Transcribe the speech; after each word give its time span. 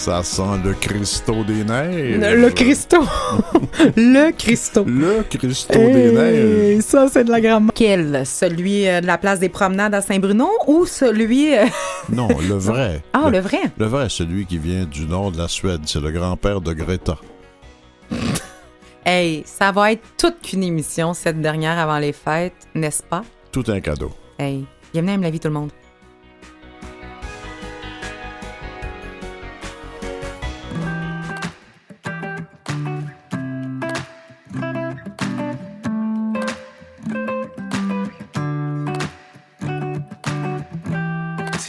Ça 0.00 0.22
sent 0.22 0.62
le 0.64 0.72
Christo 0.72 1.44
des 1.44 1.62
neiges. 1.62 2.18
Le, 2.18 2.40
le 2.40 2.48
Christo. 2.48 2.96
le 3.98 4.30
Christo. 4.32 4.82
Le 4.86 5.22
Christo 5.28 5.78
des 5.78 6.12
neiges. 6.12 6.80
Ça, 6.80 7.06
c'est 7.12 7.24
de 7.24 7.30
la 7.30 7.38
grammaire. 7.38 7.70
Quel? 7.74 8.24
Celui 8.24 8.88
euh, 8.88 9.02
de 9.02 9.06
la 9.06 9.18
place 9.18 9.40
des 9.40 9.50
promenades 9.50 9.94
à 9.94 10.00
Saint-Bruno 10.00 10.48
ou 10.66 10.86
celui... 10.86 11.54
euh, 11.54 11.66
Non, 12.08 12.28
le 12.28 12.54
vrai. 12.54 13.02
Ah, 13.12 13.28
le 13.28 13.40
vrai? 13.40 13.60
Le 13.76 13.84
vrai, 13.84 14.08
celui 14.08 14.46
qui 14.46 14.56
vient 14.56 14.86
du 14.86 15.04
nord 15.04 15.32
de 15.32 15.36
la 15.36 15.48
Suède. 15.48 15.82
C'est 15.84 16.00
le 16.00 16.10
grand-père 16.10 16.62
de 16.62 16.72
Greta. 16.72 17.18
Hey, 19.04 19.42
ça 19.46 19.72
va 19.72 19.92
être 19.92 20.02
toute 20.18 20.42
qu'une 20.42 20.62
émission, 20.62 21.14
cette 21.14 21.40
dernière 21.40 21.78
avant 21.78 21.98
les 21.98 22.12
fêtes, 22.12 22.52
n'est-ce 22.74 23.02
pas? 23.02 23.24
Tout 23.50 23.64
un 23.68 23.80
cadeau. 23.80 24.10
Hey, 24.38 24.66
bienvenue 24.92 25.12
à 25.12 25.14
Aime 25.14 25.22
la 25.22 25.30
vie 25.30 25.40
tout 25.40 25.48
le 25.48 25.54
monde. 25.54 25.70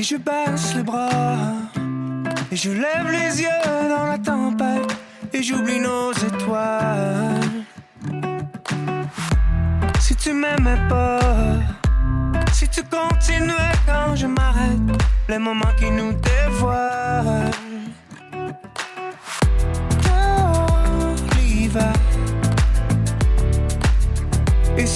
Si 0.02 0.08
je 0.08 0.18
baisse 0.18 0.74
les 0.74 0.82
bras 0.82 1.54
et 2.52 2.56
je 2.56 2.72
lève 2.72 3.08
les 3.12 3.40
yeux 3.40 3.88
dans 3.88 4.06
la 4.08 4.18
tempête 4.18 4.98
et 5.32 5.44
j'oublie 5.44 5.80
nos 5.80 6.12
étoiles. 6.12 7.66
Si 10.00 10.16
tu 10.16 10.34
m'aimais 10.34 10.82
pas, 10.90 11.20
si 12.52 12.68
tu 12.68 12.82
continuais 12.82 13.76
quand 13.86 14.16
je 14.16 14.26
m'arrête, 14.26 14.80
les 15.30 15.38
moments 15.38 15.76
qui 15.78 15.92
nous 15.92 16.14
dévoilent. 16.14 17.52
Dans 20.08 21.14
l'hiver 21.38 21.94
et 24.80 24.88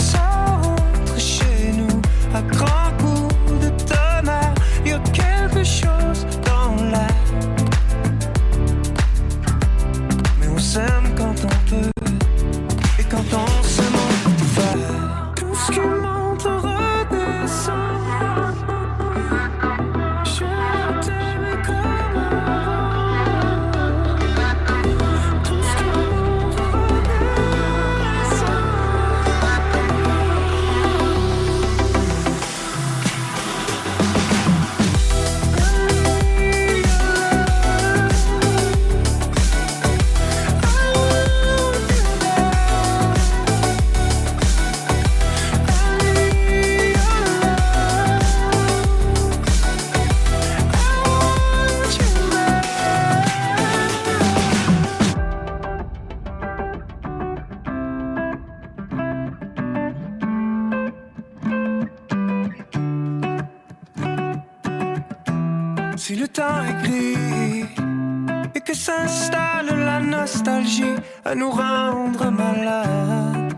à 71.25 71.33
nous 71.33 71.49
rendre 71.49 72.29
malades, 72.29 73.53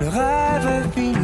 le 0.00 0.08
rêve 0.08 0.88
est. 0.96 1.23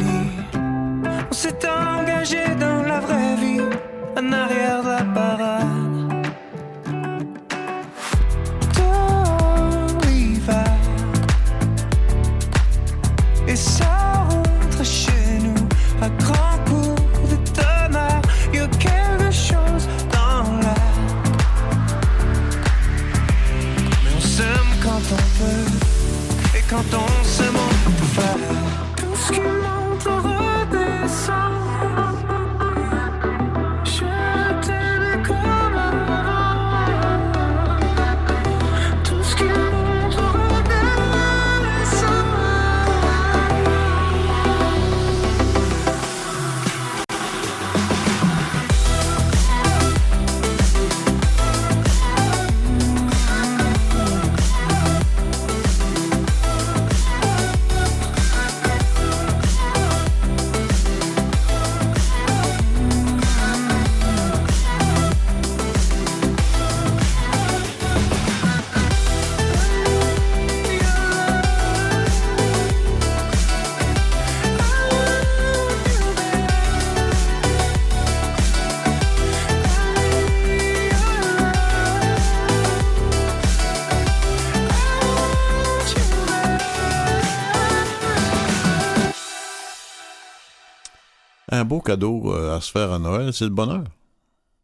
Un 91.61 91.65
beau 91.65 91.79
cadeau 91.79 92.33
euh, 92.33 92.57
à 92.57 92.61
se 92.61 92.71
faire 92.71 92.91
à 92.91 92.97
Noël, 92.99 93.31
c'est 93.33 93.43
le 93.45 93.51
bonheur. 93.51 93.83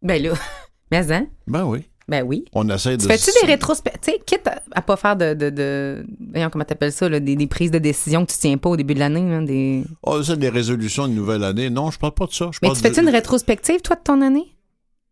Ben 0.02 0.22
là, 0.22 0.34
mais 0.92 1.12
hein? 1.12 1.28
Ben 1.46 1.64
oui. 1.64 1.84
Ben 2.08 2.24
oui. 2.24 2.46
On 2.54 2.68
essaie 2.70 2.96
de. 2.98 3.02
Tu 3.02 3.08
fais-tu 3.08 3.30
des 3.42 3.48
rétrospectives? 3.52 4.02
Tu 4.02 4.12
sais, 4.14 4.20
quitte 4.26 4.48
à, 4.48 4.62
à 4.74 4.82
pas 4.82 4.96
faire 4.96 5.16
de, 5.18 5.34
de, 5.34 5.50
de 5.50 6.06
voyons, 6.32 6.50
comment 6.50 6.64
t'appelles 6.64 6.94
ça, 6.94 7.08
là, 7.10 7.20
des, 7.20 7.36
des 7.36 7.48
prises 7.48 7.70
de 7.70 7.80
décision 7.80 8.26
que 8.26 8.32
tu 8.32 8.38
tiens 8.38 8.58
pas 8.58 8.70
au 8.70 8.78
début 8.78 8.94
de 8.94 9.00
l'année, 9.00 9.30
là, 9.30 9.42
des... 9.46 9.84
Oh, 10.04 10.24
c'est 10.24 10.40
des 10.40 10.48
résolutions 10.50 11.08
de 11.08 11.14
nouvelle 11.14 11.44
année. 11.44 11.70
Non, 11.70 11.92
je 11.92 12.00
parle 12.00 12.14
pas 12.14 12.26
de 12.26 12.32
ça. 12.32 12.50
Je 12.54 12.60
Mais 12.62 12.70
tu 12.70 12.78
fais-tu 12.78 13.02
de- 13.02 13.08
une 13.08 13.12
rétrospective, 13.12 13.82
toi, 13.82 13.98
de 13.98 14.02
ton 14.02 14.22
année? 14.22 14.56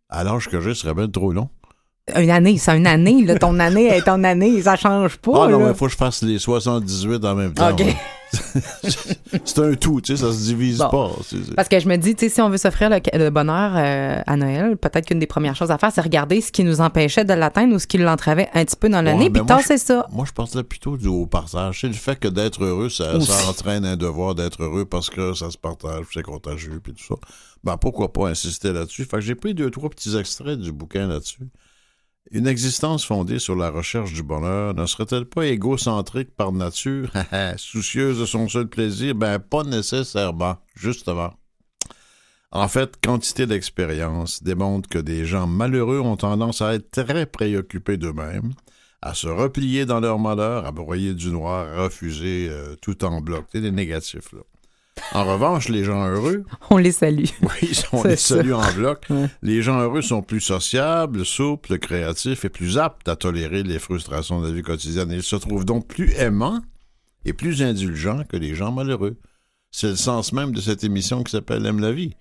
À 0.10 0.24
l'âge 0.24 0.48
que 0.48 0.62
j'ai, 0.62 0.74
ce 0.74 0.82
serait 0.82 0.94
bien 0.94 1.10
trop 1.10 1.34
long. 1.34 1.50
Une 2.16 2.30
année, 2.30 2.58
c'est 2.58 2.78
une 2.78 2.88
année, 2.88 3.26
là, 3.26 3.38
ton 3.38 3.60
année 3.60 3.88
est 3.88 4.04
ton 4.04 4.24
année, 4.24 4.62
ça 4.62 4.76
change 4.76 5.18
pas, 5.18 5.46
Ah 5.46 5.48
non, 5.50 5.68
il 5.68 5.76
faut 5.76 5.86
que 5.88 5.92
je 5.92 5.98
fasse 5.98 6.22
les 6.22 6.40
78 6.40 7.26
en 7.26 7.36
même 7.36 7.54
temps. 7.54 7.72
OK. 7.72 7.80
ouais. 7.80 7.96
c'est 9.46 9.60
un 9.60 9.74
tout, 9.76 10.02
tu 10.02 10.16
sais, 10.16 10.24
ça 10.24 10.32
se 10.34 10.40
divise 10.46 10.78
Bon. 10.80 10.90
pas. 10.90 11.12
C'est- 11.24 11.44
c'est- 11.44 11.54
Parce 11.56 11.68
que 11.70 11.80
je 11.80 11.88
me 11.88 11.96
dis, 11.98 12.16
tu 12.16 12.26
sais, 12.26 12.34
si 12.34 12.42
on 12.42 12.50
veut 12.50 12.58
s'offrir 12.58 12.90
le, 12.90 13.00
le 13.14 13.30
bonheur 13.30 13.74
euh, 13.76 14.22
à 14.26 14.36
Noël, 14.38 14.78
peut-être 14.78 15.06
qu'une 15.06 15.20
des 15.20 15.28
premières 15.28 15.56
choses 15.56 15.72
à 15.72 15.78
faire, 15.78 15.92
c'est 15.94 16.02
regarder 16.02 16.42
ce 16.42 16.52
qui 16.52 16.64
nous 16.64 16.82
empêchait 16.82 17.26
de 17.26 17.34
l'atteindre 17.34 17.76
ou 17.76 17.80
ce 17.80 17.88
qui 17.88 17.98
l'entravait 17.98 18.50
un 18.54 18.66
petit 18.66 18.76
peu 18.76 18.90
dans 18.90 19.02
l'année, 19.02 19.26
Ouais, 19.26 19.30
puis 19.30 19.42
moi, 19.42 19.58
tasser 19.58 19.78
ça. 19.78 20.06
Moi, 20.12 20.26
je 20.28 20.32
pensais 20.32 20.64
plutôt 20.64 20.98
du 20.98 21.08
au 21.08 21.26
partage. 21.26 21.82
C'est 21.82 21.88
le 21.88 21.94
fait 21.94 22.18
que 22.20 22.28
d'être 22.28 22.64
heureux, 22.64 22.90
ça 22.90 23.14
entraîne 23.50 23.86
un 23.86 23.98
devoir 23.98 24.36
d'être 24.36 24.62
heureux 24.64 24.86
parce 24.86 25.10
que 25.10 25.34
ça 25.34 25.50
se 25.52 25.58
partage, 25.58 26.06
c'est 26.14 26.24
contagieux, 26.24 26.80
puis 26.84 26.94
tout 26.94 27.04
ça. 27.04 27.16
Ben, 27.64 27.78
pourquoi 27.78 28.14
pas 28.14 28.28
insister 28.28 28.72
là-dessus? 28.74 29.06
Fait 29.06 29.18
que 29.18 29.22
j'ai 29.22 29.36
pris 29.36 29.54
deux, 29.54 29.72
trois 29.72 29.90
petits 29.90 30.16
extraits 30.18 30.60
du 30.60 30.72
bouquin 30.72 31.08
là-dessus. 31.08 31.48
Une 32.32 32.48
existence 32.48 33.06
fondée 33.06 33.38
sur 33.38 33.56
la 33.56 33.70
recherche 33.70 34.14
du 34.14 34.24
bonheur 34.24 34.74
ne 34.74 34.88
serait-elle 34.88 35.26
pas 35.26 35.46
égocentrique 35.46 36.36
par 36.36 36.52
nature, 36.52 37.12
soucieuse 37.58 38.20
de 38.20 38.26
son 38.26 38.50
seul 38.50 38.68
plaisir? 38.68 39.14
Ben, 39.14 39.38
pas 39.38 39.64
nécessairement, 39.64 40.58
justement. 40.76 41.34
En 42.52 42.68
fait, 42.68 42.96
quantité 43.04 43.46
d'expérience 43.46 44.42
démontre 44.42 44.90
que 44.90 44.98
des 44.98 45.26
gens 45.26 45.46
malheureux 45.46 46.00
ont 46.00 46.18
tendance 46.18 46.62
à 46.62 46.74
être 46.74 46.90
très 46.90 47.26
préoccupés 47.28 47.98
d'eux-mêmes, 47.98 48.54
à 49.04 49.14
se 49.14 49.28
replier 49.28 49.86
dans 49.86 50.00
leur 50.00 50.18
malheur, 50.18 50.66
à 50.66 50.72
broyer 50.72 51.14
du 51.14 51.30
noir, 51.30 51.68
à 51.68 51.84
refuser 51.84 52.48
euh, 52.50 52.76
tout 52.82 53.04
en 53.06 53.22
bloc. 53.22 53.46
Des 53.54 53.72
négatifs, 53.72 54.32
là. 54.34 54.40
En 55.14 55.26
revanche, 55.26 55.70
les 55.70 55.84
gens 55.84 56.06
heureux, 56.08 56.46
On 56.70 56.78
les 56.78 56.92
salue. 56.92 57.26
oui, 57.42 57.72
on 57.92 58.04
les 58.04 58.16
ça. 58.16 58.38
salue 58.38 58.54
en 58.54 58.72
bloc. 58.74 59.06
Ouais. 59.10 59.28
Les 59.42 59.62
gens 59.62 59.80
heureux 59.80 60.02
sont 60.02 60.22
plus 60.22 60.42
sociables, 60.42 61.26
souples, 61.26 61.78
créatifs 61.80 62.46
et 62.46 62.50
plus 62.50 62.78
aptes 62.78 63.08
à 63.08 63.16
tolérer 63.16 63.64
les 63.64 63.80
frustrations 63.80 64.42
de 64.42 64.48
la 64.48 64.54
vie 64.54 64.62
quotidienne. 64.64 65.12
Ils 65.12 65.24
se 65.24 65.36
trouvent 65.36 65.66
donc 65.66 65.88
plus 65.88 66.14
aimants 66.14 66.62
et 67.26 67.34
plus 67.34 67.62
indulgents 67.62 68.24
que 68.28 68.38
les 68.38 68.56
gens 68.56 68.72
malheureux. 68.72 69.18
C'est 69.72 69.90
le 69.90 69.96
sens 69.96 70.32
même 70.32 70.54
de 70.54 70.62
cette 70.62 70.84
émission 70.84 71.24
qui 71.24 71.32
s'appelle 71.32 71.66
Aime 71.66 71.82
la 71.82 71.92
vie. 71.92 72.16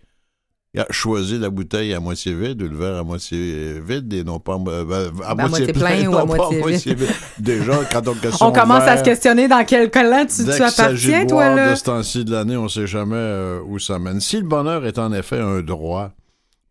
Il 0.74 0.80
a 0.80 0.86
choisi 0.90 1.38
la 1.38 1.50
bouteille 1.50 1.94
à 1.94 2.00
moitié 2.00 2.34
vide 2.34 2.60
ou 2.62 2.68
le 2.68 2.76
verre 2.76 2.96
à 2.96 3.04
moitié 3.04 3.78
vide 3.80 4.12
et 4.12 4.24
non 4.24 4.40
pas 4.40 4.54
euh, 4.56 4.84
ben, 4.84 5.12
à, 5.24 5.34
Ben, 5.36 5.44
à 5.44 5.48
moitié 5.48 5.72
plein 5.72 6.06
ou 6.08 6.16
à 6.16 6.24
moitié 6.24 6.94
vide. 6.94 7.08
Déjà, 7.38 7.84
quand 7.92 8.08
on 8.08 8.14
questionne 8.20 8.48
On 8.48 8.52
commence 8.52 8.82
à 8.82 8.96
se 8.96 9.04
questionner 9.04 9.46
dans 9.46 9.64
quel 9.64 9.88
collant 9.90 10.26
tu, 10.26 10.50
appartiens, 10.50 11.26
toi, 11.26 11.54
là. 11.54 11.70
de 11.70 11.74
ce 11.76 11.84
temps-ci 11.84 12.24
de 12.24 12.32
l'année, 12.32 12.56
on 12.56 12.64
ne 12.64 12.68
sait 12.68 12.88
jamais 12.88 13.14
euh, 13.16 13.60
où 13.64 13.78
ça 13.78 14.00
mène. 14.00 14.20
Si 14.20 14.36
le 14.36 14.42
bonheur 14.48 14.84
est 14.84 14.98
en 14.98 15.12
effet 15.12 15.38
un 15.38 15.60
droit, 15.60 16.10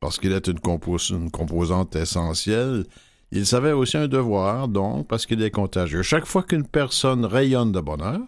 parce 0.01 0.17
qu'il 0.19 0.33
est 0.33 0.47
une, 0.47 0.59
compos- 0.59 1.11
une 1.13 1.31
composante 1.31 1.95
essentielle, 1.95 2.83
il 3.31 3.45
savait 3.45 3.71
aussi 3.71 3.95
un 3.95 4.09
devoir, 4.09 4.67
donc, 4.67 5.07
parce 5.07 5.25
qu'il 5.25 5.41
est 5.41 5.49
contagieux. 5.49 6.01
Chaque 6.01 6.25
fois 6.25 6.43
qu'une 6.43 6.67
personne 6.67 7.23
rayonne 7.23 7.71
de 7.71 7.79
bonheur, 7.79 8.19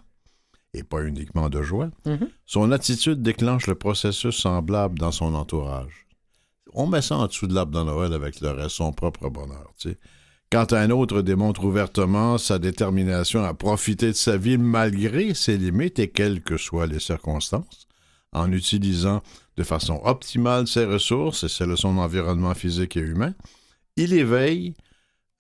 et 0.77 0.83
pas 0.83 1.04
uniquement 1.04 1.50
de 1.50 1.62
joie, 1.62 1.89
Mhm. 2.06 2.27
son 2.45 2.72
attitude 2.72 3.22
déclenche 3.22 3.68
le 3.68 3.75
processus 3.75 4.36
semblable 4.36 5.00
dans 5.00 5.12
son 5.12 5.33
entourage. 5.33 6.06
On 6.74 6.88
met 6.88 7.01
ça 7.01 7.18
en 7.18 7.27
dessous 7.27 7.48
de 7.48 7.54
l'arbre 7.54 7.77
de 7.80 7.83
Noël 7.86 8.13
avec 8.13 8.42
le 8.42 8.50
reste, 8.51 8.75
son 8.75 8.92
propre 8.92 9.30
bonheur. 9.30 9.74
tu 9.77 9.89
sais. 9.92 9.98
Quand 10.51 10.74
un 10.74 10.89
autre 10.92 11.22
démontre 11.22 11.63
ouvertement 11.63 12.38
sa 12.38 12.60
détermination 12.60 13.44
à 13.44 13.54
profiter 13.54 14.07
de 14.07 14.12
sa 14.13 14.38
vie 14.38 14.57
malgré 14.57 15.33
ses 15.33 15.57
limites 15.57 15.98
et 16.00 16.10
quelles 16.10 16.42
que 16.44 16.57
soient 16.57 16.86
les 16.88 17.00
circonstances, 17.00 17.88
en 18.31 18.51
utilisant 18.51 19.22
de 19.57 19.63
façon 19.63 20.01
optimale 20.04 20.68
ses 20.68 20.86
ressources 20.86 21.44
et 21.45 21.50
celles 21.50 21.69
de 21.69 21.75
son 21.75 21.98
environnement 21.98 22.54
physique 22.54 22.95
et 22.98 23.01
humain, 23.01 23.33
il 23.95 24.13
éveille 24.13 24.75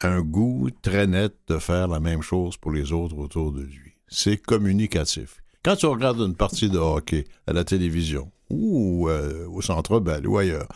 un 0.01 0.21
goût 0.21 0.69
très 0.81 1.05
net 1.07 1.35
de 1.47 1.57
faire 1.59 1.87
la 1.87 1.99
même 1.99 2.21
chose 2.21 2.57
pour 2.57 2.71
les 2.71 2.91
autres 2.91 3.17
autour 3.17 3.51
de 3.51 3.61
lui. 3.61 3.84
C'est 4.07 4.37
communicatif. 4.37 5.41
Quand 5.63 5.75
tu 5.75 5.87
regardes 5.87 6.19
une 6.19 6.35
partie 6.35 6.69
de 6.69 6.77
hockey 6.77 7.25
à 7.47 7.53
la 7.53 7.63
télévision, 7.63 8.31
ou 8.49 9.09
euh, 9.09 9.47
au 9.47 9.61
Centre 9.61 9.99
Bell, 9.99 10.27
ou 10.27 10.37
ailleurs, 10.37 10.67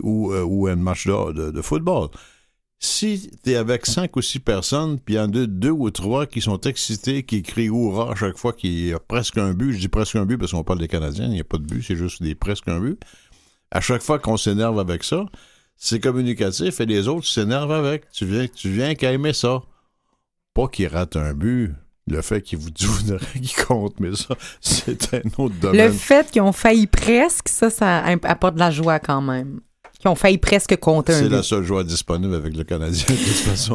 ou, 0.00 0.32
euh, 0.32 0.72
un 0.72 0.76
match 0.76 1.06
de, 1.06 1.62
football, 1.62 2.08
si 2.78 3.30
tu 3.42 3.52
es 3.52 3.56
avec 3.56 3.86
cinq 3.86 4.16
ou 4.16 4.22
six 4.22 4.40
personnes, 4.40 5.00
puis 5.00 5.14
il 5.14 5.16
y 5.16 5.20
en 5.20 5.32
a 5.32 5.46
deux 5.46 5.70
ou 5.70 5.90
trois 5.90 6.26
qui 6.26 6.42
sont 6.42 6.60
excités, 6.60 7.22
qui 7.22 7.42
crient 7.42 7.68
hurrah 7.68 8.12
à 8.12 8.14
chaque 8.14 8.36
fois 8.36 8.52
qu'il 8.52 8.88
y 8.88 8.92
a 8.92 8.98
presque 8.98 9.38
un 9.38 9.54
but, 9.54 9.72
je 9.72 9.78
dis 9.78 9.88
presque 9.88 10.16
un 10.16 10.26
but 10.26 10.36
parce 10.36 10.52
qu'on 10.52 10.64
parle 10.64 10.80
des 10.80 10.88
Canadiens, 10.88 11.26
il 11.26 11.32
n'y 11.32 11.40
a 11.40 11.44
pas 11.44 11.58
de 11.58 11.64
but, 11.64 11.82
c'est 11.82 11.96
juste 11.96 12.22
des 12.22 12.34
presque 12.34 12.68
un 12.68 12.80
but. 12.80 13.00
À 13.70 13.80
chaque 13.80 14.02
fois 14.02 14.18
qu'on 14.18 14.36
s'énerve 14.36 14.78
avec 14.78 15.02
ça, 15.02 15.24
c'est 15.76 16.00
communicatif 16.00 16.80
et 16.80 16.86
les 16.86 17.08
autres 17.08 17.26
s'énervent 17.26 17.72
avec. 17.72 18.10
Tu 18.10 18.26
viens, 18.26 18.46
tu 18.48 18.70
viens 18.70 18.94
qu'à 18.94 19.12
aimer 19.12 19.32
ça. 19.32 19.62
Pas 20.54 20.68
qu'ils 20.68 20.88
ratent 20.88 21.16
un 21.16 21.34
but. 21.34 21.74
Le 22.08 22.22
fait 22.22 22.40
qu'ils 22.42 22.58
vous 22.58 22.70
disent 22.70 23.16
qui 23.42 23.54
compte, 23.66 23.98
mais 24.00 24.14
ça, 24.14 24.36
c'est 24.60 25.14
un 25.14 25.28
autre 25.38 25.54
Le 25.56 25.60
domaine. 25.60 25.92
fait 25.92 26.30
qu'ils 26.30 26.42
ont 26.42 26.52
failli 26.52 26.86
presque, 26.86 27.48
ça, 27.48 27.68
ça 27.70 28.04
apporte 28.22 28.54
de 28.54 28.60
la 28.60 28.70
joie 28.70 28.98
quand 29.00 29.20
même. 29.20 29.60
Qu'ils 29.98 30.10
ont 30.10 30.14
failli 30.14 30.36
presque 30.38 30.76
compter 30.76 31.14
un 31.14 31.18
C'est 31.20 31.28
la 31.30 31.42
seule 31.42 31.64
joie 31.64 31.82
disponible 31.82 32.34
avec 32.34 32.54
le 32.56 32.64
Canadien, 32.64 33.06
de 33.08 33.14
toute 33.14 33.26
façon. 33.50 33.74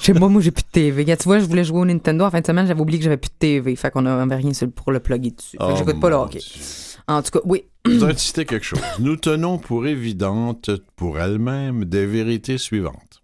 Je 0.00 0.04
sais 0.06 0.14
pas, 0.14 0.26
moi, 0.28 0.40
j'ai 0.40 0.50
plus 0.50 0.62
de 0.62 0.68
TV. 0.72 1.04
Tu 1.04 1.14
vois, 1.24 1.38
je 1.40 1.44
voulais 1.44 1.62
jouer 1.62 1.80
au 1.80 1.84
Nintendo. 1.84 2.24
En 2.24 2.30
fin 2.30 2.40
de 2.40 2.46
semaine, 2.46 2.66
j'avais 2.66 2.80
oublié 2.80 2.98
que 2.98 3.04
j'avais 3.04 3.18
plus 3.18 3.28
de 3.28 3.38
TV. 3.38 3.76
Fait 3.76 3.90
qu'on 3.90 4.06
avait 4.06 4.34
rien 4.34 4.50
le- 4.60 4.70
pour 4.70 4.90
le 4.92 4.98
plugger 5.00 5.30
dessus. 5.32 5.50
Fait 5.50 5.58
que 5.58 5.62
Oh, 5.64 5.74
j'écoute 5.76 6.00
pas 6.00 6.08
le 6.08 6.16
mon 6.16 6.22
hockey. 6.22 6.38
Dieu. 6.38 6.62
En 7.06 7.22
tout 7.22 7.30
cas, 7.30 7.40
oui. 7.44 7.64
Je 7.84 7.90
voudrais 7.92 8.14
te 8.14 8.20
citer 8.20 8.44
quelque 8.46 8.64
chose. 8.64 8.80
Nous 8.98 9.16
tenons 9.16 9.58
pour 9.58 9.86
évidentes, 9.86 10.70
pour 10.96 11.18
elles-mêmes, 11.20 11.84
des 11.84 12.06
vérités 12.06 12.56
suivantes. 12.58 13.21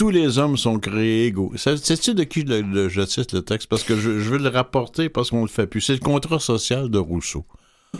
Tous 0.00 0.08
les 0.08 0.38
hommes 0.38 0.56
sont 0.56 0.78
créés 0.78 1.26
égaux. 1.26 1.52
Sais-tu 1.56 2.14
de 2.14 2.24
qui 2.24 2.42
le- 2.42 2.62
le- 2.62 2.88
je 2.88 3.04
cite 3.04 3.34
le 3.34 3.42
texte? 3.42 3.68
Parce 3.68 3.82
que 3.82 3.94
je, 3.96 4.18
je 4.18 4.30
veux 4.30 4.38
le 4.38 4.48
rapporter 4.48 5.10
parce 5.10 5.28
qu'on 5.28 5.42
le 5.42 5.48
fait 5.48 5.66
plus. 5.66 5.82
C'est 5.82 5.92
le 5.92 5.98
contrat 5.98 6.38
social 6.40 6.88
de 6.88 6.96
Rousseau. 6.98 7.44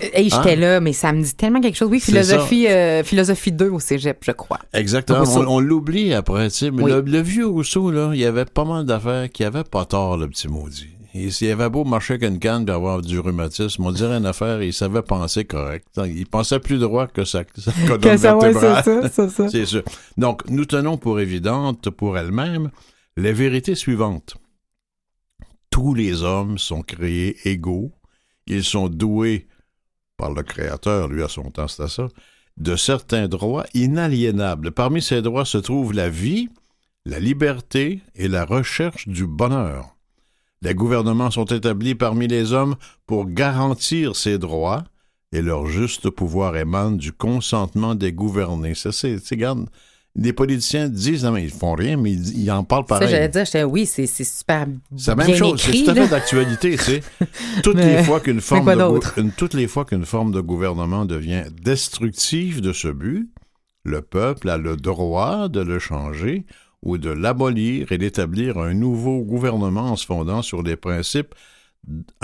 Hey, 0.00 0.30
j'étais 0.30 0.52
Hein? 0.52 0.56
là, 0.56 0.80
mais 0.80 0.94
ça 0.94 1.12
me 1.12 1.20
dit 1.22 1.34
tellement 1.34 1.60
quelque 1.60 1.76
chose. 1.76 1.90
Oui, 1.90 2.00
philosophie, 2.00 2.66
euh, 2.68 3.04
philosophie 3.04 3.52
2 3.52 3.68
au 3.68 3.80
cégep, 3.80 4.16
je 4.24 4.30
crois. 4.32 4.60
Exactement. 4.72 5.18
Rousseau. 5.24 5.42
On, 5.46 5.56
on 5.56 5.60
l'oublie 5.60 6.14
après, 6.14 6.48
tu 6.48 6.56
sais. 6.56 6.70
Mais 6.70 6.84
Oui. 6.84 6.90
le, 6.90 7.00
le 7.02 7.20
vieux 7.20 7.46
Rousseau, 7.46 7.90
là, 7.90 8.12
il 8.14 8.20
y 8.20 8.24
avait 8.24 8.46
pas 8.46 8.64
mal 8.64 8.86
d'affaires 8.86 9.30
qui 9.30 9.44
avaient 9.44 9.62
pas 9.64 9.84
tort, 9.84 10.16
le 10.16 10.26
petit 10.28 10.48
maudit. 10.48 10.86
Et 11.12 11.30
s'il 11.30 11.50
avait 11.50 11.68
beau 11.68 11.84
marcher 11.84 12.14
avec 12.14 12.30
une 12.30 12.38
canne 12.38 12.68
et 12.68 12.70
avoir 12.70 13.02
du 13.02 13.18
rhumatisme, 13.18 13.84
on 13.84 13.90
dirait 13.90 14.16
une 14.18 14.26
affaire, 14.26 14.62
il 14.62 14.72
savait 14.72 15.02
penser 15.02 15.44
correct. 15.44 15.88
Il 16.04 16.26
pensait 16.26 16.60
plus 16.60 16.78
droit 16.78 17.08
que 17.08 17.24
ça, 17.24 17.40
ouais, 17.40 17.98
c'est 18.16 18.22
ça, 18.22 18.82
c'est 18.82 19.28
ça. 19.28 19.48
C'est 19.48 19.66
sûr. 19.66 19.82
Donc, 20.16 20.48
nous 20.48 20.64
tenons 20.64 20.98
pour 20.98 21.18
évidentes, 21.18 21.90
pour 21.90 22.16
elles-mêmes, 22.16 22.70
les 23.16 23.32
vérités 23.32 23.74
suivantes. 23.74 24.36
Tous 25.70 25.94
les 25.94 26.22
hommes 26.22 26.58
sont 26.58 26.82
créés 26.82 27.36
égaux. 27.44 27.92
Ils 28.46 28.64
sont 28.64 28.88
doués 28.88 29.46
par 30.16 30.32
le 30.32 30.42
Créateur, 30.42 31.08
lui 31.08 31.22
à 31.22 31.28
son 31.28 31.50
temps, 31.50 31.66
c'était 31.66 31.88
ça, 31.88 32.08
de 32.56 32.76
certains 32.76 33.26
droits 33.26 33.64
inaliénables. 33.74 34.70
Parmi 34.70 35.00
ces 35.00 35.22
droits 35.22 35.46
se 35.46 35.58
trouvent 35.58 35.94
la 35.94 36.10
vie, 36.10 36.48
la 37.06 37.18
liberté 37.18 38.00
et 38.14 38.28
la 38.28 38.44
recherche 38.44 39.08
du 39.08 39.26
bonheur. 39.26 39.96
Les 40.62 40.74
gouvernements 40.74 41.30
sont 41.30 41.46
établis 41.46 41.94
parmi 41.94 42.28
les 42.28 42.52
hommes 42.52 42.76
pour 43.06 43.26
garantir 43.26 44.14
ces 44.16 44.38
droits 44.38 44.84
et 45.32 45.40
leur 45.42 45.66
juste 45.66 46.10
pouvoir 46.10 46.56
émane 46.56 46.96
du 46.98 47.12
consentement 47.12 47.94
des 47.94 48.12
gouvernés. 48.12 48.74
Ça, 48.74 48.92
c'est, 48.92 49.16
regarde, 49.30 49.68
les 50.16 50.32
politiciens 50.32 50.88
disent, 50.88 51.24
non, 51.24 51.30
mais 51.30 51.44
ils 51.44 51.50
font 51.50 51.74
rien, 51.74 51.96
mais 51.96 52.12
ils, 52.12 52.40
ils 52.42 52.50
en 52.50 52.64
parlent 52.64 52.82
Ça, 52.82 52.88
pareil. 52.96 53.08
j'allais 53.08 53.28
dire, 53.28 53.44
j'étais, 53.44 53.62
oui, 53.64 53.86
c'est 53.86 54.06
super 54.06 54.66
C'est 54.96 55.12
la 55.16 55.24
même 55.24 55.34
chose, 55.34 55.60
c'est 55.62 55.84
tout 55.84 55.90
à 55.90 55.94
fait 55.94 56.08
d'actualité, 56.08 56.72
tu 56.76 56.82
sais. 56.82 57.00
Toutes 57.62 57.76
Mais- 57.76 57.98
les 57.98 58.02
fois 58.04 58.20
qu'une 58.20 58.40
forme 58.40 58.64
quoi 58.64 58.74
de 58.76 59.20
une- 59.20 59.30
toutes 59.32 59.54
les 59.54 59.68
fois 59.68 59.84
qu'une 59.84 60.04
forme 60.04 60.32
de 60.32 60.40
gouvernement 60.40 61.04
devient 61.06 61.44
destructive 61.62 62.60
de 62.60 62.72
ce 62.72 62.88
but, 62.88 63.30
le 63.84 64.02
peuple 64.02 64.50
a 64.50 64.58
le 64.58 64.76
droit 64.76 65.48
de 65.48 65.60
le 65.60 65.78
changer 65.78 66.44
ou 66.82 66.98
de 66.98 67.10
l'abolir 67.10 67.92
et 67.92 67.98
d'établir 67.98 68.58
un 68.58 68.74
nouveau 68.74 69.22
gouvernement 69.22 69.92
en 69.92 69.96
se 69.96 70.06
fondant 70.06 70.42
sur 70.42 70.62
des 70.62 70.76
principes 70.76 71.34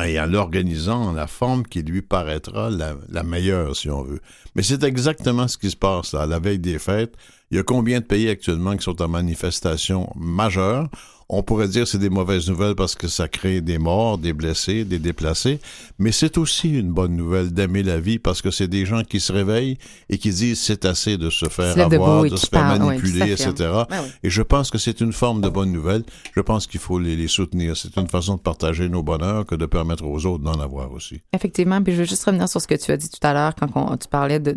et 0.05 0.21
en 0.21 0.27
l'organisant 0.27 1.03
en 1.03 1.13
la 1.13 1.27
forme 1.27 1.65
qui 1.65 1.83
lui 1.83 2.03
paraîtra 2.03 2.71
la, 2.71 3.23
meilleure, 3.23 3.75
si 3.75 3.89
on 3.91 4.03
veut. 4.03 4.21
Mais 4.55 4.63
c'est 4.63 4.85
exactement 4.85 5.49
ce 5.49 5.57
qui 5.57 5.71
se 5.71 5.77
passe 5.77 6.13
là, 6.13 6.23
à 6.23 6.27
la 6.27 6.39
veille 6.39 6.59
des 6.59 6.79
fêtes. 6.79 7.15
Il 7.51 7.57
y 7.57 7.61
a 7.61 7.63
combien 7.63 8.01
de 8.01 8.05
pays 8.05 8.29
actuellement 8.29 8.77
qui 8.77 8.85
sont 8.85 9.01
en 9.01 9.09
manifestation 9.09 10.11
majeure? 10.15 10.89
On 11.29 11.43
pourrait 11.43 11.67
dire 11.67 11.83
que 11.83 11.89
c'est 11.89 11.99
des 11.99 12.09
mauvaises 12.09 12.49
nouvelles 12.49 12.77
parce 12.77 12.95
que 12.95 13.09
ça 13.09 13.27
crée 13.27 13.61
des 13.61 13.79
morts, 13.79 14.17
des 14.17 14.33
blessés, 14.33 14.85
des 14.85 15.01
déplacés, 15.01 15.59
mais 15.99 16.13
c'est 16.13 16.39
aussi 16.39 16.69
une 16.71 16.93
bonne 16.93 17.17
nouvelle 17.17 17.53
d'aimer 17.53 17.83
la 17.83 17.99
vie 17.99 18.21
parce 18.21 18.41
que 18.43 18.53
c'est 18.53 18.69
des 18.69 18.87
gens 18.87 19.03
qui 19.03 19.19
se 19.19 19.33
réveillent 19.33 19.77
et 20.09 20.19
qui 20.19 20.31
disent 20.31 20.61
c'est 20.61 20.85
assez 20.85 21.17
de 21.19 21.29
se 21.31 21.49
faire 21.49 21.75
avoir, 21.97 22.23
de 22.31 22.37
se 22.37 22.47
faire 22.47 22.65
manipuler, 22.79 23.33
etc. 23.33 23.53
Ben 23.91 24.03
oui. 24.05 24.09
Et 24.23 24.31
je 24.31 24.43
pense 24.43 24.71
que 24.71 24.79
c'est 24.79 25.01
une 25.01 25.13
forme 25.13 25.41
de 25.41 25.49
bonne 25.49 25.73
nouvelle. 25.73 26.05
Je 26.35 26.41
pense 26.43 26.69
qu'il 26.69 26.79
faut 26.79 27.01
les, 27.01 27.17
les 27.17 27.29
soutenir. 27.29 27.77
C'est 27.77 27.97
une 27.97 28.09
façon 28.09 28.37
de 28.37 28.41
partager 28.41 28.89
nos 28.89 29.03
bonheurs 29.03 29.45
que 29.47 29.57
de 29.57 29.67
permettre 29.67 30.05
aux 30.05 30.27
autres 30.27 30.45
d'en 30.45 30.61
avoir 30.61 30.93
aussi. 30.93 31.23
Effectivement, 31.35 31.83
puis 31.83 31.93
je 31.95 31.99
veux 31.99 32.05
juste 32.07 32.25
revenir 32.25 32.49
sur 32.49 32.61
ce 32.61 32.69
que 32.69 32.77
tu 32.77 32.93
as 32.93 32.97
dit 32.97 33.09
tout 33.11 33.27
à 33.27 33.33
l'heure 33.35 33.55
quand 33.57 33.69
on- 33.75 33.97
tu 33.97 34.07
parlais 34.07 34.39
de 34.39 34.57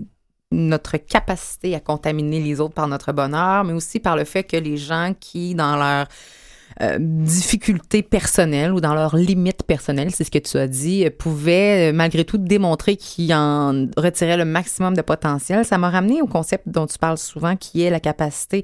notre 0.52 0.98
capacité 0.98 1.74
à 1.76 1.80
contaminer 1.80 2.40
les 2.42 2.60
autres 2.60 2.74
par 2.74 2.88
notre 2.88 3.12
bonheur, 3.12 3.64
mais 3.64 3.74
aussi 3.74 4.00
par 4.00 4.16
le 4.16 4.24
fait 4.24 4.44
que 4.44 4.58
les 4.58 4.78
gens 4.78 5.14
qui, 5.20 5.54
dans 5.56 5.76
leur 5.76 6.08
euh, 6.82 6.98
difficultés 7.00 8.04
personnelles 8.04 8.72
ou 8.72 8.80
dans 8.80 8.94
leurs 8.94 9.16
limites 9.16 9.64
personnelles, 9.64 10.12
c'est 10.12 10.24
ce 10.24 10.32
que 10.32 10.40
tu 10.40 10.58
as 10.58 10.68
dit, 10.68 11.06
euh, 11.06 11.10
pouvaient 11.10 11.90
euh, 11.90 11.94
malgré 11.94 12.24
tout 12.24 12.38
démontrer 12.38 12.96
qu'ils 12.96 13.34
en 13.34 13.88
retiraient 13.98 14.38
le 14.38 14.46
maximum 14.46 14.96
de 14.96 15.02
potentiel. 15.02 15.66
Ça 15.66 15.78
m'a 15.78 15.90
ramené 15.90 16.22
au 16.22 16.28
concept 16.28 16.70
dont 16.70 16.88
tu 16.88 16.98
parles 16.98 17.18
souvent, 17.18 17.56
qui 17.56 17.82
est 17.82 17.90
la 17.90 18.00
capacité 18.00 18.64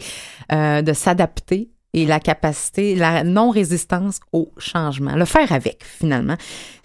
euh, 0.52 0.82
de 0.82 0.94
s'adapter 0.94 1.70
et 1.94 2.06
la 2.06 2.20
capacité, 2.20 2.94
la 2.94 3.24
non-résistance 3.24 4.20
au 4.34 4.52
changement. 4.58 5.16
Le 5.16 5.24
faire 5.24 5.52
avec, 5.54 5.84
finalement, 5.84 6.36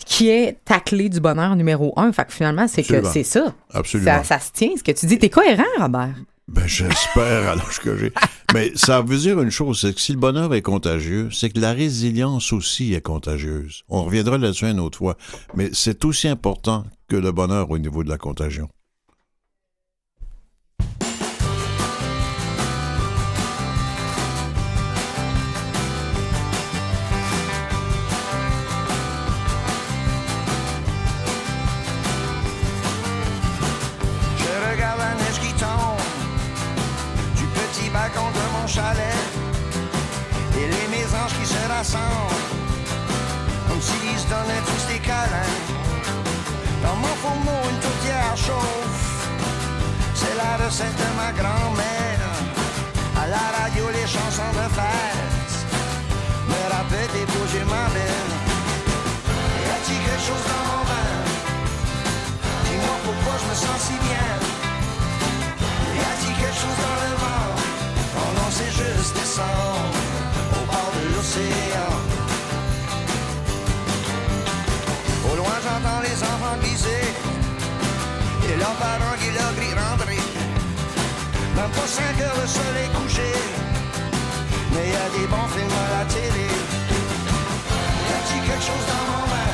qui 0.07 0.29
est 0.29 0.59
ta 0.65 0.79
clé 0.79 1.09
du 1.09 1.21
bonheur 1.21 1.57
numéro 1.57 1.93
un. 1.97 2.13
Fait 2.13 2.25
que 2.25 2.33
finalement, 2.33 2.69
c'est 2.69 2.85
que 2.85 3.05
c'est 3.05 3.25
ça. 3.25 3.53
Absolument. 3.73 4.23
Ça, 4.23 4.25
ça 4.25 4.39
se 4.39 4.53
tient, 4.53 4.71
ce 4.77 4.85
que 4.85 4.93
tu 4.93 5.07
dis. 5.07 5.19
T'es 5.19 5.29
cohérent, 5.29 5.65
Robert. 5.79 6.15
Ben, 6.50 6.66
j'espère 6.66 7.49
à 7.50 7.54
l'âge 7.54 7.78
que 7.80 7.97
j'ai. 7.97 8.12
Mais 8.52 8.73
ça 8.75 9.02
veut 9.02 9.19
dire 9.19 9.40
une 9.40 9.50
chose, 9.50 9.80
c'est 9.80 9.95
que 9.95 10.00
si 10.00 10.12
le 10.12 10.19
bonheur 10.19 10.52
est 10.52 10.62
contagieux, 10.62 11.28
c'est 11.30 11.50
que 11.50 11.61
la 11.61 11.73
résilience 11.73 12.52
aussi 12.52 12.92
est 12.92 13.00
contagieuse. 13.00 13.85
On 13.88 14.04
reviendra 14.04 14.37
là-dessus 14.37 14.66
une 14.66 14.80
autre 14.80 14.99
fois. 14.99 15.16
Mais 15.54 15.71
c'est 15.73 16.04
aussi 16.04 16.26
important 16.26 16.85
que 17.09 17.16
le 17.16 17.30
bonheur 17.30 17.71
au 17.71 17.78
niveau 17.78 18.02
de 18.02 18.09
la 18.09 18.19
contagion. 18.19 18.69
Balcon 37.93 38.31
de 38.39 38.45
mon 38.55 38.67
chalet. 38.67 39.21
Et 40.57 40.67
les 40.75 40.87
mésanges 40.97 41.35
qui 41.39 41.47
se 41.47 41.63
rassemblent, 41.69 42.49
comme 43.69 43.81
s'ils 43.81 44.19
se 44.19 44.27
donnaient 44.29 44.65
tous 44.71 44.93
des 44.93 44.99
câlins. 44.99 45.57
Dans 46.83 46.97
mon 46.97 47.15
fourneau, 47.23 47.61
une 47.71 47.81
tourtière 47.87 48.37
chauffe, 48.37 49.29
c'est 50.15 50.37
la 50.37 50.65
recette 50.65 50.97
de 50.97 51.11
ma 51.17 51.31
grand-mère. 51.33 52.31
À 53.23 53.27
la 53.29 53.47
radio, 53.59 53.85
les 53.93 54.07
chansons 54.07 54.53
de 54.61 54.67
fête 54.77 55.53
me 56.49 56.61
rappellent 56.73 57.13
des 57.13 57.27
beaux 57.33 57.49
ma 57.75 57.87
belle. 57.95 58.33
Y 59.65 59.71
a-t-il 59.77 59.99
quelque 60.05 60.25
chose 60.29 60.45
dans 60.53 60.65
mon 60.71 60.83
vin? 60.89 61.13
Dis-moi 62.65 62.97
pourquoi 63.05 63.35
je 63.41 63.47
me 63.51 63.55
sens 63.55 63.81
si 63.89 63.97
bien. 64.07 64.50
Au 69.41 70.65
bord 70.71 70.91
de 70.97 71.03
l'océan. 71.15 71.93
Au 75.31 75.37
loin, 75.37 75.57
j'entends 75.65 76.01
les 76.03 76.19
enfants 76.23 76.59
glisser 76.63 77.07
et 78.49 78.57
leurs 78.57 78.79
parents 78.85 79.17
qui 79.21 79.31
leur 79.37 79.53
crient 79.57 79.79
rentrer. 79.79 80.23
Même 81.57 81.71
pas 81.71 81.87
5 81.87 82.21
heures, 82.23 82.39
le 82.41 82.47
soleil 82.47 82.89
couché, 82.97 83.31
mais 84.73 84.87
y 84.89 84.97
a 85.05 85.09
des 85.17 85.27
bons 85.27 85.49
films 85.55 85.77
à 85.85 85.99
la 85.99 86.05
télé. 86.07 86.49
Y 88.09 88.13
a-t-il 88.19 88.41
quelque 88.49 88.67
chose 88.71 88.87
dans 88.91 89.05
mon 89.11 89.25
vin? 89.31 89.53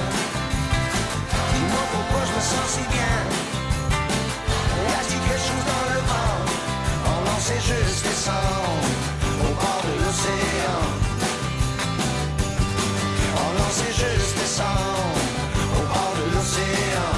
Dis-moi 1.52 1.84
pourquoi 1.92 2.22
je 2.28 2.32
me 2.36 2.42
sens 2.50 2.66
si 2.74 2.84
bien? 2.94 3.16
Y 4.86 4.92
a-t-il 5.00 5.20
quelque 5.26 5.46
chose 5.50 5.66
dans 5.72 5.86
le 5.94 6.00
vent? 6.10 6.36
Oh 7.08 7.18
non, 7.26 7.38
c'est 7.40 7.62
juste 7.70 8.00
descendre 8.04 8.62
au 8.62 8.76
bord 8.76 8.92
de 8.92 9.05
l'océan. 10.26 10.82
Oh 13.36 13.50
non, 13.56 13.68
c'est 13.70 13.92
juste 13.92 14.36
au 15.76 15.82
bord 15.88 16.14
de 16.16 16.34
l'océan. 16.34 17.12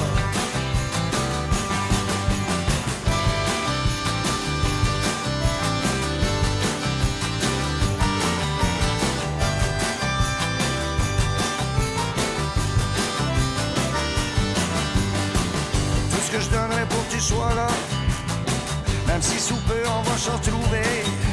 Tout 16.11 16.23
ce 16.27 16.31
que 16.31 16.41
je 16.41 16.49
donnerais 16.50 16.87
pour 16.88 17.07
que 17.09 17.12
tu 17.15 17.21
sois 17.21 17.55
là, 17.55 17.69
même 19.07 19.23
si 19.23 19.38
sous 19.38 19.57
peu 19.67 19.83
on 19.87 20.03
va 20.03 20.17
se 20.19 20.31
retrouver. 20.31 21.27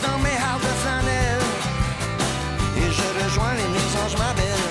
Dans 0.00 0.18
mes 0.18 0.36
hardes 0.36 0.62
de 0.62 0.74
flanelle 0.82 1.46
et 2.76 2.88
je 2.98 3.06
rejoins 3.18 3.54
les 3.54 3.68
mésanges, 3.74 4.16
ma 4.16 4.32
belle. 4.38 4.66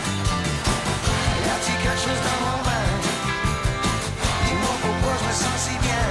Y 1.44 1.50
a-t-il 1.56 1.78
quelque 1.84 2.02
chose 2.06 2.22
dans 2.28 2.40
mon 2.46 2.60
vin? 2.64 2.90
Dis-moi 4.46 4.76
pourquoi 4.82 5.14
je 5.20 5.24
me 5.28 5.34
sens 5.34 5.58
si 5.68 5.76
bien? 5.86 6.08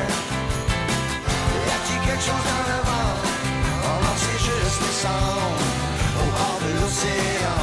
Y 1.67 1.71
a-t-il 1.77 2.01
quelque 2.07 2.25
chose 2.29 2.45
dans 2.51 2.65
le 2.71 2.79
vent? 2.89 3.13
Oh 3.87 3.99
non, 4.05 4.17
c'est 4.23 4.41
juste 4.49 4.79
descendre 4.85 5.61
au 6.21 6.27
bord 6.37 6.59
de 6.65 6.71
l'océan. 6.79 7.63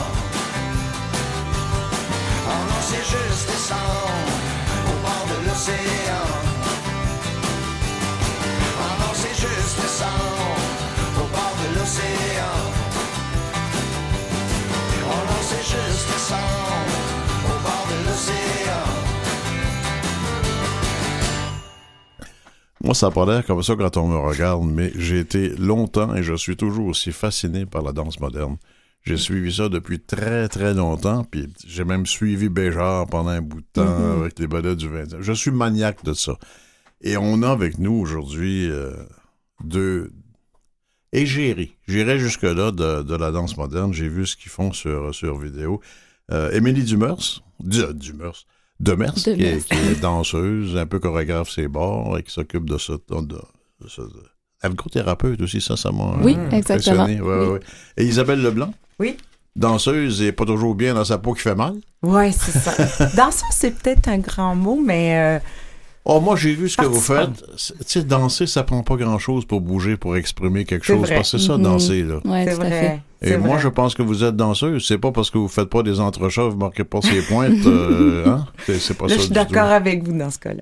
Oh 2.49 2.61
non, 2.69 2.81
c'est 2.89 3.05
juste 3.13 3.45
descendre 3.51 4.33
au 4.89 4.95
bord 5.05 5.25
de 5.31 5.37
l'océan. 5.47 6.27
Oh 8.81 8.93
non, 9.01 9.11
c'est 9.13 9.37
juste 9.45 9.75
bord 9.77 10.47
de 10.47 10.52
l'océan. 11.93 12.71
Non, 15.01 15.41
c'est 15.41 15.63
juste 15.63 16.07
descendre 16.12 16.97
au 17.45 17.62
bord 17.62 17.88
de 17.89 18.05
l'océan. 18.07 18.85
Moi, 22.83 22.93
ça 22.93 23.07
n'a 23.07 23.12
pas 23.12 23.25
l'air 23.25 23.45
comme 23.45 23.63
ça 23.63 23.75
quand 23.75 23.97
on 23.97 24.07
me 24.07 24.17
regarde, 24.17 24.65
mais 24.65 24.91
j'ai 24.95 25.19
été 25.19 25.50
longtemps 25.50 26.15
et 26.15 26.23
je 26.23 26.33
suis 26.33 26.57
toujours 26.57 26.88
aussi 26.88 27.12
fasciné 27.12 27.65
par 27.65 27.81
la 27.81 27.91
danse 27.91 28.19
moderne. 28.19 28.57
J'ai 29.03 29.17
suivi 29.17 29.53
ça 29.53 29.67
depuis 29.67 30.00
très, 30.00 30.47
très 30.47 30.73
longtemps, 30.73 31.25
puis 31.25 31.51
j'ai 31.67 31.83
même 31.83 32.05
suivi 32.05 32.47
Béjar 32.47 33.05
pendant 33.07 33.31
un 33.31 33.41
bout 33.41 33.59
de 33.59 33.67
temps 33.73 34.21
avec 34.21 34.39
les 34.39 34.47
bonnets 34.47 34.77
du 34.77 34.88
20 34.88 35.19
Je 35.19 35.33
suis 35.33 35.51
maniaque 35.51 36.05
de 36.05 36.13
ça. 36.13 36.38
Et 37.01 37.17
on 37.17 37.41
a 37.41 37.51
avec 37.51 37.79
nous 37.79 37.93
aujourd'hui 37.93 38.69
euh, 38.69 38.93
deux 39.62 40.09
égéries. 41.13 41.75
J'irai 41.88 42.20
jusque-là 42.20 42.72
de, 42.72 43.01
de 43.03 43.15
la 43.15 43.32
danse 43.32 43.55
moderne. 43.58 43.93
J'ai 43.93 44.10
vu 44.10 44.25
ce 44.25 44.36
qu'ils 44.36 44.51
font 44.51 44.72
sur, 44.74 45.13
sur 45.15 45.38
vidéo. 45.39 45.79
Euh, 46.32 46.51
Émilie 46.51 46.84
Dumers, 46.84 47.41
du, 47.60 47.82
Dumers, 47.93 48.46
Demers, 48.79 49.13
qui 49.13 49.29
est, 49.29 49.36
Demers. 49.36 49.65
qui 49.65 49.74
est 49.77 50.00
danseuse, 50.01 50.75
un 50.77 50.86
peu 50.86 51.00
chorégraphe 51.00 51.50
ses 51.50 51.67
bords, 51.67 52.17
et 52.17 52.24
qui 52.24 52.32
s'occupe 52.32 52.70
de 52.70 52.77
ça. 52.77 52.93
De, 52.93 53.22
de, 53.22 53.36
de 53.82 53.88
ça- 53.89 54.01
de- 54.03 54.24
ergothérapeute 54.63 55.41
aussi, 55.41 55.60
ça, 55.60 55.75
ça 55.75 55.91
m'a 55.91 56.15
Oui, 56.22 56.36
euh, 56.38 56.50
exactement. 56.51 57.01
impressionné. 57.03 57.22
Ouais, 57.22 57.36
Oui. 57.38 57.46
ouais, 57.46 57.51
ouais. 57.53 57.60
Et 57.98 58.05
Isabelle 58.05 58.41
Leblanc, 58.41 58.74
Oui. 59.00 59.17
danseuse 59.58 60.22
et 60.22 60.32
pas 60.32 60.46
toujours 60.46 60.74
bien 60.75 60.93
dans 60.93 61.03
sa 61.03 61.17
peau 61.17 61.34
qui 61.34 61.41
fait 61.41 61.53
mal. 61.55 61.74
Ouais, 62.01 62.32
c'est 62.32 62.58
ça. 62.58 63.08
Danseuse, 63.17 63.43
c'est 63.51 63.72
peut-être 63.77 64.08
un 64.08 64.20
grand 64.20 64.55
mot, 64.55 64.82
mais 64.82 65.17
euh, 65.17 65.39
Oh, 66.05 66.19
moi, 66.19 66.36
j'ai 66.36 66.53
vu 66.53 66.67
ce 66.67 66.75
que 66.75 66.86
vous 66.86 67.00
faites. 67.00 67.29
C'est- 67.55 67.74
Tu 67.77 67.83
sais, 67.88 68.03
danser, 68.03 68.45
ça 68.45 68.63
prend 68.63 68.83
pas 68.83 68.98
grand-chose 68.98 69.45
pour 69.45 69.62
bouger, 69.62 69.95
pour 69.95 70.17
exprimer 70.17 70.65
quelque 70.65 70.86
chose. 70.86 71.00
vrai. 71.00 71.15
Parce 71.15 71.31
que 71.31 71.38
c'est 71.38 71.48
ça, 71.48 71.55
Mhm. 71.57 71.63
danser, 71.63 72.03
là. 72.03 72.15
Oui, 72.25 72.31
c'est 72.43 72.50
fait. 72.51 72.55
vrai. 72.55 73.01
Et 73.22 73.38
moi, 73.38 73.53
vrai. 73.53 73.60
je 73.62 73.67
pense 73.69 73.95
que 73.95 74.01
vous 74.01 74.22
êtes 74.25 74.36
danseuse. 74.36 74.86
C'est 74.86 74.98
pas 74.98 75.13
parce 75.13 75.29
que 75.29 75.38
vous 75.38 75.48
faites 75.48 75.69
pas 75.69 75.81
des 75.81 76.01
entrechats, 76.01 76.43
vous 76.43 76.57
marquez 76.57 76.83
pas 76.83 77.00
ces 77.01 77.22
pointes. 77.22 77.65
euh, 77.65 78.25
hein? 78.27 78.45
C'est 78.67 78.98
pas 78.98 79.05
Là, 79.05 79.12
ça 79.12 79.15
je 79.15 79.22
suis 79.22 79.31
d'accord 79.33 79.69
avec 79.72 80.03
vous 80.03 80.17
dans 80.17 80.29
ce 80.29 80.39
cas-là. 80.39 80.62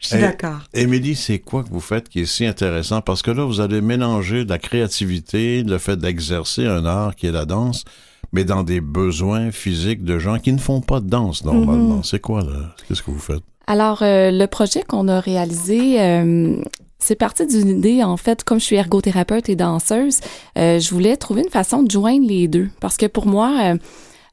Je 0.00 0.08
suis 0.08 0.18
d'accord. 0.18 0.58
Émilie, 0.74 1.14
c'est 1.14 1.38
quoi 1.38 1.62
que 1.62 1.68
vous 1.70 1.78
faites 1.80 2.08
qui 2.08 2.20
est 2.22 2.26
si 2.26 2.44
intéressant? 2.44 3.00
Parce 3.00 3.22
que 3.22 3.30
là, 3.30 3.44
vous 3.44 3.60
allez 3.60 3.80
mélanger 3.80 4.44
de 4.44 4.50
la 4.50 4.58
créativité, 4.58 5.62
le 5.62 5.78
fait 5.78 5.96
d'exercer 5.96 6.66
un 6.66 6.84
art 6.84 7.14
qui 7.14 7.28
est 7.28 7.32
la 7.32 7.44
danse, 7.44 7.84
mais 8.32 8.42
dans 8.44 8.64
des 8.64 8.80
besoins 8.80 9.52
physiques 9.52 10.02
de 10.02 10.18
gens 10.18 10.40
qui 10.40 10.52
ne 10.52 10.58
font 10.58 10.80
pas 10.80 10.98
de 10.98 11.08
danse 11.08 11.44
normalement. 11.44 12.02
C'est 12.02 12.20
quoi, 12.20 12.42
là? 12.42 12.74
Qu'est-ce 12.88 13.02
que 13.04 13.12
vous 13.12 13.20
faites? 13.20 13.42
Alors, 13.66 14.02
euh, 14.02 14.30
le 14.30 14.46
projet 14.46 14.82
qu'on 14.82 15.08
a 15.08 15.20
réalisé, 15.20 16.00
euh, 16.00 16.56
c'est 16.98 17.14
parti 17.16 17.46
d'une 17.46 17.68
idée, 17.68 18.02
en 18.02 18.16
fait, 18.16 18.44
comme 18.44 18.60
je 18.60 18.64
suis 18.64 18.76
ergothérapeute 18.76 19.48
et 19.48 19.56
danseuse, 19.56 20.20
euh, 20.58 20.78
je 20.78 20.90
voulais 20.90 21.16
trouver 21.16 21.42
une 21.42 21.50
façon 21.50 21.82
de 21.82 21.90
joindre 21.90 22.26
les 22.26 22.48
deux. 22.48 22.68
Parce 22.80 22.96
que 22.96 23.06
pour 23.06 23.26
moi, 23.26 23.52
euh, 23.62 23.76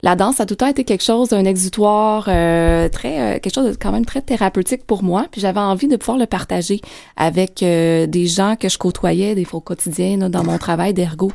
la 0.02 0.16
danse 0.16 0.40
a 0.40 0.46
tout 0.46 0.54
le 0.54 0.56
temps 0.56 0.66
été 0.66 0.84
quelque 0.84 1.04
chose 1.04 1.28
d'un 1.28 1.44
exutoire 1.44 2.26
euh, 2.28 2.88
très 2.88 3.36
euh, 3.36 3.38
quelque 3.38 3.54
chose 3.54 3.70
de 3.70 3.76
quand 3.76 3.92
même 3.92 4.04
très 4.04 4.20
thérapeutique 4.20 4.84
pour 4.84 5.04
moi 5.04 5.26
puis 5.30 5.40
j'avais 5.40 5.60
envie 5.60 5.86
de 5.86 5.94
pouvoir 5.94 6.18
le 6.18 6.26
partager 6.26 6.80
avec 7.16 7.60
des 7.60 8.26
gens 8.26 8.56
que 8.58 8.68
je 8.68 8.78
côtoyais 8.78 9.36
des 9.36 9.44
fois 9.44 9.58
au 9.58 9.60
quotidien 9.60 10.16
là, 10.16 10.28
dans 10.28 10.42
mon 10.42 10.58
travail 10.58 10.92
d'ergo 10.92 11.30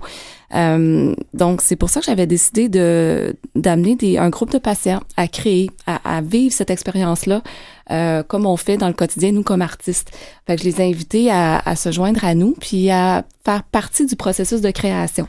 Euh, 0.56 1.14
donc 1.34 1.62
c'est 1.62 1.76
pour 1.76 1.90
ça 1.90 2.00
que 2.00 2.06
j'avais 2.06 2.26
décidé 2.26 2.70
de 2.70 3.36
d'amener 3.56 4.18
un 4.18 4.30
groupe 4.30 4.52
de 4.52 4.60
patients 4.60 5.02
à 5.18 5.28
créer 5.28 5.70
à, 5.86 6.18
à 6.18 6.22
vivre 6.22 6.54
cette 6.54 6.70
expérience 6.70 7.26
là 7.26 7.42
euh, 7.92 8.24
comme 8.24 8.46
on 8.46 8.58
fait 8.58 8.78
dans 8.78 8.88
le 8.88 8.94
quotidien 8.94 9.32
nous 9.32 9.44
comme 9.44 9.62
artistes 9.62 10.12
fait 10.46 10.56
que 10.56 10.62
je 10.62 10.68
les 10.68 10.82
ai 10.82 10.90
invités 10.90 11.32
à, 11.32 11.62
à 11.66 11.76
se 11.76 11.92
joindre 11.92 12.24
à 12.24 12.36
nous 12.36 12.56
puis 12.60 12.90
à 12.90 13.24
faire 13.46 13.64
partie 13.64 14.06
du 14.06 14.16
processus 14.16 14.62
de 14.62 14.72
création 14.72 15.28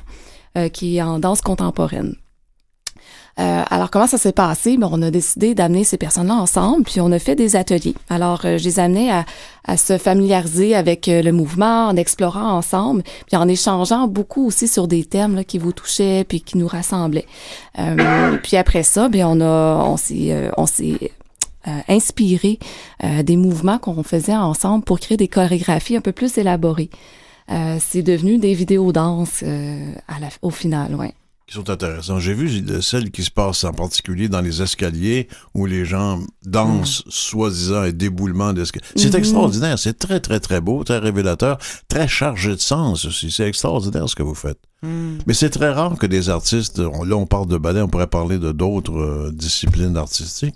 euh, 0.56 0.68
qui 0.68 0.96
est 0.96 1.02
en 1.02 1.18
danse 1.18 1.40
contemporaine 1.40 2.14
euh, 3.38 3.62
alors, 3.70 3.90
comment 3.90 4.08
ça 4.08 4.18
s'est 4.18 4.32
passé? 4.32 4.76
Ben, 4.76 4.88
on 4.90 5.00
a 5.00 5.10
décidé 5.10 5.54
d'amener 5.54 5.84
ces 5.84 5.96
personnes-là 5.96 6.34
ensemble, 6.34 6.82
puis 6.82 7.00
on 7.00 7.12
a 7.12 7.20
fait 7.20 7.36
des 7.36 7.54
ateliers. 7.54 7.94
Alors, 8.10 8.40
euh, 8.44 8.58
je 8.58 8.64
les 8.64 8.80
amenais 8.80 9.12
à, 9.12 9.24
à 9.64 9.76
se 9.76 9.96
familiariser 9.96 10.74
avec 10.74 11.08
euh, 11.08 11.22
le 11.22 11.30
mouvement, 11.30 11.86
en 11.86 11.96
explorant 11.96 12.50
ensemble, 12.50 13.04
puis 13.28 13.36
en 13.36 13.46
échangeant 13.46 14.08
beaucoup 14.08 14.46
aussi 14.46 14.66
sur 14.66 14.88
des 14.88 15.04
thèmes 15.04 15.36
là, 15.36 15.44
qui 15.44 15.58
vous 15.58 15.72
touchaient, 15.72 16.24
puis 16.24 16.40
qui 16.40 16.58
nous 16.58 16.66
rassemblaient. 16.66 17.26
Euh, 17.78 18.38
puis 18.42 18.56
après 18.56 18.82
ça, 18.82 19.08
ben, 19.08 19.24
on 19.26 19.40
a, 19.40 19.84
on 19.84 19.96
s'est, 19.96 20.32
euh, 20.32 20.50
on 20.56 20.66
s'est 20.66 21.12
euh, 21.66 21.70
inspiré 21.88 22.58
euh, 23.04 23.22
des 23.22 23.36
mouvements 23.36 23.78
qu'on 23.78 24.02
faisait 24.02 24.36
ensemble 24.36 24.84
pour 24.84 25.00
créer 25.00 25.16
des 25.16 25.28
chorégraphies 25.28 25.96
un 25.96 26.00
peu 26.00 26.12
plus 26.12 26.38
élaborées. 26.38 26.90
Euh, 27.50 27.78
c'est 27.80 28.02
devenu 28.02 28.38
des 28.38 28.54
vidéos 28.54 28.92
danse 28.92 29.40
euh, 29.42 29.92
à 30.06 30.20
la, 30.20 30.28
au 30.42 30.50
final, 30.50 30.94
ouais. 30.94 31.14
qui 31.46 31.54
sont 31.54 31.70
intéressants. 31.70 32.18
J'ai 32.20 32.34
vu 32.34 32.62
celles 32.82 33.10
qui 33.10 33.24
se 33.24 33.30
passent 33.30 33.64
en 33.64 33.72
particulier 33.72 34.28
dans 34.28 34.42
les 34.42 34.60
escaliers 34.60 35.28
où 35.54 35.64
les 35.64 35.86
gens 35.86 36.20
dansent 36.44 37.02
soi-disant 37.08 37.76
un 37.84 37.90
déboulement 37.90 38.52
d'escalier. 38.52 38.84
C'est 38.96 39.14
Mhm. 39.14 39.18
extraordinaire, 39.20 39.78
c'est 39.78 39.98
très 39.98 40.20
très 40.20 40.40
très 40.40 40.60
beau, 40.60 40.84
très 40.84 40.98
révélateur, 40.98 41.56
très 41.88 42.06
chargé 42.06 42.50
de 42.54 42.60
sens 42.60 43.06
aussi. 43.06 43.30
C'est 43.30 43.48
extraordinaire 43.48 44.06
ce 44.10 44.14
que 44.14 44.22
vous 44.22 44.34
faites. 44.34 44.58
Hmm. 44.82 45.16
Mais 45.26 45.32
c'est 45.32 45.48
très 45.50 45.70
rare 45.70 45.96
que 45.98 46.04
des 46.06 46.28
artistes, 46.28 46.80
on- 46.80 47.02
là 47.02 47.16
on 47.16 47.24
parle 47.26 47.46
de 47.48 47.56
ballet, 47.56 47.80
on 47.80 47.88
pourrait 47.88 48.06
parler 48.08 48.38
de 48.38 48.52
d'autres 48.52 48.92
euh, 48.98 49.32
disciplines 49.32 49.96
artistiques, 49.96 50.54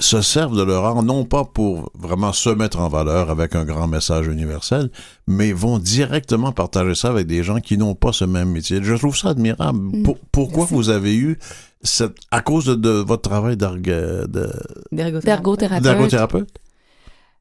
se 0.00 0.20
servent 0.22 0.56
de 0.56 0.62
leur 0.62 0.84
art, 0.84 1.02
non 1.04 1.24
pas 1.24 1.44
pour 1.44 1.90
vraiment 1.96 2.32
se 2.32 2.50
mettre 2.50 2.80
en 2.80 2.88
valeur 2.88 3.30
avec 3.30 3.54
un 3.54 3.64
grand 3.64 3.86
message 3.86 4.26
universel, 4.26 4.90
mais 5.28 5.52
vont 5.52 5.78
directement 5.78 6.50
partager 6.50 6.94
ça 6.96 7.08
avec 7.10 7.26
des 7.28 7.44
gens 7.44 7.60
qui 7.60 7.78
n'ont 7.78 7.94
pas 7.94 8.12
ce 8.12 8.24
même 8.24 8.50
métier. 8.50 8.80
Je 8.82 8.94
trouve 8.94 9.16
ça 9.16 9.28
admirable. 9.30 10.02
Pour- 10.02 10.18
pourquoi 10.32 10.62
Merci. 10.64 10.74
vous 10.74 10.88
avez 10.90 11.14
eu 11.16 11.38
cette, 11.82 12.16
à 12.32 12.40
cause 12.40 12.64
de, 12.66 12.74
de 12.74 12.88
votre 12.90 13.22
travail 13.22 13.56
de- 13.56 14.50
D'ergothérapeute. 14.90 15.82
d'ergothérapeute? 15.82 16.48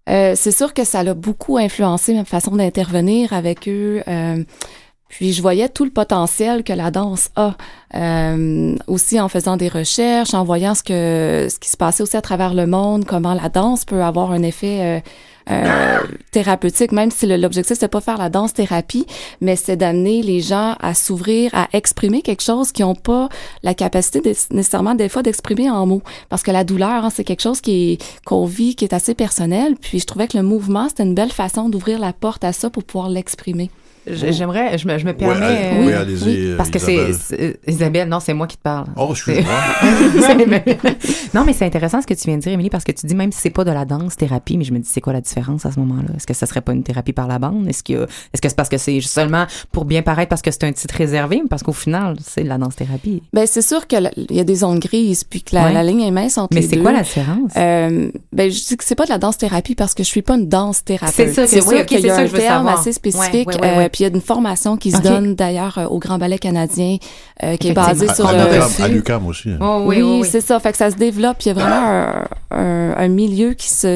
Euh, 0.09 0.33
c'est 0.35 0.51
sûr 0.51 0.73
que 0.73 0.83
ça 0.83 1.01
l'a 1.01 1.13
beaucoup 1.13 1.57
influencé 1.57 2.13
ma 2.13 2.25
façon 2.25 2.55
d'intervenir 2.55 3.31
avec 3.33 3.67
eux. 3.67 4.03
euh, 4.07 4.43
puis 5.13 5.31
je 5.31 5.43
voyais 5.43 5.69
tout 5.69 5.85
le 5.85 5.91
potentiel 5.91 6.63
que 6.63 6.73
la 6.73 6.89
danse 6.89 7.29
a. 7.35 7.55
Euh, 7.95 8.75
aussi 8.87 9.21
en 9.21 9.29
faisant 9.29 9.55
des 9.55 9.67
recherches, 9.67 10.33
en 10.33 10.43
voyant 10.43 10.73
ce 10.73 10.81
que 10.81 11.47
ce 11.47 11.59
qui 11.59 11.69
se 11.69 11.77
passait 11.77 12.01
aussi 12.01 12.17
à 12.17 12.21
travers 12.21 12.55
le 12.55 12.65
monde, 12.65 13.05
comment 13.05 13.35
la 13.35 13.49
danse 13.49 13.85
peut 13.85 14.01
avoir 14.01 14.31
un 14.31 14.41
effet 14.41 14.79
euh, 14.81 14.99
euh, 15.51 15.99
thérapeutique, 16.31 16.91
même 16.91 17.11
si 17.11 17.27
l'objectif 17.27 17.77
c'est 17.79 17.87
pas 17.87 18.01
faire 18.01 18.17
la 18.17 18.29
danse 18.29 18.55
thérapie, 18.55 19.05
mais 19.41 19.55
c'est 19.55 19.75
d'amener 19.75 20.23
les 20.23 20.41
gens 20.41 20.75
à 20.81 20.95
s'ouvrir, 20.95 21.51
à 21.53 21.67
exprimer 21.73 22.23
quelque 22.23 22.41
chose 22.41 22.71
qu'ils 22.71 22.85
n'ont 22.85 22.95
pas 22.95 23.29
la 23.61 23.75
capacité 23.75 24.21
nécessairement 24.49 24.95
des 24.95 25.07
fois 25.07 25.21
d'exprimer 25.21 25.69
en 25.69 25.85
mots, 25.85 26.01
parce 26.29 26.41
que 26.41 26.49
la 26.49 26.63
douleur 26.63 27.05
hein, 27.05 27.11
c'est 27.11 27.23
quelque 27.23 27.43
chose 27.43 27.61
qui 27.61 27.99
qu'on 28.25 28.47
vit, 28.47 28.73
qui 28.73 28.85
est 28.85 28.93
assez 28.95 29.13
personnel. 29.13 29.75
Puis 29.79 29.99
je 29.99 30.07
trouvais 30.07 30.27
que 30.27 30.37
le 30.37 30.43
mouvement 30.43 30.89
c'était 30.89 31.03
une 31.03 31.13
belle 31.13 31.31
façon 31.31 31.69
d'ouvrir 31.69 31.99
la 31.99 32.11
porte 32.11 32.43
à 32.43 32.53
ça 32.53 32.71
pour 32.71 32.83
pouvoir 32.83 33.09
l'exprimer. 33.09 33.69
J- 34.05 34.33
J'aimerais, 34.33 34.77
je 34.77 34.87
me, 34.87 34.97
je 34.97 35.05
me 35.05 35.13
permets. 35.13 35.71
Oui, 35.73 35.83
euh, 35.83 35.85
oui, 35.87 35.93
allez-y, 35.93 36.45
euh, 36.51 36.57
Parce 36.57 36.69
que 36.69 36.79
c'est, 36.79 36.93
Isabelle. 36.95 37.15
c'est- 37.19 37.59
Isabelle, 37.67 38.09
non, 38.09 38.19
c'est 38.19 38.33
moi 38.33 38.47
qui 38.47 38.57
te 38.57 38.61
parle. 38.61 38.87
Oh, 38.97 39.09
excuse-moi. 39.11 39.51
Non, 41.33 41.43
mais 41.45 41.53
c'est 41.53 41.65
intéressant 41.65 42.01
ce 42.01 42.05
que 42.07 42.13
tu 42.13 42.27
viens 42.27 42.37
de 42.37 42.41
dire, 42.41 42.51
Émilie, 42.51 42.69
parce 42.69 42.83
que 42.83 42.91
tu 42.91 43.07
dis 43.07 43.15
même 43.15 43.31
si 43.31 43.39
c'est 43.41 43.49
pas 43.49 43.63
de 43.63 43.71
la 43.71 43.85
danse 43.85 44.15
thérapie, 44.15 44.57
mais 44.57 44.63
je 44.63 44.71
me 44.73 44.79
dis 44.79 44.87
c'est 44.91 45.01
quoi 45.01 45.13
la 45.13 45.21
différence 45.21 45.65
à 45.65 45.71
ce 45.71 45.79
moment-là? 45.79 46.09
Est-ce 46.15 46.27
que 46.27 46.33
ça 46.33 46.45
serait 46.45 46.61
pas 46.61 46.73
une 46.73 46.83
thérapie 46.83 47.13
par 47.13 47.27
la 47.27 47.39
bande? 47.39 47.67
Est-ce 47.67 47.81
que 47.83 48.03
est-ce 48.03 48.41
que 48.41 48.49
c'est 48.49 48.55
parce 48.55 48.69
que 48.69 48.77
c'est 48.77 49.01
seulement 49.01 49.45
pour 49.71 49.85
bien 49.85 50.01
paraître 50.03 50.29
parce 50.29 50.41
que 50.43 50.51
c'est 50.51 50.63
un 50.63 50.71
titre 50.71 50.93
réservé, 50.95 51.39
mais 51.41 51.47
parce 51.49 51.63
qu'au 51.63 51.73
final 51.73 52.15
c'est 52.23 52.43
de 52.43 52.49
la 52.49 52.57
danse 52.57 52.75
thérapie. 52.75 53.23
Ben 53.33 53.45
c'est 53.47 53.61
sûr 53.63 53.87
que 53.87 53.95
la- 53.95 54.11
il 54.15 54.35
y 54.35 54.39
a 54.39 54.43
des 54.43 54.55
zones 54.57 54.79
grises, 54.79 55.23
puis 55.23 55.41
que 55.41 55.55
la, 55.55 55.65
Ouais. 55.65 55.73
la 55.73 55.83
ligne 55.83 56.01
est 56.01 56.11
mince 56.11 56.37
entre 56.37 56.53
Mais 56.53 56.61
les 56.61 56.67
c'est 56.67 56.77
quoi 56.77 56.91
la 56.91 57.01
différence? 57.01 57.51
Euh, 57.57 58.11
ben 58.31 58.51
je 58.51 58.65
dis 58.67 58.77
que 58.77 58.83
c'est 58.83 58.95
pas 58.95 59.05
de 59.05 59.09
la 59.09 59.17
danse 59.17 59.37
thérapie 59.37 59.75
parce 59.75 59.93
que 59.95 60.03
je 60.03 60.07
suis 60.09 60.21
pas 60.21 60.35
une 60.35 60.47
danse 60.47 60.83
thérapeute. 60.83 61.15
C'est 61.15 61.33
ça 61.33 61.47
c'est 61.47 61.61
oui, 61.63 61.69
sûr 61.69 61.79
ok, 61.79 61.85
qu'il 61.85 62.01
c'est 62.01 62.07
y 62.07 62.09
a 62.11 62.15
ça 62.15 62.21
un 62.21 62.23
que 62.25 62.29
je 62.29 62.33
veux 62.33 62.39
terme 62.41 62.65
savoir. 62.65 62.79
assez 62.79 62.93
spécifique. 62.93 63.47
Ouais, 63.47 63.55
ouais, 63.55 63.61
ouais, 63.61 63.77
ouais. 63.77 63.85
euh, 63.85 63.89
puis 63.93 64.03
il 64.03 64.07
y 64.09 64.11
a 64.11 64.13
une 64.13 64.19
formation 64.21 64.75
qui 64.75 64.91
se 64.91 64.97
donne 65.09 65.35
d'ailleurs 65.35 65.77
euh, 65.77 65.85
au 65.85 65.99
Grand 65.99 66.17
Ballet 66.17 66.37
canadien 66.39 66.97
euh, 67.43 67.55
qui 67.55 67.67
est 67.69 67.73
basée 67.87 68.07
sur 68.15 68.25
à 68.27 68.33
à 68.83 68.87
l'UQAM 68.89 69.25
aussi. 69.27 69.49
hein. 69.51 69.57
Oh, 69.61 69.83
oui, 69.85 70.01
c'est 70.25 70.41
ça. 70.41 70.59
Fait 70.59 70.71
que 70.73 70.77
ça 70.77 70.91
se 70.91 70.97
développe. 70.97 71.37
Il 71.45 71.47
y 71.47 71.51
a 71.51 71.53
vraiment 71.53 71.75
un, 71.75 72.25
un- 72.51 72.93
un 72.97 73.07
milieu 73.07 73.53
qui 73.53 73.69
se 73.69 73.95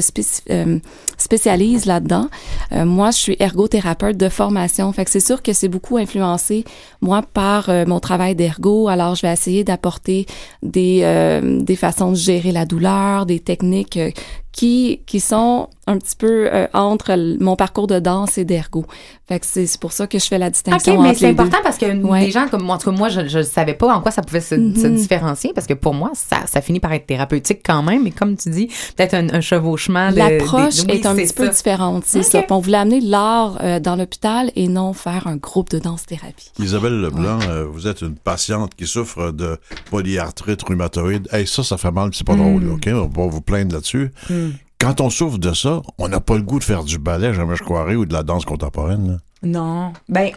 euh, 0.52 0.80
spécialise 1.18 1.86
là-dedans. 1.86 2.28
Euh, 2.72 2.86
moi, 2.86 3.12
je 3.12 3.18
suis 3.18 3.36
ergothérapeute 3.40 4.18
de 4.18 4.30
formation. 4.30 4.92
Fait 4.94 5.04
que 5.06 5.12
c'est 5.12 5.20
sûr 5.20 5.42
que 5.42 5.52
c'est 5.52 5.68
beaucoup 5.68 5.98
influencé, 5.98 6.64
moi, 7.02 7.22
par 7.34 7.70
euh, 7.70 7.86
mon 7.88 8.00
travail 8.00 8.36
d'ergo. 8.36 8.88
Alors, 8.88 9.16
je 9.16 9.24
vais 9.24 9.34
essayer 9.34 9.64
d'apporter 9.64 10.26
des, 10.64 11.02
euh, 11.04 11.60
des 11.62 11.76
façons 11.76 12.12
de 12.12 12.16
gérer 12.16 12.52
la 12.52 12.66
douleur, 12.66 13.26
des 13.26 13.40
techniques 13.40 13.98
euh, 13.98 14.12
qui, 14.52 15.02
qui 15.06 15.20
sont 15.20 15.70
un 15.90 15.98
petit 16.00 16.16
peu 16.18 16.50
euh, 16.52 16.68
entre 16.74 17.16
mon 17.40 17.56
parcours 17.56 17.88
de 17.88 18.00
danse 18.00 18.38
et 18.38 18.44
d'ergo. 18.44 18.86
Fait 19.28 19.40
que 19.40 19.46
c'est 19.46 19.68
c'est 19.68 19.80
pour 19.80 19.92
ça 19.94 20.08
que 20.08 20.20
je 20.20 20.26
fais 20.26 20.38
la 20.38 20.50
distinction 20.50 20.96
OK, 20.98 21.02
mais 21.04 21.14
c'est 21.14 21.28
deux. 21.34 21.42
important 21.42 21.60
parce 21.64 21.78
que 21.78 21.86
Ouais. 21.86 22.26
des 22.26 22.32
gens 22.32 22.48
comme 22.50 22.64
moi, 22.64 22.76
en 22.76 22.78
tout 22.78 22.90
cas, 22.92 22.98
moi, 22.98 23.10
je 23.10 23.38
ne 23.38 23.44
savais 23.44 23.74
pas 23.76 23.94
en 23.96 24.02
quoi 24.02 24.12
ça 24.12 24.22
pouvait 24.24 24.42
se, 24.42 24.56
Mhm. 24.56 24.76
se 24.76 24.88
différencier 24.88 25.52
parce 25.54 25.68
que 25.68 25.74
pour 25.76 25.94
moi, 25.94 26.12
ça, 26.14 26.46
ça 26.48 26.62
finit 26.62 26.80
par 26.80 26.92
être 26.94 27.06
thérapeutique 27.06 27.62
quand 27.64 27.84
même. 27.84 28.04
Mais 28.04 28.12
comme 28.12 28.36
tu 28.36 28.50
dis, 28.50 28.68
peut-être 28.96 29.14
un, 29.14 29.30
un 29.30 29.42
chevauchement. 29.42 30.10
L'approche 30.10 30.80
oui, 30.88 30.96
est 30.96 31.06
un 31.06 31.16
petit 31.16 31.34
peu 31.34 31.48
différente, 31.50 32.04
c'est 32.06 32.24
ça. 32.24 32.42
Puis 32.42 32.52
on 32.52 32.60
voulait 32.60 32.78
amener 32.80 33.00
l'art 33.02 33.58
euh, 33.64 33.80
dans 33.80 33.96
l'hôpital 33.96 34.52
et 34.56 34.68
non 34.68 34.94
faire 34.94 35.28
un 35.28 35.36
groupe 35.38 35.70
de 35.70 35.80
danse-thérapie. 35.80 36.52
Isabelle 36.60 37.00
Leblanc, 37.00 37.40
euh, 37.48 37.66
vous 37.66 37.88
êtes 37.88 38.02
une 38.02 38.16
patiente 38.16 38.74
qui 38.76 38.88
souffre 38.88 39.32
de 39.32 39.58
polyarthrite 39.92 40.64
rhumatoïde. 40.64 41.28
Hey, 41.32 41.48
ça, 41.48 41.64
ça 41.64 41.78
fait 41.78 41.92
mal, 41.92 42.10
puis 42.10 42.18
c'est 42.18 42.28
pas 42.28 42.36
Mm. 42.36 42.60
drôle, 42.60 42.70
OK? 42.74 42.90
On 42.92 43.02
va 43.02 43.08
pas 43.08 43.28
vous 43.28 43.42
plaindre 43.42 43.74
là-dessus. 43.74 44.12
Hmm. 44.30 44.47
Quand 44.80 45.02
on 45.02 45.10
souffre 45.10 45.40
de 45.40 45.54
ça, 45.54 45.82
on 45.98 46.08
n'a 46.08 46.20
pas 46.20 46.36
le 46.36 46.44
goût 46.44 46.60
de 46.60 46.64
faire 46.64 46.84
du 46.84 47.00
ballet, 47.00 47.34
jamais 47.34 47.56
je 47.56 47.64
croirais, 47.64 47.96
ou 47.96 48.06
de 48.06 48.14
la 48.14 48.24
danse 48.24 48.46
contemporaine. 48.46 49.12
là. 49.12 49.18
Non. 49.44 49.94
Ben, 50.08 50.32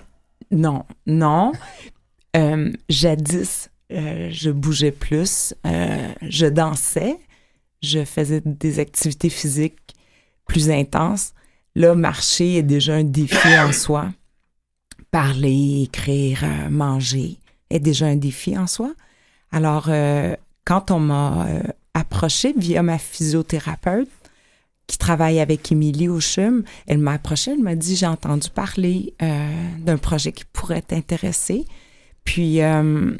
non, 0.51 0.85
non. 1.07 1.53
Euh, 2.37 2.73
jadis, 2.89 3.71
euh, 3.93 4.29
je 4.33 4.51
bougeais 4.51 4.93
plus, 4.93 5.55
euh, 5.67 6.13
je 6.23 6.47
dansais, 6.47 7.19
je 7.83 8.05
faisais 8.05 8.41
des 8.45 8.79
activités 8.79 9.31
physiques 9.31 9.95
plus 10.47 10.71
intenses. 10.71 11.33
Là, 11.75 11.95
marcher 11.95 12.57
est 12.57 12.63
déjà 12.63 12.95
un 12.95 13.05
défi 13.05 13.59
en 13.59 13.73
soi. 13.75 14.09
Parler, 15.11 15.83
écrire, 15.85 16.45
manger 16.71 17.37
est 17.69 17.81
déjà 17.81 18.07
un 18.07 18.17
défi 18.17 18.57
en 18.57 18.67
soi. 18.67 18.93
Alors, 19.53 19.91
quand 20.65 20.91
on 20.93 21.01
m'a 21.01 21.47
approché 21.95 22.55
via 22.57 22.83
ma 22.85 22.99
physiothérapeute, 22.99 24.09
qui 24.91 24.99
travaille 24.99 25.39
avec 25.39 25.71
Émilie 25.71 26.09
au 26.09 26.19
CHUM, 26.19 26.65
elle 26.89 26.99
m'a 26.99 27.13
approché, 27.13 27.53
elle 27.53 27.63
m'a 27.63 27.77
dit 27.77 27.95
j'ai 27.95 28.09
entendu 28.09 28.51
parler 28.51 29.15
euh, 29.23 29.49
d'un 29.79 29.99
projet 29.99 30.33
qui 30.33 30.45
pourrait 30.45 30.83
t'intéresser. 30.83 31.65
Puis, 32.25 32.61
euh, 32.61 33.17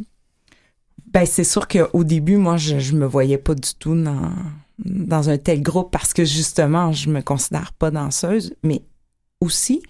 ben 1.13 1.27
c'est 1.27 1.45
sûr 1.45 1.69
qu'au 1.69 2.03
début, 2.03 2.39
moi, 2.39 2.57
je, 2.57 2.81
je 2.81 2.97
me 2.97 3.07
voyais 3.07 3.39
pas 3.39 3.55
du 3.55 3.73
tout 3.79 3.95
dans, 3.95 4.33
dans 4.81 5.31
un 5.31 5.39
tel 5.39 5.63
groupe 5.63 5.93
parce 5.93 6.13
que 6.13 6.25
justement, 6.25 6.91
je 6.91 7.09
me 7.09 7.23
considère 7.23 7.73
pas 7.73 7.93
danseuse, 7.93 8.53
mais 8.65 8.83
aussi, 9.41 9.81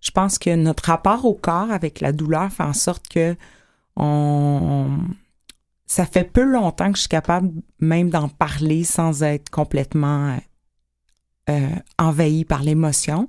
je 0.00 0.10
pense 0.10 0.36
que 0.36 0.56
notre 0.56 0.86
rapport 0.86 1.24
au 1.26 1.34
corps 1.34 1.70
avec 1.70 2.00
la 2.00 2.10
douleur 2.10 2.50
fait 2.50 2.64
en 2.64 2.72
sorte 2.72 3.06
que 3.08 3.36
on, 3.94 4.98
ça 5.86 6.06
fait 6.06 6.24
peu 6.24 6.42
longtemps 6.42 6.90
que 6.90 6.96
je 6.96 7.02
suis 7.02 7.08
capable 7.08 7.52
même 7.78 8.10
d'en 8.10 8.28
parler 8.28 8.82
sans 8.82 9.22
être 9.22 9.48
complètement 9.48 10.36
euh, 11.50 11.68
envahie 11.98 12.44
par 12.44 12.62
l'émotion 12.62 13.28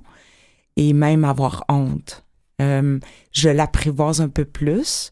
et 0.76 0.92
même 0.92 1.24
avoir 1.24 1.64
honte. 1.68 2.24
Euh, 2.60 2.98
je 3.32 3.48
l'apprivoise 3.48 4.20
un 4.20 4.28
peu 4.28 4.44
plus, 4.44 5.10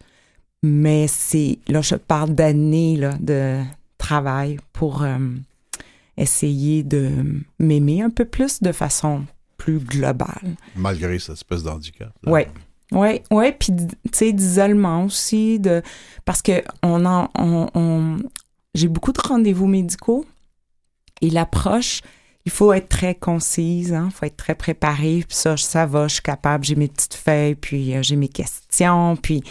mais 0.62 1.07
c'est 1.09 1.59
là 1.68 1.81
je 1.83 1.96
parle 1.96 2.35
d'années 2.35 2.96
là, 2.96 3.14
de 3.20 3.61
travail 3.99 4.59
pour 4.73 5.03
euh, 5.03 5.18
essayer 6.16 6.83
de 6.83 7.11
m'aimer 7.59 8.03
un 8.03 8.11
peu 8.11 8.25
plus 8.25 8.62
de 8.62 8.73
façon 8.73 9.25
plus 9.57 9.79
globale. 9.79 10.55
Malgré 10.77 11.18
cette 11.18 11.35
espèce 11.37 11.62
d'handicap. 11.62 12.12
là. 12.23 12.33
Ouais. 12.33 12.49
Ouais, 12.92 13.23
ouais, 13.31 13.53
puis 13.53 13.73
tu 13.77 13.87
sais 14.12 14.33
d'isolement 14.33 15.05
aussi 15.05 15.61
de 15.61 15.81
parce 16.25 16.42
que 16.42 16.61
on 16.83 17.07
en 17.07 17.31
on, 17.38 17.68
on- 17.75 18.18
j'ai 18.75 18.88
beaucoup 18.88 19.12
de 19.12 19.20
rendez-vous 19.20 19.68
médicaux 19.68 20.25
et 21.20 21.31
l'approche 21.31 22.01
il 22.46 22.53
faut 22.53 22.72
être 22.72 22.88
très 22.88 23.14
concise, 23.14 23.92
hein, 23.92 24.09
faut 24.12 24.26
être 24.26 24.37
très 24.37 24.55
préparé, 24.55 25.24
puis 25.26 25.37
ça 25.37 25.57
ça 25.57 25.87
va, 25.87 26.09
je 26.09 26.14
suis 26.14 26.22
capable, 26.22 26.64
j'ai 26.64 26.74
mes 26.74 26.88
petites 26.88 27.14
feuilles, 27.14 27.55
puis 27.55 27.94
euh, 27.94 28.03
j'ai 28.03 28.16
mes 28.16 28.29
questions, 28.29 29.16
puis 29.16 29.42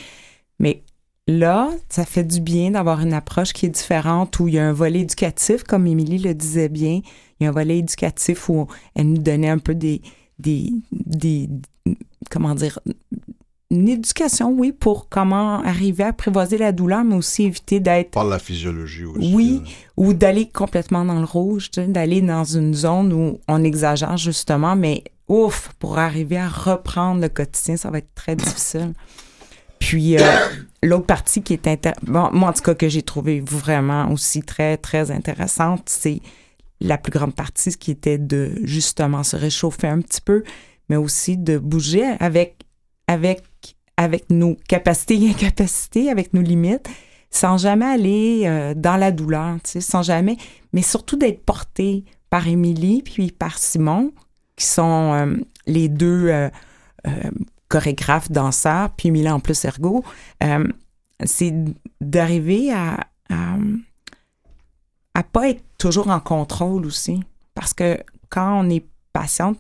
mais 0.60 0.84
là, 1.28 1.69
ça 1.89 2.06
fait 2.06 2.23
du 2.23 2.41
bien 2.41 2.71
d'avoir 2.71 3.02
une 3.02 3.13
approche 3.13 3.54
qui 3.54 3.65
est 3.67 3.69
différente 3.69 4.39
où 4.39 4.47
il 4.47 4.56
y 4.56 4.60
a 4.60 4.67
un 4.67 4.73
volet 4.73 5.02
éducatif 5.02 5.63
comme 5.63 5.88
Émilie 5.88 6.17
le 6.17 6.34
disait 6.34 6.69
bien, 6.69 7.02
il 7.39 7.43
y 7.43 7.45
a 7.45 7.49
un 7.49 7.54
volet 7.54 7.78
éducatif 7.78 8.49
où 8.49 8.67
elle 8.95 9.10
nous 9.10 9.21
donnait 9.21 9.49
un 9.49 9.60
peu 9.60 9.75
des 9.75 10.02
des 10.39 10.71
des 10.91 11.49
comment 12.30 12.56
dire 12.56 12.80
une 13.71 13.88
éducation, 13.88 14.51
oui, 14.51 14.71
pour 14.71 15.10
comment 15.10 15.62
arriver 15.62 16.03
à 16.03 16.08
apprivoiser 16.08 16.58
la 16.58 16.71
douleur, 16.71 17.03
mais 17.03 17.15
aussi 17.15 17.43
éviter 17.43 17.79
d'être 17.79 18.12
Par 18.12 18.25
la 18.25 18.39
physiologie 18.39 19.05
aussi. 19.05 19.34
Oui. 19.34 19.62
là. 19.63 19.71
ou 19.97 20.13
d'aller 20.13 20.49
complètement 20.49 21.05
dans 21.05 21.19
le 21.19 21.25
rouge, 21.25 21.69
tu 21.69 21.82
sais, 21.82 21.88
d'aller 21.88 22.21
dans 22.21 22.43
une 22.43 22.73
zone 22.73 23.13
où 23.13 23.39
on 23.47 23.63
exagère 23.63 24.17
justement, 24.17 24.75
mais 24.75 25.03
ouf, 25.27 25.71
pour 25.77 25.99
arriver 25.99 26.38
à 26.38 26.49
reprendre 26.49 27.21
le 27.21 27.29
quotidien, 27.29 27.77
ça 27.77 27.91
va 27.91 27.99
être 27.99 28.13
très 28.15 28.36
difficile. 28.36 28.93
Puis 29.77 30.17
euh, 30.17 30.21
l'autre 30.84 31.05
partie 31.05 31.43
qui 31.43 31.53
est 31.53 31.67
intér- 31.67 31.93
bon, 32.01 32.29
moi 32.34 32.49
en 32.49 32.53
tout 32.53 32.63
cas 32.63 32.73
que 32.73 32.89
j'ai 32.89 33.03
trouvé 33.03 33.39
vraiment 33.39 34.12
aussi 34.12 34.41
très 34.41 34.77
très 34.77 35.12
intéressante, 35.12 35.84
c'est 35.86 36.21
la 36.82 36.97
plus 36.97 37.12
grande 37.12 37.36
partie 37.36 37.71
ce 37.71 37.77
qui 37.77 37.91
était 37.91 38.17
de 38.17 38.53
justement 38.63 39.21
se 39.23 39.36
réchauffer 39.36 39.88
un 39.88 40.01
petit 40.01 40.21
peu, 40.21 40.43
mais 40.89 40.95
aussi 40.95 41.38
de 41.38 41.60
bouger 41.60 42.03
avec 42.19 42.55
avec 43.08 43.43
avec 43.99 44.29
nos 44.29 44.55
capacités 44.69 45.21
et 45.21 45.29
incapacités, 45.31 46.09
avec 46.09 46.33
nos 46.33 46.41
limites, 46.41 46.88
sans 47.31 47.57
jamais 47.57 47.85
aller 47.85 48.43
euh, 48.45 48.73
dans 48.73 48.95
la 48.95 49.12
douleur, 49.12 49.57
tu 49.62 49.71
sais, 49.71 49.81
sans 49.81 50.03
jamais, 50.03 50.38
mais 50.71 50.81
surtout 50.81 51.17
d'être 51.17 51.43
porté 51.43 52.05
par 52.29 52.47
Émilie 52.47 53.01
puis 53.01 53.29
par 53.29 53.57
Simon, 53.57 54.13
qui 54.55 54.65
sont 54.65 55.13
euh, 55.13 55.35
les 55.67 55.89
deux 55.89 56.29
euh, 56.29 56.49
chorégraphes, 57.67 58.31
danseurs, 58.31 58.91
puis 58.91 59.09
Émilie 59.09 59.29
en 59.29 59.41
plus 59.41 59.65
ergo. 59.65 60.05
C'est 61.25 61.53
d'arriver 61.99 62.71
à, 62.71 63.01
à, 63.29 63.57
à 65.13 65.23
pas 65.23 65.49
être 65.49 65.63
toujours 65.77 66.07
en 66.07 66.21
contrôle 66.21 66.85
aussi. 66.85 67.21
Parce 67.53 67.73
que 67.73 67.99
quand 68.29 68.63
on 68.63 68.69
est 68.69 68.85
patiente, 69.12 69.59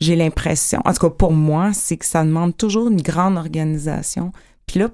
j'ai 0.00 0.16
l'impression, 0.16 0.80
en 0.84 0.92
tout 0.92 1.08
cas 1.08 1.10
pour 1.10 1.32
moi, 1.32 1.72
c'est 1.72 1.96
que 1.96 2.04
ça 2.04 2.24
demande 2.24 2.56
toujours 2.56 2.88
une 2.88 3.02
grande 3.02 3.36
organisation. 3.36 4.32
Puis 4.66 4.80
là, 4.80 4.90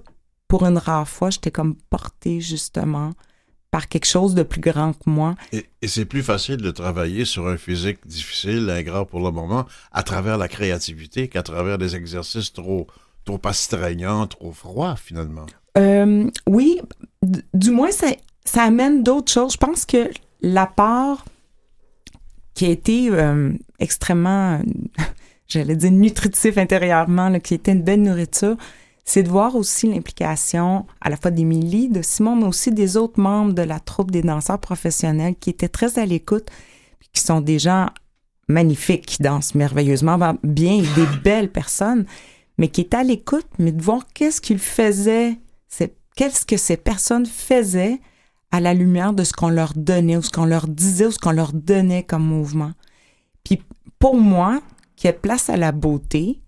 pour 0.48 0.64
une 0.64 0.78
rare 0.78 1.08
fois, 1.08 1.30
j'étais 1.30 1.50
comme 1.50 1.76
portée 1.90 2.40
justement 2.40 3.12
par 3.70 3.88
quelque 3.88 4.06
chose 4.06 4.34
de 4.34 4.42
plus 4.42 4.60
grand 4.60 4.92
que 4.92 5.08
moi. 5.08 5.34
Et, 5.50 5.64
et 5.80 5.88
c'est 5.88 6.04
plus 6.04 6.22
facile 6.22 6.58
de 6.58 6.70
travailler 6.70 7.24
sur 7.24 7.48
un 7.48 7.56
physique 7.56 8.06
difficile, 8.06 8.68
ingrat 8.68 9.06
pour 9.06 9.20
le 9.20 9.30
moment, 9.30 9.64
à 9.92 10.02
travers 10.02 10.36
la 10.36 10.46
créativité 10.46 11.28
qu'à 11.28 11.42
travers 11.42 11.78
des 11.78 11.96
exercices 11.96 12.52
trop, 12.52 12.86
trop 13.24 13.40
astreignants, 13.44 14.26
trop 14.26 14.52
froids, 14.52 14.96
finalement. 14.96 15.46
Euh, 15.78 16.28
oui, 16.46 16.82
du 17.54 17.70
moins, 17.70 17.90
ça, 17.90 18.08
ça 18.44 18.64
amène 18.64 19.02
d'autres 19.02 19.32
choses. 19.32 19.54
Je 19.54 19.58
pense 19.58 19.86
que 19.86 20.10
l'apport 20.42 21.24
qui 22.54 22.66
a 22.66 22.68
été 22.68 23.08
euh, 23.10 23.52
extrêmement, 23.82 24.54
euh, 24.54 24.62
j'allais 25.48 25.76
dire 25.76 25.90
nutritif 25.92 26.56
intérieurement, 26.58 27.28
là, 27.28 27.40
qui 27.40 27.54
était 27.54 27.72
une 27.72 27.82
belle 27.82 28.02
nourriture, 28.02 28.56
c'est 29.04 29.22
de 29.24 29.28
voir 29.28 29.56
aussi 29.56 29.88
l'implication 29.92 30.86
à 31.00 31.10
la 31.10 31.16
fois 31.16 31.30
d'Émilie, 31.32 31.88
de 31.88 32.02
Simon, 32.02 32.36
mais 32.36 32.46
aussi 32.46 32.70
des 32.70 32.96
autres 32.96 33.20
membres 33.20 33.52
de 33.52 33.62
la 33.62 33.80
troupe 33.80 34.10
des 34.12 34.22
danseurs 34.22 34.60
professionnels 34.60 35.34
qui 35.38 35.50
étaient 35.50 35.68
très 35.68 35.98
à 35.98 36.06
l'écoute, 36.06 36.48
qui 37.12 37.20
sont 37.20 37.40
des 37.40 37.58
gens 37.58 37.88
magnifiques, 38.48 39.06
qui 39.06 39.22
dansent 39.22 39.54
merveilleusement 39.54 40.18
bien, 40.42 40.82
des 40.94 41.06
belles 41.24 41.50
personnes, 41.50 42.06
mais 42.58 42.68
qui 42.68 42.82
étaient 42.82 42.98
à 42.98 43.02
l'écoute, 43.02 43.46
mais 43.58 43.72
de 43.72 43.82
voir 43.82 44.06
qu'est-ce 44.14 44.40
qu'ils 44.40 44.58
faisaient, 44.60 45.36
c'est- 45.68 45.94
qu'est-ce 46.16 46.46
que 46.46 46.56
ces 46.56 46.76
personnes 46.76 47.26
faisaient 47.26 47.98
à 48.52 48.60
la 48.60 48.74
lumière 48.74 49.12
de 49.14 49.24
ce 49.24 49.32
qu'on 49.32 49.48
leur 49.48 49.72
donnait, 49.74 50.16
ou 50.16 50.22
ce 50.22 50.30
qu'on 50.30 50.44
leur 50.44 50.68
disait, 50.68 51.06
ou 51.06 51.10
ce 51.10 51.18
qu'on 51.18 51.32
leur 51.32 51.52
donnait 51.52 52.02
comme 52.04 52.24
mouvement. 52.24 52.72
Puis 53.44 53.62
pour 53.98 54.16
moi, 54.16 54.60
qui 54.96 55.06
est 55.06 55.12
place 55.12 55.50
à 55.50 55.56
la 55.56 55.72
beauté, 55.72 56.40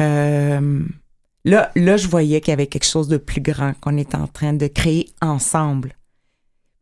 euh, 0.00 0.84
là, 1.44 1.70
je 1.74 2.08
voyais 2.08 2.40
qu'il 2.40 2.52
y 2.52 2.54
avait 2.54 2.66
quelque 2.66 2.86
chose 2.86 3.08
de 3.08 3.16
plus 3.16 3.40
grand 3.40 3.74
qu'on 3.80 3.96
était 3.96 4.16
en 4.16 4.26
train 4.26 4.52
de 4.52 4.66
créer 4.66 5.10
ensemble. 5.20 5.94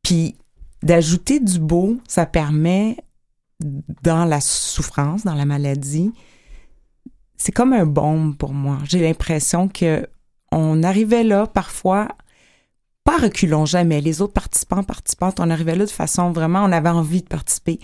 Puis 0.03 0.37
d'ajouter 0.83 1.41
du 1.41 1.59
beau, 1.59 1.99
ça 2.07 2.27
permet 2.27 2.97
dans 4.03 4.25
la 4.25 4.41
souffrance, 4.41 5.25
dans 5.25 5.35
la 5.35 5.47
maladie, 5.47 6.13
c'est 7.37 7.53
comme 7.53 7.73
un 7.73 7.87
baume 7.87 8.37
pour 8.37 8.53
moi. 8.53 8.79
J'ai 8.85 9.01
l'impression 9.01 9.69
que 9.69 10.07
on 10.53 10.83
arrivait 10.83 11.25
là 11.25 11.47
parfois, 11.47 12.09
pas 13.05 13.19
reculons 13.19 13.67
jamais. 13.67 14.01
Les 14.01 14.21
autres 14.21 14.33
participants, 14.33 14.83
participantes, 14.83 15.41
on 15.41 15.51
arrivait 15.51 15.77
là 15.77 15.85
de 15.85 15.91
façon 15.91 16.33
vraiment, 16.33 16.65
on 16.65 16.73
avait 16.73 16.89
envie 16.89 17.23
de 17.23 17.29
participer. 17.29 17.79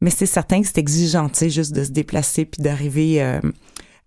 Mais 0.00 0.10
c'est 0.10 0.26
certain 0.26 0.60
que 0.60 0.66
c'est 0.66 0.78
exigeant, 0.78 1.28
tu 1.28 1.36
sais, 1.36 1.50
juste 1.50 1.72
de 1.74 1.82
se 1.84 1.90
déplacer 1.90 2.44
puis 2.44 2.62
d'arriver 2.62 3.22
euh, 3.22 3.40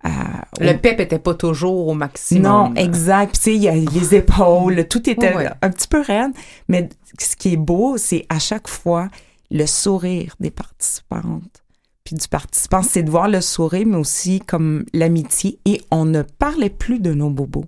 à. 0.04 0.46
Le 0.60 0.74
au- 0.76 0.78
PEP 0.78 1.00
était 1.00 1.20
pas 1.20 1.34
toujours 1.34 1.88
au 1.88 1.94
maximum. 1.94 2.44
non, 2.44 2.76
exact. 2.76 3.32
Puis, 3.32 3.38
tu 3.40 3.44
sais, 3.44 3.56
il 3.56 3.64
y 3.64 3.68
a 3.68 3.76
les 3.76 4.16
épaules, 4.16 4.88
tout 4.88 5.10
était 5.10 5.34
ouais. 5.36 5.50
un 5.62 5.70
petit 5.72 5.88
peu 5.88 6.02
raide. 6.02 6.32
Mais 6.68 6.90
ce 7.20 7.36
qui 7.36 7.54
est 7.54 7.58
beau, 7.58 7.98
c'est 7.98 8.26
à 8.30 8.40
chaque 8.40 8.68
fois 8.68 9.08
le 9.52 9.66
sourire 9.66 10.36
des 10.40 10.52
participantes. 10.52 11.64
Puis 12.04 12.16
du 12.16 12.28
participant, 12.28 12.82
c'est 12.84 13.04
de 13.04 13.10
voir 13.12 13.28
le 13.28 13.42
sourire, 13.42 13.86
mais 13.88 13.98
aussi 13.98 14.40
comme 14.40 14.86
l'amitié. 14.94 15.60
Et 15.66 15.82
on 15.92 16.06
ne 16.06 16.22
parlait 16.22 16.70
plus 16.70 17.00
de 17.00 17.14
nos 17.14 17.30
bobos. 17.30 17.66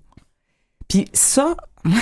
Puis 0.87 1.05
ça, 1.13 1.55
moi, 1.83 1.99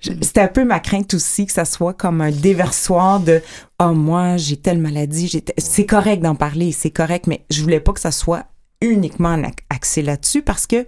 c'était 0.00 0.40
un 0.40 0.48
peu 0.48 0.64
ma 0.64 0.80
crainte 0.80 1.14
aussi 1.14 1.46
que 1.46 1.52
ça 1.52 1.64
soit 1.64 1.94
comme 1.94 2.20
un 2.20 2.30
déversoir 2.30 3.20
de 3.20 3.42
«Oh, 3.82 3.92
moi, 3.92 4.36
j'ai 4.36 4.56
telle 4.56 4.78
maladie. 4.78 5.28
j'ai 5.28 5.44
C'est 5.58 5.86
correct 5.86 6.22
d'en 6.22 6.34
parler, 6.34 6.72
c'est 6.72 6.90
correct, 6.90 7.26
mais 7.26 7.44
je 7.50 7.62
voulais 7.62 7.80
pas 7.80 7.92
que 7.92 8.00
ça 8.00 8.10
soit 8.10 8.44
uniquement 8.82 9.40
axé 9.70 10.02
là-dessus 10.02 10.42
parce 10.42 10.66
que 10.66 10.86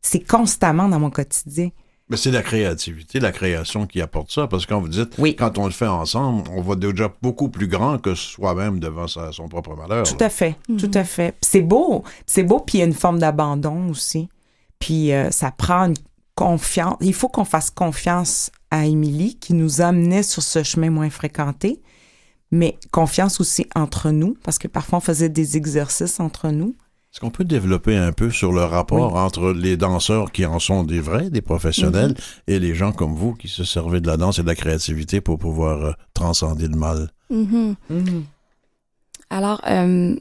c'est 0.00 0.20
constamment 0.20 0.88
dans 0.88 0.98
mon 0.98 1.10
quotidien. 1.10 1.70
Mais 2.08 2.16
c'est 2.18 2.30
la 2.32 2.42
créativité, 2.42 3.20
la 3.20 3.32
création 3.32 3.86
qui 3.86 4.00
apporte 4.02 4.30
ça, 4.30 4.46
parce 4.46 4.66
que 4.66 4.74
quand 4.74 4.80
vous 4.80 4.88
dites, 4.88 5.14
Oui. 5.18 5.34
quand 5.34 5.56
on 5.56 5.64
le 5.64 5.72
fait 5.72 5.86
ensemble, 5.86 6.42
on 6.50 6.60
va 6.60 6.74
déjà 6.74 7.10
beaucoup 7.22 7.48
plus 7.48 7.68
grand 7.68 7.96
que 7.98 8.14
soi-même 8.14 8.80
devant 8.80 9.06
sa- 9.06 9.32
son 9.32 9.48
propre 9.48 9.74
malheur. 9.76 10.02
Tout 10.02 10.16
là. 10.20 10.26
à 10.26 10.28
fait, 10.28 10.56
tout 10.78 10.90
à 10.92 11.04
fait. 11.04 11.34
C'est 11.40 11.62
beau, 11.62 12.04
c'est 12.26 12.42
beau, 12.42 12.58
puis 12.60 12.78
il 12.78 12.80
y 12.80 12.82
a 12.82 12.86
une 12.86 12.92
forme 12.92 13.18
d'abandon 13.18 13.88
aussi. 13.88 14.28
Puis 14.78 15.12
euh, 15.12 15.30
ça 15.30 15.52
prend 15.52 15.84
une 15.86 15.94
confiance. 16.34 16.96
Il 17.00 17.14
faut 17.14 17.28
qu'on 17.28 17.44
fasse 17.44 17.70
confiance 17.70 18.50
à 18.70 18.86
Émilie 18.86 19.36
qui 19.36 19.54
nous 19.54 19.80
amenait 19.80 20.22
sur 20.22 20.42
ce 20.42 20.62
chemin 20.62 20.90
moins 20.90 21.10
fréquenté, 21.10 21.82
mais 22.50 22.78
confiance 22.90 23.40
aussi 23.40 23.66
entre 23.74 24.10
nous, 24.10 24.36
parce 24.42 24.58
que 24.58 24.68
parfois 24.68 24.98
on 24.98 25.02
faisait 25.02 25.28
des 25.28 25.56
exercices 25.56 26.20
entre 26.20 26.48
nous. 26.48 26.74
Est-ce 27.12 27.20
qu'on 27.20 27.30
peut 27.30 27.44
développer 27.44 27.94
un 27.94 28.12
peu 28.12 28.30
sur 28.30 28.52
le 28.52 28.64
rapport 28.64 29.16
entre 29.16 29.52
les 29.52 29.76
danseurs 29.76 30.32
qui 30.32 30.46
en 30.46 30.58
sont 30.58 30.82
des 30.82 31.00
vrais, 31.00 31.28
des 31.28 31.42
professionnels, 31.42 32.14
et 32.46 32.58
les 32.58 32.74
gens 32.74 32.92
comme 32.92 33.14
vous 33.14 33.34
qui 33.34 33.48
se 33.48 33.64
servaient 33.64 34.00
de 34.00 34.06
la 34.06 34.16
danse 34.16 34.38
et 34.38 34.42
de 34.42 34.46
la 34.46 34.54
créativité 34.54 35.20
pour 35.20 35.38
pouvoir 35.38 35.82
euh, 35.84 35.92
transcender 36.14 36.68
le 36.68 36.76
mal? 36.76 37.10
Mhm. 37.28 37.74
Alors, 39.28 39.60
euh, 39.68 40.16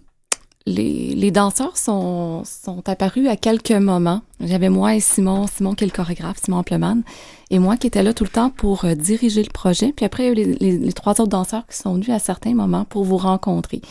les, 0.66 1.32
danseurs 1.32 1.78
sont, 1.78 2.44
sont 2.46 2.88
apparus 2.88 3.28
à 3.28 3.36
quelques 3.36 3.72
moments. 3.72 4.22
J'avais 4.40 4.70
moi 4.70 4.96
et 4.96 5.00
Simon, 5.00 5.48
Simon 5.48 5.74
qui 5.74 5.84
est 5.84 5.88
le 5.88 5.94
chorégraphe, 5.94 6.38
Simon 6.44 6.58
Ampleman, 6.58 7.04
et 7.50 7.60
moi 7.60 7.78
qui 7.78 7.88
étais 7.88 8.04
là 8.04 8.14
tout 8.14 8.24
le 8.24 8.30
temps 8.30 8.50
pour 8.50 8.86
euh, 8.86 8.96
diriger 8.96 9.44
le 9.44 9.50
projet. 9.50 9.92
Puis 9.92 10.06
après, 10.06 10.28
il 10.28 10.40
y 10.40 10.42
a 10.42 10.46
eu 10.46 10.80
les, 10.80 10.94
trois 10.94 11.14
autres 11.14 11.28
danseurs 11.28 11.66
qui 11.68 11.78
sont 11.78 11.94
venus 11.94 12.10
à 12.10 12.20
certains 12.20 12.54
moments 12.54 12.86
pour 12.86 13.04
vous 13.04 13.18
rencontrer. 13.18 13.82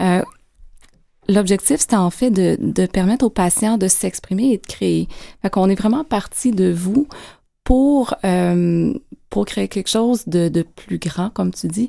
Euh, 0.00 0.22
L'objectif, 1.28 1.80
c'était 1.80 1.94
en 1.94 2.10
fait 2.10 2.30
de, 2.30 2.56
de 2.60 2.86
permettre 2.86 3.24
aux 3.24 3.30
patients 3.30 3.78
de 3.78 3.86
s'exprimer 3.86 4.52
et 4.52 4.56
de 4.58 4.66
créer. 4.66 5.06
Fait 5.42 5.50
qu'on 5.50 5.68
est 5.68 5.76
vraiment 5.76 6.02
parti 6.02 6.50
de 6.50 6.72
vous 6.72 7.06
pour, 7.62 8.14
euh, 8.24 8.92
pour 9.28 9.44
créer 9.44 9.68
quelque 9.68 9.90
chose 9.90 10.26
de, 10.26 10.48
de 10.48 10.62
plus 10.62 10.98
grand, 10.98 11.30
comme 11.30 11.52
tu 11.52 11.68
dis. 11.68 11.88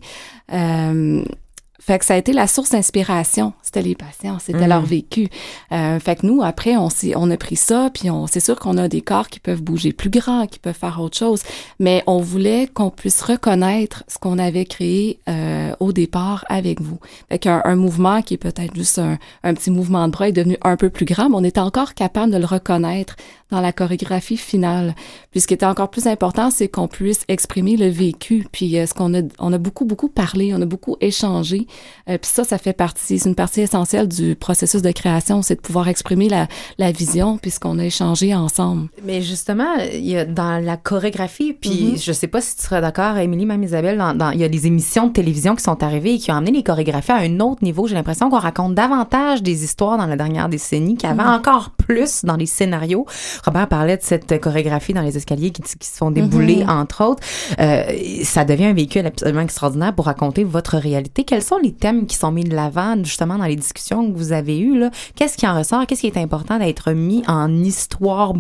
Fait 1.84 1.98
que 2.00 2.06
ça 2.06 2.13
a 2.13 2.17
été 2.17 2.32
la 2.32 2.46
source 2.48 2.70
d'inspiration. 2.70 3.54
C'était 3.63 3.82
les 3.82 3.96
patients, 3.96 4.38
c'était 4.39 4.67
leur 4.67 4.82
vécu. 4.82 5.28
Euh, 5.72 6.00
fait 6.00 6.17
que 6.17 6.28
nous, 6.28 6.41
après, 6.44 6.78
on, 6.78 6.89
s'est- 6.89 7.13
on 7.15 7.30
a 7.32 7.38
pris 7.38 7.56
ça, 7.56 7.89
puis 7.94 8.10
on, 8.12 8.28
c'est 8.28 8.39
sûr 8.39 8.60
qu'on 8.60 8.78
a 8.78 8.88
des 8.88 9.02
corps 9.02 9.30
qui 9.30 9.39
peuvent 9.39 9.62
bouger 9.63 9.91
plus 9.94 10.10
grands, 10.10 10.46
qui 10.46 10.60
peuvent 10.60 10.78
faire 10.78 11.00
autre 11.02 11.17
chose, 11.17 11.41
mais 11.80 12.04
on 12.06 12.20
voulait 12.20 12.67
qu'on 12.74 12.89
puisse 12.91 13.22
reconnaître 13.22 14.04
ce 14.08 14.17
qu'on 14.20 14.38
avait 14.38 14.65
créé 14.65 15.20
euh, 15.28 15.74
au 15.80 15.91
départ 15.91 16.46
avec 16.50 16.82
vous. 16.82 17.00
Fait 17.30 17.39
qu'un 17.39 17.62
un 17.65 17.76
mouvement 17.76 18.22
qui 18.22 18.36
est 18.36 18.38
peut-être 18.38 18.76
juste 18.76 19.00
un, 19.00 19.17
un 19.44 19.54
petit 19.54 19.72
mouvement 19.72 20.06
de 20.08 20.12
bras 20.12 20.28
est 20.30 20.34
devenu 20.34 20.58
un 20.63 20.76
peu 20.78 20.89
plus 20.89 21.06
grand, 21.06 21.30
mais 21.30 21.36
on 21.38 21.44
était 21.44 21.60
encore 21.60 21.94
capable 21.96 22.32
de 22.32 22.38
le 22.38 22.46
reconnaître 22.46 23.15
dans 23.52 23.62
la 23.62 23.72
chorégraphie 23.74 24.38
finale. 24.38 24.96
Puis 25.32 25.42
ce 25.42 25.48
qui 25.48 25.54
était 25.54 25.66
encore 25.66 25.90
plus 25.90 26.08
important, 26.08 26.50
c'est 26.52 26.68
qu'on 26.68 26.88
puisse 26.88 27.22
exprimer 27.28 27.78
le 27.78 27.88
vécu. 27.90 28.48
Puis 28.52 28.78
euh, 28.80 28.86
ce 28.86 28.94
qu'on 28.94 29.14
a, 29.14 29.22
on 29.40 29.54
a 29.54 29.58
beaucoup, 29.58 29.86
beaucoup 29.86 30.10
parlé, 30.10 30.54
on 30.56 30.62
a 30.62 30.66
beaucoup 30.66 30.96
échangé. 31.02 31.68
Euh, 32.10 32.18
puis 32.18 32.30
ça, 32.34 32.44
ça 32.44 32.58
fait 32.58 32.74
partie, 32.74 33.20
c'est 33.20 33.30
une 33.30 33.36
partie 33.36 33.62
essentielle 33.62 34.08
du 34.08 34.36
processus 34.36 34.82
de 34.82 34.92
création, 34.92 35.42
c'est 35.42 35.56
de 35.56 35.62
pouvoir 35.62 35.88
exprimer 35.88 36.30
la, 36.30 36.48
la 36.78 36.92
vision, 36.92 37.38
puis 37.38 37.52
ce 37.52 37.60
qu'on 37.60 37.78
a 37.80 37.86
échangé 37.86 38.34
ensemble. 38.34 38.90
Mais 39.04 39.22
justement, 39.22 39.76
il 39.94 40.08
y 40.08 40.18
a 40.18 40.26
dans 40.26 40.64
la 40.64 40.78
chorégraphie, 40.78 41.54
puis 41.54 41.70
Mhm. 41.92 41.98
je 41.98 42.12
sais 42.14 42.28
pas 42.28 42.42
si 42.42 42.56
tu 42.56 42.64
seras 42.64 42.82
d'accord, 42.82 43.18
Émilie, 43.18 43.46
même 43.46 43.64
Isabelle, 43.64 43.98
dans, 43.98 44.14
dans- 44.14 44.32
il 44.32 44.40
y 44.40 44.44
a 44.44 44.50
des 44.50 44.68
émissions 44.68 45.08
de 45.08 45.14
télévision 45.14 45.56
qui 45.56 45.64
sont 45.64 45.84
arrivées 45.84 46.14
et 46.16 46.20
qui 46.20 46.32
ont 46.32 46.36
amené 46.36 46.52
les 46.52 46.64
chorégraphies 46.64 47.12
à 47.12 47.18
un 47.18 47.40
autre 47.40 47.64
niveau. 47.64 47.88
J'ai 47.88 47.96
l'impression 47.96 48.30
qu'on 48.30 48.40
raconte 48.40 48.76
davantage 48.76 49.44
des 49.44 49.64
histoires 49.64 49.98
dans 49.98 50.06
la 50.06 50.16
dernière 50.16 50.50
décennie 50.50 50.96
qu'il 50.96 51.10
y 51.10 51.12
avait 51.12 51.22
encore 51.22 51.72
plus 51.72 52.24
dans 52.24 52.36
les 52.38 52.46
scénarios. 52.46 53.06
Robert 53.46 53.68
parlait 53.68 53.98
de 53.98 54.04
cette 54.04 54.40
chorégraphie 54.40 54.94
dans 54.94 55.02
les 55.02 55.18
escaliers 55.18 55.52
qui, 55.52 55.62
qui 55.62 55.88
se 55.88 55.98
font 55.98 56.12
débouler, 56.12 56.64
Mhm. 56.64 56.70
entre 56.70 57.04
autres. 57.06 57.24
Euh, 57.60 57.84
ça 58.24 58.46
devient 58.46 58.66
un 58.66 58.74
véhicule 58.74 59.06
absolument 59.06 59.42
extraordinaire 59.42 59.94
pour 59.96 60.06
raconter 60.06 60.44
votre 60.44 60.78
réalité. 60.78 61.24
Quels 61.24 61.44
sont 61.44 61.58
les 61.58 61.74
thèmes 61.74 62.06
qui 62.06 62.16
sont 62.16 62.32
mis 62.32 62.44
de 62.44 62.56
l'avant, 62.56 62.96
justement, 63.04 63.38
dans 63.38 63.46
les 63.46 63.56
discussions 63.56 64.12
que 64.12 64.18
vous 64.18 64.32
avez 64.32 64.60
eues? 64.60 64.78
là? 64.80 64.92
Qu'est-ce 65.16 65.38
qui 65.38 65.48
en 65.48 65.58
ressort? 65.58 65.86
Qu'est-ce 65.88 66.02
qui 66.02 66.08
est 66.08 66.18
important 66.18 66.60
d'être 66.60 66.92
mis 66.92 67.24
en 67.28 67.52
histoire 67.64 68.34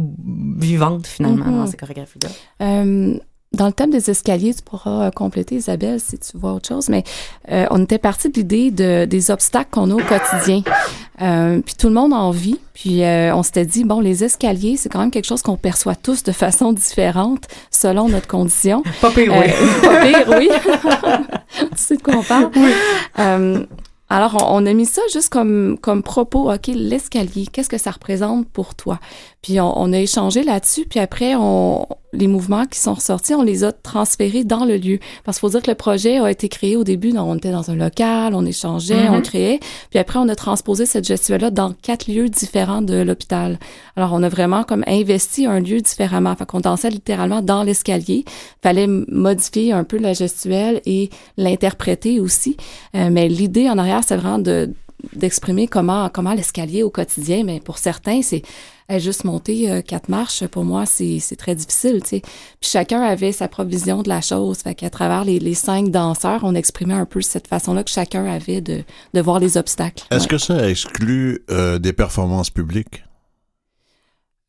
vivante, 0.57 1.07
finalement, 1.07 1.45
Mhm. 1.45 1.57
dans 1.57 1.67
ces 1.67 1.77
chorégraphies-là? 1.77 2.29
Euh, 2.61 3.17
dans 3.53 3.67
le 3.67 3.73
thème 3.73 3.89
des 3.89 4.09
escaliers, 4.09 4.53
tu 4.53 4.61
pourras 4.61 5.07
euh, 5.07 5.11
compléter, 5.11 5.55
Isabelle, 5.55 5.99
si 5.99 6.17
tu 6.17 6.37
vois 6.37 6.53
autre 6.53 6.69
chose, 6.69 6.87
mais 6.87 7.03
euh, 7.51 7.65
on 7.69 7.83
était 7.83 7.97
parti 7.97 8.29
de 8.29 8.35
l'idée 8.39 8.71
de, 8.71 9.03
des 9.05 9.29
obstacles 9.29 9.69
qu'on 9.71 9.91
a 9.91 9.95
au 9.95 9.97
quotidien. 9.97 10.61
Euh, 11.21 11.59
puis 11.59 11.75
tout 11.75 11.87
le 11.87 11.93
monde 11.93 12.13
en 12.13 12.31
vit. 12.31 12.59
Puis 12.73 13.03
euh, 13.03 13.35
on 13.35 13.43
s'était 13.43 13.65
dit, 13.65 13.83
bon, 13.83 13.99
les 13.99 14.23
escaliers, 14.23 14.77
c'est 14.77 14.87
quand 14.87 14.99
même 14.99 15.11
quelque 15.11 15.27
chose 15.27 15.41
qu'on 15.41 15.57
perçoit 15.57 15.95
tous 15.95 16.23
de 16.23 16.31
façon 16.31 16.71
différente 16.73 17.43
selon 17.69 18.07
notre 18.07 18.27
condition. 18.27 18.83
Pas 19.01 19.11
pire, 19.11 19.33
Euh, 19.33 19.41
pas 19.81 20.05
pire, 20.05 20.35
oui. 20.39 20.49
tu 21.59 21.67
sais 21.75 21.97
de 21.97 22.01
quoi 22.01 22.15
on 22.15 22.23
parle? 22.23 22.51
Euh, 23.19 23.65
alors, 24.09 24.49
on, 24.49 24.63
on 24.63 24.65
a 24.65 24.73
mis 24.73 24.85
ça 24.85 25.01
juste 25.13 25.29
comme, 25.29 25.77
comme 25.79 26.03
propos. 26.03 26.51
OK, 26.51 26.67
l'escalier, 26.67 27.45
qu'est-ce 27.51 27.69
que 27.69 27.77
ça 27.77 27.91
représente 27.91 28.47
pour 28.49 28.75
toi? 28.75 28.99
Puis 29.41 29.59
on, 29.59 29.79
on 29.79 29.91
a 29.93 29.99
échangé 29.99 30.43
là-dessus. 30.43 30.85
Puis 30.89 30.99
après, 30.99 31.33
on, 31.35 31.87
les 32.13 32.27
mouvements 32.27 32.65
qui 32.65 32.79
sont 32.79 32.93
ressortis, 32.93 33.33
on 33.33 33.41
les 33.41 33.63
a 33.63 33.71
transférés 33.71 34.43
dans 34.43 34.65
le 34.65 34.77
lieu. 34.77 34.99
Parce 35.23 35.37
qu'il 35.37 35.41
faut 35.41 35.49
dire 35.49 35.61
que 35.63 35.71
le 35.71 35.75
projet 35.75 36.19
a 36.19 36.29
été 36.29 36.47
créé 36.49 36.75
au 36.75 36.83
début, 36.83 37.13
on 37.17 37.35
était 37.37 37.51
dans 37.51 37.71
un 37.71 37.75
local, 37.75 38.35
on 38.35 38.45
échangeait, 38.45 39.09
on 39.09 39.15
Mhm. 39.17 39.21
créait, 39.21 39.59
puis 39.89 39.97
après 39.99 40.19
on 40.19 40.27
a 40.29 40.35
transposé 40.35 40.85
cette 40.85 41.05
gestuelle-là 41.07 41.51
dans 41.51 41.73
quatre 41.73 42.07
lieux 42.07 42.29
différents 42.29 42.81
de 42.81 42.95
l'hôpital. 43.01 43.57
Alors 43.95 44.11
on 44.13 44.21
a 44.23 44.29
vraiment 44.29 44.63
comme 44.63 44.83
investi 44.87 45.45
un 45.45 45.59
lieu 45.59 45.79
différemment. 45.81 46.35
Fait 46.35 46.45
qu'on 46.45 46.59
dansait 46.59 46.89
littéralement 46.89 47.41
dans 47.41 47.63
l'escalier. 47.63 48.25
Fallait 48.61 48.87
modifier 48.87 49.71
un 49.71 49.83
peu 49.85 49.97
la 49.97 50.13
gestuelle 50.13 50.81
et 50.85 51.09
l'interpréter 51.37 52.19
aussi. 52.19 52.57
Euh, 52.95 53.09
mais 53.11 53.27
l'idée 53.27 53.69
en 53.69 53.77
arrière, 53.77 54.01
c'est 54.05 54.17
vraiment 54.17 54.39
de 54.39 54.69
d'exprimer 55.15 55.67
comment 55.67 56.09
comment 56.09 56.33
l'escalier 56.33 56.83
au 56.83 56.91
quotidien. 56.91 57.43
Mais 57.43 57.59
pour 57.59 57.79
certains, 57.79 58.21
c'est 58.21 58.43
juste 58.99 59.23
monter 59.23 59.71
euh, 59.71 59.81
quatre 59.81 60.09
marches. 60.09 60.45
Pour 60.47 60.63
moi, 60.63 60.85
c'est 60.85 61.19
très 61.37 61.55
difficile. 61.55 62.01
Tu 62.03 62.09
sais. 62.09 62.21
Puis 62.59 62.69
chacun 62.69 63.01
avait 63.01 63.31
sa 63.31 63.47
propre 63.47 63.69
vision 63.69 64.01
de 64.03 64.09
la 64.09 64.21
chose. 64.21 64.57
Fait 64.59 64.75
qu'à 64.75 64.89
travers 64.89 65.23
les, 65.25 65.39
les 65.39 65.53
cinq 65.53 65.89
danseurs, 65.89 66.41
on 66.43 66.55
exprimait 66.55 66.93
un 66.93 67.05
peu 67.05 67.21
cette 67.21 67.47
façon-là 67.47 67.83
que 67.83 67.91
chacun 67.91 68.25
avait 68.25 68.61
de 68.61 68.83
de 69.13 69.21
voir 69.21 69.39
les 69.39 69.57
obstacles. 69.57 70.05
Est-ce 70.11 70.23
Ouais. 70.23 70.27
que 70.29 70.37
ça 70.37 70.69
exclut 70.69 71.43
euh, 71.49 71.79
des 71.79 71.93
performances 71.93 72.49
publiques? 72.49 73.03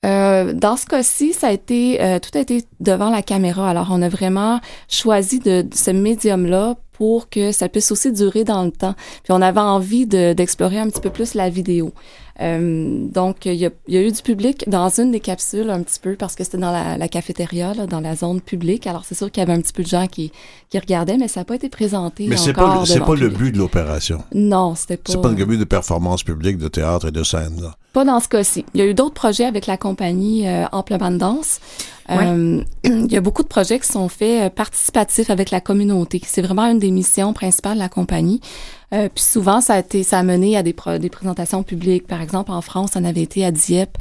Euh, 0.04 0.52
dans 0.52 0.76
ce 0.76 0.84
cas-ci, 0.86 1.32
ça 1.32 1.48
a 1.48 1.52
été 1.52 2.02
euh, 2.02 2.18
tout 2.18 2.36
a 2.36 2.40
été 2.40 2.64
devant 2.80 3.08
la 3.10 3.22
caméra. 3.22 3.70
Alors, 3.70 3.86
on 3.92 4.02
a 4.02 4.08
vraiment 4.08 4.60
choisi 4.88 5.38
de, 5.38 5.62
de 5.62 5.74
ce 5.74 5.92
médium-là 5.92 6.74
pour 6.90 7.28
que 7.28 7.52
ça 7.52 7.68
puisse 7.68 7.92
aussi 7.92 8.10
durer 8.10 8.42
dans 8.42 8.64
le 8.64 8.72
temps. 8.72 8.94
Puis, 9.22 9.32
on 9.32 9.40
avait 9.40 9.60
envie 9.60 10.06
de- 10.06 10.32
d'explorer 10.32 10.80
un 10.80 10.88
petit 10.90 11.00
peu 11.00 11.10
plus 11.10 11.34
la 11.34 11.48
vidéo. 11.50 11.92
Euh, 12.40 13.06
donc, 13.08 13.44
il 13.46 13.54
y, 13.54 13.66
a, 13.66 13.70
il 13.88 13.94
y 13.94 13.98
a 13.98 14.02
eu 14.02 14.10
du 14.10 14.22
public 14.22 14.64
dans 14.68 14.88
une 14.88 15.10
des 15.12 15.20
capsules 15.20 15.68
un 15.70 15.82
petit 15.82 16.00
peu 16.00 16.16
parce 16.16 16.34
que 16.34 16.44
c'était 16.44 16.58
dans 16.58 16.72
la, 16.72 16.96
la 16.96 17.08
cafétéria, 17.08 17.74
là, 17.74 17.86
dans 17.86 18.00
la 18.00 18.16
zone 18.16 18.40
publique. 18.40 18.86
Alors, 18.86 19.04
c'est 19.04 19.14
sûr 19.14 19.30
qu'il 19.30 19.40
y 19.42 19.44
avait 19.44 19.52
un 19.52 19.60
petit 19.60 19.72
peu 19.72 19.82
de 19.82 19.88
gens 19.88 20.06
qui, 20.06 20.32
qui 20.70 20.78
regardaient, 20.78 21.18
mais 21.18 21.28
ça 21.28 21.40
n'a 21.40 21.44
pas 21.44 21.54
été 21.56 21.68
présenté 21.68 22.26
Mais 22.28 22.36
c'est 22.36 22.52
pas, 22.52 22.78
le- 22.80 22.86
c'est 22.86 23.00
pas 23.00 23.14
le 23.14 23.28
public. 23.28 23.38
but 23.38 23.52
de 23.52 23.58
l'opération. 23.58 24.22
Non, 24.34 24.74
c'était 24.74 24.96
pas. 24.96 25.12
C'est 25.12 25.20
pas 25.20 25.28
le 25.30 25.44
but 25.44 25.58
de 25.58 25.64
performance 25.64 26.22
publique, 26.22 26.58
de 26.58 26.68
théâtre 26.68 27.08
et 27.08 27.12
de 27.12 27.22
scène. 27.22 27.60
Là. 27.60 27.76
Pas 27.92 28.04
dans 28.06 28.20
ce 28.20 28.28
cas-ci. 28.28 28.64
Il 28.74 28.80
y 28.80 28.82
a 28.82 28.86
eu 28.86 28.94
d'autres 28.94 29.14
projets 29.14 29.44
avec 29.44 29.66
la 29.66 29.76
compagnie 29.76 30.48
euh, 30.48 30.64
Amplement 30.72 31.10
de 31.10 31.18
danse. 31.18 31.60
Euh, 32.10 32.62
il 32.84 33.12
y 33.12 33.16
a 33.16 33.20
beaucoup 33.20 33.42
de 33.42 33.48
projets 33.48 33.78
qui 33.78 33.86
sont 33.92 34.08
faits 34.08 34.44
euh, 34.44 34.50
participatifs 34.50 35.28
avec 35.28 35.50
la 35.50 35.60
communauté. 35.60 36.20
C'est 36.26 36.40
vraiment 36.42 36.64
une 36.64 36.78
des 36.78 36.90
missions 36.90 37.32
principales 37.34 37.74
de 37.74 37.78
la 37.80 37.88
compagnie. 37.90 38.40
Euh, 38.92 39.08
puis 39.08 39.24
souvent, 39.24 39.60
ça 39.60 39.74
a 39.74 39.78
été, 39.78 40.02
ça 40.02 40.18
a 40.18 40.22
mené 40.22 40.56
à 40.56 40.62
des, 40.62 40.74
des 41.00 41.08
présentations 41.08 41.62
publiques. 41.62 42.06
Par 42.06 42.20
exemple, 42.20 42.50
en 42.50 42.60
France, 42.60 42.90
on 42.94 43.04
avait 43.04 43.22
été 43.22 43.44
à 43.44 43.50
Dieppe 43.50 43.96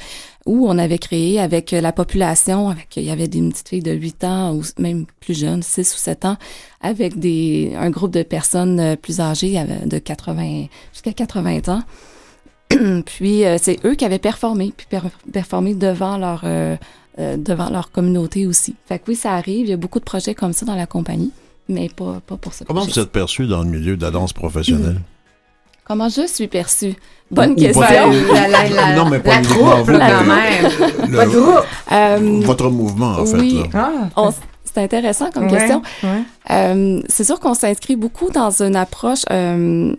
où 0.46 0.68
on 0.68 0.78
avait 0.78 0.98
créé 0.98 1.40
avec 1.40 1.72
euh, 1.72 1.82
la 1.82 1.92
population, 1.94 2.70
avec 2.70 2.98
il 2.98 3.04
y 3.04 3.12
avait 3.12 3.28
des 3.28 3.42
petites 3.42 3.70
filles 3.70 3.84
de 3.84 3.92
8 3.94 4.24
ans 4.24 4.56
ou 4.56 4.64
même 4.80 5.06
plus 5.20 5.38
jeunes, 5.38 5.62
6 5.64 5.94
ou 5.94 5.98
7 5.98 6.26
ans, 6.26 6.38
avec 6.82 7.20
des 7.20 7.74
un 7.78 7.90
groupe 7.90 8.12
de 8.12 8.24
personnes 8.24 8.80
euh, 8.80 8.96
plus 8.96 9.22
âgées 9.22 9.64
de 9.86 9.98
80 9.98 10.66
jusqu'à 10.92 11.14
80 11.14 11.60
ans. 11.68 11.84
puis 13.06 13.46
euh, 13.46 13.58
c'est 13.62 13.86
eux 13.86 13.96
qui 13.96 14.04
avaient 14.06 14.20
performé, 14.20 14.74
puis 14.76 14.88
per- 14.90 15.00
performé 15.32 15.74
devant 15.76 16.18
leur 16.18 16.42
euh, 16.44 16.76
devant 17.38 17.70
leur 17.70 17.92
communauté 17.92 18.48
aussi. 18.48 18.76
Fait 18.88 18.98
que 18.98 19.04
oui, 19.10 19.16
ça 19.16 19.34
arrive. 19.34 19.68
Il 19.68 19.70
y 19.70 19.74
a 19.74 19.78
beaucoup 19.78 20.00
de 20.00 20.06
projets 20.06 20.34
comme 20.34 20.54
ça 20.54 20.66
dans 20.66 20.76
la 20.76 20.86
compagnie, 20.88 21.32
mais 21.72 21.90
pas 21.90 22.22
pas 22.26 22.38
pour 22.38 22.54
ce 22.54 22.64
Comment 22.64 22.86
vous 22.86 23.00
êtes 23.00 23.12
perçu 23.12 23.48
dans 23.48 23.64
le 23.64 23.70
milieu 23.70 23.98
de 23.98 24.04
la 24.04 24.12
danse 24.12 24.34
professionnelle? 24.34 25.00
Comment 25.84 26.10
je 26.10 26.28
suis 26.28 26.48
perçue? 26.48 26.94
Bonne 27.32 27.52
Ou 27.52 27.56
question. 27.56 27.82
votre- 27.82 28.34
la, 28.34 28.48
la, 28.48 28.70
la, 28.70 28.96
Non, 28.96 29.10
mais 29.10 29.20
pas 29.20 29.36
la 29.38 29.42
troupe, 29.42 29.58
vous, 29.58 29.86
quand 29.98 30.24
même. 30.24 30.72
Le- 31.10 31.26
groupe. 31.30 31.66
Euh, 31.92 32.40
votre 32.44 32.70
mouvement, 32.70 33.14
en 33.20 33.26
fait. 33.26 33.38
oui. 33.38 33.64
Ah, 33.74 34.30
c'est 34.64 34.78
intéressant 34.84 35.32
comme 35.32 35.46
ouais, 35.46 35.58
question. 35.58 35.82
ouais. 36.04 36.22
Euh, 36.52 37.02
c'est 37.10 37.24
sûr 37.26 37.40
qu'on 37.40 37.54
s'inscrit 37.54 37.96
beaucoup 37.98 38.30
dans 38.30 38.62
une 38.62 38.76
approche, 38.76 39.24
euh, 39.32 39.94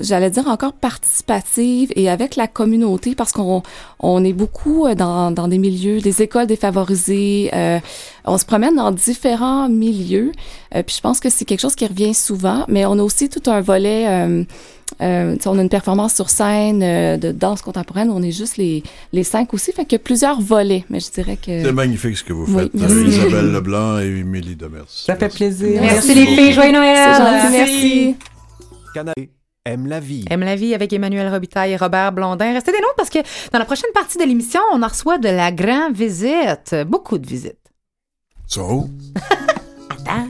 j'allais 0.00 0.30
dire 0.30 0.46
encore 0.48 0.72
participative 0.72 1.92
et 1.96 2.08
avec 2.08 2.36
la 2.36 2.46
communauté 2.46 3.14
parce 3.14 3.32
qu'on 3.32 3.62
on 4.00 4.24
est 4.24 4.32
beaucoup 4.32 4.86
dans, 4.94 5.30
dans 5.30 5.48
des 5.48 5.58
milieux, 5.58 6.00
des 6.00 6.22
écoles 6.22 6.46
défavorisées. 6.46 7.50
euh, 7.52 7.78
on 8.24 8.38
se 8.38 8.44
promène 8.44 8.76
dans 8.76 8.90
différents 8.90 9.68
milieux. 9.68 10.32
euh, 10.74 10.82
puis 10.82 10.96
je 10.96 11.00
pense 11.00 11.20
que 11.20 11.28
c'est 11.30 11.44
quelque 11.44 11.60
chose 11.60 11.74
qui 11.74 11.86
revient 11.86 12.14
souvent, 12.14 12.64
mais 12.68 12.86
on 12.86 12.98
a 12.98 13.02
aussi 13.02 13.28
tout 13.28 13.50
un 13.50 13.60
volet. 13.60 14.06
Euh, 14.08 14.44
euh, 15.02 15.34
tu 15.36 15.42
sais, 15.42 15.48
on 15.48 15.58
a 15.58 15.62
une 15.62 15.68
performance 15.68 16.14
sur 16.14 16.28
scène 16.30 16.82
euh, 16.82 17.16
de 17.16 17.32
danse 17.32 17.62
contemporaine. 17.62 18.10
On 18.10 18.22
est 18.22 18.30
juste 18.30 18.58
les, 18.58 18.82
les 19.12 19.24
cinq 19.24 19.52
aussi. 19.54 19.72
Fait 19.72 19.84
qu'il 19.84 19.92
y 19.92 20.00
a 20.00 20.04
plusieurs 20.04 20.40
volets, 20.40 20.84
mais 20.90 21.00
je 21.00 21.10
dirais 21.10 21.36
que... 21.36 21.62
C'est 21.64 21.72
magnifique 21.72 22.16
ce 22.16 22.22
que 22.22 22.32
vous 22.32 22.46
faites. 22.46 22.72
merci. 22.74 22.94
Euh, 22.96 23.06
Isabelle 23.08 23.50
Leblanc 23.52 23.98
et 23.98 24.06
Émilie 24.20 24.56
Demers. 24.56 24.84
Ça 24.88 25.16
fait 25.16 25.28
plaisir. 25.34 25.80
Merci 25.80 26.14
les 26.14 26.26
filles, 26.26 26.52
joyeux 26.52 26.72
Noël. 26.72 26.96
C'est 26.96 27.22
gentil, 27.22 27.52
merci. 27.56 28.16
Canal 28.94 29.14
aime 29.66 29.86
la 29.86 29.98
vie. 29.98 30.26
Aime 30.28 30.42
la 30.42 30.56
vie 30.56 30.74
avec 30.74 30.92
Emmanuel 30.92 31.32
Robitaille 31.32 31.72
et 31.72 31.76
Robert 31.76 32.12
Blondin. 32.12 32.52
Restez 32.52 32.70
des 32.70 32.80
nôtres 32.80 32.96
parce 32.96 33.08
que 33.08 33.20
dans 33.50 33.58
la 33.58 33.64
prochaine 33.64 33.90
partie 33.94 34.18
de 34.18 34.24
l'émission, 34.24 34.60
on 34.72 34.82
en 34.82 34.88
reçoit 34.88 35.16
de 35.16 35.28
la 35.28 35.52
grande 35.52 35.94
visite. 35.94 36.74
Beaucoup 36.86 37.16
de 37.16 37.26
visites. 37.26 37.56
So, 38.46 38.88
Attends. 40.06 40.28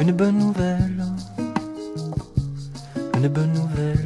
Une 0.00 0.12
bonne 0.12 0.38
nouvelle, 0.38 1.04
une 3.14 3.28
bonne 3.28 3.52
nouvelle 3.52 4.05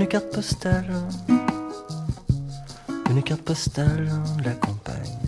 une 0.00 0.06
carte 0.06 0.30
postale, 0.32 0.94
une 3.10 3.20
carte 3.24 3.42
postale 3.42 4.08
de 4.38 4.44
la 4.44 4.52
campagne. 4.52 5.18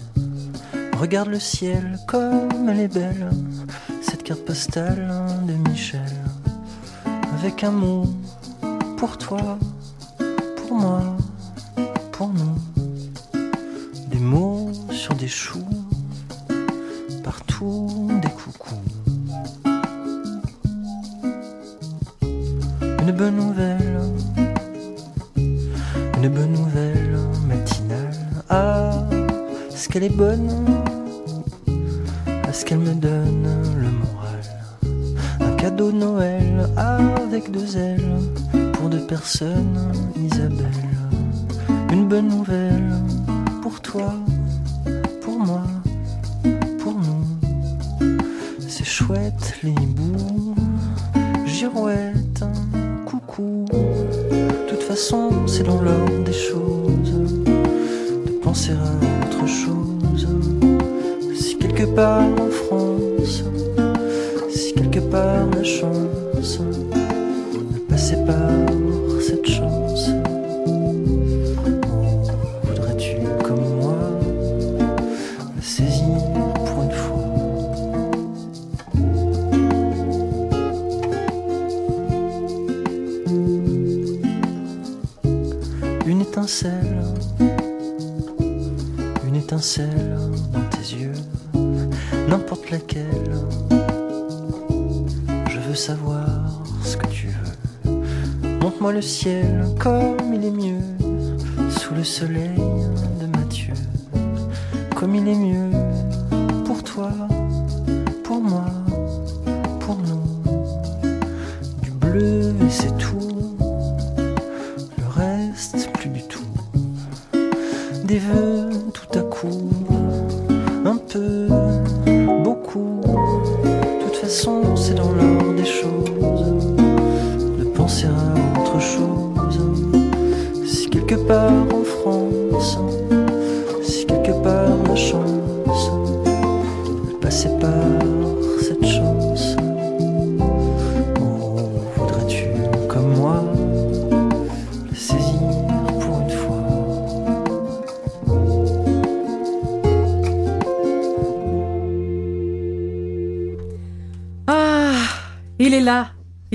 Regarde 0.96 1.28
le 1.28 1.40
ciel 1.40 1.98
comme 2.06 2.68
elle 2.68 2.78
est 2.78 2.94
belle, 2.94 3.30
cette 4.00 4.22
carte 4.22 4.44
postale 4.44 5.12
de 5.42 5.54
Michel, 5.68 6.14
avec 7.40 7.64
un 7.64 7.72
mot 7.72 8.04
pour 8.96 9.18
toi, 9.18 9.58
pour 10.56 10.76
moi, 10.76 11.02
pour 12.12 12.28
nous, 12.28 12.54
des 14.06 14.20
mots 14.20 14.70
sur 14.92 15.16
des 15.16 15.26
choux 15.26 15.66
partout 17.24 18.08
des 18.22 18.30
coucous. 18.30 18.74
Une 23.00 23.12
bonne 23.12 23.34
nouvelle, 23.34 23.89
une 26.22 26.28
bonne 26.28 26.52
nouvelle 26.52 27.18
matinale. 27.48 28.18
Ah, 28.50 28.92
est-ce 29.70 29.88
qu'elle 29.88 30.02
est 30.02 30.14
bonne? 30.14 30.50
Est-ce 32.46 32.66
qu'elle 32.66 32.80
me 32.80 32.92
donne 32.92 33.48
le 33.78 33.88
moral? 33.88 34.42
Un 35.40 35.56
cadeau 35.56 35.90
de 35.90 35.96
Noël 35.96 36.68
avec 36.76 37.50
deux 37.50 37.74
ailes 37.78 38.18
pour 38.74 38.90
deux 38.90 39.06
personnes, 39.06 39.92
Isabelle. 40.14 40.90
Une 41.90 42.06
bonne 42.06 42.28
nouvelle 42.28 42.92
pour 43.62 43.80
toi, 43.80 44.12
pour 45.22 45.38
moi 45.38 45.62
pour 46.80 46.94
nous. 46.94 47.24
C'est 48.68 48.84
chouette 48.84 49.54
les 49.62 49.70
hiboux, 49.70 50.54
girouette, 51.46 51.99
c'est 55.50 55.64
dans 55.64 55.82
l'ordre 55.82 56.22
des 56.24 56.32
choses 56.32 57.12
de 58.26 58.32
penser 58.40 58.70
à 58.72 59.26
autre 59.26 59.46
chose. 59.48 60.28
Si 61.34 61.56
quelque 61.58 61.86
part 61.86 62.22
en 62.22 62.50
France, 62.50 63.42
si 64.48 64.72
quelque 64.74 65.00
part 65.00 65.46
la 65.56 65.64
chance 65.64 66.09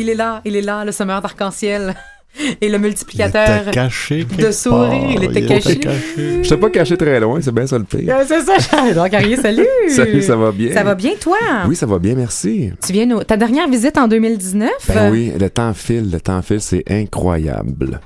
Il 0.06 0.10
est 0.12 0.14
là, 0.14 0.40
il 0.46 0.56
est 0.56 0.62
là, 0.62 0.86
le 0.86 0.92
semeur 0.92 1.20
d'arc-en-ciel. 1.20 1.96
Et 2.62 2.68
le 2.70 2.76
Il 2.76 2.80
multiplicateur 2.82 3.62
était 3.62 3.72
caché 3.72 4.24
de 4.26 4.52
sourire, 4.52 5.18
il 5.18 5.24
était 5.24 5.46
caché. 5.48 5.80
Je 6.44 6.48
t'ai 6.48 6.58
pas 6.58 6.70
caché 6.70 6.96
très 6.96 7.20
loin, 7.20 7.40
c'est 7.42 7.52
bien 7.54 7.66
ça 7.66 7.80
le 7.80 7.86
pire. 7.86 8.14
Euh, 8.16 8.24
C'est 8.28 8.42
ça, 8.42 8.58
Jean 8.94 9.10
Carrier, 9.10 9.36
salut! 9.38 9.66
Salut, 9.90 10.22
ça 10.22 10.36
va 10.36 10.52
bien? 10.52 10.72
Ça 10.74 10.84
va 10.84 10.94
bien, 10.94 11.14
toi? 11.20 11.38
Oui, 11.68 11.76
ça 11.76 11.88
va 11.88 11.98
bien, 11.98 12.14
merci. 12.14 12.72
Tu 12.86 12.94
viens 12.94 13.08
nous... 13.08 13.24
Ta 13.24 13.36
dernière 13.38 13.68
visite 13.68 13.98
en 13.98 14.08
2019? 14.08 14.70
Ben 14.94 15.10
oui, 15.12 15.32
le 15.40 15.50
temps 15.50 15.74
file, 15.74 16.12
le 16.12 16.20
temps 16.20 16.42
file, 16.44 16.62
c'est 16.62 16.84
incroyable. 16.88 18.00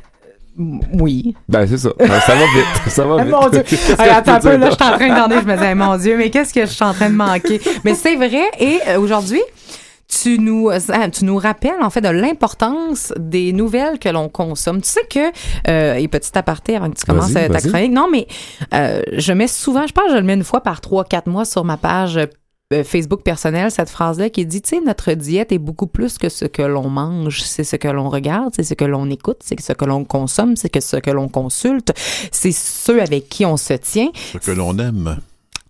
Oui. 0.93 1.35
Ben 1.49 1.65
c'est 1.67 1.77
ça, 1.79 1.89
Ben, 1.97 2.07
ça 2.19 2.35
va 2.35 2.41
vite, 2.55 2.93
ça 2.93 3.05
va 3.05 3.15
Ah, 3.19 3.23
vite. 3.23 3.33
mon 3.33 3.49
Dieu. 3.49 3.63
Je 3.67 4.09
attends 4.09 4.33
un 4.33 4.39
peu, 4.39 4.55
là, 4.57 4.69
je 4.69 4.75
suis 4.75 4.83
en 4.83 4.95
train 4.97 5.07
d'entendre, 5.09 5.41
je 5.41 5.47
me 5.47 5.55
disais, 5.55 5.75
mon 5.75 5.97
Dieu, 5.97 6.15
mais 6.17 6.29
qu'est-ce 6.29 6.53
que 6.53 6.61
je 6.61 6.71
suis 6.71 6.85
en 6.85 6.93
train 6.93 7.09
de 7.09 7.15
manquer? 7.15 7.59
Mais 7.83 7.93
c'est 7.95 8.15
vrai, 8.15 8.43
et 8.59 8.79
euh, 8.89 8.99
aujourd'hui, 8.99 9.41
tu 10.21 10.39
nous, 10.39 10.69
euh, 10.69 10.79
tu 11.11 11.25
nous 11.25 11.37
rappelles, 11.37 11.81
en 11.81 11.89
fait, 11.89 12.01
de 12.01 12.09
l'importance 12.09 13.13
des 13.17 13.53
nouvelles 13.53 13.99
que 13.99 14.09
l'on 14.09 14.29
consomme. 14.29 14.81
Tu 14.81 14.89
sais 14.89 15.05
que, 15.09 15.31
euh, 15.69 15.95
et 15.95 16.07
petit 16.07 16.37
aparté 16.37 16.75
avant 16.75 16.89
que 16.89 16.97
tu 16.97 17.05
commences 17.05 17.35
euh, 17.35 17.47
ta 17.47 17.61
chronique, 17.61 17.91
non, 17.91 18.07
mais 18.11 18.27
euh, 18.73 19.01
je 19.13 19.33
mets 19.33 19.47
souvent, 19.47 19.87
je 19.87 19.93
pense 19.93 20.05
que 20.05 20.11
je 20.11 20.17
le 20.17 20.23
mets 20.23 20.33
une 20.33 20.43
fois 20.43 20.61
par 20.61 20.81
trois, 20.81 21.05
quatre 21.05 21.27
mois 21.27 21.45
sur 21.45 21.63
ma 21.63 21.77
page 21.77 22.19
Facebook 22.83 23.23
personnelle, 23.23 23.71
cette 23.71 23.89
phrase-là 23.89 24.29
qui 24.29 24.45
dit, 24.45 24.61
tu 24.61 24.75
sais, 24.75 24.81
notre 24.85 25.13
diète 25.13 25.51
est 25.51 25.57
beaucoup 25.57 25.87
plus 25.87 26.19
que 26.19 26.29
ce 26.29 26.45
que 26.45 26.61
l'on 26.61 26.87
mange, 26.87 27.41
c'est 27.41 27.63
ce 27.63 27.75
que 27.75 27.87
l'on 27.87 28.09
regarde, 28.09 28.53
c'est 28.55 28.63
ce 28.63 28.75
que 28.75 28.85
l'on 28.85 29.09
écoute, 29.09 29.39
c'est 29.43 29.59
ce 29.59 29.73
que 29.73 29.85
l'on 29.85 30.05
consomme, 30.05 30.55
c'est 30.55 30.79
ce 30.79 30.97
que 30.97 31.09
l'on 31.09 31.29
consulte, 31.29 31.93
c'est 32.31 32.51
ceux 32.51 33.01
avec 33.01 33.27
qui 33.27 33.43
on 33.43 33.57
se 33.57 33.73
tient. 33.73 34.09
Ce 34.33 34.37
que 34.37 34.51
l'on 34.51 34.77
aime. 34.77 35.17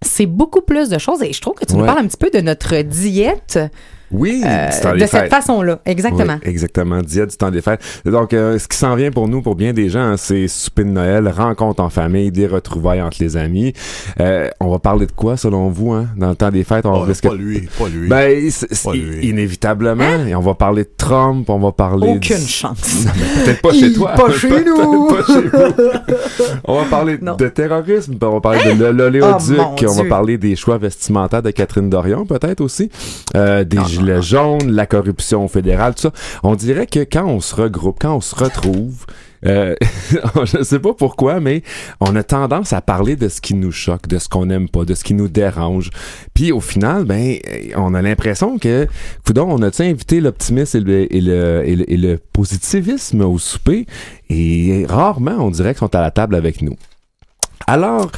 C'est 0.02 0.26
beaucoup 0.26 0.62
plus 0.62 0.90
de 0.90 0.98
choses 0.98 1.24
et 1.24 1.32
je 1.32 1.40
trouve 1.40 1.54
que 1.56 1.66
tu 1.66 1.76
nous 1.76 1.86
parles 1.86 2.00
un 2.00 2.08
petit 2.08 2.18
peu 2.18 2.32
de 2.32 2.42
notre 2.42 2.82
diète 2.82 3.60
Oui, 4.12 4.42
euh, 4.46 4.70
du 4.70 4.80
temps 4.82 4.94
de 4.94 4.98
des 5.00 5.08
cette 5.08 5.22
fêtes. 5.22 5.30
façon-là. 5.30 5.80
Exactement. 5.86 6.34
Oui, 6.44 6.50
exactement. 6.50 7.02
Diète 7.02 7.30
du 7.32 7.38
temps 7.38 7.52
des 7.52 7.62
fêtes. 7.62 7.82
Donc, 8.06 8.34
euh, 8.34 8.58
ce 8.58 8.68
qui 8.68 8.78
s'en 8.78 8.96
vient 8.96 9.12
pour 9.12 9.28
nous, 9.28 9.42
pour 9.42 9.56
bien 9.56 9.74
des 9.74 9.90
gens, 9.90 10.00
hein, 10.02 10.18
c'est 10.18 10.48
souper 10.48 10.84
de 10.84 10.90
Noël, 10.90 11.28
rencontre 11.28 11.82
en 11.84 11.90
famille, 11.90 12.32
des 12.32 12.48
retrouvailles 12.48 13.02
entre 13.02 13.18
les 13.20 13.38
amis. 13.38 13.74
Euh, 14.20 14.50
on 14.60 14.70
va 14.72 14.80
parler 14.80 15.06
de 15.06 15.12
quoi, 15.12 15.38
selon 15.38 15.70
vous, 15.70 15.92
hein, 15.94 16.08
dans 16.18 16.30
le 16.30 16.36
temps 16.36 16.50
des 16.52 16.64
fêtes? 16.64 16.86
On 16.86 16.94
Oh, 16.94 17.02
risque- 17.02 17.28
pas 17.28 17.36
lui, 17.36 17.70
pas 17.78 17.88
lui. 17.88 18.08
Ben, 18.10 18.50
c'est- 18.50 18.74
c'est- 18.74 18.90
Pas 18.90 18.96
lui. 18.96 19.28
inévitablement. 19.28 20.26
Et 20.28 20.34
on 20.36 20.42
va 20.42 20.54
parler 20.56 20.84
de 20.84 20.90
Trump, 20.98 21.50
on 21.50 21.60
va 21.60 21.72
parler... 21.72 22.10
Hein? 22.10 22.16
Aucune 22.18 22.38
du- 22.38 22.48
chance. 22.48 23.06
Peut-être 23.46 23.62
pas 23.62 23.74
chez 23.74 23.94
toi. 23.94 24.12
Pas 24.16 24.32
chez 24.32 24.50
nous. 24.66 25.08
pas 25.08 25.24
chez 25.26 25.42
vous. 25.42 25.74
On 26.66 26.76
va 26.76 26.86
parler 26.86 27.18
Non. 27.22 27.36
de 27.36 27.48
terrorisme, 27.48 28.16
on 28.22 28.32
va 28.34 28.42
parler 28.42 28.76
de 28.76 28.86
l'oléoduc, 28.86 29.58
Oh, 29.60 29.86
on 29.88 29.94
va 29.94 30.04
parler 30.06 30.38
des 30.38 30.56
choix 30.56 30.78
vestimentaires 30.78 31.42
de 31.42 31.52
Catherine 31.52 31.90
Dorion, 31.90 32.26
peut-être 32.26 32.62
aussi, 32.62 32.90
euh, 33.36 33.64
des 33.64 33.78
gilets 34.00 34.22
jaunes, 34.22 34.72
la 34.72 34.86
corruption 34.86 35.48
fédérale, 35.48 35.96
tout 35.96 36.04
ça. 36.04 36.12
On 36.44 36.56
dirait 36.56 36.88
que 36.88 37.00
quand 37.00 37.26
on 37.26 37.40
se 37.40 37.56
regroupe, 37.56 37.98
quand 38.00 38.16
on 38.16 38.22
se 38.22 38.36
retrouve, 38.36 39.06
euh, 39.46 39.76
je 40.46 40.64
sais 40.64 40.80
pas 40.80 40.94
pourquoi, 40.94 41.40
mais 41.40 41.64
on 42.00 42.16
a 42.16 42.24
tendance 42.24 42.74
à 42.74 42.82
parler 42.82 43.16
de 43.16 43.30
ce 43.30 43.42
qui 43.42 43.54
nous 43.54 43.72
choque, 43.72 44.08
de 44.08 44.18
ce 44.18 44.28
qu'on 44.28 44.48
n'aime 44.48 44.70
pas, 44.70 44.86
de 44.86 44.94
ce 44.94 45.04
qui 45.04 45.14
nous 45.14 45.28
dérange. 45.28 45.90
Puis 46.34 46.52
au 46.52 46.60
final, 46.60 47.06
ben, 47.06 47.38
on 47.76 47.94
a 47.94 48.02
l'impression 48.02 48.58
que, 48.58 48.88
coudon, 49.26 49.48
on 49.50 49.62
a-tu 49.62 49.84
invité 49.84 50.22
l'optimisme 50.22 50.78
et 50.78 50.82
le, 51.22 51.64
et, 51.68 51.98
le, 51.98 52.18
positivisme 52.34 53.22
au 53.22 53.38
souper, 53.38 53.86
et 54.30 54.86
rarement 54.88 55.38
on 55.40 55.52
dirait 55.52 55.74
qu'ils 55.74 55.80
sont 55.80 55.96
à 55.96 56.02
la 56.02 56.12
table 56.12 56.36
avec 56.36 56.62
nous. 56.62 56.76
Alors, 57.68 58.12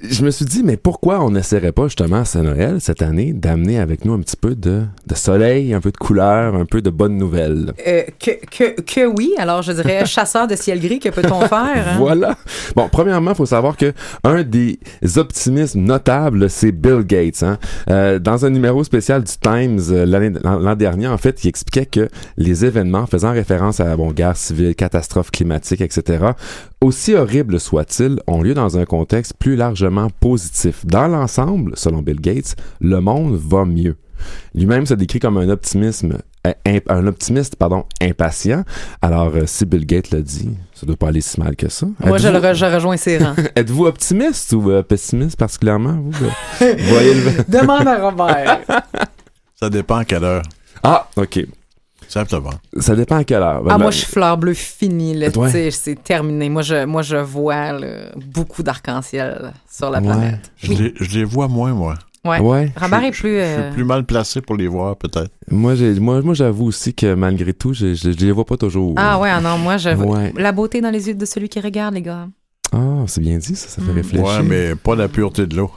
je 0.00 0.24
me 0.24 0.30
suis 0.30 0.44
dit, 0.44 0.62
mais 0.62 0.76
pourquoi 0.76 1.24
on 1.24 1.30
n'essaierait 1.30 1.72
pas 1.72 1.84
justement 1.84 2.22
à 2.22 2.42
Noël 2.42 2.80
cette 2.80 3.00
année 3.00 3.32
d'amener 3.32 3.78
avec 3.78 4.04
nous 4.04 4.12
un 4.12 4.20
petit 4.20 4.36
peu 4.36 4.54
de, 4.54 4.82
de 5.06 5.14
soleil, 5.14 5.72
un 5.72 5.80
peu 5.80 5.90
de 5.90 5.96
couleur, 5.96 6.54
un 6.54 6.66
peu 6.66 6.82
de 6.82 6.90
bonnes 6.90 7.16
nouvelles? 7.16 7.72
Euh, 7.86 8.02
que, 8.20 8.32
que, 8.50 8.80
que 8.82 9.06
oui. 9.06 9.32
Alors, 9.38 9.62
je 9.62 9.72
dirais 9.72 10.04
chasseur 10.06 10.46
de 10.46 10.54
ciel 10.54 10.80
gris, 10.80 10.98
que 10.98 11.08
peut-on 11.08 11.40
faire? 11.42 11.88
hein? 11.88 11.96
Voilà. 11.98 12.36
Bon, 12.74 12.88
premièrement, 12.90 13.30
il 13.30 13.36
faut 13.36 13.46
savoir 13.46 13.76
que 13.76 13.94
un 14.22 14.42
des 14.42 14.78
optimismes 15.16 15.80
notables, 15.80 16.50
c'est 16.50 16.72
Bill 16.72 17.02
Gates. 17.06 17.42
Hein. 17.42 17.58
Euh, 17.88 18.18
dans 18.18 18.44
un 18.44 18.50
numéro 18.50 18.84
spécial 18.84 19.24
du 19.24 19.32
Times 19.40 19.80
euh, 19.90 20.04
l'an 20.42 20.76
dernier, 20.76 21.08
en 21.08 21.18
fait, 21.18 21.42
il 21.44 21.48
expliquait 21.48 21.86
que 21.86 22.08
les 22.36 22.66
événements 22.66 23.06
faisant 23.06 23.32
référence 23.32 23.80
à 23.80 23.84
la 23.84 23.96
bon, 23.96 24.12
guerre 24.12 24.36
civile, 24.36 24.74
catastrophe 24.74 25.30
climatique, 25.30 25.80
etc., 25.80 26.32
aussi 26.82 27.14
horribles 27.14 27.58
soient-ils, 27.58 28.20
ont 28.26 28.42
lieu 28.42 28.52
dans 28.52 28.76
un 28.78 28.84
contexte 28.84 29.32
plus 29.38 29.56
largement 29.88 30.10
positif. 30.20 30.84
Dans 30.86 31.06
l'ensemble, 31.08 31.72
selon 31.76 32.02
Bill 32.02 32.20
Gates, 32.20 32.56
le 32.80 33.00
monde 33.00 33.36
va 33.36 33.64
mieux. 33.64 33.96
Lui-même 34.54 34.86
se 34.86 34.94
décrit 34.94 35.18
comme 35.18 35.36
un 35.36 35.48
optimisme 35.50 36.18
euh, 36.46 36.80
un 36.88 37.06
optimiste 37.06 37.56
pardon 37.56 37.84
impatient. 38.00 38.64
Alors 39.02 39.32
euh, 39.34 39.42
si 39.46 39.66
Bill 39.66 39.84
Gates 39.84 40.10
l'a 40.10 40.20
dit, 40.22 40.48
ça 40.74 40.86
doit 40.86 40.96
pas 40.96 41.08
aller 41.08 41.20
si 41.20 41.38
mal 41.40 41.54
que 41.56 41.68
ça. 41.68 41.86
Moi, 42.04 42.18
je, 42.18 42.28
le 42.28 42.36
Êtes-vous- 42.36 42.46
re- 42.46 42.54
je 42.54 42.64
rejoins 42.74 42.96
ses 42.96 43.18
rangs. 43.18 43.34
Êtes-vous 43.56 43.84
optimiste 43.86 44.52
ou 44.52 44.70
euh, 44.70 44.82
pessimiste 44.82 45.36
particulièrement 45.36 45.98
vous? 46.00 46.12
Voyez 46.60 47.14
le 47.14 47.44
Demande 47.60 47.86
à 47.88 47.98
Robert. 48.10 48.60
Ça 49.54 49.68
dépend 49.68 49.96
à 49.96 50.04
quelle 50.04 50.24
heure. 50.24 50.42
Ah, 50.82 51.08
OK. 51.16 51.44
Simplement. 52.08 52.50
Ça 52.78 52.94
dépend 52.94 53.16
à 53.16 53.24
quelle 53.24 53.42
heure. 53.42 53.62
Ah, 53.64 53.68
Ben, 53.68 53.78
moi, 53.78 53.90
je 53.90 53.98
suis 53.98 54.06
fleur 54.06 54.36
bleue 54.38 54.54
finie, 54.54 55.14
là. 55.14 55.28
Ouais. 55.36 55.46
Tu 55.48 55.52
sais, 55.52 55.70
c'est 55.70 56.02
terminé. 56.02 56.48
Moi, 56.48 56.62
je, 56.62 56.84
moi, 56.84 57.02
je 57.02 57.16
vois 57.16 57.72
là, 57.72 58.10
beaucoup 58.26 58.62
d'arc-en-ciel 58.62 59.52
sur 59.70 59.90
la 59.90 59.98
Ouais. 60.00 60.04
planète. 60.06 60.52
Je, 60.56 60.72
les, 60.72 60.94
je 61.00 61.18
les 61.18 61.24
vois 61.24 61.48
moins, 61.48 61.72
moi. 61.74 61.94
Ouais. 62.24 62.40
Ouais. 62.40 62.72
Robert 62.80 63.04
est 63.04 63.10
plus. 63.12 63.36
Je 63.36 63.42
euh, 63.42 63.64
suis 63.68 63.74
plus 63.74 63.84
mal 63.84 64.04
placé 64.04 64.40
pour 64.40 64.56
les 64.56 64.66
voir, 64.66 64.96
peut-être. 64.96 65.30
Moi, 65.50 65.74
j'ai, 65.76 65.94
moi, 66.00 66.20
moi, 66.22 66.34
j'avoue 66.34 66.66
aussi 66.66 66.92
que 66.94 67.14
malgré 67.14 67.52
tout, 67.52 67.72
je, 67.72 67.94
je, 67.94 68.10
je 68.12 68.24
les 68.26 68.32
vois 68.32 68.44
pas 68.44 68.56
toujours. 68.56 68.94
Ah 68.96 69.18
ouais, 69.20 69.30
ah 69.30 69.40
non, 69.40 69.58
moi, 69.58 69.76
je. 69.76 69.90
Ouais. 69.90 70.32
La 70.36 70.50
beauté 70.52 70.80
dans 70.80 70.90
les 70.90 71.06
yeux 71.08 71.14
de 71.14 71.24
celui 71.24 71.48
qui 71.48 71.60
regarde, 71.60 71.94
les 71.94 72.02
gars. 72.02 72.26
Ah, 72.72 73.04
c'est 73.06 73.20
bien 73.20 73.38
dit, 73.38 73.54
ça, 73.54 73.68
ça 73.68 73.80
fait 73.80 73.92
Mm. 73.92 73.94
réfléchir. 73.94 74.26
Ouais, 74.26 74.42
mais 74.42 74.74
pas 74.74 74.96
la 74.96 75.06
pureté 75.08 75.46
de 75.46 75.56
l'eau. 75.56 75.70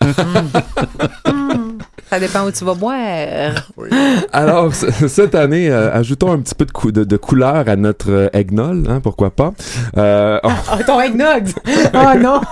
Hmm. 0.00 0.06
Ça 2.08 2.20
dépend 2.20 2.46
où 2.46 2.52
tu 2.52 2.64
vas 2.64 2.74
boire. 2.74 3.70
Alors, 4.32 4.72
cette 4.74 5.34
année, 5.34 5.68
euh, 5.70 5.92
ajoutons 5.92 6.30
un 6.32 6.38
petit 6.38 6.54
peu 6.54 6.64
de, 6.64 6.70
cou- 6.72 6.92
de, 6.92 7.02
de 7.04 7.16
couleur 7.16 7.68
à 7.68 7.76
notre 7.76 8.10
euh, 8.10 8.28
eggnog, 8.32 8.86
hein, 8.88 9.00
pourquoi 9.00 9.30
pas. 9.30 9.52
Euh, 9.96 10.38
on- 10.44 10.50
Oh, 10.50 10.82
ton 10.86 11.00
eggnog! 11.00 11.48
Oh 11.94 12.18
non! 12.18 12.40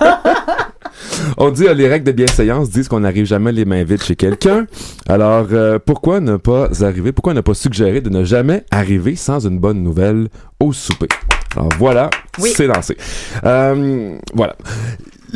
On 1.39 1.51
dit, 1.51 1.67
euh, 1.67 1.75
les 1.75 1.89
règles 1.89 2.07
de 2.07 2.13
bienséance 2.13 2.71
disent 2.71 2.89
qu'on 2.89 3.01
n'arrive 3.01 3.27
jamais 3.27 3.53
les 3.53 3.65
mains 3.65 3.85
vides 3.85 4.03
chez 4.03 4.17
quelqu'un. 4.17 4.67
Alors, 5.09 5.47
euh, 5.53 5.79
pourquoi 5.85 6.21
ne 6.21 6.37
pas 6.37 6.69
arriver, 6.83 7.13
pourquoi 7.13 7.35
ne 7.35 7.41
pas 7.41 7.55
suggérer 7.55 8.01
de 8.01 8.11
ne 8.11 8.25
jamais 8.25 8.65
arriver 8.71 9.17
sans 9.17 9.47
une 9.47 9.59
bonne 9.59 9.83
nouvelle 9.83 10.29
au 10.61 10.73
souper? 10.73 11.09
Alors 11.57 11.69
voilà, 11.79 12.11
Oui. 12.41 12.53
c'est 12.57 12.67
lancé. 12.67 12.97
Euh, 13.45 14.17
voilà. 14.35 14.57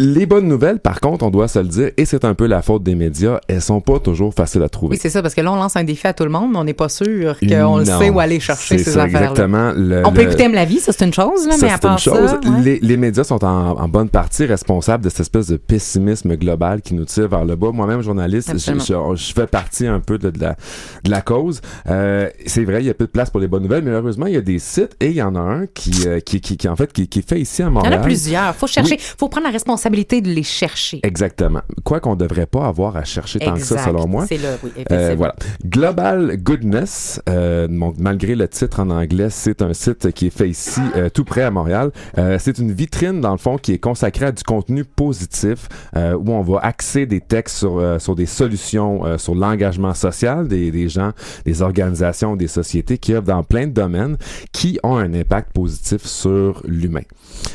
Les 0.01 0.26
bonnes 0.26 0.46
nouvelles, 0.46 0.78
par 0.78 1.01
contre, 1.01 1.24
on 1.24 1.30
doit 1.30 1.49
se 1.49 1.59
le 1.59 1.66
dire, 1.66 1.90
et 1.96 2.05
c'est 2.05 2.24
un 2.24 2.34
peu 2.34 2.46
la 2.46 2.62
faute 2.62 2.84
des 2.84 2.94
médias, 2.94 3.40
elles 3.49 3.61
sont 3.61 3.80
pas 3.80 3.99
toujours 3.99 4.32
faciles 4.32 4.62
à 4.62 4.68
trouver. 4.68 4.92
Oui, 4.94 4.99
c'est 5.03 5.11
ça, 5.11 5.22
parce 5.22 5.34
que 5.34 5.40
là, 5.40 5.53
on 5.53 5.57
lance 5.57 5.74
un 5.76 5.82
défi 5.82 6.07
à 6.07 6.12
tout 6.12 6.22
le 6.22 6.30
monde, 6.30 6.53
mais 6.53 6.59
on 6.59 6.62
n'est 6.62 6.72
pas 6.72 6.88
sûr 6.88 7.36
qu'on 7.40 7.78
le 7.78 7.84
sait 7.84 8.09
où 8.09 8.20
aller 8.20 8.38
chercher 8.38 8.78
ces 8.78 8.96
affaires-là. 8.96 9.30
Exactement. 9.30 9.72
Le- 9.76 10.07
On 10.07 10.12
peut 10.12 10.22
le- 10.22 10.28
écouter 10.28 10.44
Aime 10.44 10.55
la 10.55 10.64
vie, 10.66 10.78
ça 10.78 10.92
c'est 10.92 11.05
une 11.05 11.12
chose, 11.12 11.49
là, 11.49 11.55
Ça, 11.57 11.66
mais 11.66 11.72
à 11.72 11.76
c'est 11.76 11.82
une 11.82 11.88
part 11.90 11.99
chose. 11.99 12.28
ça. 12.30 12.38
ouais. 12.49 12.61
les, 12.62 12.78
les 12.80 12.96
médias 12.96 13.24
sont 13.24 13.44
en, 13.44 13.76
en 13.76 13.88
bonne 13.88 14.09
partie 14.09 14.44
responsables 14.46 15.03
de 15.03 15.09
cette 15.11 15.20
espèce 15.20 15.49
de 15.49 15.57
pessimisme 15.57 16.36
global 16.36 16.80
qui 16.80 16.94
nous 16.94 17.05
tire 17.05 17.26
vers 17.26 17.44
le 17.44 17.57
bas. 17.57 17.72
Moi-même, 17.72 18.01
journaliste, 18.01 18.51
je, 18.51 18.70
Absolument. 18.70 19.16
je- 19.16 19.24
je 19.26 19.32
fais 19.34 19.49
partie 19.49 19.88
un 19.88 19.99
peu 19.99 20.16
de, 20.18 20.30
de 20.30 20.38
la, 20.40 20.57
de 21.03 21.11
la 21.11 21.22
cause. 21.22 21.61
Euh, 21.90 22.28
c'est 22.46 22.62
vrai, 22.64 22.82
il 22.82 22.86
y 22.86 22.90
a 22.90 22.94
peu 22.94 23.07
de 23.07 23.11
place 23.11 23.30
pour 23.30 23.40
les 23.40 23.49
bonnes 23.49 23.64
nouvelles, 23.64 23.82
mais 23.82 23.90
malheureusement, 23.90 24.26
il 24.26 24.34
y 24.34 24.38
a 24.38 24.42
des 24.42 24.61
sites 24.61 24.94
et 25.01 25.07
il 25.09 25.16
y 25.16 25.22
en 25.22 25.34
a 25.34 25.40
un 25.40 25.66
qui, 25.66 26.07
euh, 26.07 26.20
qui, 26.20 26.40
qui, 26.40 26.57
qui, 26.57 26.68
en 26.68 26.76
fait, 26.76 26.92
qui, 26.92 27.09
qui 27.09 27.18
est 27.18 27.28
fait 27.28 27.40
ici 27.40 27.62
à 27.62 27.64
Il 27.64 27.66
y 27.66 27.70
en 27.70 27.72
Montréal. 27.72 27.94
a 27.94 27.99
plusieurs. 27.99 28.55
Faut 28.55 28.68
chercher, 28.68 28.96
faut 29.01 29.28
prendre 29.28 29.46
la 29.49 29.53
responsabilité 29.53 29.88
responsabilité 29.89 30.20
de 30.20 30.30
les 30.30 30.43
chercher. 30.43 31.01
Exactement. 31.03 31.61
Quoi 31.84 32.01
qu'on 32.01 32.16
devrait 32.16 32.47
pas 32.47 32.66
avoir 32.66 32.97
à 32.97 33.05
chercher 33.05 33.39
tant 33.39 33.55
que 33.55 33.61
ça, 33.61 33.76
Exact. 33.76 33.91
selon 33.91 34.07
moi. 34.07 34.26
C'est 34.28 34.39
là, 34.39 34.57
oui, 34.62 34.70
Euh, 34.91 35.14
voilà. 35.16 35.34
Global 35.64 36.36
Goodness, 36.39 37.20
euh, 37.28 37.66
malgré 37.99 38.34
le 38.34 38.49
titre 38.49 38.80
en 38.80 38.91
anglais, 38.91 39.28
c'est 39.30 39.62
un 39.62 39.72
site 39.74 40.12
qui 40.12 40.26
est 40.26 40.36
fait 40.36 40.49
ici, 40.49 40.80
euh, 40.97 41.09
tout 41.09 41.24
près 41.24 41.43
à 41.43 41.51
Montréal. 41.51 41.91
Euh, 42.18 42.36
c'est 42.39 42.59
une 42.59 42.72
vitrine, 42.72 43.20
dans 43.20 43.32
le 43.32 43.39
fond, 43.39 43.57
qui 43.59 43.72
est 43.72 43.78
consacrée 43.78 44.26
à 44.26 44.32
du 44.32 44.43
contenu 44.43 44.84
positif, 44.84 45.68
où 45.97 46.30
on 46.32 46.43
va 46.43 46.61
axer 46.62 47.07
des 47.07 47.20
textes 47.20 47.57
sur, 47.59 48.01
sur 48.01 48.14
des 48.14 48.26
solutions, 48.26 49.18
sur 49.18 49.34
l'engagement 49.34 49.95
social 49.95 50.47
des, 50.49 50.70
des 50.70 50.89
gens, 50.89 51.12
des 51.45 51.62
organisations, 51.62 52.36
des 52.36 52.47
sociétés 52.49 52.99
qui 52.99 53.12
œuvrent 53.14 53.26
dans 53.26 53.43
plein 53.43 53.66
de 53.66 53.72
domaines 53.72 54.16
qui 54.53 54.78
ont 54.82 54.97
un 54.97 55.12
impact 55.14 55.53
positif 55.53 56.05
sur 56.05 56.62
l'humain. 56.66 57.03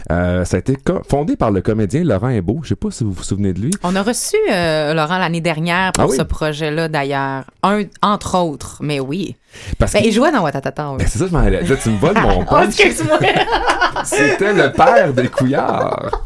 Ça 0.09 0.43
a 0.51 0.57
été 0.57 0.75
fondé 1.07 1.35
par 1.35 1.51
le 1.51 1.61
comédien 1.61 2.03
Laurent 2.03 2.22
Himbaud. 2.29 2.59
Je 2.63 2.69
sais 2.69 2.75
pas 2.75 2.89
si 2.91 3.03
vous 3.03 3.11
vous 3.11 3.23
souvenez 3.23 3.53
de 3.53 3.59
lui. 3.59 3.71
On 3.83 3.95
a 3.95 4.01
reçu 4.03 4.35
euh, 4.51 4.93
Laurent 4.93 5.17
l'année 5.17 5.41
dernière 5.41 5.91
pour 5.93 6.03
Ah 6.03 6.07
oui? 6.07 6.17
ce 6.17 6.23
projet-là 6.23 6.87
d'ailleurs, 6.87 7.43
un 7.63 7.81
entre 8.01 8.37
autres, 8.39 8.77
mais 8.81 8.99
oui. 8.99 9.35
Parce 9.77 9.93
Ben, 9.93 10.01
que- 10.01 10.07
il 10.07 10.11
jouait 10.13 10.31
dans 10.31 10.41
Watatata. 10.41 10.91
oui. 10.91 10.97
Ben, 10.99 11.07
c'est 11.07 11.19
ça, 11.19 11.27
je 11.27 11.31
m'en 11.31 11.39
allais. 11.39 11.61
Là, 11.61 11.75
tu 11.75 11.89
me 11.89 11.97
voles 11.97 12.17
mon 12.21 12.41
Oh, 12.41 12.45
punch. 12.45 12.79
excuse-moi. 12.79 13.19
C'était 14.03 14.53
le 14.53 14.71
père 14.71 15.13
des 15.13 15.27
couillards. 15.27 16.23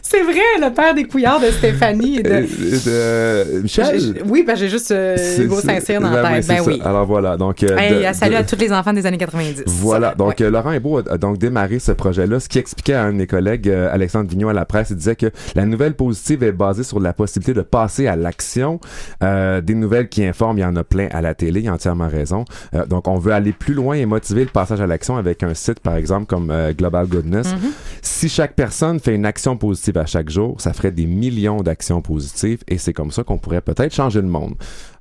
C'est 0.00 0.22
vrai, 0.22 0.40
le 0.60 0.72
père 0.72 0.94
des 0.94 1.04
couillards 1.04 1.40
de 1.40 1.50
Stéphanie 1.50 2.18
et 2.18 2.22
de. 2.22 3.62
Michel? 3.62 4.00
J'ai- 4.00 4.22
Oui, 4.26 4.44
ben 4.46 4.56
j'ai 4.56 4.68
juste 4.68 4.90
euh, 4.90 5.16
Hugo 5.38 5.60
Saint-Cyr 5.60 6.00
dans 6.00 6.10
ben 6.10 6.22
la 6.22 6.28
oui, 6.30 6.34
tête. 6.36 6.44
c'est 6.44 6.54
Ben 6.56 6.62
oui. 6.66 6.80
Alors 6.84 7.06
voilà. 7.06 7.36
Donc, 7.36 7.62
euh, 7.62 7.76
Hey, 7.76 8.06
de- 8.06 8.14
salut 8.14 8.34
de- 8.34 8.40
à 8.40 8.44
tous 8.44 8.56
les 8.56 8.72
enfants 8.72 8.92
des 8.92 9.04
années 9.06 9.18
90. 9.18 9.64
Voilà. 9.66 10.14
Donc, 10.14 10.28
Ouais. 10.40 10.42
euh, 10.46 10.50
Laurent 10.50 10.72
Hébou 10.72 10.98
a, 10.98 11.02
a 11.10 11.18
donc 11.18 11.38
démarré 11.38 11.78
ce 11.78 11.92
projet-là, 11.92 12.40
ce 12.40 12.48
qui 12.48 12.58
expliquait 12.58 12.94
à 12.94 13.04
un 13.04 13.12
de 13.12 13.16
mes 13.18 13.26
collègues, 13.26 13.68
euh, 13.68 13.92
Alexandre 13.92 14.28
Vignon 14.30 14.48
à 14.48 14.52
la 14.52 14.64
presse, 14.64 14.90
il 14.90 14.96
disait 14.96 15.16
que 15.16 15.26
la 15.54 15.66
nouvelle 15.66 15.94
positive 15.94 16.42
est 16.42 16.52
basée 16.52 16.84
sur 16.84 17.00
la 17.00 17.12
possibilité 17.12 17.54
de 17.54 17.62
passer 17.62 18.06
à 18.06 18.16
l'action. 18.16 18.80
Des 19.20 19.74
nouvelles 19.74 20.08
qui 20.08 20.24
informent, 20.24 20.58
il 20.58 20.62
y 20.62 20.64
en 20.64 20.76
a 20.76 20.84
plein 20.84 21.08
à 21.12 21.20
la 21.20 21.34
télé, 21.34 21.60
il 21.60 21.68
a 21.68 21.72
entièrement 21.72 22.08
raison. 22.08 22.44
Donc, 22.88 23.08
on 23.08 23.18
veut 23.18 23.32
aller 23.32 23.52
plus 23.52 23.74
loin 23.74 23.94
et 23.96 24.06
motiver 24.06 24.42
le 24.44 24.50
passage 24.50 24.80
à 24.80 24.86
l'action 24.86 25.16
avec 25.16 25.42
un 25.42 25.54
site, 25.54 25.80
par 25.80 25.96
exemple, 25.96 26.26
comme 26.26 26.52
Global 26.76 27.06
Goodness. 27.06 27.52
Mhm. 27.52 27.70
Si 28.02 28.28
chaque 28.28 28.54
personne 28.54 29.00
fait 29.00 29.14
une 29.14 29.26
action 29.26 29.56
positive 29.56 29.81
à 29.96 30.06
chaque 30.06 30.30
jour, 30.30 30.60
ça 30.60 30.72
ferait 30.72 30.92
des 30.92 31.06
millions 31.06 31.62
d'actions 31.62 32.00
positives 32.02 32.62
et 32.68 32.78
c'est 32.78 32.92
comme 32.92 33.10
ça 33.10 33.24
qu'on 33.24 33.38
pourrait 33.38 33.60
peut-être 33.60 33.94
changer 33.94 34.20
le 34.20 34.28
monde. 34.28 34.54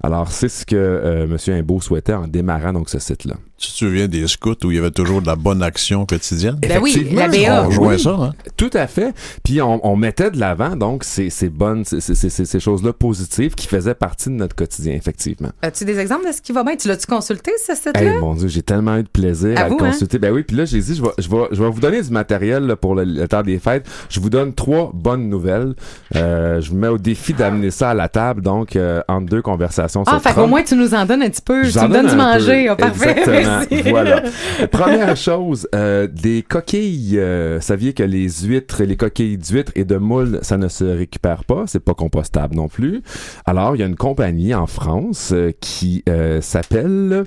Alors, 0.04 0.32
c'est 0.32 0.50
ce 0.50 0.66
que 0.66 0.76
euh, 0.76 1.24
M. 1.26 1.38
Imbeau 1.60 1.80
souhaitait 1.80 2.14
en 2.14 2.28
démarrant 2.28 2.74
donc 2.74 2.90
ce 2.90 3.00
site-là. 3.00 3.36
Tu 3.62 3.72
te 3.72 3.78
souviens 3.78 4.08
des 4.08 4.28
scouts 4.28 4.56
où 4.64 4.72
il 4.72 4.78
y 4.78 4.80
avait 4.80 4.90
toujours 4.90 5.22
de 5.22 5.28
la 5.28 5.36
bonne 5.36 5.62
action 5.62 6.08
quotidienne? 6.08 6.58
Ben 6.62 6.80
oui, 6.82 6.92
Effectivement, 6.96 7.22
la 7.22 7.28
BA. 7.28 7.64
On 7.64 7.68
rejoint 7.68 7.94
Oui. 7.94 8.00
ça, 8.00 8.10
hein? 8.20 8.32
Tout 8.58 8.72
à 8.74 8.88
fait. 8.88 9.14
Puis 9.44 9.62
on, 9.62 9.86
on 9.88 9.96
mettait 9.96 10.32
de 10.32 10.40
l'avant 10.40 10.76
donc 10.76 11.04
ces, 11.04 11.30
ces 11.30 11.50
bonnes, 11.50 11.86
ces, 11.86 12.02
ces, 12.02 12.16
ces- 12.16 12.46
ces 12.46 12.60
choses-là 12.60 12.92
positives 12.92 13.54
qui 13.54 13.68
faisaient 13.68 13.94
partie 13.94 14.30
de 14.30 14.34
notre 14.34 14.56
quotidien, 14.56 14.94
effectivement. 14.94 15.50
As-tu 15.62 15.86
des 15.86 16.00
exemples 16.00 16.26
de 16.28 16.32
ce 16.32 16.42
qui 16.42 16.54
va 16.54 16.64
bien? 16.64 16.76
Tu 16.76 16.88
l'as-tu 16.88 17.06
consulté, 17.06 17.52
ce 17.64 17.76
site-là? 17.76 18.02
Hey, 18.02 18.18
mon 18.20 18.34
Dieu, 18.34 18.48
j'ai 18.48 18.64
tellement 18.64 18.98
eu 18.98 19.04
de 19.04 19.08
plaisir 19.10 19.56
à, 19.58 19.62
À 19.62 19.68
le 19.70 19.76
hein? 19.76 19.78
consulter. 19.78 20.18
Ben 20.18 20.34
oui, 20.34 20.42
puis 20.42 20.58
là, 20.58 20.66
j'ai 20.66 20.80
dit, 20.80 20.96
je 20.96 21.02
vais, 21.04 21.10
je, 21.20 21.30
vais, 21.30 21.44
je 21.52 21.62
vais 21.62 21.70
vous 21.70 21.80
donner 21.80 22.02
du 22.02 22.10
matériel 22.10 22.66
là, 22.66 22.76
pour 22.76 22.96
le, 22.96 23.04
le 23.04 23.28
temps 23.28 23.44
des 23.44 23.60
fêtes. 23.60 23.86
Je 24.10 24.20
vous 24.20 24.32
donne 24.32 24.54
trois 24.56 24.90
bonnes 24.92 25.30
nouvelles. 25.30 25.76
Euh, 26.16 26.62
je 26.62 26.72
vous 26.72 26.78
mets 26.78 26.88
au 26.88 26.98
défi 26.98 27.34
d'amener 27.34 27.70
ça 27.70 27.92
à 27.92 27.94
la 27.94 28.10
table, 28.10 28.42
donc, 28.42 28.76
euh, 28.76 29.02
entre 29.08 29.28
deux 29.28 29.44
conversations 29.44 30.04
ah, 30.08 30.12
sur 30.14 30.22
fait 30.22 30.34
qu'au 30.34 30.48
moins 30.48 30.64
tu 30.64 30.76
nous 30.76 30.96
en 30.96 31.06
donnes 31.06 31.22
un 31.22 31.30
petit 31.30 31.42
peu. 31.44 31.64
Je 31.64 31.78
Tu 31.78 31.86
me 31.86 31.94
donnes 31.94 32.08
du 32.08 32.16
manger. 32.16 32.68
Ah, 32.70 32.76
parfait. 32.76 33.24
Exactement. 33.60 33.92
Voilà. 33.92 34.24
Première 34.72 35.16
chose, 35.16 35.68
euh, 35.76 36.08
des 36.08 36.44
coquilles. 36.44 37.18
Euh, 37.18 37.60
saviez 37.60 37.94
que 37.94 38.04
les 38.04 38.30
huîtres, 38.30 38.84
les 38.84 38.98
coquilles 38.98 39.38
d'huîtres 39.38 39.72
et 39.76 39.84
de 39.84 39.98
moules, 39.98 40.40
ça 40.42 40.58
ne 40.58 40.68
se 40.68 40.84
récupère 40.84 41.44
pas. 41.46 41.66
C'est 41.68 41.80
pas 41.80 41.94
compostable 41.94 42.56
non 42.56 42.68
plus. 42.68 43.02
Alors, 43.46 43.76
il 43.76 43.80
y 43.80 43.84
a 43.84 43.88
une 43.88 43.96
compagnie 43.96 44.54
en 44.54 44.68
France 44.68 45.32
euh, 45.34 45.52
qui 45.60 46.04
euh, 46.10 46.42
s'appelle, 46.42 47.24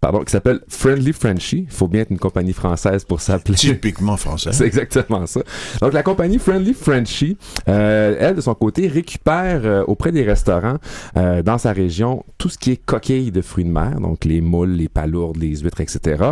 pardon, 0.00 0.20
qui 0.20 0.30
s'appelle 0.30 0.60
Friendly 0.68 1.12
Frenchy. 1.12 1.66
Il 1.68 1.74
faut 1.74 1.88
bien 1.88 2.02
être 2.02 2.10
une 2.10 2.18
compagnie 2.18 2.52
française 2.52 3.04
pour 3.04 3.20
s'appeler. 3.20 3.56
Typiquement 3.56 4.16
français. 4.16 4.50
C'est 4.52 4.66
exactement 4.66 5.26
ça. 5.26 5.40
Donc, 5.80 5.92
la 5.92 6.02
compagnie 6.02 6.38
Friendly 6.38 6.74
Frenchy, 6.74 7.36
euh, 7.68 8.16
elle, 8.18 8.36
de 8.36 8.40
son 8.40 8.54
côté, 8.54 8.88
récupère 8.88 9.62
euh, 9.64 9.84
auprès 9.86 10.12
des 10.12 10.22
restaurants 10.22 10.78
euh, 11.16 11.42
dans 11.42 11.58
sa 11.58 11.72
région 11.72 12.24
tout 12.38 12.48
ce 12.48 12.58
qui 12.58 12.72
est 12.72 12.76
coquilles 12.76 13.30
de 13.30 13.40
fruits 13.40 13.64
de 13.64 13.70
mer, 13.70 14.00
donc 14.00 14.24
les 14.24 14.40
moules, 14.40 14.72
les 14.72 14.88
palourdes, 14.88 15.36
les 15.36 15.61
huîtres, 15.62 15.80
etc. 15.80 16.22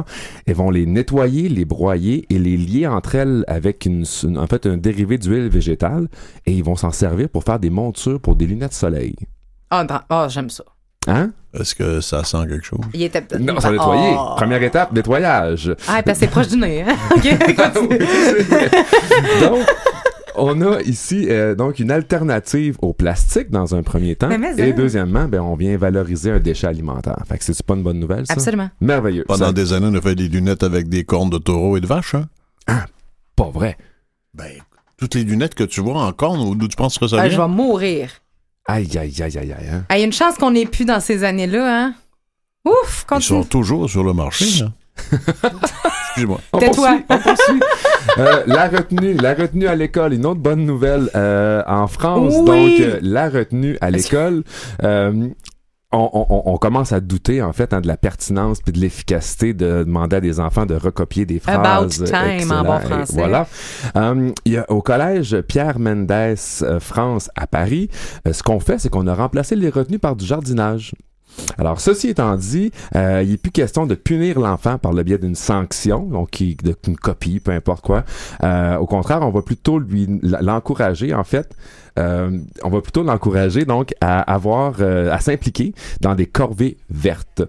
Elles 0.47 0.55
vont 0.55 0.71
les 0.71 0.87
nettoyer, 0.87 1.49
les 1.49 1.65
broyer 1.65 2.27
et 2.31 2.39
les 2.39 2.57
lier 2.57 2.87
entre 2.87 3.15
elles 3.15 3.45
avec 3.47 3.87
une, 3.87 4.05
une- 4.25 4.39
en 4.39 4.47
fait, 4.47 4.67
un 4.67 4.77
dérivé 4.77 5.19
d'huile 5.19 5.49
végétale 5.49 6.09
et 6.47 6.53
ils 6.53 6.65
vont 6.65 6.77
s'en 6.77 6.91
servir 6.91 7.29
pour 7.29 7.45
faire 7.45 7.59
des 7.59 7.71
montures 7.71 8.21
pour 8.21 8.37
des 8.37 8.47
lunettes 8.47 8.71
de 8.71 8.75
soleil. 8.75 9.15
Ah, 9.71 9.87
ah, 10.09 10.27
j'aime 10.29 10.51
ça. 10.51 10.65
Hein? 11.07 11.31
Est-ce 11.55 11.75
que 11.75 12.01
ça 12.01 12.23
sent 12.25 12.47
quelque 12.49 12.65
chose? 12.65 12.81
Il 12.93 13.03
était 13.03 13.25
Non, 13.39 13.59
ça 13.59 13.71
nettoyer. 13.71 14.15
Oh. 14.17 14.35
Première 14.37 14.63
étape, 14.63 14.93
nettoyage. 14.93 15.75
Ah, 15.89 16.03
parce 16.03 16.19
que 16.19 16.27
c'est 16.27 16.31
proche 16.31 16.49
du 16.49 16.57
nez. 16.59 16.83
hein? 16.83 16.95
OK, 17.17 17.57
continue. 17.57 17.99
donc, 19.41 19.59
on 20.43 20.61
a 20.63 20.81
ici 20.83 21.27
euh, 21.29 21.55
donc 21.55 21.79
une 21.79 21.91
alternative 21.91 22.77
au 22.83 22.93
plastique 22.93 23.51
dans 23.51 23.75
un 23.75 23.83
premier 23.83 24.17
temps. 24.17 24.29
Mais 24.29 24.39
mais, 24.39 24.55
et 24.57 24.71
hein. 24.71 24.75
deuxièmement, 24.77 25.27
ben, 25.27 25.41
on 25.41 25.55
vient 25.55 25.77
valoriser 25.77 26.31
un 26.31 26.39
déchet 26.41 26.67
alimentaire. 26.67 27.23
Fait 27.29 27.39
que 27.39 27.45
c'est 27.45 27.63
pas 27.63 27.75
une 27.75 27.83
bonne 27.83 27.99
nouvelle, 27.99 28.27
ça? 28.27 28.35
Absolument. 28.35 28.71
Merveilleux. 28.81 29.25
Pendant 29.29 29.47
Ça- 29.47 29.53
des 29.53 29.73
années, 29.73 29.89
on 29.91 29.95
a 29.95 30.01
fait 30.01 30.15
des 30.15 30.29
lunettes 30.29 30.63
avec 30.63 30.89
des 30.89 31.05
cornes 31.05 31.31
de 31.31 31.39
taureau 31.39 31.77
et 31.77 31.81
de 31.81 31.87
vache, 31.87 32.15
hein? 32.15 32.27
Pas 33.37 33.51
vrai. 33.51 33.77
Ben, 34.35 34.51
toutes 34.97 35.15
les 35.15 35.25
lunettes 35.25 35.55
que 35.55 35.65
tu 35.65 35.81
vois 35.81 36.03
en 36.05 36.13
cornes, 36.13 36.57
d'où 36.59 36.69
tu 36.69 36.77
penses 36.77 36.99
que 36.99 37.07
ça 37.09 37.17
Ah, 37.19 37.29
vient? 37.29 37.37
je 37.37 37.43
vais 37.43 37.49
mourir. 37.49 38.11
Aïe, 38.67 38.89
aïe, 38.99 39.15
aïe, 39.23 39.39
aïe, 39.39 39.53
aïe. 39.53 39.69
Hein? 39.73 39.85
Ah, 39.89 39.97
Il 39.97 40.01
y 40.01 40.03
a 40.03 40.07
une 40.07 40.13
chance 40.13 40.37
qu'on 40.37 40.51
n'ait 40.53 40.67
plus 40.67 40.85
dans 40.85 41.01
ces 41.01 41.25
années-là, 41.25 41.85
hein? 41.87 41.95
Ouf, 42.67 43.03
Ils 43.05 43.07
continue. 43.09 43.41
sont 43.43 43.45
toujours 43.45 43.89
sur 43.89 44.05
le 44.05 44.13
marché, 44.13 44.45
hein? 44.63 44.73
Excuse-moi. 46.11 46.41
On 46.53 46.59
Tais-toi. 46.59 46.89
poursuit, 46.89 47.05
on 47.09 47.19
poursuit. 47.19 47.61
Euh, 48.19 48.43
la 48.47 48.69
retenue, 48.69 49.15
la 49.15 49.35
retenue 49.35 49.67
à 49.67 49.75
l'école, 49.75 50.13
une 50.15 50.27
autre 50.27 50.41
bonne 50.41 50.65
nouvelle 50.65 51.09
euh, 51.15 51.63
en 51.67 51.87
France. 51.87 52.35
Oui. 52.39 52.47
Donc, 52.47 52.81
euh, 52.81 52.99
la 53.03 53.29
retenue 53.29 53.79
à 53.81 53.91
l'école. 53.91 54.43
euh, 54.83 55.29
on, 55.93 56.09
on- 56.13 56.43
on 56.53 56.57
commence 56.57 56.93
à 56.93 57.01
douter 57.01 57.43
en 57.43 57.53
fait 57.53 57.75
hein, 57.75 57.81
de 57.81 57.89
la 57.89 57.97
pertinence 57.97 58.61
puis 58.63 58.73
de 58.73 58.79
l'efficacité 58.79 59.55
de 59.55 59.83
demander 59.83 60.17
à 60.17 60.21
des 60.21 60.39
enfants 60.39 60.65
de 60.65 60.77
recopier 60.77 61.27
des 61.27 61.41
phrases. 61.41 62.01
About 62.01 62.05
time, 62.07 62.53
en 62.53 62.63
bon 62.63 62.79
Et 62.79 62.81
français. 62.87 63.13
Voilà. 63.17 63.49
Euh, 63.97 64.31
il 64.45 64.53
y 64.53 64.57
a, 64.57 64.67
au 64.71 64.83
collège 64.83 65.41
Pierre 65.49 65.81
Mendès 65.81 66.37
euh, 66.63 66.79
France 66.79 67.29
à 67.35 67.49
Paris, 67.49 67.89
euh, 68.29 68.33
ce 68.33 68.45
qu'on 68.45 68.61
fait, 68.61 68.79
c'est 68.79 68.89
qu'on 68.89 69.09
a 69.09 69.15
remplacé 69.15 69.57
les 69.57 69.69
retenues 69.69 69.99
par 69.99 70.15
du 70.15 70.25
jardinage. 70.25 70.95
Alors, 71.59 71.81
ceci 71.81 72.09
étant 72.09 72.37
dit, 72.37 72.71
euh, 72.97 73.23
il 73.23 73.31
n'est 73.31 73.37
plus 73.37 73.51
question 73.51 73.87
de 73.87 73.95
punir 73.95 74.39
l'enfant 74.41 74.79
par 74.79 74.93
le 74.93 75.03
biais 75.03 75.19
d'une 75.19 75.35
sanction, 75.35 76.01
donc 76.01 76.31
d'une 76.41 76.97
copie, 76.97 77.41
peu 77.41 77.53
importe 77.53 77.85
quoi. 77.85 78.05
Euh, 78.43 78.77
au 78.77 78.87
contraire, 78.87 79.21
on 79.23 79.31
va 79.31 79.43
plutôt 79.43 79.79
lui 79.79 80.09
l'encourager, 80.23 81.15
en 81.15 81.25
fait. 81.25 81.55
Euh, 81.99 82.39
on 82.63 82.71
va 82.71 82.81
plutôt 82.81 83.03
l'encourager 83.03 83.65
donc 83.65 83.95
à 84.01 84.21
avoir, 84.21 84.75
euh, 84.81 85.13
à 85.13 85.19
s'impliquer 85.19 85.75
dans 86.01 86.15
des 86.15 86.27
corvées 86.27 86.79
vertes 86.89 87.43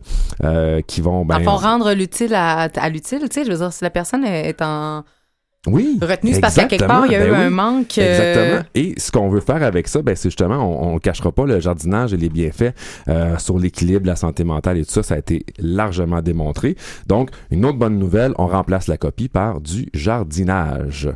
euh, 0.44 0.82
qui 0.82 1.02
vont 1.02 1.26
ben, 1.26 1.38
En 1.38 1.44
fond, 1.44 1.56
rendre 1.58 1.94
l'utile 1.94 2.34
à, 2.34 2.64
à 2.76 2.90
l'utile, 2.90 3.20
tu 3.22 3.28
sais, 3.32 3.46
je 3.46 3.52
veux 3.52 3.58
dire, 3.58 3.72
si 3.72 3.84
la 3.84 3.92
personne 3.92 4.26
est 4.26 4.62
en 4.62 5.04
oui, 5.68 6.00
retenue, 6.02 6.34
c'est 6.34 6.42
parce 6.42 6.56
qu'à 6.56 6.66
quelque 6.66 6.86
part, 6.86 7.06
il 7.06 7.12
y 7.12 7.16
a 7.16 7.28
eu 7.28 7.30
ben 7.30 7.40
un 7.40 7.50
manque. 7.52 7.98
euh, 8.00 8.02
Exactement. 8.34 8.64
Et 8.74 8.96
ce 8.98 9.12
qu'on 9.12 9.30
veut 9.30 9.42
faire 9.42 9.62
avec 9.62 9.88
ça, 9.88 10.02
ben, 10.02 10.16
c'est 10.16 10.30
justement, 10.30 10.56
on, 10.58 10.96
on 10.96 10.98
cachera 10.98 11.32
pas 11.32 11.46
le 11.46 11.60
jardinage 11.60 12.14
et 12.14 12.18
les 12.18 12.30
bienfaits 12.30 12.74
euh, 13.08 13.38
sur 13.38 13.60
l'équilibre, 13.60 14.08
la 14.08 14.16
santé 14.16 14.44
mentale 14.44 14.80
et 14.80 14.86
tout 14.86 14.92
ça. 14.92 15.04
Ça 15.04 15.14
a 15.14 15.18
été 15.20 15.46
largement 15.60 16.22
démontré. 16.24 16.76
Donc, 17.06 17.30
une 17.52 17.64
autre 17.66 17.78
bonne 17.78 18.00
nouvelle, 18.00 18.34
on 18.40 18.48
remplace 18.48 18.88
la 18.88 18.98
copie 18.98 19.28
par 19.30 19.62
du 19.62 19.88
jardinage. 19.94 21.10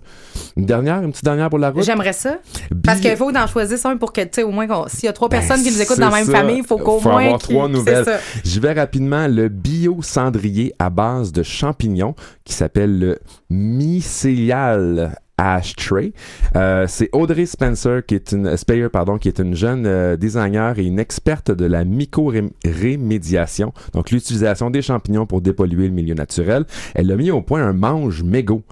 Une 0.58 0.66
dernière, 0.66 1.02
une 1.02 1.12
petite 1.12 1.26
dernière 1.26 1.50
pour 1.50 1.58
la 1.60 1.72
route? 1.72 1.84
J'aimerais 1.84 2.14
ça. 2.14 2.38
Parce 2.84 3.00
qu'il 3.00 3.16
faut 3.18 3.36
en 3.36 3.48
choisir 3.48 3.78
un 3.86 3.98
pour 3.98 4.14
que, 4.14 4.22
tu 4.22 4.30
sais, 4.34 4.44
au 4.44 4.52
moins, 4.52 4.68
qu'on- 4.68 4.88
s'il 4.88 5.06
y 5.06 5.10
a 5.10 5.14
trois 5.14 5.28
Ben, 5.28 5.40
personnes 5.40 5.64
qui 5.64 5.72
nous 5.72 5.82
écoutent 5.82 6.00
dans 6.00 6.10
la 6.10 6.18
même 6.18 6.26
ça. 6.26 6.32
famille, 6.34 6.58
il 6.60 6.66
faut 6.66 6.78
qu'au 6.78 7.02
moins. 7.02 7.24
avoir 7.24 7.40
trois 7.40 7.68
nouvelles. 7.68 8.06
J'y 8.44 8.60
vais 8.60 8.74
rapidement. 8.74 9.28
Le 9.28 9.50
bio-cendrier 9.50 10.74
à 10.78 10.90
base 10.90 11.32
de 11.32 11.42
champignons 11.44 12.16
qui 12.44 12.54
s'appelle 12.54 13.00
le 13.00 13.20
mycélial 13.56 15.18
ashtray. 15.38 16.14
Euh, 16.56 16.86
c'est 16.88 17.10
Audrey 17.14 17.46
Spencer 17.46 18.06
qui 18.06 18.16
est 18.16 18.32
une 18.32 18.56
Speyer 18.58 18.90
pardon 18.90 19.18
qui 19.18 19.28
est 19.28 19.40
une 19.40 19.54
jeune 19.56 19.86
euh, 19.86 20.16
designer 20.16 20.80
et 20.80 20.86
une 20.86 21.00
experte 21.00 21.52
de 21.52 21.66
la 21.66 21.84
myco-rémédiation, 21.86 23.74
donc 23.94 24.12
l'utilisation 24.12 24.70
des 24.70 24.82
champignons 24.82 25.26
pour 25.26 25.42
dépolluer 25.42 25.88
le 25.88 25.94
milieu 25.94 26.14
naturel. 26.14 26.66
Elle 26.94 27.12
a 27.12 27.16
mis 27.16 27.32
au 27.32 27.42
point 27.42 27.62
un 27.64 27.74
mange 27.74 28.24
mégot. 28.24 28.64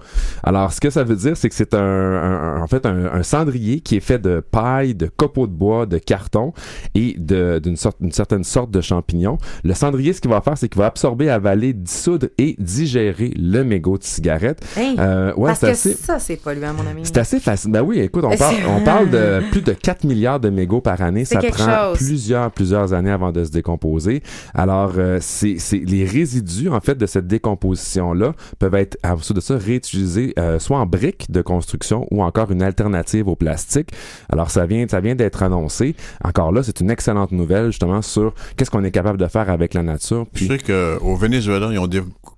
Alors 0.42 0.72
ce 0.72 0.80
que 0.80 0.90
ça 0.90 1.04
veut 1.04 1.16
dire 1.16 1.36
c'est 1.36 1.48
que 1.48 1.54
c'est 1.54 1.74
un, 1.74 1.78
un- 1.80 2.56
un- 2.58 2.62
en 2.62 2.66
fait 2.66 2.86
un, 2.86 3.06
un 3.12 3.22
cendrier 3.22 3.80
qui 3.80 3.96
est 3.96 4.00
fait 4.00 4.18
de 4.18 4.40
paille, 4.40 4.94
de 4.94 5.06
copeaux 5.14 5.46
de 5.46 5.52
bois, 5.52 5.86
de 5.86 5.98
carton 5.98 6.52
et 6.94 7.14
d'une 7.18 7.76
sorte 7.76 7.98
une 8.00 8.12
certaine 8.12 8.44
sorte 8.44 8.70
de 8.70 8.80
champignons. 8.80 9.38
Le 9.64 9.74
cendrier 9.74 10.12
ce 10.12 10.20
qu'il 10.20 10.30
va 10.30 10.40
faire 10.40 10.56
c'est 10.58 10.68
qu'il 10.68 10.78
va 10.78 10.86
absorber, 10.86 11.28
avaler, 11.30 11.72
dissoudre 11.72 12.28
et 12.38 12.56
digérer 12.58 13.32
le 13.36 13.62
mégot 13.64 13.98
de 13.98 14.04
cigarette. 14.04 14.64
Hey, 14.76 14.96
Euh, 14.98 15.34
ouais, 15.34 15.48
parce 15.48 15.60
que 15.60 15.66
assez 15.66 15.94
ça, 15.94 16.18
c'est 16.18 16.36
pas 16.36 16.53
polluant, 16.54 16.74
mon 16.74 16.88
ami. 16.88 17.02
C'est 17.04 17.18
assez 17.18 17.40
facile. 17.40 17.70
Ben 17.70 17.82
oui, 17.82 18.00
écoute, 18.00 18.24
on 18.24 18.36
parle, 18.36 18.56
on 18.68 18.80
parle 18.80 19.10
de 19.10 19.42
plus 19.50 19.62
de 19.62 19.72
4 19.72 20.04
milliards 20.04 20.40
de 20.40 20.50
mégots 20.50 20.80
par 20.80 21.00
année. 21.02 21.24
Ça 21.24 21.40
prend 21.40 21.88
chose. 21.92 21.98
plusieurs, 21.98 22.50
plusieurs 22.50 22.92
années 22.92 23.10
avant 23.10 23.32
de 23.32 23.44
se 23.44 23.50
décomposer. 23.50 24.22
Alors, 24.54 24.92
euh, 24.98 25.18
c'est, 25.20 25.56
c'est 25.58 25.78
les 25.78 26.04
résidus, 26.04 26.68
en 26.68 26.80
fait, 26.80 26.96
de 26.96 27.06
cette 27.06 27.26
décomposition-là 27.26 28.34
peuvent 28.58 28.74
être, 28.74 28.96
ensuite 29.04 29.36
de 29.36 29.40
ça, 29.40 29.56
réutilisés 29.56 30.34
euh, 30.38 30.58
soit 30.58 30.78
en 30.78 30.86
briques 30.86 31.30
de 31.30 31.42
construction 31.42 32.06
ou 32.10 32.22
encore 32.22 32.50
une 32.50 32.62
alternative 32.62 33.28
au 33.28 33.36
plastique. 33.36 33.90
Alors, 34.30 34.50
ça 34.50 34.66
vient, 34.66 34.86
ça 34.88 35.00
vient 35.00 35.14
d'être 35.14 35.42
annoncé. 35.42 35.94
Encore 36.22 36.52
là, 36.52 36.62
c'est 36.62 36.80
une 36.80 36.90
excellente 36.90 37.32
nouvelle, 37.32 37.66
justement, 37.66 38.02
sur 38.02 38.34
qu'est-ce 38.56 38.70
qu'on 38.70 38.84
est 38.84 38.90
capable 38.90 39.18
de 39.18 39.26
faire 39.26 39.50
avec 39.50 39.74
la 39.74 39.82
nature. 39.82 40.26
Je 40.34 40.46
sais 40.46 40.58
qu'au 40.58 41.16
Venezuela, 41.16 41.68
ils 41.70 41.78
ont 41.78 41.86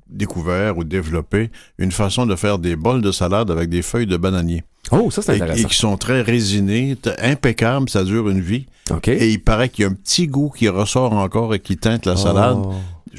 découvert 0.08 0.78
ou 0.78 0.84
développé 0.84 1.50
une 1.78 1.92
façon 1.92 2.26
de 2.26 2.36
faire 2.36 2.58
des 2.58 2.76
bols 2.76 3.02
de 3.02 3.12
salade 3.12 3.50
avec 3.50 3.68
des 3.68 3.82
feuilles 3.82 4.06
de 4.06 4.16
bananier. 4.16 4.62
Oh, 4.92 5.10
ça, 5.10 5.20
c'est 5.22 5.34
Et, 5.34 5.38
et 5.38 5.42
intéressant. 5.42 5.68
qui 5.68 5.76
sont 5.76 5.96
très 5.96 6.22
résinées, 6.22 6.96
t- 6.96 7.10
impeccables, 7.20 7.88
ça 7.88 8.04
dure 8.04 8.28
une 8.28 8.40
vie. 8.40 8.66
OK. 8.90 9.08
Et 9.08 9.30
il 9.32 9.38
paraît 9.42 9.68
qu'il 9.68 9.82
y 9.82 9.84
a 9.86 9.90
un 9.90 9.94
petit 9.94 10.28
goût 10.28 10.50
qui 10.56 10.68
ressort 10.68 11.12
encore 11.12 11.54
et 11.54 11.58
qui 11.60 11.76
teinte 11.76 12.06
la 12.06 12.16
salade. 12.16 12.58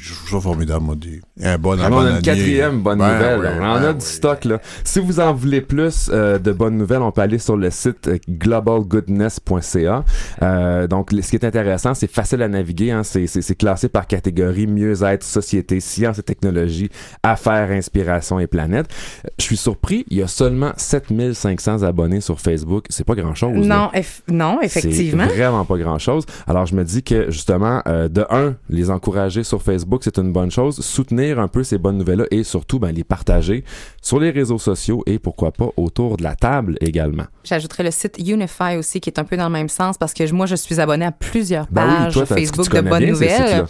Je 0.00 0.14
trouve 0.14 0.30
ça 0.30 0.40
formidable, 0.40 0.84
moi. 0.84 0.94
Des, 0.96 1.20
un 1.44 1.58
bon 1.58 1.78
Alors, 1.78 1.98
on 2.00 2.06
a 2.06 2.10
une 2.12 2.22
quatrième 2.22 2.80
bonne 2.82 2.98
Ben 2.98 3.12
nouvelle. 3.12 3.58
on 3.60 3.64
en 3.64 3.74
ben 3.80 3.84
a 3.88 3.92
du 3.92 4.04
stock, 4.04 4.44
là. 4.44 4.60
Si 4.84 5.00
vous 5.00 5.18
en 5.20 5.32
voulez 5.34 5.60
plus 5.60 6.08
euh, 6.12 6.38
de 6.38 6.52
bonnes 6.52 6.76
nouvelles, 6.76 7.02
on 7.02 7.10
peut 7.12 7.20
aller 7.22 7.38
sur 7.38 7.56
le 7.56 7.70
site 7.70 8.08
euh, 8.08 8.18
globalgoodness.ca. 8.28 10.04
Euh, 10.42 10.86
donc, 10.86 11.10
ce 11.10 11.28
qui 11.30 11.36
est 11.36 11.44
intéressant, 11.44 11.94
c'est 11.94 12.10
facile 12.10 12.42
à 12.42 12.48
naviguer. 12.48 12.90
Hein. 12.90 13.02
C'est, 13.02 13.26
c'est, 13.26 13.42
c'est 13.42 13.54
classé 13.54 13.88
par 13.88 14.06
catégorie 14.06 14.66
mieux-être, 14.66 15.22
société, 15.24 15.80
sciences 15.80 16.18
et 16.18 16.22
technologies, 16.22 16.90
affaires, 17.22 17.70
inspiration 17.70 18.38
et 18.38 18.46
planète. 18.46 18.86
Je 19.38 19.44
suis 19.44 19.56
surpris, 19.56 20.04
il 20.10 20.18
y 20.18 20.22
a 20.22 20.28
seulement 20.28 20.72
7500 20.76 21.82
abonnés 21.82 22.20
sur 22.20 22.40
Facebook. 22.40 22.84
C'est 22.88 23.04
pas 23.04 23.14
grand-chose. 23.14 23.66
Non, 23.66 23.90
eff- 23.94 24.22
non, 24.28 24.60
effectivement. 24.62 25.24
C'est 25.28 25.36
vraiment 25.36 25.64
pas 25.64 25.76
grand-chose. 25.78 26.24
Alors, 26.46 26.66
je 26.66 26.74
me 26.74 26.84
dis 26.84 27.02
que, 27.02 27.30
justement, 27.30 27.82
euh, 27.88 28.08
de 28.08 28.24
un, 28.30 28.54
les 28.70 28.90
encourager 28.90 29.42
sur 29.42 29.62
Facebook, 29.62 29.87
c'est 30.02 30.18
une 30.18 30.32
bonne 30.32 30.50
chose. 30.50 30.80
Soutenir 30.80 31.38
un 31.38 31.48
peu 31.48 31.64
ces 31.64 31.78
bonnes 31.78 31.98
nouvelles-là 31.98 32.26
et 32.30 32.44
surtout, 32.44 32.78
ben, 32.78 32.92
les 32.92 33.04
partager 33.04 33.64
sur 34.02 34.20
les 34.20 34.30
réseaux 34.30 34.58
sociaux 34.58 35.02
et 35.06 35.18
pourquoi 35.18 35.50
pas 35.52 35.68
autour 35.76 36.16
de 36.16 36.22
la 36.22 36.34
table 36.34 36.76
également. 36.80 37.24
J'ajouterais 37.44 37.84
le 37.84 37.90
site 37.90 38.16
Unify 38.18 38.76
aussi, 38.78 39.00
qui 39.00 39.08
est 39.10 39.18
un 39.18 39.24
peu 39.24 39.36
dans 39.36 39.46
le 39.46 39.52
même 39.52 39.68
sens, 39.68 39.96
parce 39.96 40.12
que 40.14 40.30
moi, 40.32 40.46
je 40.46 40.54
suis 40.56 40.80
abonnée 40.80 41.06
à 41.06 41.12
plusieurs 41.12 41.66
Ben 41.70 41.86
oui, 41.86 41.94
pages 42.04 42.12
toi, 42.12 42.26
Facebook 42.26 42.74
de 42.74 42.80
bonnes 42.82 43.06
nouvelles. 43.06 43.64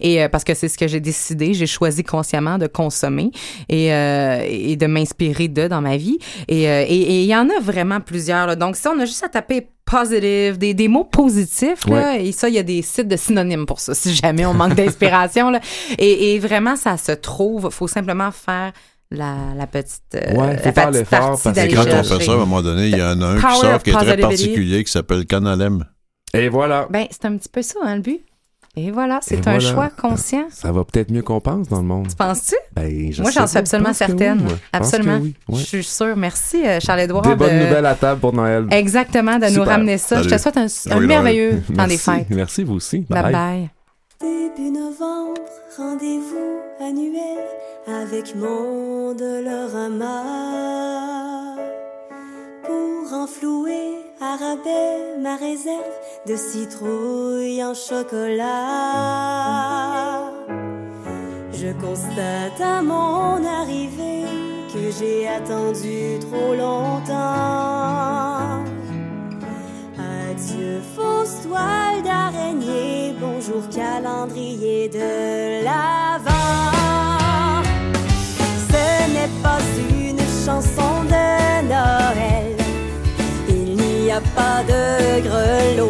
Et 0.00 0.22
euh, 0.22 0.28
parce 0.28 0.44
que 0.44 0.54
c'est 0.54 0.68
ce 0.68 0.76
que 0.78 0.86
j'ai 0.86 1.00
décidé, 1.00 1.54
j'ai 1.54 1.66
choisi 1.66 2.04
consciemment 2.04 2.58
de 2.58 2.66
consommer 2.66 3.30
et, 3.68 3.92
euh, 3.92 4.42
et 4.46 4.76
de 4.76 4.86
m'inspirer 4.86 5.48
d'eux 5.48 5.68
dans 5.68 5.80
ma 5.80 5.96
vie. 5.96 6.18
Et 6.46 6.68
euh, 6.68 6.84
et- 6.86 6.94
et 6.94 7.22
il 7.22 7.26
y 7.28 7.34
en 7.34 7.48
a 7.48 7.60
vraiment 7.60 8.00
plusieurs. 8.00 8.46
là. 8.46 8.54
Donc, 8.56 8.76
si 8.76 8.86
on 8.88 8.98
a 9.00 9.04
juste 9.06 9.24
à 9.24 9.28
taper 9.28 9.66
positive, 9.90 10.58
des, 10.58 10.74
des 10.74 10.88
mots 10.88 11.04
positifs, 11.04 11.86
là, 11.86 12.18
et 12.18 12.32
ça, 12.32 12.48
il 12.48 12.54
y 12.54 12.58
a 12.58 12.62
des 12.62 12.82
sites 12.82 13.08
de 13.08 13.16
synonymes 13.16 13.66
pour 13.66 13.80
ça, 13.80 13.94
si 13.94 14.14
jamais 14.14 14.44
on 14.46 14.54
manque 14.54 14.74
d'inspiration. 14.74 15.50
là. 15.50 15.60
Et, 15.98 16.34
et 16.34 16.38
vraiment, 16.38 16.76
ça 16.76 16.96
se 16.96 17.12
trouve. 17.12 17.70
faut 17.70 17.88
simplement 17.88 18.30
faire 18.30 18.72
la, 19.10 19.36
la 19.56 19.66
petite, 19.66 20.02
euh, 20.14 20.34
Ouais, 20.34 20.58
faut 20.58 20.64
la 20.66 20.72
faire 20.72 20.90
l'effort, 20.90 21.20
partie 21.20 21.42
parce 21.44 21.58
que 21.66 21.74
quand 21.74 21.98
on 21.98 22.18
fait 22.18 22.24
ça, 22.24 22.32
à 22.32 22.34
un 22.34 22.38
moment 22.38 22.62
donné, 22.62 22.88
il 22.88 22.98
y 22.98 23.02
en 23.02 23.20
a 23.22 23.26
un 23.26 23.36
qui 23.36 23.40
sort 23.60 23.74
of 23.74 23.82
qui 23.82 23.90
est 23.90 23.94
très 23.94 24.16
particulier, 24.18 24.84
qui 24.84 24.92
s'appelle 24.92 25.24
Canalem. 25.24 25.84
Et 26.34 26.48
voilà. 26.50 26.86
Ben, 26.90 27.06
c'est 27.10 27.24
un 27.24 27.36
petit 27.38 27.48
peu 27.48 27.62
ça, 27.62 27.78
hein, 27.82 27.96
le 27.96 28.02
but. 28.02 28.20
Et 28.80 28.90
voilà, 28.92 29.18
c'est 29.22 29.38
un 29.48 29.58
voilà. 29.58 29.60
choix 29.60 29.88
conscient. 29.90 30.44
Ça 30.50 30.70
va 30.70 30.84
peut-être 30.84 31.10
mieux 31.10 31.22
qu'on 31.22 31.40
pense 31.40 31.68
dans 31.68 31.78
le 31.78 31.84
monde. 31.86 32.06
Penses-tu? 32.16 32.54
Ben, 32.76 33.12
je 33.12 33.22
Moi, 33.22 33.30
j'en 33.32 33.46
suis 33.48 33.58
absolument 33.58 33.88
oui, 33.90 33.94
certaine. 33.96 34.40
absolument. 34.72 35.18
que 35.18 35.22
oui, 35.24 35.34
ouais. 35.48 35.58
Je 35.58 35.64
suis 35.64 35.84
sûre. 35.84 36.16
Merci, 36.16 36.64
euh, 36.64 36.78
Charles-Édouard. 36.80 37.22
Des 37.22 37.34
bonnes 37.34 37.58
de- 37.58 37.64
nouvelles 37.64 37.86
à 37.86 37.94
table 37.96 38.20
pour 38.20 38.32
Noël. 38.32 38.66
Exactement, 38.70 39.38
de 39.38 39.46
nous 39.54 39.64
ramener 39.64 39.98
ça. 39.98 40.22
Je 40.22 40.28
te 40.28 40.38
souhaite 40.38 40.56
un, 40.58 40.66
un 40.90 40.98
Oui, 40.98 41.06
merveilleux 41.06 41.60
temps 41.76 41.86
des 41.86 41.98
fêtes. 41.98 42.26
Merci, 42.30 42.62
vous 42.62 42.74
aussi. 42.74 43.00
Bye 43.10 43.32
bye. 43.32 43.70
Début 44.20 44.70
novembre, 44.70 45.40
rendez-vous 45.76 46.60
annuel 46.80 47.38
avec 47.86 48.34
mon 48.36 49.14
Dolorama. 49.14 50.22
Pour 52.64 53.12
enflouer 53.18 53.94
à 54.20 54.36
rabais 54.36 55.16
ma 55.20 55.36
réserve 55.36 55.84
de 56.26 56.34
citrouille 56.36 57.62
en 57.62 57.74
chocolat. 57.74 58.44
Je 61.52 61.72
constate 61.80 62.60
à 62.60 62.82
mon 62.82 63.44
arrivée 63.44 64.24
que 64.72 64.90
j'ai 64.98 65.28
attendu 65.28 66.18
trop 66.20 66.54
longtemps. 66.54 67.14
Adieu 69.98 70.80
fausse 70.96 71.42
toile 71.46 72.02
d'araignée, 72.02 73.14
bonjour 73.20 73.68
calendrier 73.68 74.88
de 74.88 75.64
l'Avent. 75.64 77.62
Ce 78.68 78.82
n'est 79.12 79.34
pas 79.42 79.62
une 79.90 80.18
chanson 80.44 80.87
de 84.70 85.20
grelot. 85.26 85.88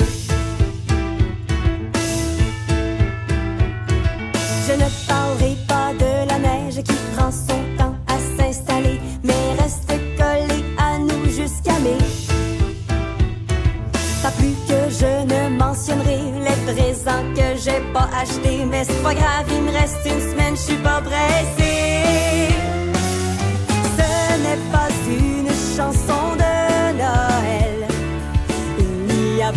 Je 4.66 4.72
ne 4.82 4.88
parlerai 5.08 5.56
pas 5.66 5.90
de 6.02 6.12
la 6.30 6.38
neige 6.38 6.82
qui 6.82 6.96
prend 7.14 7.30
son 7.30 7.60
temps 7.78 7.96
à 8.06 8.16
s'installer, 8.36 9.00
mais 9.22 9.44
reste 9.60 9.88
collée 10.18 10.64
à 10.76 10.98
nous 10.98 11.24
jusqu'à 11.30 11.78
mai. 11.84 11.98
Pas 14.22 14.32
plus 14.32 14.56
que 14.68 14.80
je 15.00 15.12
ne 15.32 15.56
mentionnerai 15.56 16.20
les 16.46 16.58
présents 16.72 17.26
que 17.34 17.48
j'ai 17.62 17.80
pas 17.94 18.08
achetés, 18.20 18.64
mais 18.70 18.84
c'est 18.84 19.02
pas 19.02 19.14
grave, 19.14 19.46
il 19.56 19.62
me 19.62 19.72
reste 19.72 20.04
une 20.04 20.20
semaine, 20.30 20.56
je 20.56 20.62
suis 20.68 20.82
pas 20.88 21.00
pressée. 21.00 22.48
Ce 23.96 24.08
n'est 24.44 24.62
pas 24.72 24.87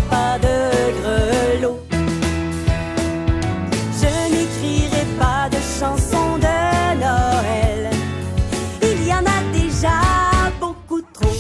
pas 0.10 0.38
de 0.40 0.56
grelot. 1.02 1.80
Je 4.00 4.12
n'écrirai 4.32 5.06
pas 5.20 5.50
de 5.50 5.58
chanson 5.80 6.38
de 6.38 6.56
Noël. 7.00 7.90
Il 8.82 9.08
y 9.08 9.14
en 9.14 9.26
a 9.26 9.42
déjà 9.54 10.00
beaucoup 10.60 11.02
trop. 11.02 11.36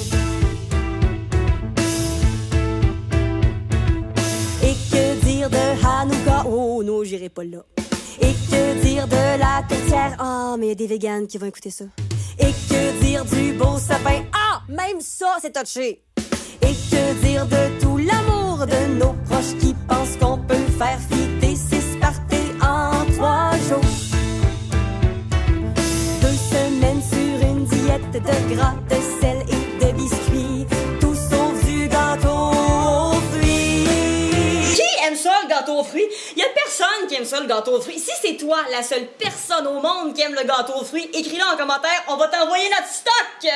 Et 4.64 4.76
que 4.92 5.26
dire 5.26 5.50
de 5.50 5.86
Hanouka? 5.86 6.46
Oh 6.48 6.84
non, 6.84 7.04
j'irai 7.04 7.30
pas 7.30 7.44
là. 7.44 7.60
Et 8.20 8.34
que 8.50 8.82
dire 8.82 9.08
de 9.08 9.40
la 9.40 9.64
tourtière? 9.68 10.16
Ah, 10.20 10.56
mais 10.60 10.68
il 10.68 10.70
y 10.70 10.72
a 10.74 10.76
des 10.76 10.88
véganes 10.88 11.28
qui 11.28 11.38
vont 11.38 11.48
écouter 11.48 11.72
ça. 11.72 11.86
Et 12.40 12.52
que 12.70 13.02
dire 13.02 13.26
du 13.26 13.54
beau 13.54 13.78
sapin? 13.78 14.24
Ah, 14.34 14.62
même 14.68 15.00
ça, 15.00 15.38
c'est 15.42 15.54
touché. 15.54 16.04
Et 16.64 16.76
que 16.90 17.14
dire 17.26 17.46
de 17.46 17.80
tout 17.82 17.98
l'amour 17.98 18.66
de 18.66 18.94
nos 19.00 19.14
proches 19.28 19.56
qui 19.60 19.74
pensent 19.88 20.18
qu'on 20.20 20.38
peut 20.38 20.56
faire 20.78 21.00
fitter 21.10 21.56
six 21.56 21.98
parties 22.00 22.52
en 22.62 22.92
trois 23.14 23.52
jours? 23.68 23.92
Deux 26.22 26.38
semaines 26.54 27.02
sur 27.02 27.48
une 27.48 27.66
diète 27.66 28.12
de 28.12 28.56
gras, 28.56 28.76
de 28.90 29.00
sel 29.20 29.44
et 29.50 29.86
de 29.86 29.92
biscuits, 29.94 30.66
tout 31.00 31.16
sauf 31.16 31.66
du 31.66 31.88
gâteau 31.88 32.30
aux 32.30 33.22
fruits. 33.32 33.88
Qui 34.76 35.06
aime 35.08 35.16
ça, 35.16 35.32
le 35.44 35.50
gâteau 35.50 35.80
aux 35.80 35.84
fruits? 35.84 36.08
Y 36.38 36.42
a 36.44 36.50
personne 36.54 37.08
qui 37.08 37.16
aime 37.16 37.26
ça, 37.26 37.40
le 37.40 37.48
gâteau 37.48 37.78
aux 37.78 37.82
fruits. 37.82 38.00
Si 38.00 38.12
c'est 38.22 38.38
toi, 38.38 38.58
la 38.72 38.84
seule 38.84 39.08
personne 39.18 39.68
au 39.68 39.82
monde 39.82 40.14
qui 40.14 40.22
aime 40.22 40.36
le 40.36 40.46
gâteau 40.48 40.74
aux 40.80 40.86
fruits, 40.86 41.10
écris-le 41.14 41.44
en 41.44 41.58
commentaire, 41.58 42.04
on 42.08 42.18
va 42.18 42.28
t'envoyer 42.28 42.70
notre 42.70 42.88
stock! 42.88 43.52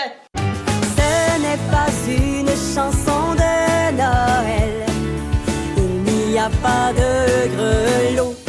Ce 0.98 1.42
n'est 1.42 1.60
pas 1.70 1.92
une 2.08 2.45
chanson 2.76 3.36
de 3.36 3.96
Noël. 3.96 4.86
Il 5.78 6.32
n'y 6.32 6.38
a 6.38 6.50
pas 6.62 6.92
de 6.92 7.48
grelot. 7.56 8.45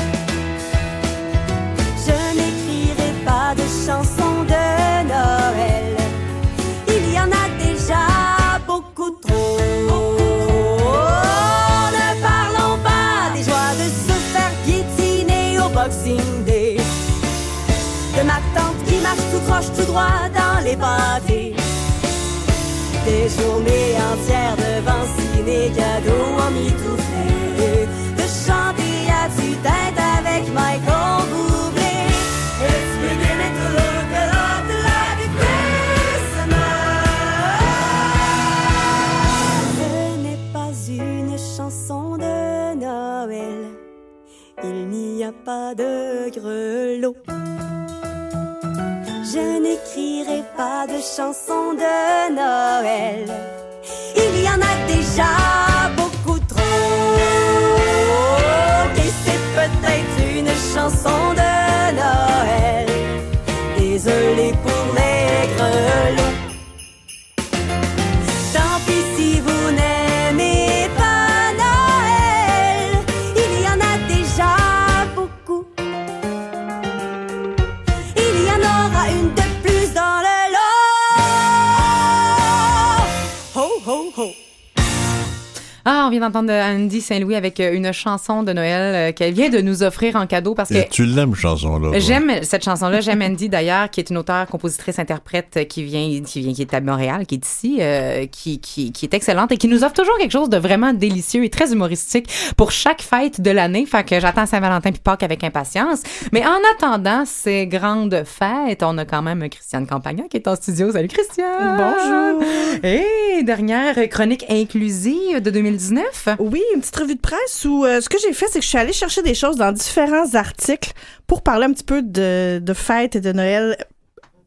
D'entendre 86.36 86.52
Andy 86.52 87.00
Saint-Louis 87.00 87.34
avec 87.34 87.60
euh, 87.60 87.72
une 87.72 87.92
chanson 87.92 88.42
de 88.42 88.52
Noël 88.52 88.94
euh, 88.94 89.12
qu'elle 89.12 89.32
vient 89.32 89.48
de 89.48 89.62
nous 89.62 89.82
offrir 89.82 90.16
en 90.16 90.26
cadeau 90.26 90.54
parce 90.54 90.68
que 90.68 90.74
Et 90.74 90.88
tu 90.90 91.06
l'aimes, 91.06 91.34
chanson-là. 91.34 91.98
J'aime 91.98 92.42
cette 92.42 92.62
chanson-là. 92.62 93.00
J'aime 93.00 93.22
Andy 93.22 93.48
d'ailleurs, 93.48 93.88
qui 93.88 94.00
est 94.00 94.10
une 94.10 94.18
auteure, 94.18 94.46
compositrice, 94.46 94.98
interprète 94.98 95.66
qui 95.66 95.82
vient, 95.82 96.20
qui 96.26 96.40
vient, 96.40 96.52
qui 96.52 96.60
est 96.60 96.74
à 96.74 96.82
Montréal, 96.82 97.24
qui 97.24 97.36
est 97.36 97.46
ici, 97.46 97.78
euh, 97.80 98.26
qui, 98.26 98.60
qui, 98.60 98.92
qui 98.92 99.06
est 99.06 99.14
excellente 99.14 99.50
et 99.50 99.56
qui 99.56 99.66
nous 99.66 99.82
offre 99.82 99.94
toujours 99.94 100.18
quelque 100.18 100.32
chose 100.32 100.50
de 100.50 100.58
vraiment 100.58 100.92
délicieux 100.92 101.42
et 101.42 101.48
très 101.48 101.72
humoristique 101.72 102.28
pour 102.58 102.70
chaque 102.70 103.00
fête 103.00 103.40
de 103.40 103.50
l'année. 103.50 103.86
Fait 103.86 104.04
que 104.04 104.20
j'attends 104.20 104.44
Saint-Valentin 104.44 104.90
puis 104.90 105.00
Pâques 105.02 105.22
avec 105.22 105.42
impatience. 105.42 106.02
Mais 106.32 106.44
en 106.44 106.58
attendant 106.74 107.24
ces 107.24 107.66
grandes 107.66 108.24
fêtes, 108.26 108.82
on 108.82 108.98
a 108.98 109.06
quand 109.06 109.22
même 109.22 109.48
Christiane 109.48 109.86
Campagna 109.86 110.24
qui 110.28 110.36
est 110.36 110.48
en 110.48 110.56
studio. 110.56 110.92
Salut 110.92 111.08
Christiane! 111.08 111.78
Bonjour. 111.78 112.42
Et 112.82 113.42
dernière 113.42 113.94
chronique 114.10 114.44
inclusive 114.50 115.40
de 115.40 115.48
2019. 115.48 116.25
Oui, 116.38 116.62
une 116.74 116.80
petite 116.80 116.96
revue 116.96 117.14
de 117.14 117.20
presse 117.20 117.64
où 117.64 117.84
euh, 117.84 118.00
ce 118.00 118.08
que 118.08 118.18
j'ai 118.18 118.32
fait, 118.32 118.46
c'est 118.50 118.58
que 118.58 118.64
je 118.64 118.68
suis 118.68 118.78
allée 118.78 118.92
chercher 118.92 119.22
des 119.22 119.34
choses 119.34 119.56
dans 119.56 119.72
différents 119.72 120.34
articles 120.34 120.92
pour 121.26 121.42
parler 121.42 121.66
un 121.66 121.72
petit 121.72 121.84
peu 121.84 122.02
de, 122.02 122.58
de 122.62 122.72
fêtes 122.74 123.16
et 123.16 123.20
de 123.20 123.32
Noël 123.32 123.76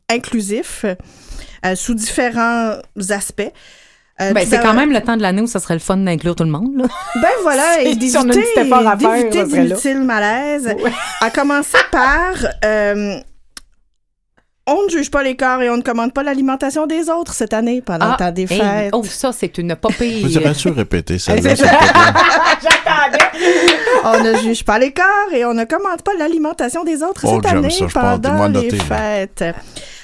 inclusifs 0.10 0.86
euh, 1.66 1.76
sous 1.76 1.94
différents 1.94 2.76
aspects. 3.10 3.42
Euh, 4.22 4.34
Ben, 4.34 4.46
c'est 4.46 4.60
quand 4.62 4.74
même 4.74 4.92
le 4.92 5.02
temps 5.02 5.16
de 5.16 5.22
l'année 5.22 5.42
où 5.42 5.48
ça 5.48 5.60
serait 5.60 5.76
le 5.76 5.80
fun 5.80 5.96
d'inclure 5.98 6.36
tout 6.36 6.44
le 6.44 6.50
monde. 6.50 6.76
Là. 6.76 6.86
Ben 7.22 7.30
voilà, 7.44 7.82
et 7.82 7.94
Si 7.94 8.00
d'éviter 8.96 9.40
là. 9.40 9.46
d'inutiles 9.68 10.04
malaises. 10.04 10.76
À 11.22 11.30
commencer 11.30 11.78
par... 11.92 12.34
euh, 12.66 13.18
on 14.70 14.86
ne 14.86 14.90
juge 14.90 15.10
pas 15.12 15.24
les 15.24 15.36
corps 15.36 15.62
et 15.62 15.70
on 15.70 15.78
ne 15.78 15.82
commande 15.82 16.14
pas 16.14 16.24
l'alimentation 16.24 16.86
des 16.88 17.10
autres 17.10 17.34
cette 17.34 17.54
année 17.54 17.82
pendant 17.82 18.12
le 18.12 18.18
temps 18.18 18.32
des 18.32 18.46
Ah, 18.50 18.54
hey, 18.54 18.60
fêtes. 18.60 18.90
oh, 18.94 19.04
ça, 19.04 19.32
c'est 19.32 19.58
une 19.58 19.76
pire. 19.76 20.28
Vous? 20.28 20.38
Hey, 20.38 21.42
s'il 21.42 21.54
te 21.56 21.62
plaît? 21.64 21.70
on 24.06 24.24
ne 24.24 24.34
juge 24.38 24.64
pas 24.64 24.80
les 24.80 24.92
corps 24.92 25.34
et 25.34 25.46
on 25.46 25.54
ne 25.54 25.64
commande 25.66 26.02
pas 26.04 26.12
l'alimentation 26.18 26.84
des 26.84 27.02
autres 27.04 27.22
Oh, 27.26 27.36
cette 27.42 27.52
année 27.52 27.70
ça, 27.70 27.86
pendant 27.94 28.48
les 28.48 28.70
là. 28.70 28.84
fêtes. 28.84 29.44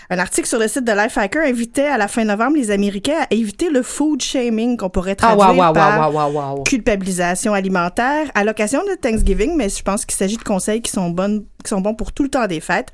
Un 0.09 0.19
article 0.19 0.47
sur 0.47 0.59
le 0.59 0.67
site 0.67 0.83
de 0.83 0.91
Lifehacker 0.91 1.39
invitait 1.47 1.87
à 1.87 1.97
la 1.97 2.07
fin 2.07 2.23
novembre 2.25 2.57
les 2.57 2.69
Américains 2.69 3.21
à 3.23 3.33
éviter 3.33 3.69
le 3.71 3.81
food 3.81 4.21
shaming 4.21 4.77
qu'on 4.77 4.89
pourrait 4.89 5.17
Ah, 5.21 5.35
traduire 5.35 5.49
wow, 5.57 5.65
wow, 5.67 5.73
par 5.73 6.11
wow, 6.13 6.19
wow, 6.19 6.29
wow, 6.31 6.55
wow. 6.57 6.63
culpabilisation 6.63 7.53
alimentaire 7.55 8.27
à 8.35 8.43
l'occasion 8.43 8.81
de 8.83 8.93
Thanksgiving, 8.95 9.55
mais 9.55 9.67
je 9.69 9.81
pense 9.81 10.05
qu'il 10.05 10.15
s'agit 10.15 10.37
de 10.37 10.43
conseils 10.43 10.81
qui 10.83 10.91
sont, 10.91 11.09
bonnes, 11.09 11.43
qui 11.63 11.69
sont 11.69 11.81
bons 11.81 11.95
pour 11.95 12.11
tout 12.11 12.21
le 12.21 12.29
temps 12.29 12.45
des 12.45 12.59
fêtes. 12.59 12.89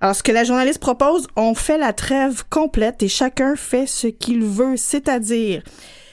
Alors, 0.00 0.14
ce 0.14 0.22
que 0.22 0.32
la 0.32 0.44
journaliste 0.44 0.78
propose, 0.80 1.26
on 1.36 1.54
fait 1.54 1.78
la 1.78 1.92
trêve 1.92 2.44
complète 2.50 3.02
et 3.02 3.08
chacun 3.08 3.54
fait 3.56 3.86
ce 3.86 4.06
qu'il 4.08 4.42
veut, 4.44 4.76
c'est-à-dire, 4.76 5.62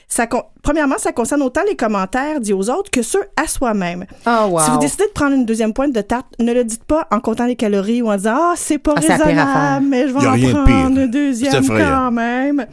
ça, 0.08 0.28
premièrement, 0.62 0.98
ça 1.00 1.12
concerne 1.12 1.42
autant 1.42 1.62
les 1.68 1.76
commentaires 1.76 2.40
dits 2.40 2.54
aux 2.54 2.70
autres 2.70 2.92
que 2.92 3.02
ceux 3.02 3.24
à 3.36 3.48
soi-même. 3.48 4.06
Oh, 4.28 4.46
wow. 4.52 4.60
Si 4.60 4.70
vous 4.72 4.78
décidez 4.78 5.06
de 5.08 5.12
prendre 5.12 5.34
une 5.34 5.46
deuxième 5.46 5.74
pointe 5.74 5.92
de 5.92 6.02
tarte, 6.02 6.28
ne 6.40 6.54
le 6.54 6.64
dites 6.64 6.84
pas 6.84 7.08
en 7.12 7.20
comptant 7.20 7.46
les 7.46 7.56
calories 7.56 8.02
ou 8.04 8.10
en 8.12 8.16
disant 8.16 8.36
Ah, 8.38 8.54
c'est 8.56 8.78
pas 8.78 8.94
Ah, 8.96 9.00
raisonnable, 9.00 9.86
mais 9.88 10.08
je 10.08 10.14
vais 10.14 10.28
en 10.28 10.38
de 10.38 10.52
prendre 10.52 10.66
pire. 10.66 10.88
une 10.88 11.08
deuxième 11.08 11.68
quand 11.68 12.12
même. 12.12 12.66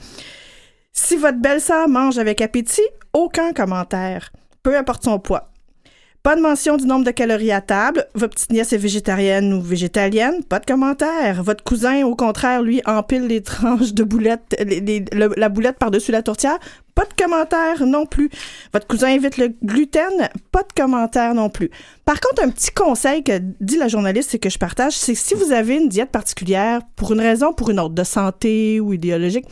Si 0.92 1.16
votre 1.16 1.38
belle-sœur 1.38 1.88
mange 1.88 2.18
avec 2.18 2.42
appétit, 2.42 2.82
aucun 3.14 3.52
commentaire. 3.54 4.30
Peu 4.62 4.76
importe 4.76 5.04
son 5.04 5.18
poids. 5.18 5.49
Pas 6.22 6.36
de 6.36 6.42
mention 6.42 6.76
du 6.76 6.84
nombre 6.84 7.06
de 7.06 7.12
calories 7.12 7.50
à 7.50 7.62
table. 7.62 8.06
Votre 8.14 8.34
petite 8.34 8.52
nièce 8.52 8.74
est 8.74 8.78
végétarienne 8.78 9.54
ou 9.54 9.62
végétalienne. 9.62 10.44
Pas 10.44 10.58
de 10.58 10.66
commentaire. 10.66 11.42
Votre 11.42 11.64
cousin, 11.64 12.04
au 12.04 12.14
contraire, 12.14 12.60
lui, 12.60 12.82
empile 12.84 13.26
les 13.26 13.40
tranches 13.42 13.94
de 13.94 14.04
boulettes, 14.04 14.54
les- 14.62 14.80
les- 14.80 15.04
le- 15.12 15.32
la 15.38 15.48
boulette 15.48 15.78
par-dessus 15.78 16.12
la 16.12 16.22
tourtière. 16.22 16.58
Pas 16.94 17.04
de 17.06 17.14
commentaire 17.24 17.86
non 17.86 18.04
plus. 18.04 18.28
Votre 18.74 18.86
cousin 18.86 19.08
évite 19.08 19.38
le 19.38 19.48
gluten. 19.64 20.28
Pas 20.52 20.62
de 20.62 20.72
commentaire 20.78 21.32
non 21.34 21.48
plus. 21.48 21.70
Par 22.04 22.20
contre, 22.20 22.42
un 22.44 22.50
petit 22.50 22.70
conseil 22.70 23.24
que 23.24 23.38
dit 23.60 23.78
la 23.78 23.88
journaliste 23.88 24.34
et 24.34 24.38
que 24.38 24.50
je 24.50 24.58
partage, 24.58 24.92
c'est 24.92 25.14
que 25.14 25.18
si 25.18 25.32
vous 25.34 25.52
avez 25.52 25.76
une 25.76 25.88
diète 25.88 26.10
particulière, 26.10 26.82
pour 26.96 27.12
une 27.14 27.20
raison 27.20 27.48
ou 27.48 27.54
pour 27.54 27.70
une 27.70 27.80
autre, 27.80 27.94
de 27.94 28.04
santé 28.04 28.78
ou 28.78 28.92
idéologique, 28.92 29.46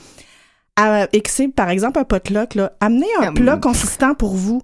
à- 0.76 1.08
et 1.14 1.22
que 1.22 1.30
c'est, 1.30 1.48
par 1.48 1.70
exemple, 1.70 1.98
un 1.98 2.04
potluck, 2.04 2.54
là, 2.56 2.72
amenez 2.80 3.06
un 3.22 3.28
Hum. 3.28 3.34
plat 3.34 3.56
consistant 3.56 4.14
pour 4.14 4.34
vous. 4.34 4.60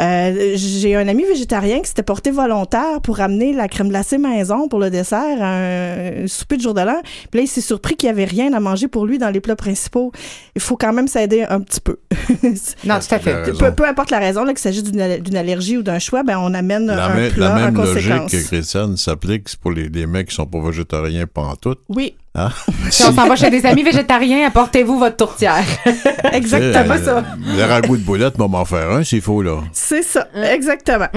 Euh, 0.00 0.52
j'ai 0.54 0.94
un 0.94 1.08
ami 1.08 1.24
végétarien 1.24 1.80
qui 1.80 1.88
s'était 1.88 2.02
porté 2.02 2.30
volontaire 2.30 3.00
pour 3.02 3.20
amener 3.20 3.52
la 3.52 3.66
crème 3.68 3.88
glacée 3.88 4.18
maison 4.18 4.68
pour 4.68 4.78
le 4.78 4.90
dessert 4.90 5.42
à 5.42 5.46
un, 5.56 6.24
un 6.24 6.26
souper 6.26 6.56
de 6.56 6.62
jour 6.62 6.74
de 6.74 6.80
l'an. 6.82 7.00
Puis 7.30 7.40
là, 7.40 7.44
il 7.44 7.48
s'est 7.48 7.60
surpris 7.60 7.96
qu'il 7.96 8.06
y 8.08 8.10
avait 8.10 8.24
rien 8.24 8.52
à 8.52 8.60
manger 8.60 8.86
pour 8.88 9.06
lui 9.06 9.18
dans 9.18 9.30
les 9.30 9.40
plats 9.40 9.56
principaux. 9.56 10.12
Il 10.54 10.60
faut 10.60 10.76
quand 10.76 10.92
même 10.92 11.08
s'aider 11.08 11.42
un 11.48 11.60
petit 11.60 11.80
peu. 11.80 11.98
Non, 12.84 12.98
tout 13.00 13.14
à 13.14 13.18
fait. 13.18 13.52
peu, 13.58 13.72
peu 13.72 13.84
importe 13.86 14.10
la 14.10 14.18
raison, 14.18 14.44
là, 14.44 14.52
qu'il 14.52 14.60
s'agisse 14.60 14.82
d'une 14.84 15.00
al- 15.00 15.20
d'une 15.22 15.36
allergie 15.36 15.76
ou 15.76 15.82
d'un 15.82 15.98
choix, 15.98 16.22
ben 16.22 16.38
on 16.38 16.54
amène 16.54 16.86
La, 16.86 17.06
un 17.06 17.30
plat 17.30 17.48
la 17.48 17.54
même 17.70 17.78
en 17.78 17.82
logique 17.84 18.26
que 18.30 18.46
Christiane 18.46 18.96
s'applique 18.96 19.48
pour 19.60 19.72
les, 19.72 19.88
les 19.88 20.06
mecs 20.06 20.28
qui 20.28 20.34
sont 20.34 20.46
pas 20.46 20.60
végétariens 20.60 21.26
pantoute. 21.26 21.80
Oui, 21.88 22.14
Hein? 22.34 22.50
Si 22.90 23.02
on 23.04 23.12
s'en 23.12 23.26
va 23.26 23.34
chez 23.36 23.50
des 23.50 23.64
amis 23.66 23.82
végétariens, 23.82 24.46
apportez-vous 24.46 24.98
votre 24.98 25.16
tourtière. 25.16 25.64
exactement 26.32 26.94
Euh, 26.94 27.04
ça. 27.04 27.24
Le 27.56 27.64
ragoût 27.64 27.96
de 27.96 28.02
boulette, 28.02 28.38
moi, 28.38 28.48
m'en 28.48 28.64
faire 28.64 28.90
un 28.90 29.02
s'il 29.02 29.22
faut, 29.22 29.42
là. 29.42 29.60
C'est 29.72 30.02
ça, 30.02 30.28
exactement. 30.34 31.08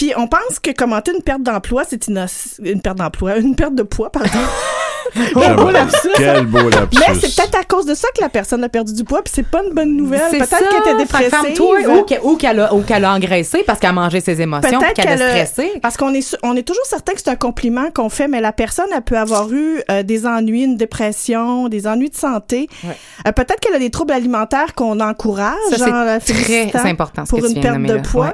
Puis 0.00 0.12
on 0.16 0.26
pense 0.26 0.58
que 0.62 0.70
commenter 0.70 1.12
une 1.14 1.22
perte 1.22 1.42
d'emploi, 1.42 1.82
c'est 1.86 2.06
une, 2.08 2.24
une 2.64 2.80
perte 2.80 2.96
d'emploi, 2.96 3.36
une 3.36 3.54
perte 3.54 3.74
de 3.74 3.82
poids, 3.82 4.10
pardon. 4.10 4.30
J'aime- 5.14 5.56
beau 5.56 5.70
lapsus. 5.70 6.08
Quel 6.16 6.46
beau 6.46 6.70
lapsus. 6.70 6.98
Mais 7.00 7.14
c'est 7.20 7.34
peut-être 7.36 7.58
à 7.58 7.64
cause 7.64 7.84
de 7.84 7.94
ça 7.94 8.08
que 8.16 8.22
la 8.22 8.30
personne 8.30 8.64
a 8.64 8.70
perdu 8.70 8.94
du 8.94 9.04
poids, 9.04 9.22
puis 9.22 9.30
c'est 9.34 9.46
pas 9.46 9.60
une 9.66 9.74
bonne 9.74 9.94
nouvelle. 9.96 10.22
C'est 10.30 10.38
Peut-être 10.38 10.56
qu'elle 10.70 10.94
était 10.94 11.04
dépressive. 11.04 11.60
ou 11.60 12.02
qu'elle- 12.04 12.20
ou 12.22 12.36
qu'elle 12.36 12.60
a, 12.60 12.72
ou 12.74 12.80
qu'elle 12.80 13.04
a 13.04 13.12
engraissé 13.12 13.62
parce 13.66 13.78
qu'elle 13.78 13.90
a 13.90 13.94
mangé 13.94 14.20
ses 14.20 14.40
émotions, 14.40 14.78
Peut-être 14.78 14.94
qu'elle 14.94 15.04
qu'elle 15.18 15.22
a 15.22 15.26
a- 15.34 15.44
stressé. 15.46 15.72
Parce 15.82 15.96
qu'on 15.98 16.14
est, 16.14 16.36
on 16.42 16.56
est 16.56 16.62
toujours 16.62 16.86
certain 16.86 17.12
que 17.12 17.18
c'est 17.22 17.28
un 17.30 17.36
compliment 17.36 17.90
qu'on 17.92 18.08
fait, 18.08 18.26
mais 18.28 18.40
la 18.40 18.52
personne, 18.52 18.86
elle 18.94 19.02
peut 19.02 19.18
avoir 19.18 19.52
eu 19.52 19.82
euh, 19.90 20.02
des 20.02 20.26
ennuis, 20.26 20.62
une 20.62 20.76
dépression, 20.76 21.68
des 21.68 21.86
ennuis 21.86 22.08
de 22.10 22.16
santé. 22.16 22.68
Ouais. 22.84 22.96
Euh, 23.26 23.32
Peut-être 23.32 23.60
qu'elle 23.60 23.74
a 23.74 23.78
des 23.80 23.90
troubles 23.90 24.12
alimentaires 24.12 24.74
qu'on 24.74 24.98
encourage, 25.00 25.56
Ça, 25.70 25.76
c'est 25.78 25.90
la 25.90 26.20
très 26.20 26.88
important, 26.88 27.24
ce 27.26 27.30
pour 27.30 27.40
que 27.40 27.46
tu 27.48 27.54
une 27.54 27.60
perte 27.60 27.82
de 27.82 27.94
là. 27.94 28.00
poids. 28.00 28.26
Ouais. 28.26 28.32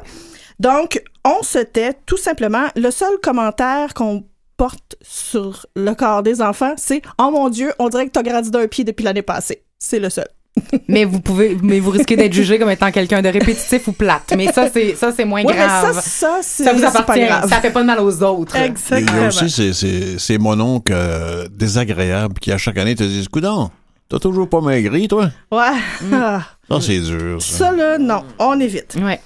Donc, 0.58 1.02
on 1.24 1.42
se 1.42 1.58
tait, 1.58 1.92
tout 2.06 2.16
simplement. 2.16 2.66
Le 2.76 2.90
seul 2.90 3.18
commentaire 3.22 3.94
qu'on 3.94 4.24
porte 4.56 4.96
sur 5.02 5.66
le 5.76 5.94
corps 5.94 6.22
des 6.22 6.40
enfants, 6.40 6.74
c'est 6.76 7.02
«Oh 7.18 7.30
mon 7.30 7.48
Dieu, 7.50 7.72
on 7.78 7.88
dirait 7.88 8.06
que 8.06 8.12
t'as 8.12 8.22
grandi 8.22 8.50
d'un 8.50 8.66
pied 8.66 8.84
depuis 8.84 9.02
l'année 9.04 9.22
passée.» 9.22 9.62
C'est 9.78 9.98
le 9.98 10.08
seul. 10.08 10.28
Mais 10.88 11.04
vous 11.04 11.20
pouvez, 11.20 11.54
mais 11.62 11.80
vous 11.80 11.90
risquez 11.90 12.16
d'être 12.16 12.32
jugé 12.32 12.58
comme 12.58 12.70
étant 12.70 12.90
quelqu'un 12.90 13.20
de 13.20 13.28
répétitif 13.28 13.88
ou 13.88 13.92
plate. 13.92 14.32
Mais 14.38 14.50
ça, 14.50 14.70
c'est, 14.72 14.94
ça, 14.94 15.12
c'est 15.14 15.26
moins 15.26 15.42
mais 15.44 15.52
grave. 15.52 15.92
ça, 15.96 16.00
ça, 16.00 16.38
c'est 16.40 16.64
Ça 16.64 16.72
vous 16.72 16.78
c'est 16.78 16.84
pas 16.92 16.98
appartient. 17.00 17.26
grave. 17.26 17.50
Ça 17.50 17.60
fait 17.60 17.70
pas 17.70 17.82
de 17.82 17.86
mal 17.86 18.00
aux 18.00 18.22
autres. 18.22 18.56
Il 18.56 18.62
y 18.62 18.64
Exactement. 18.64 19.24
a 19.24 19.28
aussi 19.28 19.50
ces, 19.50 19.74
ces, 19.74 20.18
ces 20.18 20.38
mononcles 20.38 20.94
euh, 20.94 21.46
désagréables 21.50 22.38
qui, 22.40 22.52
à 22.52 22.56
chaque 22.56 22.78
année, 22.78 22.94
te 22.94 23.02
disent 23.04 23.28
Coudon, 23.28 23.70
t'as 24.08 24.18
toujours 24.18 24.48
pas 24.48 24.62
maigri, 24.62 25.08
toi 25.08 25.28
Ouais. 25.52 25.72
Mm. 26.00 26.14
Ah. 26.14 26.40
Ça, 26.70 26.80
c'est 26.80 27.00
dur. 27.00 27.42
Ça. 27.42 27.58
Ça, 27.58 27.72
là, 27.72 27.98
non, 27.98 28.22
on 28.38 28.58
évite. 28.58 28.96
Ouais. 28.98 29.20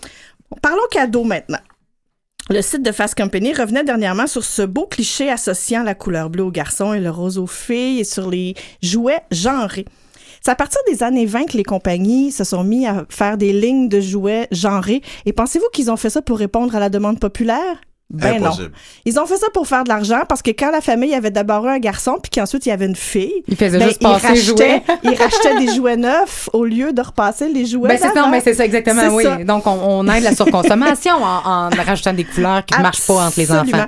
Parlons 0.62 0.86
cadeaux 0.90 1.24
maintenant. 1.24 1.60
Le 2.48 2.62
site 2.62 2.82
de 2.82 2.90
Fast 2.90 3.14
Company 3.14 3.52
revenait 3.54 3.84
dernièrement 3.84 4.26
sur 4.26 4.44
ce 4.44 4.62
beau 4.62 4.86
cliché 4.86 5.30
associant 5.30 5.84
la 5.84 5.94
couleur 5.94 6.30
bleue 6.30 6.42
aux 6.42 6.50
garçons 6.50 6.92
et 6.92 7.00
le 7.00 7.10
rose 7.10 7.38
aux 7.38 7.46
filles 7.46 8.00
et 8.00 8.04
sur 8.04 8.28
les 8.28 8.54
jouets 8.82 9.22
genrés. 9.30 9.84
C'est 10.42 10.50
à 10.50 10.56
partir 10.56 10.80
des 10.88 11.02
années 11.02 11.26
20 11.26 11.44
que 11.46 11.56
les 11.56 11.64
compagnies 11.64 12.32
se 12.32 12.44
sont 12.44 12.64
mis 12.64 12.86
à 12.86 13.06
faire 13.08 13.36
des 13.36 13.52
lignes 13.52 13.88
de 13.88 14.00
jouets 14.00 14.48
genrés. 14.50 15.02
Et 15.26 15.32
pensez-vous 15.32 15.68
qu'ils 15.72 15.90
ont 15.90 15.96
fait 15.96 16.10
ça 16.10 16.22
pour 16.22 16.38
répondre 16.38 16.74
à 16.74 16.80
la 16.80 16.88
demande 16.88 17.20
populaire? 17.20 17.80
Ben 18.12 18.42
non. 18.42 18.50
Ils 19.04 19.20
ont 19.20 19.26
fait 19.26 19.36
ça 19.36 19.46
pour 19.54 19.68
faire 19.68 19.84
de 19.84 19.88
l'argent 19.88 20.22
parce 20.28 20.42
que 20.42 20.50
quand 20.50 20.72
la 20.72 20.80
famille 20.80 21.14
avait 21.14 21.30
d'abord 21.30 21.64
eu 21.66 21.68
un 21.70 21.78
garçon 21.78 22.18
puis 22.20 22.28
qu'ensuite 22.30 22.66
il 22.66 22.70
y 22.70 22.72
avait 22.72 22.86
une 22.86 22.96
fille, 22.96 23.32
Il 23.46 23.56
faisait 23.56 23.78
ben, 23.78 23.86
juste 23.86 23.98
ils 24.00 24.04
passer 24.04 24.32
les 24.32 24.36
jouets. 24.42 24.82
rachetaient, 24.86 24.98
ils 25.04 25.14
rachetaient 25.14 25.58
des 25.66 25.74
jouets 25.74 25.96
neufs 25.96 26.48
au 26.52 26.64
lieu 26.64 26.92
de 26.92 27.00
repasser 27.02 27.48
les 27.48 27.66
jouets. 27.66 27.88
Ben, 27.88 27.98
c'est 28.00 28.12
ça, 28.12 28.28
mais 28.28 28.40
c'est 28.40 28.54
ça, 28.54 28.64
exactement, 28.64 29.14
oui. 29.14 29.22
ça. 29.22 29.36
Donc, 29.44 29.64
on, 29.66 29.78
on 29.80 30.08
aide 30.12 30.24
la 30.24 30.34
surconsommation 30.34 31.14
en, 31.22 31.68
en 31.68 31.68
rajoutant 31.70 32.12
des 32.12 32.24
couleurs 32.24 32.64
qui 32.64 32.76
ne 32.76 32.82
marchent 32.82 33.06
pas 33.06 33.26
entre 33.26 33.38
les 33.38 33.52
enfants. 33.52 33.86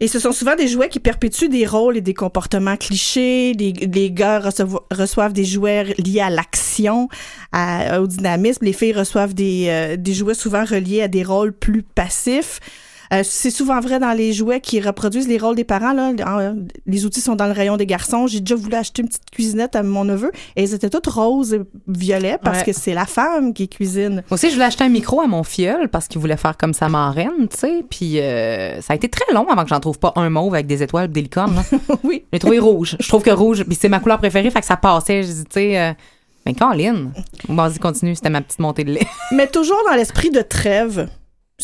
Et 0.00 0.08
ce 0.08 0.18
sont 0.18 0.32
souvent 0.32 0.56
des 0.56 0.66
jouets 0.66 0.88
qui 0.88 0.98
perpétuent 0.98 1.48
des 1.48 1.64
rôles 1.64 1.96
et 1.96 2.00
des 2.00 2.12
comportements 2.14 2.76
clichés. 2.76 3.52
Les, 3.56 3.72
les 3.72 4.10
gars 4.10 4.40
recevo- 4.40 4.80
reçoivent 4.90 5.32
des 5.32 5.44
jouets 5.44 5.94
liés 6.04 6.20
à 6.20 6.28
l'action, 6.28 7.08
à- 7.52 8.00
au 8.00 8.06
dynamisme. 8.08 8.64
Les 8.64 8.72
filles 8.72 8.94
reçoivent 8.94 9.32
des, 9.32 9.66
euh, 9.68 9.96
des 9.96 10.12
jouets 10.12 10.34
souvent 10.34 10.64
reliés 10.64 11.02
à 11.02 11.08
des 11.08 11.22
rôles 11.22 11.52
plus 11.52 11.82
passifs. 11.84 12.58
Euh, 13.12 13.20
c'est 13.24 13.50
souvent 13.50 13.78
vrai 13.80 13.98
dans 13.98 14.12
les 14.12 14.32
jouets 14.32 14.60
qui 14.60 14.80
reproduisent 14.80 15.28
les 15.28 15.36
rôles 15.36 15.54
des 15.56 15.64
parents. 15.64 15.92
Là. 15.92 16.12
En- 16.26 16.56
Les 16.86 17.04
outils 17.04 17.20
sont 17.20 17.34
dans 17.36 17.46
le 17.46 17.52
rayon 17.52 17.76
des 17.76 17.84
garçons. 17.84 18.26
J'ai 18.26 18.40
déjà 18.40 18.54
voulu 18.54 18.74
acheter 18.74 19.02
une 19.02 19.08
petite 19.08 19.28
cuisinette 19.30 19.76
à 19.76 19.82
mon 19.82 20.04
neveu 20.04 20.30
et 20.56 20.62
elles 20.62 20.72
étaient 20.74 20.88
toutes 20.88 21.08
roses 21.08 21.52
et 21.54 21.60
violets 21.88 22.38
parce 22.42 22.60
Ouais. 22.60 22.64
que 22.66 22.72
c'est 22.72 22.94
la 22.94 23.04
femme 23.06 23.52
qui 23.52 23.68
cuisine. 23.68 24.16
Moi 24.30 24.34
aussi, 24.34 24.48
je 24.48 24.54
voulais 24.54 24.64
acheter 24.64 24.84
un 24.84 24.88
micro 24.88 25.20
à 25.20 25.26
mon 25.26 25.42
filleul 25.42 25.88
parce 25.90 26.08
qu'il 26.08 26.20
voulait 26.20 26.36
faire 26.38 26.56
comme 26.56 26.72
sa 26.72 26.88
marraine, 26.88 27.48
tu 27.50 27.56
sais. 27.58 27.84
Puis 27.90 28.18
euh, 28.20 28.80
ça 28.80 28.94
a 28.94 28.96
été 28.96 29.08
très 29.10 29.32
long 29.34 29.46
avant 29.48 29.62
que 29.64 29.68
j'en 29.68 29.80
trouve 29.80 29.98
pas 29.98 30.12
un 30.16 30.30
mauve 30.30 30.54
avec 30.54 30.66
des 30.66 30.82
étoiles 30.82 31.08
des 31.12 31.22
licornes. 31.22 31.54
là. 31.56 31.62
oui. 32.04 32.24
J'ai 32.32 32.38
trouvé 32.38 32.58
rouge. 32.60 32.96
Je 32.98 33.08
trouve 33.08 33.22
que 33.22 33.30
rouge, 33.30 33.64
puis 33.64 33.76
c'est 33.78 33.88
ma 33.90 34.00
couleur 34.00 34.18
préférée, 34.18 34.50
fait 34.50 34.60
que 34.60 34.66
ça 34.66 34.76
passait. 34.78 35.22
Je 35.22 35.28
dis, 35.32 35.44
tu 35.44 35.50
sais, 35.52 35.78
euh, 35.78 35.92
ben, 36.46 36.54
Caroline. 36.54 37.12
Vas-y, 37.48 37.78
continue, 37.78 38.14
c'était 38.14 38.30
ma 38.30 38.40
petite 38.40 38.58
montée 38.60 38.84
de 38.84 38.92
lait. 38.92 39.06
Mais 39.32 39.46
toujours 39.48 39.80
dans 39.88 39.94
l'esprit 39.96 40.30
de 40.30 40.40
trêve. 40.40 41.08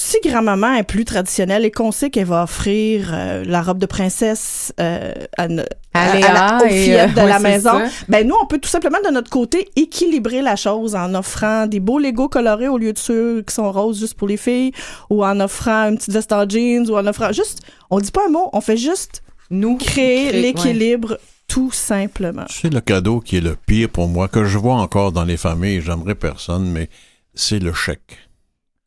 Si 0.01 0.19
grand-maman 0.25 0.75
est 0.75 0.85
plus 0.85 1.05
traditionnelle 1.05 1.65
et 1.65 1.73
qu'on 1.73 1.91
sait 1.91 2.09
qu'elle 2.09 2.27
va 2.27 2.45
offrir 2.45 3.11
euh, 3.13 3.43
la 3.45 3.63
robe 3.63 3.79
de 3.79 3.87
princesse 3.87 4.73
euh, 4.79 5.13
à, 5.37 5.49
ne- 5.49 5.65
À 5.93 6.13
à- 6.13 6.19
la- 6.21 6.59
aux 6.63 6.67
et, 6.69 6.85
fillettes 6.85 7.15
de 7.15 7.21
euh, 7.21 7.27
la 7.27 7.27
ouais, 7.27 7.33
c'est 7.43 7.49
maison, 7.49 7.81
ben 8.09 8.25
nous, 8.29 8.37
on 8.41 8.47
peut 8.47 8.59
tout 8.59 8.69
simplement 8.69 8.99
de 9.05 9.11
notre 9.11 9.29
côté 9.29 9.69
équilibrer 9.75 10.41
la 10.41 10.55
chose 10.55 10.95
en 10.95 11.13
offrant 11.17 11.67
des 11.67 11.81
beaux 11.81 11.99
Legos 11.99 12.29
colorés 12.29 12.69
au 12.69 12.79
lieu 12.79 12.93
de 12.93 12.99
ceux 12.99 13.43
qui 13.43 13.53
sont 13.53 13.73
roses 13.73 13.99
juste 13.99 14.15
pour 14.15 14.29
les 14.29 14.37
filles, 14.37 14.71
ou 15.11 15.25
en 15.25 15.41
offrant 15.41 15.89
une 15.89 15.97
petite 15.99 16.13
veste 16.15 16.33
en 16.33 16.49
jeans, 16.49 16.89
ou 16.89 16.97
en 16.97 17.05
offrant 17.09 17.33
juste, 17.33 17.63
on 17.91 17.99
dit 17.99 18.13
pas 18.13 18.23
un 18.29 18.31
mot, 18.31 18.51
on 18.53 18.61
fait 18.61 18.77
juste 18.77 19.23
Nous 19.51 19.79
créer 19.79 20.29
créer, 20.29 20.43
l'équilibre 20.43 21.19
tout 21.49 21.73
simplement. 21.73 22.45
C'est 22.51 22.73
le 22.73 22.81
cadeau 22.81 23.19
qui 23.19 23.39
est 23.39 23.41
le 23.41 23.57
pire 23.57 23.89
pour 23.89 24.07
moi, 24.07 24.29
que 24.29 24.45
je 24.45 24.59
vois 24.59 24.75
encore 24.77 25.11
dans 25.11 25.25
les 25.25 25.37
familles, 25.39 25.81
j'aimerais 25.81 26.15
personne, 26.15 26.71
mais 26.71 26.89
c'est 27.35 27.59
le 27.59 27.73
chèque. 27.73 28.17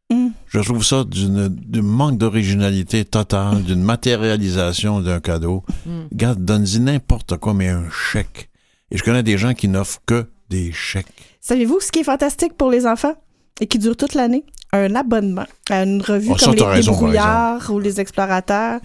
Mm. 0.09 0.27
Je 0.51 0.59
trouve 0.59 0.83
ça 0.83 1.05
d'une 1.05 1.47
d'un 1.47 1.81
manque 1.81 2.17
d'originalité 2.17 3.05
totale, 3.05 3.63
d'une 3.67 3.81
matérialisation 3.81 4.99
d'un 4.99 5.21
cadeau. 5.21 5.63
Mm. 5.85 6.01
Regarde, 6.11 6.43
donne-y 6.43 6.79
n'importe 6.79 7.37
quoi, 7.37 7.53
mais 7.53 7.69
un 7.69 7.89
chèque. 7.89 8.49
Et 8.91 8.97
je 8.97 9.03
connais 9.03 9.23
des 9.23 9.37
gens 9.37 9.53
qui 9.53 9.69
n'offrent 9.69 10.01
que 10.05 10.25
des 10.49 10.73
chèques. 10.73 11.07
Savez-vous 11.39 11.79
ce 11.79 11.91
qui 11.91 11.99
est 11.99 12.03
fantastique 12.03 12.53
pour 12.57 12.69
les 12.69 12.85
enfants 12.85 13.15
et 13.61 13.67
qui 13.67 13.79
dure 13.79 13.95
toute 13.95 14.13
l'année? 14.13 14.43
Un 14.73 14.93
abonnement 14.95 15.45
à 15.69 15.83
une 15.83 16.01
revue 16.01 16.31
Oh, 16.31 16.35
comme 16.37 16.55
les 16.55 16.63
raison, 16.63 16.91
Débrouillards 16.91 17.71
ou 17.71 17.79
les 17.79 18.01
Explorateurs. 18.01 18.81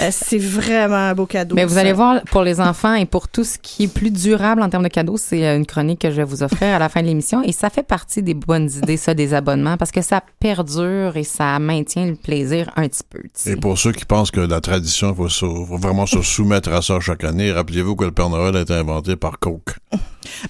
Euh, 0.00 0.08
c'est 0.10 0.38
vraiment 0.38 0.94
un 1.10 1.14
beau 1.14 1.26
cadeau. 1.26 1.54
Mais 1.54 1.64
vous 1.64 1.74
ça. 1.74 1.80
allez 1.80 1.92
voir, 1.92 2.22
pour 2.30 2.42
les 2.42 2.60
enfants 2.60 2.94
et 2.94 3.04
pour 3.04 3.28
tout 3.28 3.44
ce 3.44 3.58
qui 3.58 3.84
est 3.84 3.92
plus 3.92 4.10
durable 4.10 4.62
en 4.62 4.68
termes 4.68 4.84
de 4.84 4.88
cadeaux, 4.88 5.16
c'est 5.16 5.46
euh, 5.46 5.56
une 5.56 5.66
chronique 5.66 6.00
que 6.00 6.10
je 6.10 6.16
vais 6.16 6.24
vous 6.24 6.42
offrir 6.42 6.74
à 6.74 6.78
la 6.78 6.88
fin 6.88 7.02
de 7.02 7.06
l'émission. 7.06 7.42
Et 7.42 7.52
ça 7.52 7.68
fait 7.68 7.82
partie 7.82 8.22
des 8.22 8.34
bonnes 8.34 8.70
idées, 8.70 8.96
ça, 8.96 9.14
des 9.14 9.34
abonnements, 9.34 9.76
parce 9.76 9.90
que 9.90 10.02
ça 10.02 10.22
perdure 10.40 11.16
et 11.16 11.24
ça 11.24 11.58
maintient 11.58 12.06
le 12.06 12.14
plaisir 12.14 12.70
un 12.76 12.88
petit 12.88 13.02
peu. 13.08 13.20
Et 13.46 13.56
pour 13.56 13.76
ceux 13.76 13.92
qui 13.92 14.04
pensent 14.04 14.30
que 14.30 14.40
la 14.40 14.60
tradition, 14.60 15.14
il 15.18 15.28
faut, 15.30 15.64
vraiment 15.76 16.06
se 16.06 16.22
soumettre 16.22 16.72
à 16.72 16.80
ça 16.80 16.98
chaque 17.00 17.24
année, 17.24 17.52
rappelez-vous 17.52 17.96
que 17.96 18.04
le 18.04 18.12
Père 18.12 18.30
Noël 18.30 18.56
a 18.56 18.60
été 18.60 18.74
inventé 18.74 19.16
par 19.16 19.38
Coke. 19.38 19.76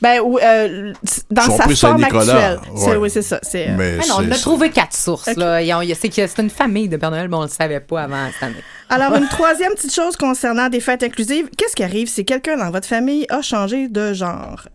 Ben, 0.00 0.20
oui, 0.22 0.40
euh, 0.44 0.92
dans 1.30 1.42
sa 1.42 1.68
forme 1.68 2.04
actuelle. 2.04 2.60
C'est- 2.76 2.90
ouais. 2.90 2.96
Oui, 2.96 3.10
c'est 3.10 3.22
ça. 3.22 3.38
C'est, 3.42 3.70
euh, 3.70 3.74
Mais 3.76 3.98
Ah 4.02 4.04
non, 4.08 4.14
on 4.28 4.30
a 4.30 4.36
trouvé 4.36 4.70
quatre 4.70 4.94
sources. 4.94 5.28
Ok. 5.28 5.36
Là. 5.36 5.60
C'est 5.98 6.38
une 6.38 6.50
famille 6.50 6.88
de 6.88 6.96
Père 6.96 7.10
Noël, 7.10 7.28
mais 7.28 7.36
on 7.36 7.42
le 7.42 7.48
savait 7.48 7.80
pas 7.80 8.02
avant 8.02 8.28
cette 8.32 8.42
année. 8.42 8.62
Alors, 8.88 9.12
une 9.22 9.28
troisième 9.28 9.72
petite 9.74 9.94
chose 9.94 10.16
concernant 10.16 10.68
des 10.68 10.80
fêtes 10.80 11.04
inclusives. 11.04 11.48
Qu'est-ce 11.56 11.76
qui 11.76 11.84
arrive 11.84 12.08
si 12.08 12.24
quelqu'un 12.24 12.56
dans 12.56 12.70
votre 12.70 12.88
famille 12.88 13.24
a 13.28 13.40
changé 13.40 13.88
de 13.88 14.12
genre? 14.12 14.66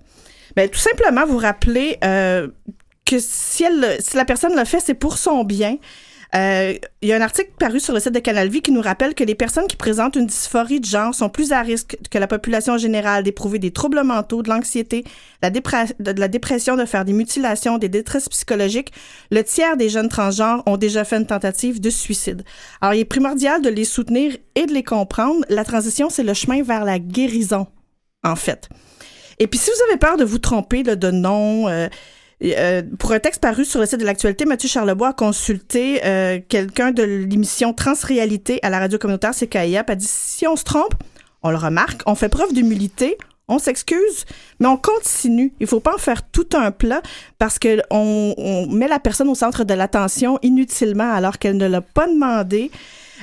Ben, 0.56 0.70
tout 0.70 0.80
simplement, 0.80 1.26
vous 1.26 1.38
rappelez 1.38 1.98
euh, 2.04 2.48
que 3.06 3.20
si, 3.20 3.66
si 4.00 4.16
la 4.16 4.26
personne 4.26 4.56
le 4.56 4.64
fait, 4.64 4.80
c'est 4.80 4.94
pour 4.94 5.18
son 5.18 5.44
bien. 5.44 5.78
Euh, 6.36 6.74
Il 7.02 7.10
y 7.10 7.14
a 7.14 7.16
un 7.16 7.22
article 7.22 7.52
paru 7.58 7.80
sur 7.80 7.94
le 7.94 8.00
site 8.00 8.14
de 8.14 8.20
Canal 8.20 8.50
Vie 8.50 8.62
qui 8.62 8.72
nous 8.72 8.82
rappelle 8.82 9.16
que 9.16 9.24
les 9.24 9.36
personnes 9.36 9.68
qui 9.68 9.78
présentent 9.78 10.16
une 10.16 10.28
dysphorie 10.28 10.80
de 10.80 10.86
genre 10.86 11.16
sont 11.16 11.30
plus 11.30 11.52
à 11.54 11.62
risque 11.62 11.98
que 12.12 12.18
la 12.18 12.28
population 12.28 12.78
générale 12.78 13.24
d'éprouver 13.24 13.60
des 13.60 13.72
troubles 13.72 14.04
mentaux, 14.04 14.44
de 14.44 14.50
l'anxiété, 14.50 15.04
de 15.42 16.20
la 16.20 16.28
dépression, 16.28 16.76
de 16.76 16.86
faire 16.86 17.06
des 17.06 17.14
mutilations, 17.14 17.78
des 17.78 17.90
détresses 17.90 18.30
psychologiques. 18.30 18.92
Le 19.32 19.42
tiers 19.44 19.78
des 19.78 19.90
jeunes 19.90 20.10
transgenres 20.10 20.64
ont 20.66 20.78
déjà 20.78 21.04
fait 21.06 21.18
une 21.18 21.26
tentative 21.26 21.80
de 21.80 21.90
suicide. 21.90 22.44
Alors, 22.82 22.94
il 22.94 23.00
est 23.00 23.06
primordial 23.06 23.62
de 23.62 23.70
les 23.70 23.86
soutenir 23.86 24.36
et 24.56 24.66
de 24.66 24.74
les 24.74 24.84
comprendre. 24.84 25.46
La 25.50 25.64
transition, 25.64 26.10
c'est 26.10 26.24
le 26.24 26.34
chemin 26.34 26.62
vers 26.62 26.84
la 26.84 27.00
guérison, 27.00 27.68
en 28.24 28.36
fait. 28.36 28.68
Et 29.40 29.48
puis, 29.48 29.60
si 29.60 29.70
vous 29.70 29.84
avez 29.90 29.98
peur 29.98 30.18
de 30.18 30.26
vous 30.26 30.40
tromper 30.40 30.84
là, 30.84 30.96
de 30.96 31.12
nom, 31.12 31.68
euh, 31.68 31.88
euh, 32.44 32.84
pour 33.00 33.12
un 33.12 33.20
texte 33.20 33.42
paru 33.42 33.66
sur 33.66 33.80
le 33.80 33.86
site 33.86 34.00
de 34.00 34.06
l'actualité, 34.06 34.46
Mathieu 34.46 34.70
Charlebois 34.70 35.10
a 35.10 35.14
consulté 35.14 36.02
euh, 36.06 36.40
quelqu'un 36.48 36.92
de 36.92 37.04
l'émission 37.04 37.74
Transréalité 37.74 38.60
à 38.62 38.70
la 38.70 38.80
radio 38.80 39.00
communautaire 39.00 39.32
CKIAP, 39.32 39.90
a 39.90 39.96
dit 39.96 40.08
si 40.08 40.46
on 40.48 40.56
se 40.56 40.64
trompe, 40.64 40.94
on 41.42 41.50
le 41.50 41.58
remarque, 41.58 42.02
on 42.06 42.16
fait 42.16 42.30
preuve 42.30 42.54
d'humilité, 42.54 43.18
on 43.48 43.60
s'excuse, 43.60 44.26
mais 44.60 44.68
on 44.68 44.78
continue. 44.78 45.54
Il 45.60 45.68
faut 45.68 45.80
pas 45.80 45.96
en 45.96 45.98
faire 45.98 46.22
tout 46.24 46.48
un 46.54 46.72
plat 46.72 47.02
parce 47.40 47.60
que 47.60 47.82
on, 47.90 48.36
on 48.38 48.68
met 48.68 48.88
la 48.88 49.00
personne 49.00 49.30
au 49.30 49.36
centre 49.36 49.64
de 49.64 49.74
l'attention 49.74 50.38
inutilement 50.42 51.12
alors 51.12 51.40
qu'elle 51.40 51.58
ne 51.58 51.68
l'a 51.68 51.82
pas 51.82 52.08
demandé. 52.08 52.72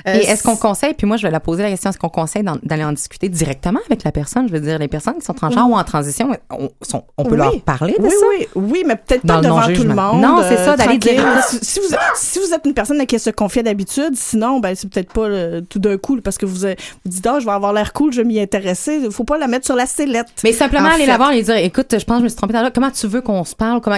Euh, 0.07 0.13
Et 0.15 0.25
est-ce 0.25 0.43
qu'on 0.43 0.55
conseille, 0.55 0.93
puis 0.93 1.07
moi 1.07 1.17
je 1.17 1.23
vais 1.23 1.31
la 1.31 1.39
poser 1.39 1.63
la 1.63 1.69
question, 1.69 1.89
est-ce 1.89 1.97
qu'on 1.99 2.09
conseille 2.09 2.43
d'aller 2.63 2.83
en 2.83 2.91
discuter 2.93 3.29
directement 3.29 3.79
avec 3.87 4.03
la 4.03 4.11
personne? 4.11 4.47
Je 4.47 4.53
veux 4.53 4.59
dire, 4.59 4.77
les 4.79 4.87
personnes 4.87 5.15
qui 5.19 5.25
sont 5.25 5.33
transgenres 5.33 5.69
ou 5.69 5.75
en 5.75 5.83
transition, 5.83 6.29
on, 6.51 6.69
sont- 6.81 7.03
on 7.17 7.23
peut 7.23 7.31
Oui. 7.31 7.37
leur 7.37 7.61
parler 7.61 7.95
de 7.97 8.03
oui, 8.03 8.09
ça? 8.09 8.25
Oui, 8.29 8.47
oui, 8.55 8.83
mais 8.85 8.95
peut-être 8.95 9.25
pas 9.25 9.41
devant 9.41 9.61
tout 9.61 9.83
le 9.83 9.95
monde. 9.95 10.21
Non, 10.21 10.41
c'est 10.47 10.57
ça, 10.57 10.75
d'aller 10.75 10.97
dire- 10.97 11.23
Si, 11.61 11.79
vous, 11.79 11.95
si 12.15 12.39
vous 12.39 12.53
êtes 12.53 12.65
une 12.65 12.73
personne 12.73 12.99
à 12.99 13.05
qui 13.05 13.15
elle 13.15 13.21
se 13.21 13.29
confie 13.29 13.63
d'habitude, 13.63 14.15
sinon, 14.15 14.59
ben, 14.59 14.75
c'est 14.75 14.89
peut-être 14.89 15.11
pas 15.13 15.21
euh, 15.21 15.61
tout 15.69 15.79
d'un 15.79 15.97
coup, 15.97 16.19
parce 16.21 16.37
que 16.37 16.45
vous, 16.45 16.65
euh, 16.65 16.75
vous 17.03 17.11
dites, 17.11 17.25
ah, 17.27 17.39
je 17.39 17.45
vais 17.45 17.51
avoir 17.51 17.73
l'air 17.73 17.93
cool, 17.93 18.11
je 18.13 18.17
vais 18.21 18.27
m'y 18.27 18.39
intéresser. 18.39 18.99
Il 19.03 19.11
faut 19.11 19.23
pas 19.23 19.37
la 19.37 19.47
mettre 19.47 19.65
sur 19.65 19.75
la 19.75 19.85
sellette. 19.85 20.27
Mais 20.43 20.51
simplement 20.53 20.87
En 20.89 20.91
aller 20.93 21.03
fait. 21.05 21.07
la 21.11 21.17
voir 21.17 21.31
et 21.31 21.37
lui 21.37 21.43
dire 21.43 21.55
écoute, 21.57 21.95
je 21.97 22.03
pense 22.05 22.15
que 22.17 22.19
je 22.19 22.23
me 22.25 22.29
suis 22.29 22.37
trompée 22.37 22.53
dans 22.53 22.61
là. 22.61 22.71
Comment 22.71 22.91
tu 22.91 23.07
veux 23.07 23.21
qu'on 23.21 23.43
se 23.43 23.55
parle? 23.55 23.81
Comment 23.81 23.97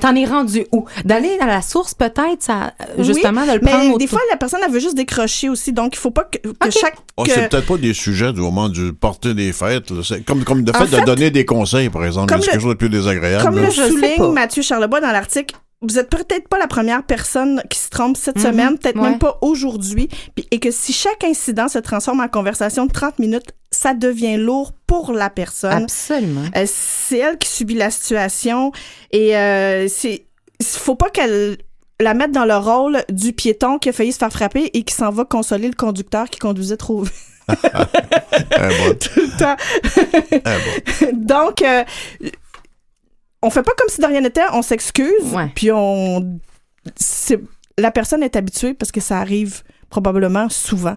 T'en 0.00 0.14
es 0.14 0.24
rendu 0.24 0.66
où? 0.72 0.84
D'aller 1.04 1.36
à 1.40 1.46
la 1.46 1.62
source 1.62 1.94
peut-être, 1.94 2.40
ça 2.42 2.72
euh, 2.98 3.02
justement 3.02 3.42
de 3.46 3.52
le 3.52 3.60
mais 3.62 3.70
prendre. 3.70 3.94
au- 3.94 3.98
des 3.98 4.06
fois, 4.06 4.20
la 4.30 4.36
personne, 4.36 4.60
elle 4.64 4.72
veut 4.72 4.80
juste 4.80 4.96
décrocher 4.96 5.25
aussi. 5.48 5.72
Donc, 5.72 5.94
il 5.94 5.98
faut 5.98 6.10
pas 6.10 6.24
que, 6.24 6.38
que 6.38 6.48
Ok. 6.48 6.70
chaque. 6.70 6.96
Oh, 7.16 7.24
c'est 7.26 7.48
peut-être 7.48 7.66
pas 7.66 7.76
des 7.76 7.94
sujets 7.94 8.32
du 8.32 8.40
moment 8.40 8.68
du 8.68 8.92
porter 8.92 9.34
des 9.34 9.52
fêtes. 9.52 9.90
là. 9.90 10.02
C'est 10.04 10.24
comme, 10.24 10.44
comme 10.44 10.64
le 10.64 10.70
En 10.74 10.78
fait, 10.78 10.86
fait, 10.86 11.00
de 11.00 11.04
donner 11.06 11.30
des 11.30 11.44
conseils, 11.44 11.90
par 11.90 12.04
exemple. 12.04 12.34
C'est 12.40 12.50
quelque 12.50 12.60
chose 12.60 12.70
de 12.70 12.78
plus 12.78 12.88
désagréable. 12.90 13.44
Comme 13.44 13.56
là. 13.56 13.66
le 13.66 13.70
souligne. 13.70 14.32
Mathieu 14.32 14.62
Charlebois 14.62 15.00
dans 15.00 15.12
l'article, 15.12 15.54
vous 15.82 15.98
êtes 15.98 16.08
peut-être 16.08 16.48
pas 16.48 16.58
la 16.58 16.66
première 16.66 17.02
personne 17.04 17.62
qui 17.70 17.78
se 17.78 17.90
trompe 17.90 18.16
cette 18.16 18.36
Mhm, 18.36 18.42
semaine, 18.42 18.78
peut-être 18.78 18.96
ouais. 18.96 19.10
même 19.10 19.18
pas 19.18 19.38
aujourd'hui, 19.42 20.08
et 20.50 20.58
que 20.58 20.70
si 20.70 20.92
chaque 20.92 21.22
incident 21.24 21.68
se 21.68 21.78
transforme 21.78 22.20
en 22.20 22.28
conversation 22.28 22.86
de 22.86 22.92
30 22.92 23.18
minutes, 23.18 23.52
ça 23.70 23.92
devient 23.92 24.38
lourd 24.38 24.72
pour 24.86 25.12
la 25.12 25.28
personne. 25.28 25.82
Absolument. 25.84 26.44
Euh, 26.56 26.64
c'est 26.66 27.18
elle 27.18 27.36
qui 27.36 27.48
subit 27.50 27.74
la 27.74 27.90
situation 27.90 28.72
et 29.12 29.36
euh, 29.36 29.86
c'est 29.88 30.24
faut 30.62 30.94
pas 30.94 31.10
qu'elle 31.10 31.58
la 32.00 32.14
mette 32.14 32.32
dans 32.32 32.44
le 32.44 32.56
rôle 32.56 33.02
du 33.10 33.32
piéton 33.32 33.78
qui 33.78 33.88
a 33.88 33.92
failli 33.92 34.12
se 34.12 34.18
faire 34.18 34.32
frapper 34.32 34.70
et 34.74 34.82
qui 34.82 34.94
s'en 34.94 35.10
va 35.10 35.24
consoler 35.24 35.68
le 35.68 35.74
conducteur 35.74 36.28
qui 36.28 36.38
conduisait 36.38 36.76
trop 36.76 37.02
vite 37.02 37.12
tout 37.48 39.20
le 39.20 39.38
temps. 39.38 39.56
Donc, 41.12 41.62
euh, 41.62 41.84
on 43.42 43.50
fait 43.50 43.62
pas 43.62 43.72
comme 43.78 43.88
si 43.88 44.00
de 44.00 44.06
rien 44.06 44.20
n'était, 44.20 44.42
on 44.52 44.62
s'excuse, 44.62 45.32
Ouais. 45.32 45.50
puis 45.54 45.70
on. 45.72 46.38
La 47.78 47.90
personne 47.90 48.22
est 48.22 48.36
habituée 48.36 48.74
parce 48.74 48.90
que 48.92 49.00
ça 49.00 49.18
arrive 49.18 49.62
probablement 49.90 50.48
souvent. 50.48 50.96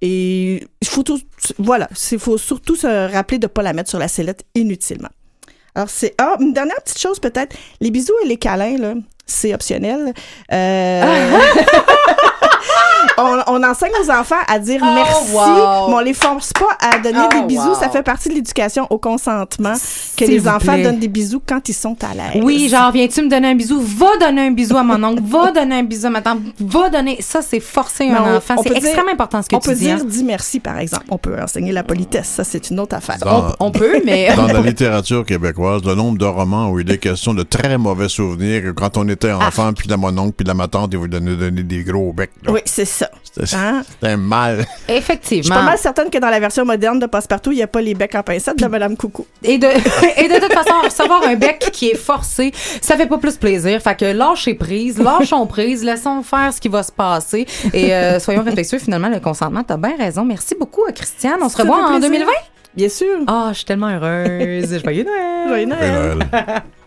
Et 0.00 0.66
il 0.80 0.88
faut 0.88 1.02
tout. 1.02 1.18
Voilà, 1.58 1.88
il 2.12 2.18
faut 2.18 2.38
surtout 2.38 2.76
se 2.76 3.12
rappeler 3.12 3.38
de 3.38 3.46
pas 3.46 3.62
la 3.62 3.72
mettre 3.72 3.90
sur 3.90 3.98
la 3.98 4.08
sellette 4.08 4.44
inutilement. 4.54 5.08
Alors, 5.74 5.88
c'est. 5.90 6.14
Ah, 6.18 6.36
une 6.40 6.52
dernière 6.52 6.80
petite 6.84 6.98
chose 6.98 7.18
peut-être. 7.18 7.56
Les 7.80 7.90
bisous 7.90 8.14
et 8.24 8.28
les 8.28 8.36
câlins, 8.36 8.76
là, 8.78 8.94
c'est 9.26 9.54
optionnel. 9.54 10.12
Euh, 10.52 11.38
on, 13.18 13.38
on 13.46 13.64
en 13.64 13.70
enseigne 13.70 13.92
aux 14.02 14.10
enfants 14.10 14.34
à 14.48 14.58
dire 14.58 14.80
Oh, 14.82 14.86
merci, 14.94 15.32
wow. 15.32 15.88
mais 15.88 15.94
on 15.94 16.00
les 16.00 16.14
force 16.14 16.52
pas 16.52 16.76
à 16.80 16.98
donner 16.98 17.18
Oh, 17.24 17.40
des 17.40 17.46
bisous. 17.46 17.68
wow. 17.70 17.74
Ça 17.80 17.88
fait 17.88 18.02
partie 18.02 18.28
de 18.28 18.34
l'éducation 18.34 18.86
au 18.90 18.98
consentement 18.98 19.74
que 20.16 20.24
les 20.24 20.46
enfants 20.48 20.72
plaît. 20.74 20.82
donnent 20.82 20.98
des 20.98 21.08
bisous 21.08 21.42
quand 21.46 21.68
ils 21.68 21.74
sont 21.74 21.96
à 22.04 22.14
l'aise. 22.14 22.42
Oui, 22.42 22.68
genre, 22.68 22.92
viens-tu 22.92 23.22
me 23.22 23.28
donner 23.28 23.48
un 23.48 23.54
bisou? 23.54 23.80
Va 23.80 24.16
donner 24.20 24.42
un 24.46 24.50
bisou 24.50 24.76
à 24.76 24.82
mon 24.82 25.02
oncle. 25.02 25.22
Va 25.26 25.50
donner 25.50 25.76
un 25.76 25.82
bisou 25.82 26.06
à 26.06 26.10
ma 26.10 26.22
tante. 26.22 26.40
Va 26.60 26.90
donner. 26.90 27.18
Ça, 27.20 27.40
c'est 27.42 27.60
forcer 27.60 28.06
Mais 28.08 28.16
un 28.16 28.22
on- 28.34 28.36
enfant. 28.36 28.54
on 28.58 28.62
C'est 28.62 28.68
peut 28.70 28.74
dire- 28.76 28.84
extrêmement 28.84 29.12
important 29.12 29.42
ce 29.42 29.48
que 29.48 29.56
on 29.56 29.60
tu 29.60 29.68
peut 29.70 29.74
dis. 29.74 29.84
dire 29.84 29.98
hein. 30.00 30.06
dis 30.06 30.24
merci, 30.24 30.60
par 30.60 30.78
exemple. 30.78 31.04
On 31.10 31.18
peut 31.18 31.36
enseigner 31.42 31.72
la 31.72 31.82
politesse. 31.82 32.28
Ça, 32.28 32.44
c'est 32.44 32.70
une 32.70 32.80
autre 32.80 32.94
affaire. 32.96 33.18
Dans- 33.18 33.54
On 33.60 33.70
peut, 33.70 34.00
mais. 34.04 34.32
Dans 34.36 34.46
la 34.46 34.60
littérature 34.60 35.24
québécoise, 35.24 35.82
le 35.84 35.94
nombre 35.94 36.18
de 36.18 36.24
romans 36.24 36.68
où 36.70 36.80
il 36.80 36.90
est 36.90 36.98
question 36.98 37.34
de 37.34 37.42
très 37.42 37.78
mauvais 37.78 38.08
souvenirs 38.08 38.72
quand 38.76 38.96
on 38.96 39.08
était 39.08 39.32
enfant, 39.32 39.72
puis 39.72 39.88
la 39.88 39.96
mon 39.96 40.16
oncle, 40.18 40.34
puis 40.36 40.46
la 40.46 40.54
ma 40.54 40.68
tante, 40.68 40.90
ils 40.92 40.98
vous 40.98 41.08
donnaient 41.08 41.36
donner 41.36 41.62
des 41.62 41.82
gros 41.84 42.12
becs. 42.12 42.30
là. 42.44 42.52
Oui, 42.52 42.60
c'est 42.64 42.84
ça. 42.94 43.10
C'était 43.22 43.56
Hein? 43.56 43.82
c'était 43.88 44.16
mal. 44.16 44.58
Je 44.58 44.64
suis 44.64 44.98
Effectivement. 44.98 45.54
pas 45.56 45.62
mal 45.62 45.78
certaine 45.78 46.10
que 46.10 46.18
dans 46.18 46.30
la 46.30 46.40
version 46.40 46.64
moderne 46.64 46.98
de 46.98 47.06
Passepartout, 47.06 47.52
il 47.52 47.56
n'y 47.56 47.62
a 47.62 47.66
pas 47.66 47.80
les 47.80 47.94
becs 47.94 48.14
en 48.14 48.22
pincette 48.22 48.58
de 48.58 48.66
Madame 48.66 48.96
Coucou. 48.96 49.26
Et 49.42 49.58
de, 49.58 49.66
et 50.16 50.28
de 50.28 50.40
toute 50.40 50.52
façon, 50.52 50.74
recevoir 50.84 51.22
un 51.26 51.34
bec 51.34 51.58
qui 51.72 51.90
est 51.90 51.96
forcé, 51.96 52.52
ça 52.80 52.96
fait 52.96 53.06
pas 53.06 53.18
plus 53.18 53.36
plaisir. 53.36 53.80
Fait 53.82 53.96
que 53.96 54.04
lâchez 54.06 54.54
prise, 54.54 54.98
lâchons 54.98 55.46
prise, 55.46 55.84
laissons 55.84 56.22
faire 56.22 56.52
ce 56.52 56.60
qui 56.60 56.68
va 56.68 56.82
se 56.82 56.92
passer 56.92 57.46
et 57.72 57.94
euh, 57.94 58.18
soyons 58.20 58.42
respectueux. 58.42 58.78
Finalement, 58.78 59.08
le 59.08 59.20
consentement, 59.20 59.62
t'as 59.62 59.76
bien 59.76 59.96
raison. 59.98 60.24
Merci 60.24 60.54
beaucoup, 60.58 60.84
euh, 60.88 60.92
Christiane. 60.92 61.38
On 61.42 61.48
se 61.48 61.56
Ça 61.56 61.62
revoit 61.62 61.84
en 61.84 61.88
plaisir. 61.98 62.10
2020? 62.10 62.32
Bien 62.76 62.88
sûr. 62.88 63.18
Ah, 63.26 63.48
je 63.50 63.56
suis 63.56 63.64
tellement 63.64 63.88
heureuse. 63.88 64.80
Joyeux 64.82 65.04
Noël! 65.04 65.48
Joyeux 65.48 65.66
Noël. 65.66 66.18
Noël. 66.32 66.62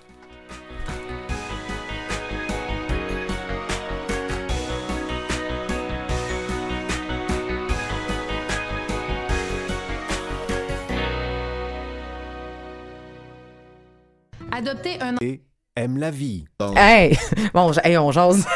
Adopter 14.57 14.97
un 15.01 15.15
Et 15.21 15.41
aime 15.75 15.97
la 15.99 16.09
vie. 16.09 16.45
Hey! 16.75 17.15
Bon, 17.53 17.71
hey, 17.83 17.95
on 17.97 18.11
jase. 18.11 18.43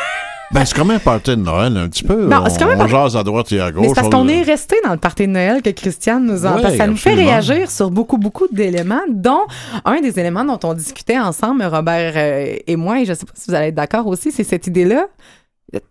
Ben, 0.53 0.65
c'est 0.65 0.75
quand 0.75 0.83
même 0.83 0.97
un 0.97 0.99
party 0.99 1.29
de 1.31 1.35
Noël, 1.35 1.77
un 1.77 1.87
petit 1.87 2.03
peu. 2.03 2.25
Non, 2.27 2.41
on, 2.45 2.49
c'est 2.49 2.59
quand 2.59 2.67
même 2.67 2.81
on 2.81 2.87
jase 2.87 3.15
à 3.15 3.23
droite 3.23 3.49
et 3.53 3.61
à 3.61 3.71
gauche. 3.71 3.83
Mais 3.83 3.87
c'est 3.87 3.93
parce 3.95 4.07
on- 4.07 4.09
qu'on 4.09 4.27
est 4.27 4.41
resté 4.41 4.75
dans 4.83 4.91
le 4.91 4.97
party 4.97 5.25
de 5.27 5.31
Noël 5.31 5.61
que 5.61 5.69
Christiane 5.69 6.25
nous 6.25 6.45
en 6.45 6.55
Ouais, 6.55 6.61
parce 6.61 6.73
que 6.73 6.77
ça 6.77 6.87
nous 6.87 6.97
fait 6.97 7.13
réagir 7.13 7.71
sur 7.71 7.89
beaucoup, 7.89 8.17
beaucoup 8.17 8.47
d'éléments, 8.51 8.99
dont 9.07 9.43
un 9.85 10.01
des 10.01 10.19
éléments 10.19 10.43
dont 10.43 10.59
on 10.67 10.73
discutait 10.73 11.17
ensemble, 11.17 11.63
Robert 11.63 12.13
euh, 12.17 12.57
et 12.67 12.75
moi, 12.75 12.99
et 12.99 13.05
je 13.05 13.13
sais 13.13 13.25
pas 13.25 13.31
si 13.33 13.49
vous 13.49 13.55
allez 13.55 13.67
être 13.67 13.75
d'accord 13.75 14.07
aussi, 14.07 14.33
c'est 14.33 14.43
cette 14.43 14.67
idée-là. 14.67 15.05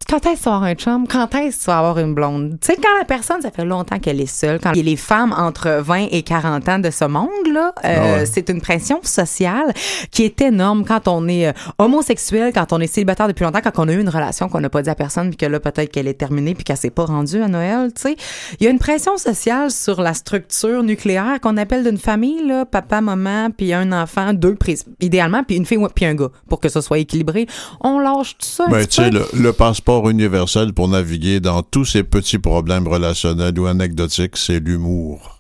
Quand 0.09 0.26
est-ce 0.26 0.45
vas 0.45 0.57
avoir 0.57 0.62
un 0.70 0.74
chum? 0.74 1.07
Quand 1.09 1.35
est-ce 1.37 1.57
que 1.57 1.61
tu 1.62 1.66
vas 1.68 1.78
avoir 1.78 1.99
une 1.99 2.12
blonde? 2.14 2.59
Tu 2.61 2.66
sais, 2.66 2.76
quand 2.76 2.99
la 2.99 3.05
personne, 3.07 3.41
ça 3.41 3.51
fait 3.51 3.64
longtemps 3.64 3.99
qu'elle 3.99 4.20
est 4.20 4.26
seule, 4.26 4.59
quand 4.61 4.72
les 4.72 4.97
femmes 4.97 5.35
entre 5.37 5.81
20 5.83 6.09
et 6.11 6.22
40 6.22 6.68
ans 6.68 6.78
de 6.78 6.91
ce 6.91 7.05
monde-là, 7.07 7.72
euh, 7.85 7.97
Ah 7.97 8.03
ouais. 8.18 8.26
c'est 8.26 8.51
une 8.51 8.61
pression 8.61 9.01
sociale 9.03 9.72
qui 10.11 10.24
est 10.24 10.41
énorme 10.43 10.85
quand 10.85 11.09
on 11.09 11.26
est 11.28 11.47
euh, 11.49 11.53
homosexuel, 11.78 12.53
quand 12.53 12.72
on 12.72 12.81
est 12.81 12.87
célibataire 12.87 13.26
depuis 13.28 13.45
longtemps, 13.45 13.61
quand 13.62 13.78
on 13.78 13.89
a 13.89 13.93
eu 13.93 14.01
une 14.01 14.09
relation 14.11 14.49
qu'on 14.49 14.61
n'a 14.61 14.68
pas 14.68 14.83
dit 14.83 14.91
à 14.91 14.95
personne, 14.95 15.28
puis 15.31 15.37
que 15.39 15.47
là, 15.47 15.61
peut-être 15.61 15.91
qu'elle 15.91 16.09
est 16.09 16.14
terminée, 16.14 16.55
puis 16.55 16.64
qu'elle 16.64 16.76
s'est 16.76 16.91
pas 16.91 17.05
rendue 17.07 17.43
à 17.43 17.49
Noël, 17.49 17.91
tu 17.95 18.03
sais. 18.03 18.16
Il 18.61 18.64
y 18.64 18.66
a 18.66 18.70
une 18.70 18.78
pression 18.78 19.16
sociale 19.16 19.70
sur 19.70 20.03
la 20.03 20.12
structure 20.14 20.83
nucléaire 20.83 21.39
qu'on 21.41 21.57
appelle 21.57 21.85
d'une 21.85 21.99
famille, 21.99 22.47
là, 22.47 22.66
papa, 22.66 23.01
maman, 23.01 23.49
puis 23.51 23.72
un 23.72 23.93
enfant, 23.93 24.35
deux, 24.35 24.55
pris- 24.57 24.85
idéalement, 25.01 25.43
puis 25.43 25.57
une 25.57 25.64
fille, 25.66 25.78
puis 25.95 26.05
un 26.05 26.14
gars, 26.14 26.28
pour 26.49 26.61
que 26.61 26.68
ça 26.68 26.83
soit 26.83 26.99
équilibré. 26.99 27.47
On 27.81 27.99
lâche 27.99 28.37
tout 28.37 28.47
ça 28.47 28.66
Ben, 28.68 28.87
tu 28.87 29.03
sais, 29.03 29.11
le, 29.11 29.24
le 29.35 29.53
passeport 29.71 30.11
universel 30.11 30.73
pour 30.73 30.89
naviguer 30.89 31.39
dans 31.39 31.62
tous 31.62 31.85
ces 31.85 32.03
petits 32.03 32.41
problèmes 32.41 32.89
relationnels 32.89 33.57
ou 33.57 33.66
anecdotiques, 33.66 34.37
c'est 34.37 34.59
l'humour. 34.59 35.39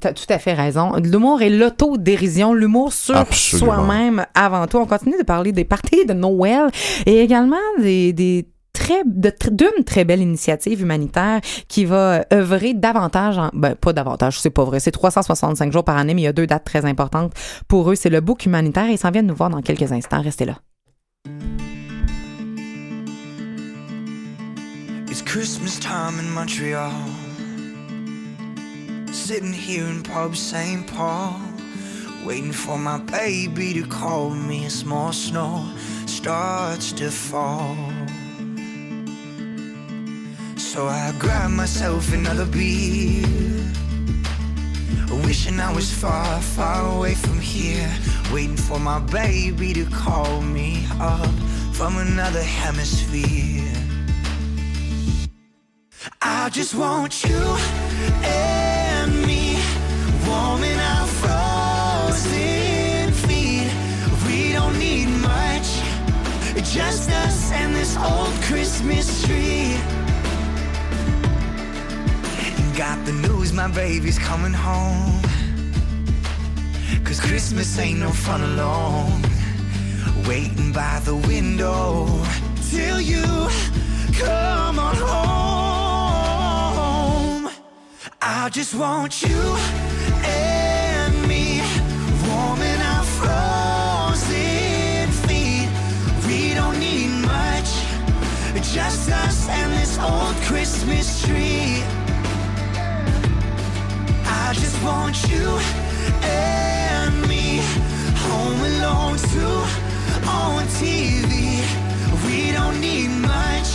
T'as 0.00 0.12
tout 0.12 0.26
à 0.30 0.40
fait 0.40 0.54
raison. 0.54 0.96
L'humour 0.96 1.42
et 1.42 1.48
l'autodérision, 1.48 2.54
l'humour 2.54 2.92
sur 2.92 3.24
soi-même 3.32 4.26
avant 4.34 4.66
tout. 4.66 4.78
On 4.78 4.86
continue 4.86 5.16
de 5.16 5.22
parler 5.22 5.52
des 5.52 5.64
parties 5.64 6.04
de 6.06 6.12
Noël 6.12 6.66
et 7.06 7.20
également 7.20 7.56
des, 7.78 8.12
des 8.12 8.48
très 8.72 9.04
de 9.06 9.32
d'une 9.52 9.84
très 9.84 10.04
belle 10.04 10.22
initiative 10.22 10.82
humanitaire 10.82 11.40
qui 11.68 11.84
va 11.84 12.24
œuvrer 12.32 12.74
davantage 12.74 13.38
en, 13.38 13.50
ben 13.52 13.76
pas 13.76 13.92
davantage 13.92 14.40
c'est 14.40 14.50
pas 14.50 14.64
vrai 14.64 14.80
c'est 14.80 14.90
365 14.90 15.72
jours 15.72 15.84
par 15.84 15.96
année 15.96 16.14
mais 16.14 16.22
il 16.22 16.24
y 16.24 16.28
a 16.28 16.32
deux 16.32 16.46
dates 16.46 16.64
très 16.64 16.84
importantes 16.84 17.32
pour 17.66 17.90
eux 17.90 17.96
c'est 17.96 18.10
le 18.10 18.20
book 18.20 18.46
humanitaire 18.46 18.86
et 18.86 18.92
ils 18.92 18.98
s'en 18.98 19.10
viennent 19.10 19.26
nous 19.26 19.34
voir 19.34 19.50
dans 19.50 19.62
quelques 19.62 19.90
instants 19.90 20.22
restez 20.22 20.44
là 20.44 20.58
It's 25.10 25.22
Christmas 25.22 25.78
time 25.78 26.18
in 26.18 26.30
Montreal. 26.30 26.92
Sitting 29.10 29.54
here 29.54 29.86
in 29.86 30.02
pub 30.02 30.36
St. 30.36 30.86
Paul, 30.86 31.40
waiting 32.26 32.52
for 32.52 32.76
my 32.76 32.98
baby 32.98 33.72
to 33.72 33.86
call 33.86 34.28
me 34.28 34.66
as 34.66 34.84
more 34.84 35.14
snow 35.14 35.66
starts 36.04 36.92
to 36.92 37.10
fall. 37.10 37.74
So 40.58 40.88
I 40.88 41.14
grab 41.18 41.52
myself 41.52 42.12
another 42.12 42.44
beer, 42.44 43.26
wishing 45.24 45.58
I 45.58 45.72
was 45.72 45.90
far, 45.90 46.38
far 46.42 46.94
away 46.94 47.14
from 47.14 47.40
here, 47.40 47.90
waiting 48.30 48.58
for 48.58 48.78
my 48.78 48.98
baby 48.98 49.72
to 49.72 49.86
call 49.86 50.42
me 50.42 50.84
up 51.00 51.32
from 51.72 51.96
another 51.96 52.42
hemisphere. 52.42 53.87
I 56.30 56.50
just 56.50 56.74
want 56.74 57.24
you 57.24 57.40
and 58.22 59.26
me 59.26 59.56
warming 60.26 60.78
our 60.78 61.06
frozen 61.22 63.12
feet. 63.12 63.70
We 64.26 64.52
don't 64.52 64.78
need 64.78 65.08
much, 65.22 65.68
just 66.70 67.10
us 67.10 67.50
and 67.52 67.74
this 67.74 67.96
old 67.96 68.34
Christmas 68.42 69.24
tree. 69.24 69.78
Got 72.76 73.06
the 73.06 73.12
news, 73.12 73.54
my 73.54 73.68
baby's 73.68 74.18
coming 74.18 74.52
home. 74.52 75.22
Cause 77.04 77.20
Christmas 77.20 77.78
ain't 77.78 78.00
no 78.00 78.10
fun 78.10 78.42
alone. 78.42 79.22
Waiting 80.26 80.72
by 80.72 81.00
the 81.06 81.16
window 81.16 82.06
till 82.70 83.00
you 83.00 83.24
come 84.12 84.78
on 84.78 84.94
home. 84.96 85.57
I 88.30 88.50
just 88.50 88.74
want 88.74 89.22
you 89.22 89.40
and 90.22 91.14
me 91.26 91.62
warming 92.28 92.80
our 92.92 93.02
frozen 93.16 95.08
feet. 95.24 95.70
We 96.26 96.52
don't 96.52 96.78
need 96.78 97.08
much, 97.24 97.70
just 98.70 99.10
us 99.10 99.48
and 99.48 99.72
this 99.72 99.98
old 99.98 100.36
Christmas 100.44 101.22
tree. 101.22 101.82
I 104.26 104.52
just 104.52 104.76
want 104.84 105.16
you 105.30 105.48
and 106.20 107.26
me 107.26 107.62
home 108.28 108.60
alone 108.60 109.16
too 109.32 109.64
on 110.28 110.66
TV. 110.76 111.64
We 112.26 112.52
don't 112.52 112.78
need 112.78 113.08
much, 113.08 113.70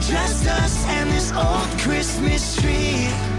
just 0.00 0.48
us 0.48 0.84
and 0.88 1.08
this 1.12 1.30
old 1.30 1.68
Christmas 1.78 2.56
tree. 2.56 3.31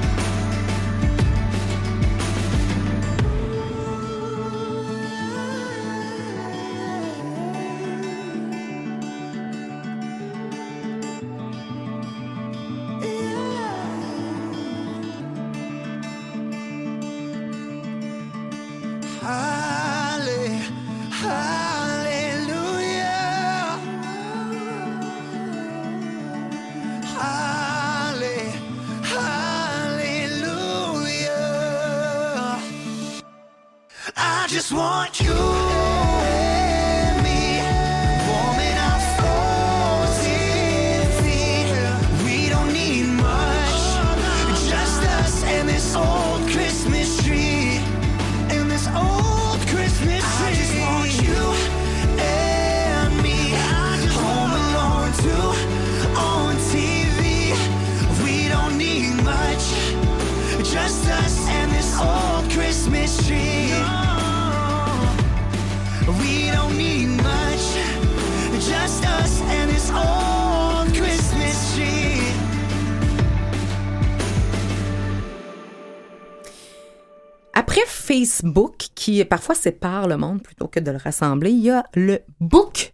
Qui 79.14 79.26
parfois 79.26 79.56
sépare 79.56 80.08
le 80.08 80.18
monde 80.18 80.42
plutôt 80.42 80.68
que 80.68 80.80
de 80.80 80.92
le 80.92 80.98
rassembler, 80.98 81.52
il 81.52 81.60
y 81.60 81.70
a 81.70 81.84
le 81.94 82.20
book 82.40 82.94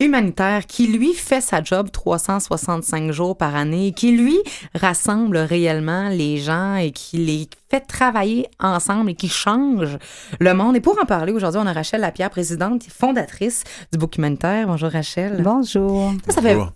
humanitaire 0.00 0.66
qui, 0.66 0.86
lui, 0.86 1.12
fait 1.12 1.40
sa 1.40 1.60
job 1.62 1.90
365 1.90 3.10
jours 3.10 3.36
par 3.36 3.56
année 3.56 3.88
et 3.88 3.92
qui, 3.92 4.12
lui, 4.12 4.38
rassemble 4.74 5.38
réellement 5.38 6.08
les 6.08 6.36
gens 6.36 6.76
et 6.76 6.92
qui 6.92 7.16
les 7.16 7.48
fait 7.68 7.80
travailler 7.80 8.46
ensemble 8.60 9.10
et 9.10 9.14
qui 9.16 9.28
change 9.28 9.98
le 10.38 10.54
monde. 10.54 10.76
Et 10.76 10.80
pour 10.80 10.96
en 11.02 11.04
parler, 11.04 11.32
aujourd'hui, 11.32 11.60
on 11.60 11.66
a 11.66 11.72
Rachel 11.72 12.02
Lapierre, 12.02 12.30
présidente 12.30 12.86
et 12.86 12.90
fondatrice 12.90 13.64
du 13.92 13.98
book 13.98 14.16
humanitaire. 14.16 14.68
Bonjour, 14.68 14.90
Rachel. 14.90 15.42
Bonjour. 15.42 16.12
Ça, 16.26 16.34
ça 16.34 16.42
fait... 16.42 16.54
Bonjour. 16.54 16.72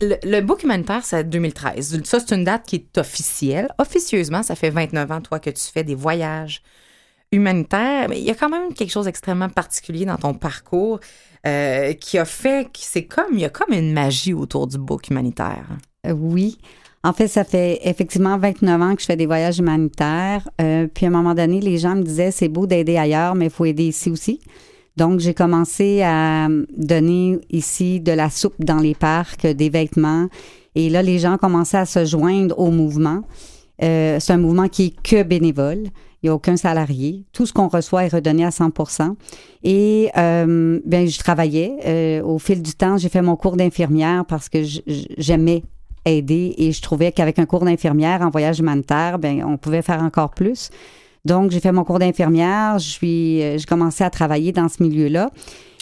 Le, 0.00 0.16
le 0.24 0.40
book 0.40 0.64
humanitaire, 0.64 1.04
c'est 1.04 1.22
2013. 1.22 2.02
Ça, 2.04 2.18
c'est 2.18 2.34
une 2.34 2.44
date 2.44 2.64
qui 2.66 2.76
est 2.76 2.98
officielle. 2.98 3.68
Officieusement, 3.78 4.42
ça 4.42 4.56
fait 4.56 4.70
29 4.70 5.12
ans, 5.12 5.20
toi, 5.20 5.38
que 5.38 5.50
tu 5.50 5.62
fais 5.62 5.84
des 5.84 5.94
voyages 5.94 6.62
humanitaires. 7.32 8.08
Mais 8.08 8.18
il 8.18 8.24
y 8.24 8.30
a 8.30 8.34
quand 8.34 8.48
même 8.48 8.72
quelque 8.72 8.90
chose 8.90 9.06
d'extrêmement 9.06 9.48
particulier 9.48 10.04
dans 10.04 10.16
ton 10.16 10.34
parcours 10.34 11.00
euh, 11.46 11.92
qui 11.92 12.18
a 12.18 12.24
fait 12.24 12.64
que 12.64 12.78
c'est 12.80 13.04
comme, 13.04 13.34
il 13.34 13.40
y 13.40 13.44
a 13.44 13.50
comme 13.50 13.72
une 13.72 13.92
magie 13.92 14.34
autour 14.34 14.66
du 14.66 14.78
book 14.78 15.08
humanitaire. 15.08 15.66
Euh, 16.06 16.12
oui. 16.12 16.58
En 17.04 17.12
fait, 17.12 17.28
ça 17.28 17.44
fait 17.44 17.80
effectivement 17.84 18.36
29 18.36 18.82
ans 18.82 18.94
que 18.96 19.00
je 19.00 19.06
fais 19.06 19.16
des 19.16 19.26
voyages 19.26 19.58
humanitaires. 19.58 20.48
Euh, 20.60 20.88
puis 20.92 21.06
à 21.06 21.08
un 21.08 21.12
moment 21.12 21.34
donné, 21.34 21.60
les 21.60 21.78
gens 21.78 21.94
me 21.94 22.02
disaient 22.02 22.32
c'est 22.32 22.48
beau 22.48 22.66
d'aider 22.66 22.96
ailleurs, 22.96 23.36
mais 23.36 23.44
il 23.44 23.50
faut 23.50 23.64
aider 23.64 23.84
ici 23.84 24.10
aussi. 24.10 24.40
Donc, 24.96 25.20
j'ai 25.20 25.34
commencé 25.34 26.02
à 26.02 26.48
donner 26.76 27.38
ici 27.50 28.00
de 28.00 28.12
la 28.12 28.30
soupe 28.30 28.64
dans 28.64 28.78
les 28.78 28.94
parcs, 28.94 29.46
des 29.46 29.68
vêtements. 29.68 30.26
Et 30.74 30.88
là, 30.88 31.02
les 31.02 31.18
gens 31.18 31.36
commençaient 31.36 31.76
à 31.76 31.84
se 31.84 32.06
joindre 32.06 32.58
au 32.58 32.70
mouvement. 32.70 33.22
C'est 33.78 34.30
un 34.30 34.38
mouvement 34.38 34.68
qui 34.68 34.86
est 34.86 35.02
que 35.02 35.22
bénévole. 35.22 35.90
Il 36.26 36.30
n'y 36.30 36.32
a 36.32 36.34
aucun 36.34 36.56
salarié. 36.56 37.24
Tout 37.32 37.46
ce 37.46 37.52
qu'on 37.52 37.68
reçoit 37.68 38.04
est 38.04 38.12
redonné 38.12 38.44
à 38.44 38.50
100 38.50 38.72
Et 39.62 40.10
euh, 40.16 40.80
ben, 40.84 41.06
je 41.06 41.18
travaillais. 41.20 41.76
Euh, 41.86 42.20
au 42.24 42.40
fil 42.40 42.62
du 42.62 42.72
temps, 42.72 42.96
j'ai 42.96 43.08
fait 43.08 43.22
mon 43.22 43.36
cours 43.36 43.56
d'infirmière 43.56 44.24
parce 44.24 44.48
que 44.48 44.58
j'aimais 45.18 45.62
aider 46.04 46.52
et 46.58 46.72
je 46.72 46.82
trouvais 46.82 47.12
qu'avec 47.12 47.38
un 47.38 47.46
cours 47.46 47.64
d'infirmière 47.64 48.22
en 48.22 48.30
voyage 48.30 48.58
humanitaire, 48.58 49.20
ben, 49.20 49.44
on 49.44 49.56
pouvait 49.56 49.82
faire 49.82 50.02
encore 50.02 50.30
plus. 50.30 50.70
Donc, 51.24 51.52
j'ai 51.52 51.60
fait 51.60 51.70
mon 51.70 51.84
cours 51.84 52.00
d'infirmière. 52.00 52.80
Je 52.80 52.90
suis, 52.90 53.40
euh, 53.44 53.58
j'ai 53.58 53.64
commencé 53.64 54.02
à 54.02 54.10
travailler 54.10 54.50
dans 54.50 54.68
ce 54.68 54.82
milieu-là. 54.82 55.30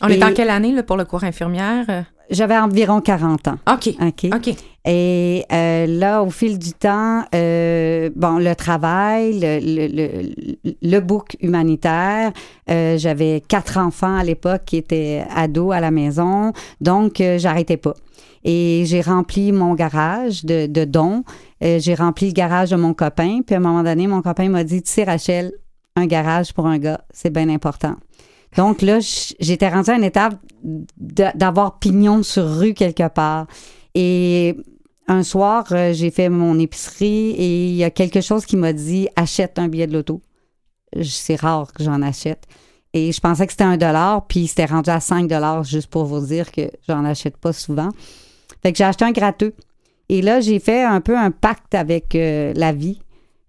On 0.03 0.09
Et 0.09 0.19
est 0.19 0.25
en 0.25 0.35
quelle 0.35 0.51
année 0.51 0.73
là, 0.73 0.83
pour 0.83 0.99
le 0.99 1.07
cours 1.07 1.25
infirmière? 1.25 2.05
J'avais 2.31 2.57
environ 2.57 3.01
40 3.01 3.49
ans. 3.49 3.59
OK. 3.71 3.95
OK. 4.01 4.27
OK. 4.35 4.55
Et 4.87 5.45
euh, 5.51 5.87
là, 5.87 6.23
au 6.23 6.31
fil 6.31 6.59
du 6.59 6.73
temps, 6.73 7.25
euh, 7.35 8.11
bon, 8.15 8.39
le 8.39 8.55
travail, 8.55 9.41
le, 9.41 9.59
le, 9.61 9.87
le, 10.63 10.75
le 10.83 11.01
book 11.01 11.37
humanitaire, 11.41 12.33
euh, 12.71 12.99
j'avais 12.99 13.43
quatre 13.47 13.79
enfants 13.79 14.15
à 14.15 14.25
l'époque 14.25 14.63
qui 14.67 14.77
étaient 14.77 15.25
ados 15.35 15.75
à 15.75 15.81
la 15.81 15.91
maison, 15.91 16.53
donc 16.83 17.21
euh, 17.23 17.39
j'arrêtais 17.39 17.79
pas. 17.79 17.95
Et 18.45 18.85
j'ai 18.87 19.01
rempli 19.01 19.53
mon 19.53 19.75
garage 19.75 20.45
de, 20.45 20.67
de 20.67 20.85
dons. 20.85 21.25
Euh, 21.63 21.79
j'ai 21.79 21.95
rempli 21.95 22.27
le 22.27 22.35
garage 22.35 22.71
de 22.71 22.77
mon 22.77 22.93
copain. 22.93 23.41
Puis 23.45 23.55
à 23.55 23.59
un 23.59 23.63
moment 23.63 23.83
donné, 23.83 24.07
mon 24.07 24.21
copain 24.21 24.51
m'a 24.51 24.65
dit, 24.65 24.83
tu 24.83 24.91
sais, 24.91 25.05
Rachel, 25.05 25.53
un 25.97 26.07
garage 26.07 26.53
pour 26.53 26.67
un 26.67 26.79
gars, 26.79 27.01
c'est 27.11 27.31
bien 27.31 27.49
important. 27.49 27.95
Donc 28.57 28.83
là, 28.83 28.99
j'étais 29.41 29.69
rendue 29.69 29.91
à 29.91 29.97
une 29.97 30.05
étape 30.05 30.37
d'avoir 30.63 31.79
pignon 31.79 32.23
sur 32.23 32.59
rue 32.59 32.75
quelque 32.75 33.09
part. 33.09 33.47
Et 33.95 34.57
un 35.07 35.23
soir, 35.23 35.67
euh, 35.73 35.93
j'ai 35.93 36.11
fait 36.11 36.29
mon 36.29 36.59
épicerie 36.59 37.31
et 37.31 37.67
il 37.69 37.75
y 37.75 37.85
a 37.85 37.91
quelque 37.91 38.21
chose 38.21 38.47
qui 38.47 38.57
m'a 38.57 38.73
dit 38.73 39.09
achète 39.17 39.59
un 39.59 39.69
billet 39.69 39.87
de 39.87 39.93
loto. 39.93 40.23
C'est 41.03 41.37
rare 41.37 41.73
que 41.73 41.83
j'en 41.83 42.01
achète. 42.03 42.45
Et 42.93 43.11
je 43.11 43.21
pensais 43.21 43.45
que 43.47 43.53
c'était 43.53 43.65
un 43.65 43.77
dollar, 43.77 44.25
puis 44.27 44.47
c'était 44.47 44.67
rendu 44.67 44.89
à 44.89 45.01
5 45.01 45.27
dollars, 45.27 45.65
juste 45.65 45.89
pour 45.89 46.05
vous 46.05 46.25
dire 46.25 46.53
que 46.53 46.71
j'en 46.89 47.05
achète 47.05 47.37
pas 47.37 47.53
souvent. 47.53 47.89
Fait 48.63 48.71
que 48.71 48.79
j'ai 48.79 48.85
acheté 48.85 49.05
un 49.05 49.11
gratteux. 49.11 49.53
Et 50.09 50.23
là, 50.23 50.41
j'ai 50.41 50.61
fait 50.61 50.85
un 50.85 51.01
peu 51.01 51.19
un 51.19 51.33
pacte 51.33 51.75
avec 51.75 52.15
euh, 52.15 52.53
la 52.55 52.73
vie. 52.73 53.01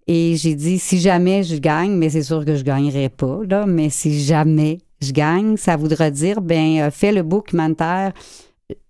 Et 0.08 0.36
j'ai 0.36 0.56
dit, 0.56 0.80
si 0.80 1.00
jamais 1.00 1.44
je 1.44 1.58
gagne, 1.58 1.92
mais 1.92 2.10
c'est 2.10 2.24
sûr 2.24 2.44
que 2.44 2.56
je 2.56 2.64
gagnerai 2.64 3.10
pas, 3.10 3.40
là, 3.48 3.66
mais 3.68 3.90
si 3.92 4.20
jamais 4.20 4.80
je 5.02 5.12
gagne, 5.12 5.58
ça 5.58 5.76
voudra 5.76 6.10
dire, 6.10 6.42
ben, 6.42 6.80
euh, 6.82 6.92
fais 6.92 7.12
le 7.12 7.24
book 7.24 7.52
humanitaire 7.54 8.12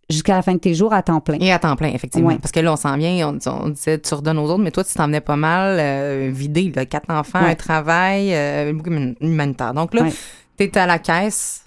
jusqu'à 0.09 0.35
la 0.35 0.41
fin 0.43 0.53
de 0.53 0.59
tes 0.59 0.75
jours 0.75 0.93
à 0.93 1.01
temps 1.01 1.19
plein. 1.19 1.37
Et 1.39 1.51
à 1.51 1.57
temps 1.59 1.75
plein, 1.75 1.89
effectivement. 1.89 2.27
Ouais. 2.29 2.37
Parce 2.39 2.51
que 2.51 2.59
là, 2.59 2.73
on 2.73 2.75
s'en 2.75 2.95
vient, 2.95 3.27
on, 3.33 3.39
on 3.49 3.69
disait, 3.69 3.99
tu 3.99 4.13
redonnes 4.13 4.37
aux 4.37 4.45
autres, 4.49 4.63
mais 4.63 4.71
toi, 4.71 4.83
tu 4.83 4.93
t'en 4.93 5.07
venais 5.07 5.21
pas 5.21 5.35
mal 5.35 5.77
euh, 5.79 6.29
vidé, 6.31 6.71
là, 6.75 6.85
quatre 6.85 7.09
enfants, 7.09 7.41
Ouais. 7.43 7.51
un 7.51 7.55
travail, 7.55 8.33
euh, 8.33 8.71
hum- 8.71 9.15
humanitaire. 9.19 9.73
Donc 9.73 9.93
là, 9.95 10.03
Ouais. 10.03 10.13
t'es 10.57 10.77
à 10.77 10.85
la 10.85 10.99
caisse, 10.99 11.63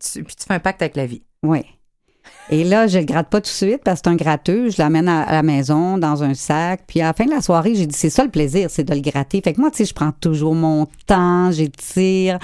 tu- 0.00 0.24
puis 0.24 0.34
tu 0.34 0.44
fais 0.46 0.54
un 0.54 0.58
pacte 0.58 0.80
avec 0.80 0.96
la 0.96 1.04
vie. 1.06 1.22
Oui. 1.42 1.60
Et 2.50 2.64
là, 2.64 2.86
je 2.86 2.98
le 2.98 3.04
gratte 3.04 3.28
pas 3.28 3.40
tout 3.40 3.44
de 3.44 3.48
suite 3.48 3.82
parce 3.84 4.00
que 4.00 4.08
c'est 4.08 4.12
un 4.12 4.16
gratteux. 4.16 4.70
Je 4.70 4.80
l'amène 4.80 5.08
à, 5.08 5.22
à 5.22 5.32
la 5.32 5.42
maison 5.42 5.98
dans 5.98 6.22
un 6.22 6.34
sac. 6.34 6.82
Puis 6.86 7.00
à 7.00 7.06
la 7.06 7.12
fin 7.12 7.24
de 7.24 7.30
la 7.30 7.40
soirée, 7.40 7.74
j'ai 7.74 7.86
dit, 7.86 7.96
c'est 7.96 8.10
ça 8.10 8.24
le 8.24 8.30
plaisir, 8.30 8.68
c'est 8.70 8.84
de 8.84 8.94
le 8.94 9.00
gratter. 9.00 9.40
Fait 9.42 9.52
que 9.52 9.60
moi, 9.60 9.70
tu 9.70 9.78
sais, 9.78 9.84
je 9.84 9.94
prends 9.94 10.12
toujours 10.12 10.54
mon 10.54 10.86
temps, 11.06 11.50
j'étire. 11.50 12.38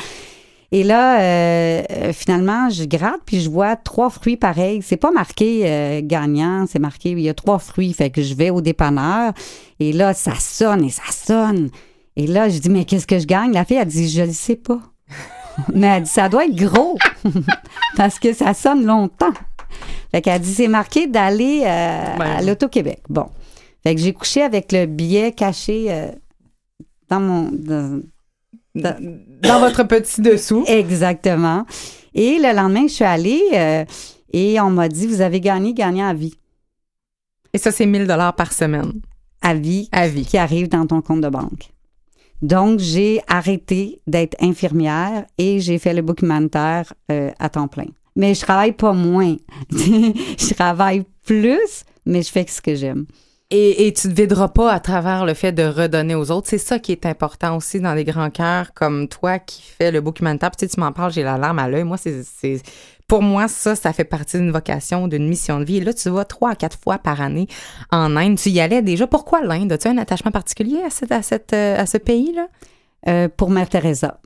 Et 0.71 0.83
là, 0.85 1.21
euh, 1.23 2.13
finalement, 2.13 2.69
je 2.69 2.85
gratte 2.85 3.21
puis 3.25 3.41
je 3.41 3.49
vois 3.49 3.75
trois 3.77 4.11
fruits 4.11 4.37
pareils. 4.37 4.83
C'est 4.83 4.99
pas 4.99 5.11
marqué 5.11 5.63
euh, 5.65 6.01
gagnant, 6.05 6.67
c'est 6.69 6.79
marqué 6.79 7.13
il 7.13 7.21
y 7.21 7.29
a 7.31 7.35
trois 7.35 7.59
fruits. 7.59 7.93
Fait 7.95 8.11
que 8.11 8.21
je 8.23 8.35
vais 8.35 8.51
au 8.51 8.61
dépanneur 8.61 9.33
et 9.81 9.93
là, 9.95 10.13
ça 10.13 10.35
sonne 10.39 10.85
et 10.85 10.91
ça 10.91 11.11
sonne. 11.11 11.71
Et 12.17 12.27
là, 12.27 12.49
je 12.51 12.59
dis 12.59 12.69
mais 12.69 12.85
qu'est-ce 12.85 13.07
que 13.07 13.19
je 13.19 13.27
gagne? 13.27 13.53
La 13.53 13.65
fille 13.65 13.79
a 13.79 13.87
dit 13.87 14.11
je 14.11 14.23
le 14.23 14.33
sais 14.33 14.57
pas. 14.57 14.81
mais 15.75 15.87
elle 15.87 16.03
dit 16.03 16.11
ça 16.11 16.29
doit 16.29 16.45
être 16.45 16.55
gros 16.55 16.99
parce 17.97 18.19
que 18.19 18.35
ça 18.35 18.53
sonne 18.53 18.85
longtemps. 18.85 19.33
Fait 20.13 20.21
qu'elle 20.21 20.41
dit 20.43 20.53
c'est 20.53 20.69
marqué 20.69 21.07
d'aller 21.07 21.63
euh, 21.65 22.17
Ben. 22.19 22.27
à 22.37 22.43
l'Auto-Québec. 22.43 23.03
Bon. 23.09 23.27
Fait 23.83 23.95
que 23.95 24.01
j'ai 24.03 24.13
couché 24.13 24.43
avec 24.43 24.73
le 24.73 24.85
billet 24.85 25.33
caché 25.33 26.11
dans 27.09 27.21
mon 27.21 27.49
dans- 27.53 28.03
dans- 28.83 29.19
Dans 29.43 29.61
votre 29.61 29.85
petit 29.85 30.21
dessous. 30.21 30.65
Exactement. 30.67 31.65
Et 32.15 32.39
le 32.39 32.55
lendemain, 32.55 32.87
je 32.89 32.93
suis 32.95 33.05
allée 33.05 33.43
euh, 33.55 33.85
et 34.33 34.61
on 34.61 34.71
m'a 34.71 34.89
dit 34.89 35.07
Vous 35.07 35.21
avez 35.21 35.41
gagné, 35.41 35.75
gagnant 35.75 36.09
à 36.09 36.15
vie. 36.15 36.35
Et 37.53 37.59
ça, 37.59 37.71
c'est 37.71 37.87
1000 37.87 38.07
dollars 38.07 38.35
par 38.35 38.53
semaine. 38.53 39.01
À 39.41 39.55
vie 39.55 39.89
À 39.93 40.09
vie. 40.09 40.25
qui 40.27 40.37
arrive 40.39 40.69
dans 40.69 40.87
ton 40.87 41.01
compte 41.01 41.21
de 41.21 41.29
banque. 41.29 41.71
Donc, 42.43 42.79
j'ai 42.81 43.21
arrêté 43.27 44.01
d'être 44.07 44.37
infirmière 44.41 45.25
et 45.39 45.61
j'ai 45.61 45.79
fait 45.79 45.93
le 45.95 46.03
book 46.03 46.23
humanitaire 46.23 46.93
euh, 47.11 47.31
à 47.39 47.49
temps 47.49 47.69
plein. 47.69 47.87
Mais 48.17 48.35
je 48.35 48.41
travaille 48.41 48.73
pas 48.73 48.93
moins. 48.93 49.37
je 49.71 50.55
travaille 50.55 51.05
plus, 51.25 51.85
mais 52.07 52.23
je 52.23 52.31
fais 52.31 52.45
ce 52.49 52.61
que 52.61 52.75
j'aime. 52.75 53.07
Et, 53.51 53.95
tu 53.97 54.09
te 54.09 54.15
videras 54.15 54.49
pas 54.49 54.71
à 54.71 54.79
travers 54.79 55.25
le 55.25 55.33
fait 55.33 55.53
de 55.53 55.63
redonner 55.63 56.15
aux 56.15 56.31
autres. 56.31 56.49
C'est 56.49 56.59
ça 56.59 56.79
qui 56.79 56.93
est 56.93 57.07
important 57.07 57.57
aussi 57.57 57.81
dans 57.81 57.95
des 57.95 58.05
grands 58.05 58.29
cœurs 58.29 58.75
comme 58.75 59.09
toi 59.09 59.39
qui 59.39 59.63
fais 59.63 59.91
le 59.91 60.03
documentaire. 60.03 60.51
Puis 60.51 60.59
tu, 60.59 60.67
sais, 60.67 60.75
tu 60.75 60.81
m'en 60.81 60.93
parles, 60.93 61.13
j'ai 61.13 61.23
la 61.23 61.39
larme 61.39 61.59
à 61.59 61.67
l'œil. 61.67 61.87
C'est, 61.97 62.61
pour 63.07 63.23
moi, 63.23 63.49
ça, 63.49 63.75
ça 63.75 63.95
fait 63.95 64.05
partie 64.05 64.37
d'une 64.37 64.51
vocation, 64.51 65.09
d'une 65.09 65.27
mission 65.27 65.61
de 65.61 65.65
vie. 65.65 65.79
Et 65.79 65.81
là, 65.81 65.95
tu 65.95 66.11
vas 66.11 66.27
trois 66.27 66.51
à 66.51 66.57
quatre 66.57 66.79
fois 66.79 66.99
par 66.99 67.23
année 67.23 67.47
en 67.91 68.17
Inde. 68.17 68.37
Tu 68.37 68.51
y 68.51 68.61
allais 68.61 68.83
déjà. 68.83 69.07
Pourquoi 69.07 69.41
l'Inde? 69.41 69.73
As-tu 69.73 69.89
un 69.89 69.97
attachement 69.97 70.31
particulier 70.31 70.83
à, 70.83 70.91
cette, 70.91 71.55
à, 71.55 71.57
euh, 71.57 71.87
ce 71.87 71.97
pays-là? 71.97 72.49
Euh, 73.07 73.29
pour 73.35 73.49
Mère 73.49 73.71
Teresa. 73.71 74.21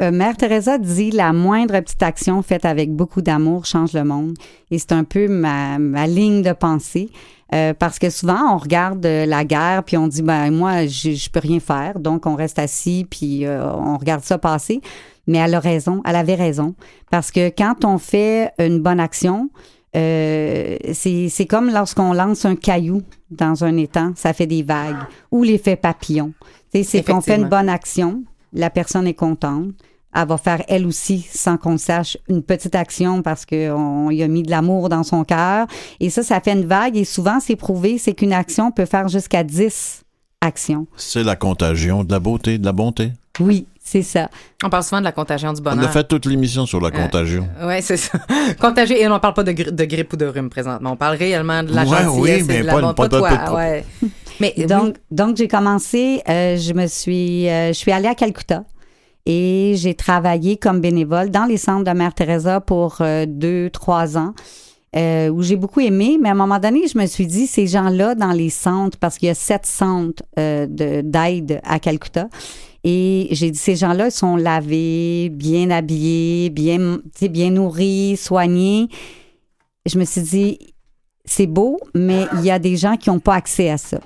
Euh, 0.00 0.10
Mère 0.10 0.36
Teresa 0.36 0.78
dit 0.78 1.10
la 1.10 1.32
moindre 1.32 1.78
petite 1.80 2.02
action 2.02 2.42
faite 2.42 2.64
avec 2.64 2.92
beaucoup 2.92 3.22
d'amour 3.22 3.64
change 3.64 3.92
le 3.92 4.04
monde. 4.04 4.34
Et 4.70 4.78
c'est 4.78 4.92
un 4.92 5.04
peu 5.04 5.28
ma, 5.28 5.78
ma 5.78 6.06
ligne 6.06 6.42
de 6.42 6.52
pensée. 6.52 7.10
Euh, 7.54 7.72
parce 7.72 7.98
que 7.98 8.10
souvent, 8.10 8.54
on 8.54 8.58
regarde 8.58 9.04
euh, 9.06 9.26
la 9.26 9.44
guerre, 9.44 9.84
puis 9.84 9.96
on 9.96 10.08
dit, 10.08 10.22
ben 10.22 10.50
moi, 10.50 10.86
je, 10.86 11.12
je 11.12 11.30
peux 11.30 11.40
rien 11.40 11.60
faire. 11.60 12.00
Donc, 12.00 12.26
on 12.26 12.34
reste 12.34 12.58
assis, 12.58 13.06
puis 13.08 13.46
euh, 13.46 13.64
on 13.72 13.96
regarde 13.96 14.24
ça 14.24 14.38
passer. 14.38 14.80
Mais 15.26 15.38
elle 15.38 15.54
a 15.54 15.60
raison, 15.60 16.02
elle 16.04 16.16
avait 16.16 16.34
raison. 16.34 16.74
Parce 17.10 17.30
que 17.30 17.50
quand 17.50 17.84
on 17.84 17.98
fait 17.98 18.52
une 18.58 18.80
bonne 18.80 19.00
action, 19.00 19.50
euh, 19.96 20.76
c'est 20.92 21.46
comme 21.48 21.70
lorsqu'on 21.70 22.12
lance 22.12 22.44
un 22.44 22.56
caillou 22.56 23.02
dans 23.30 23.64
un 23.64 23.76
étang, 23.76 24.12
ça 24.16 24.32
fait 24.32 24.46
des 24.46 24.62
vagues. 24.62 25.02
Ou 25.30 25.42
l'effet 25.44 25.76
papillon. 25.76 26.32
Tu 26.72 26.82
sais, 26.82 26.84
C'est 26.84 27.02
qu'on 27.04 27.20
fait 27.20 27.36
une 27.36 27.48
bonne 27.48 27.68
action, 27.68 28.24
la 28.54 28.70
personne 28.70 29.06
est 29.06 29.14
contente. 29.14 29.66
Elle 30.16 30.28
va 30.28 30.38
faire 30.38 30.62
elle 30.68 30.86
aussi, 30.86 31.26
sans 31.28 31.56
qu'on 31.56 31.72
le 31.72 31.78
sache, 31.78 32.16
une 32.28 32.42
petite 32.42 32.76
action 32.76 33.20
parce 33.20 33.44
qu'on 33.44 34.10
y 34.10 34.22
a 34.22 34.28
mis 34.28 34.44
de 34.44 34.50
l'amour 34.50 34.88
dans 34.88 35.02
son 35.02 35.24
cœur. 35.24 35.66
Et 35.98 36.08
ça, 36.08 36.22
ça 36.22 36.40
fait 36.40 36.52
une 36.52 36.66
vague. 36.66 36.96
Et 36.96 37.04
souvent, 37.04 37.40
c'est 37.40 37.56
prouvé, 37.56 37.98
c'est 37.98 38.14
qu'une 38.14 38.32
action 38.32 38.70
peut 38.70 38.84
faire 38.86 39.08
jusqu'à 39.08 39.42
10 39.42 40.04
actions. 40.40 40.86
C'est 40.96 41.24
la 41.24 41.34
contagion 41.34 42.04
de 42.04 42.12
la 42.12 42.20
beauté, 42.20 42.58
de 42.58 42.64
la 42.64 42.70
bonté. 42.72 43.10
Oui, 43.40 43.66
c'est 43.82 44.02
ça. 44.02 44.28
On 44.62 44.70
parle 44.70 44.84
souvent 44.84 45.00
de 45.00 45.04
la 45.04 45.10
contagion 45.10 45.52
du 45.52 45.60
On 45.60 45.64
bonheur. 45.64 45.84
a 45.86 45.88
fait 45.88 46.04
toute 46.04 46.26
l'émission 46.26 46.64
sur 46.64 46.80
la 46.80 46.88
Euh, 46.88 47.02
contagion. 47.02 47.48
Oui, 47.64 47.82
c'est 47.82 47.96
ça. 47.96 48.16
Contagieux. 48.60 48.96
Et 49.00 49.08
on 49.08 49.14
ne 49.14 49.18
parle 49.18 49.34
pas 49.34 49.42
de, 49.42 49.50
gri- 49.50 49.72
de 49.72 49.84
grippe 49.84 50.12
ou 50.12 50.16
de 50.16 50.26
rhume 50.26 50.48
présentement. 50.48 50.92
On 50.92 50.96
parle 50.96 51.16
réellement 51.16 51.64
de 51.64 51.74
la 51.74 51.82
Ouais, 51.82 51.88
gentillesse 52.04 52.16
oui, 52.18 52.30
et 52.30 52.42
mais 52.44 52.60
de 52.60 52.66
la 52.66 52.72
pas- 52.74 52.80
bonté. 52.92 53.08
pas 53.08 53.36
pas 53.36 53.54
ouais. 53.54 53.84
Mais 54.40 54.52
Donc, 54.66 54.96
donc 55.10 55.36
j'ai 55.36 55.48
commencé, 55.48 56.20
euh, 56.28 56.56
je 56.56 56.72
me 56.72 56.86
suis, 56.86 57.48
euh, 57.48 57.68
je 57.68 57.72
suis 57.74 57.92
allée 57.92 58.08
à 58.08 58.14
Calcutta 58.14 58.64
Et 59.26 59.74
j'ai 59.76 59.94
travaillé 59.94 60.56
comme 60.56 60.80
bénévole 60.80 61.30
dans 61.30 61.44
les 61.46 61.56
centres 61.56 61.84
de 61.84 61.96
Mère 61.96 62.14
Teresa 62.14 62.60
pour 62.60 62.96
euh, 63.00 63.24
deux, 63.26 63.70
trois 63.70 64.16
ans. 64.18 64.34
euh, 64.96 65.28
où 65.28 65.42
j'ai 65.42 65.56
beaucoup 65.56 65.80
aimé, 65.80 66.18
mais 66.20 66.28
à 66.28 66.32
un 66.32 66.36
moment 66.36 66.60
donné, 66.60 66.86
je 66.86 66.96
me 66.96 67.06
suis 67.06 67.26
dit, 67.26 67.48
ces 67.48 67.66
gens-là 67.66 68.14
dans 68.14 68.30
les 68.30 68.48
centres, 68.50 68.96
parce 68.96 69.18
qu'il 69.18 69.26
y 69.26 69.30
a 69.30 69.34
sept 69.34 69.66
centres 69.66 70.22
euh, 70.38 70.66
de- 70.68 71.00
d'aide 71.00 71.60
à 71.64 71.80
Calcutta, 71.80 72.28
et 72.84 73.26
j'ai 73.32 73.50
dit, 73.50 73.58
ces 73.58 73.74
gens-là, 73.74 74.06
ils 74.06 74.12
sont 74.12 74.36
lavés, 74.36 75.30
bien 75.30 75.70
habillés, 75.70 76.48
bien, 76.50 77.00
bien 77.28 77.50
nourris, 77.50 78.16
soignés. 78.16 78.86
Je 79.84 79.98
me 79.98 80.04
suis 80.04 80.20
dit, 80.22 80.58
c'est 81.24 81.48
beau, 81.48 81.80
mais 81.94 82.28
il 82.34 82.44
y 82.44 82.50
a 82.52 82.60
des 82.60 82.76
gens 82.76 82.96
qui 82.96 83.10
n'ont 83.10 83.18
pas 83.18 83.34
accès 83.34 83.70
à 83.70 83.78
ça. 83.78 83.98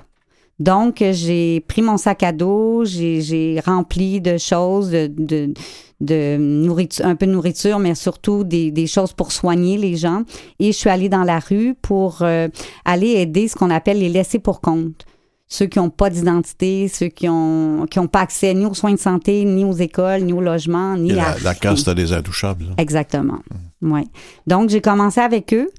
Donc, 0.59 1.01
j'ai 1.11 1.61
pris 1.61 1.81
mon 1.81 1.97
sac 1.97 2.21
à 2.23 2.31
dos, 2.33 2.83
j'ai 2.85 3.61
rempli 3.65 4.19
de 4.19 4.37
choses, 4.37 4.89
de, 4.91 5.07
de, 5.07 5.53
de 6.01 6.37
nourriture, 6.37 7.05
un 7.05 7.15
peu 7.15 7.25
de 7.27 7.31
nourriture, 7.31 7.79
mais 7.79 7.95
surtout 7.95 8.43
des, 8.43 8.69
des 8.69 8.85
choses 8.85 9.13
pour 9.13 9.31
soigner 9.31 9.77
les 9.77 9.95
gens. 9.95 10.23
Et 10.59 10.73
je 10.73 10.77
suis 10.77 10.89
allée 10.89 11.07
dans 11.07 11.23
la 11.23 11.39
rue 11.39 11.75
pour 11.81 12.23
euh, 12.23 12.49
aller 12.83 13.11
aider 13.11 13.47
ce 13.47 13.55
qu'on 13.55 13.69
appelle 13.69 13.99
les 13.99 14.09
laissés 14.09 14.39
pour 14.39 14.59
compte. 14.59 15.05
Ceux 15.47 15.65
qui 15.65 15.79
n'ont 15.79 15.89
pas 15.89 16.11
d'identité, 16.11 16.87
ceux 16.89 17.07
qui 17.07 17.27
ont 17.27 17.87
qui 17.89 17.97
ont 17.97 18.07
pas 18.07 18.19
accès 18.19 18.53
ni 18.53 18.67
aux 18.67 18.75
soins 18.75 18.91
de 18.93 18.99
santé, 18.99 19.45
ni 19.45 19.65
aux 19.65 19.73
écoles, 19.73 20.21
ni 20.21 20.31
au 20.31 20.41
logement, 20.41 20.95
ni 20.95 21.11
Et 21.11 21.19
à 21.19 21.35
la, 21.35 21.39
la 21.43 21.55
caste 21.55 21.89
des 21.89 22.13
intouchables. 22.13 22.65
Exactement. 22.77 23.39
Ouais. 23.81 24.03
Donc, 24.45 24.69
j'ai 24.69 24.79
commencé 24.81 25.19
avec 25.21 25.51
eux 25.53 25.69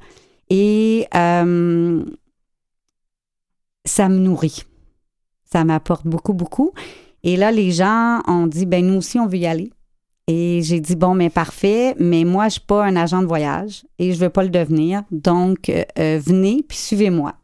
et 0.49 1.07
euh, 1.14 2.03
ça 3.85 4.09
me 4.09 4.18
nourrit. 4.18 4.64
Ça 5.53 5.64
m'apporte 5.64 6.07
beaucoup, 6.07 6.32
beaucoup. 6.32 6.72
Et 7.22 7.36
là, 7.36 7.51
les 7.51 7.70
gens 7.72 8.20
ont 8.26 8.46
dit, 8.46 8.66
ben 8.66 8.86
nous 8.86 8.98
aussi, 8.98 9.18
on 9.18 9.26
veut 9.26 9.38
y 9.38 9.46
aller. 9.46 9.72
Et 10.26 10.61
j'ai 10.62 10.78
dit, 10.78 10.94
bon, 10.94 11.14
mais 11.14 11.28
parfait, 11.28 11.96
mais 11.98 12.24
moi, 12.24 12.46
je 12.46 12.53
suis 12.53 12.61
pas 12.61 12.84
un 12.84 12.94
agent 12.94 13.20
de 13.20 13.26
voyage 13.26 13.84
et 13.98 14.12
je 14.12 14.20
veux 14.20 14.28
pas 14.30 14.44
le 14.44 14.48
devenir. 14.48 15.03
Donc, 15.11 15.68
euh, 15.68 15.82
euh, 15.98 16.20
venez 16.24 16.64
puis 16.66 16.78
suivez-moi. 16.78 17.34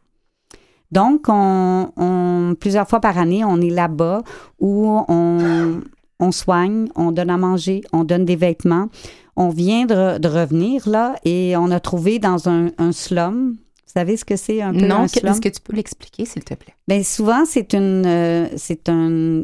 Donc, 0.89 1.25
on, 1.27 2.55
plusieurs 2.61 2.87
fois 2.87 3.01
par 3.01 3.17
année, 3.17 3.43
on 3.43 3.59
est 3.59 3.69
là-bas 3.69 4.23
où 4.59 4.87
on, 5.09 5.81
on 6.19 6.31
soigne, 6.31 6.87
on 6.95 7.11
donne 7.11 7.29
à 7.29 7.37
manger, 7.37 7.81
on 7.91 8.05
donne 8.05 8.23
des 8.23 8.37
vêtements. 8.37 8.87
On 9.35 9.49
vient 9.49 9.85
de, 9.85 10.27
revenir 10.27 10.87
là 10.87 11.15
et 11.25 11.55
on 11.57 11.69
a 11.71 11.81
trouvé 11.81 12.19
dans 12.19 12.47
un 12.47 12.91
slum. 12.93 13.57
Vous 13.97 14.01
savez 14.01 14.17
ce 14.17 14.25
que 14.25 14.35
c'est 14.35 14.61
un 14.61 14.73
peu 14.73 14.85
Non, 14.85 14.97
un 14.97 15.07
slum? 15.07 15.31
est-ce 15.31 15.41
que 15.41 15.49
tu 15.49 15.59
peux 15.59 15.73
l'expliquer, 15.75 16.25
s'il 16.25 16.43
te 16.43 16.53
plaît? 16.53 16.75
Bien, 16.87 17.01
souvent, 17.01 17.45
c'est 17.45 17.73
une, 17.73 18.05
euh, 18.05 18.47
c'est 18.55 18.89
un, 18.89 19.41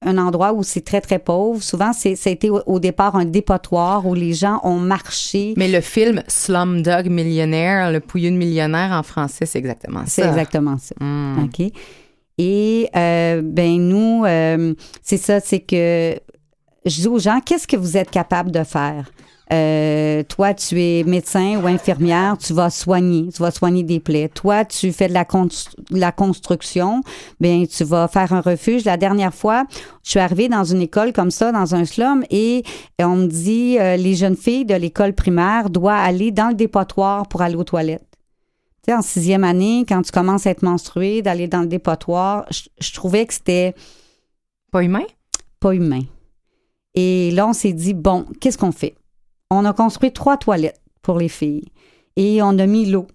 un 0.00 0.16
endroit 0.16 0.54
où 0.54 0.62
c'est 0.62 0.80
très, 0.80 1.02
très 1.02 1.18
pauvre. 1.18 1.62
Souvent, 1.62 1.92
c'est, 1.92 2.16
ça 2.16 2.30
a 2.30 2.32
été 2.32 2.48
au, 2.48 2.62
au 2.64 2.80
départ 2.80 3.14
un 3.14 3.26
dépotoir 3.26 4.06
où 4.06 4.14
les 4.14 4.32
gens 4.32 4.58
ont 4.64 4.78
marché. 4.78 5.52
Mais 5.58 5.68
le 5.68 5.82
film 5.82 6.22
Slumdog 6.28 7.10
Millionnaire, 7.10 7.92
le 7.92 8.00
pouilleux 8.00 8.30
de 8.30 8.36
millionnaire 8.36 8.92
en 8.92 9.02
français, 9.02 9.44
c'est 9.44 9.58
exactement 9.58 10.00
ça. 10.00 10.06
C'est 10.06 10.26
exactement 10.26 10.78
ça. 10.78 10.94
Hmm. 10.98 11.44
OK? 11.44 11.70
Et, 12.38 12.88
euh, 12.96 13.42
ben 13.44 13.76
nous, 13.76 14.24
euh, 14.24 14.72
c'est 15.02 15.18
ça, 15.18 15.40
c'est 15.40 15.60
que 15.60 16.14
je 16.86 17.00
dis 17.02 17.06
aux 17.06 17.18
gens, 17.18 17.40
qu'est-ce 17.44 17.66
que 17.68 17.76
vous 17.76 17.98
êtes 17.98 18.10
capable 18.10 18.50
de 18.50 18.64
faire? 18.64 19.12
Euh, 19.52 20.22
toi, 20.22 20.54
tu 20.54 20.80
es 20.80 21.04
médecin 21.04 21.60
ou 21.62 21.66
infirmière, 21.66 22.38
tu 22.38 22.54
vas 22.54 22.70
soigner, 22.70 23.28
tu 23.30 23.42
vas 23.42 23.50
soigner 23.50 23.82
des 23.82 24.00
plaies. 24.00 24.30
Toi, 24.30 24.64
tu 24.64 24.92
fais 24.92 25.08
de 25.08 25.12
la, 25.12 26.12
construction, 26.12 27.02
bien, 27.38 27.64
tu 27.66 27.84
vas 27.84 28.08
faire 28.08 28.32
un 28.32 28.40
refuge. 28.40 28.84
La 28.86 28.96
dernière 28.96 29.34
fois, 29.34 29.64
je 30.04 30.10
suis 30.10 30.20
arrivée 30.20 30.48
dans 30.48 30.64
une 30.64 30.80
école 30.80 31.12
comme 31.12 31.30
ça, 31.30 31.52
dans 31.52 31.74
un 31.74 31.84
slum, 31.84 32.24
et 32.30 32.62
on 32.98 33.16
me 33.16 33.26
dit, 33.26 33.78
euh, 33.78 33.96
les 33.96 34.14
jeunes 34.14 34.36
filles 34.36 34.64
de 34.64 34.74
l'école 34.74 35.12
primaire 35.12 35.68
doivent 35.68 36.02
aller 36.02 36.30
dans 36.30 36.48
le 36.48 36.54
dépotoir 36.54 37.28
pour 37.28 37.42
aller 37.42 37.56
aux 37.56 37.64
toilettes. 37.64 38.06
Tu 38.84 38.90
sais, 38.90 38.96
en 38.96 39.02
sixième 39.02 39.44
année, 39.44 39.84
quand 39.86 40.00
tu 40.00 40.12
commences 40.12 40.46
à 40.46 40.50
être 40.50 40.62
menstruée, 40.62 41.20
d'aller 41.20 41.46
dans 41.46 41.60
le 41.60 41.66
dépotoir, 41.68 42.46
je, 42.50 42.62
je 42.80 42.92
trouvais 42.94 43.26
que 43.26 43.34
c'était 43.34 43.74
Pas 44.70 44.82
humain? 44.82 45.04
pas 45.60 45.74
humain. 45.74 46.02
Et 46.94 47.30
là, 47.32 47.46
on 47.46 47.52
s'est 47.52 47.72
dit, 47.72 47.94
bon, 47.94 48.26
qu'est-ce 48.40 48.58
qu'on 48.58 48.72
fait? 48.72 48.96
On 49.54 49.64
a 49.66 49.72
construit 49.72 50.12
trois 50.12 50.38
toilettes 50.38 50.80
pour 51.02 51.18
les 51.18 51.28
filles 51.28 51.66
et 52.16 52.42
on 52.42 52.58
a 52.58 52.66
mis 52.66 52.86
l'eau. 52.86 53.06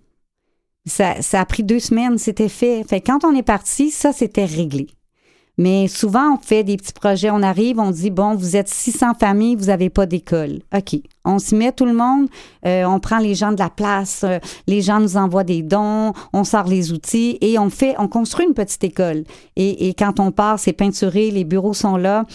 Ça, 0.86 1.16
a 1.34 1.46
pris 1.46 1.64
deux 1.64 1.80
semaines, 1.80 2.18
c'était 2.18 2.48
fait. 2.48 2.84
Fait 2.88 3.02
quand 3.02 3.26
on 3.26 3.36
est 3.36 3.44
parti, 3.44 3.92
ça, 3.92 4.14
c'était 4.14 4.46
réglé. 4.46 4.88
Mais 5.58 5.88
souvent, 5.88 6.36
on 6.36 6.38
fait 6.38 6.64
des 6.64 6.78
petits 6.78 6.94
projets. 6.94 7.32
On 7.32 7.42
arrive, 7.42 7.80
on 7.80 7.90
dit, 7.90 8.12
bon, 8.12 8.36
vous 8.36 8.56
êtes 8.56 8.70
600 8.70 9.16
familles, 9.20 9.56
vous 9.56 9.66
n'avez 9.66 9.90
pas 9.90 10.06
d'école. 10.06 10.60
OK. 10.74 11.02
On 11.26 11.40
s'y 11.40 11.56
met 11.56 11.72
tout 11.72 11.86
le 11.86 11.96
monde. 11.96 12.28
euh, 12.66 12.86
on 12.86 13.00
prend 13.00 13.18
les 13.18 13.34
gens 13.34 13.52
de 13.52 13.58
la 13.58 13.72
place. 13.72 14.24
euh, 14.24 14.38
les 14.68 14.82
gens 14.84 15.00
nous 15.00 15.18
envoient 15.18 15.44
des 15.44 15.64
dons. 15.64 16.14
On 16.32 16.44
sort 16.44 16.68
les 16.68 16.94
outils 16.94 17.40
et 17.42 17.58
on 17.58 17.72
fait, 17.72 17.96
on 17.98 18.08
construit 18.08 18.46
une 18.46 18.54
petite 18.54 18.84
école. 18.84 19.24
Et 19.56 19.96
quand 19.98 20.20
on 20.20 20.32
part, 20.32 20.60
c'est 20.60 20.74
peinturé, 20.74 21.32
les 21.32 21.44
bureaux 21.44 21.74
sont 21.74 21.98
là. 21.98 22.26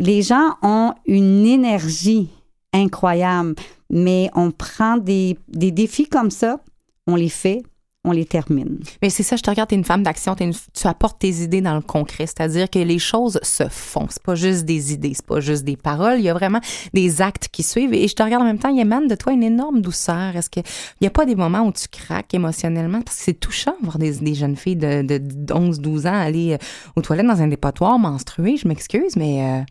Les 0.00 0.22
gens 0.22 0.56
ont 0.62 0.94
une 1.06 1.44
énergie 1.46 2.30
incroyable. 2.72 3.54
Mais 3.90 4.30
on 4.34 4.50
prend 4.50 4.96
des, 4.96 5.38
des 5.48 5.70
défis 5.70 6.08
comme 6.08 6.30
ça, 6.30 6.60
on 7.06 7.16
les 7.16 7.28
fait, 7.28 7.62
on 8.04 8.10
les 8.10 8.24
termine. 8.24 8.80
Mais 9.00 9.10
c'est 9.10 9.22
ça, 9.22 9.36
je 9.36 9.42
te 9.42 9.50
regarde, 9.50 9.68
t'es 9.68 9.76
une 9.76 9.84
femme 9.84 10.02
d'action, 10.02 10.34
tu 10.34 10.86
apportes 10.88 11.20
tes 11.20 11.30
idées 11.42 11.60
dans 11.60 11.74
le 11.74 11.82
concret, 11.82 12.26
c'est-à-dire 12.26 12.68
que 12.68 12.80
les 12.80 12.98
choses 12.98 13.38
se 13.42 13.68
font. 13.68 14.06
C'est 14.10 14.22
pas 14.22 14.34
juste 14.34 14.64
des 14.64 14.92
idées, 14.92 15.12
c'est 15.14 15.24
pas 15.24 15.38
juste 15.40 15.62
des 15.64 15.76
paroles, 15.76 16.18
il 16.18 16.24
y 16.24 16.28
a 16.28 16.34
vraiment 16.34 16.60
des 16.94 17.22
actes 17.22 17.48
qui 17.52 17.62
suivent. 17.62 17.94
Et 17.94 18.08
je 18.08 18.14
te 18.14 18.22
regarde 18.22 18.42
en 18.42 18.46
même 18.46 18.58
temps, 18.58 18.70
il 18.70 18.80
émane 18.80 19.06
de 19.06 19.14
toi 19.14 19.32
une 19.32 19.44
énorme 19.44 19.80
douceur. 19.80 20.34
Est-ce 20.34 20.50
qu'il 20.50 20.64
n'y 21.00 21.06
a 21.06 21.10
pas 21.10 21.26
des 21.26 21.36
moments 21.36 21.62
où 21.62 21.72
tu 21.72 21.86
craques 21.88 22.34
émotionnellement? 22.34 23.02
Parce 23.02 23.18
que 23.18 23.22
c'est 23.22 23.34
touchant 23.34 23.74
voir 23.82 23.98
des, 23.98 24.12
des 24.18 24.34
jeunes 24.34 24.56
filles 24.56 24.76
de, 24.76 25.02
de 25.02 25.18
11-12 25.52 26.08
ans 26.08 26.20
aller 26.20 26.54
euh, 26.54 26.58
aux 26.96 27.02
toilettes 27.02 27.26
dans 27.26 27.40
un 27.40 27.48
dépotoir 27.48 27.98
menstruer, 27.98 28.56
je 28.56 28.66
m'excuse, 28.66 29.14
mais 29.16 29.44
euh, 29.44 29.62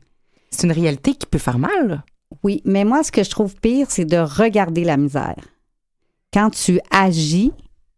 c'est 0.52 0.68
une 0.68 0.74
réalité 0.74 1.16
qui 1.16 1.26
peut 1.26 1.38
faire 1.38 1.60
mal. 1.60 1.88
là. 1.88 2.04
Oui, 2.44 2.62
mais 2.66 2.86
moi, 2.86 3.04
ce 3.04 3.12
que 3.12 3.24
je 3.24 3.30
trouve 3.30 3.56
pire, 3.56 3.88
c'est 3.90 4.06
de 4.06 4.18
regarder 4.18 4.84
la 4.84 4.98
misère. 4.98 5.36
Quand 6.34 6.50
tu 6.50 6.80
agis 6.92 7.52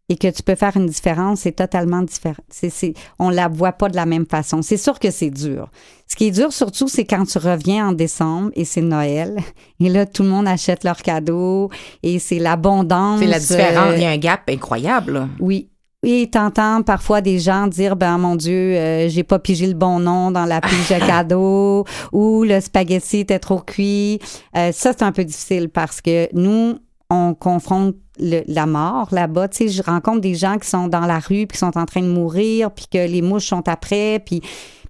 et 0.10 0.18
que 0.18 0.27
tu 0.27 0.43
peux 0.43 0.55
faire 0.55 0.76
une 0.76 0.88
différence, 0.88 1.41
c'est 1.41 1.53
totalement 1.53 2.01
différent. 2.01 2.43
C'est, 2.49 2.69
c'est, 2.69 2.93
on 3.19 3.30
la 3.30 3.47
voit 3.47 3.72
pas 3.72 3.89
de 3.89 3.95
la 3.95 4.05
même 4.05 4.26
façon. 4.26 4.61
C'est 4.61 4.77
sûr 4.77 4.99
que 4.99 5.11
c'est 5.11 5.30
dur. 5.30 5.69
Ce 6.07 6.15
qui 6.15 6.26
est 6.26 6.31
dur 6.31 6.51
surtout, 6.51 6.88
c'est 6.88 7.05
quand 7.05 7.26
tu 7.26 7.38
reviens 7.38 7.89
en 7.89 7.91
décembre 7.93 8.51
et 8.53 8.65
c'est 8.65 8.81
Noël. 8.81 9.38
Et 9.80 9.89
là, 9.89 10.05
tout 10.05 10.23
le 10.23 10.30
monde 10.30 10.47
achète 10.47 10.84
leurs 10.84 11.01
cadeaux 11.01 11.69
et 12.03 12.18
c'est 12.19 12.39
l'abondance. 12.39 13.19
C'est 13.19 13.27
la 13.27 13.39
différence, 13.39 13.91
euh, 13.91 13.95
il 13.97 14.01
y 14.01 14.05
a 14.05 14.11
un 14.11 14.18
gap 14.18 14.41
incroyable. 14.49 15.27
oui. 15.39 15.69
Et 16.03 16.30
t'entends 16.30 16.81
parfois 16.84 17.21
des 17.21 17.39
gens 17.39 17.67
dire 17.67 17.95
ben 17.95 18.17
mon 18.17 18.35
Dieu, 18.35 18.75
euh, 18.75 19.07
j'ai 19.09 19.23
pas 19.23 19.39
pigé 19.39 19.67
le 19.67 19.73
bon 19.73 19.99
nom 19.99 20.31
dans 20.31 20.45
la 20.45 20.59
pige 20.59 20.89
de 20.89 20.99
cadeaux 21.07 21.85
ou 22.11 22.43
le 22.43 22.59
spaghetti 22.59 23.19
était 23.19 23.39
trop 23.39 23.59
cuit. 23.59 24.19
Euh, 24.57 24.71
ça 24.73 24.91
c'est 24.91 25.03
un 25.03 25.11
peu 25.13 25.23
difficile 25.23 25.69
parce 25.69 26.01
que 26.01 26.27
nous 26.34 26.75
on 27.09 27.34
confronte 27.34 27.95
le- 28.19 28.43
la 28.47 28.65
mort 28.65 29.07
là-bas. 29.11 29.47
Tu 29.47 29.57
sais, 29.57 29.67
je 29.69 29.81
rencontre 29.84 30.19
des 30.21 30.35
gens 30.35 30.57
qui 30.57 30.67
sont 30.67 30.88
dans 30.88 31.05
la 31.05 31.19
rue 31.19 31.47
puis 31.47 31.53
qui 31.53 31.57
sont 31.59 31.77
en 31.77 31.85
train 31.85 32.01
de 32.01 32.07
mourir 32.07 32.71
puis 32.71 32.85
que 32.91 32.97
les 33.07 33.21
mouches 33.21 33.47
sont 33.47 33.67
après 33.67 34.19
puis 34.25 34.41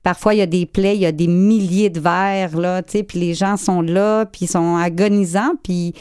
Parfois, 0.02 0.34
il 0.34 0.40
y 0.40 0.42
a 0.42 0.46
des 0.48 0.66
plaies, 0.66 0.96
il 0.96 1.02
y 1.02 1.06
a 1.06 1.14
des 1.14 1.28
milliers 1.28 1.90
de 1.90 1.98
verres, 2.02 2.58
là, 2.58 2.84
tu 2.84 2.92
sais, 2.92 3.04
puis 3.04 3.20
les 3.22 3.34
gens 3.34 3.56
sont 3.56 3.80
là, 3.82 4.26
puis 4.26 4.44
ils 4.44 4.48
sont 4.50 4.76
agonisants, 4.76 5.54
puis 5.64 5.94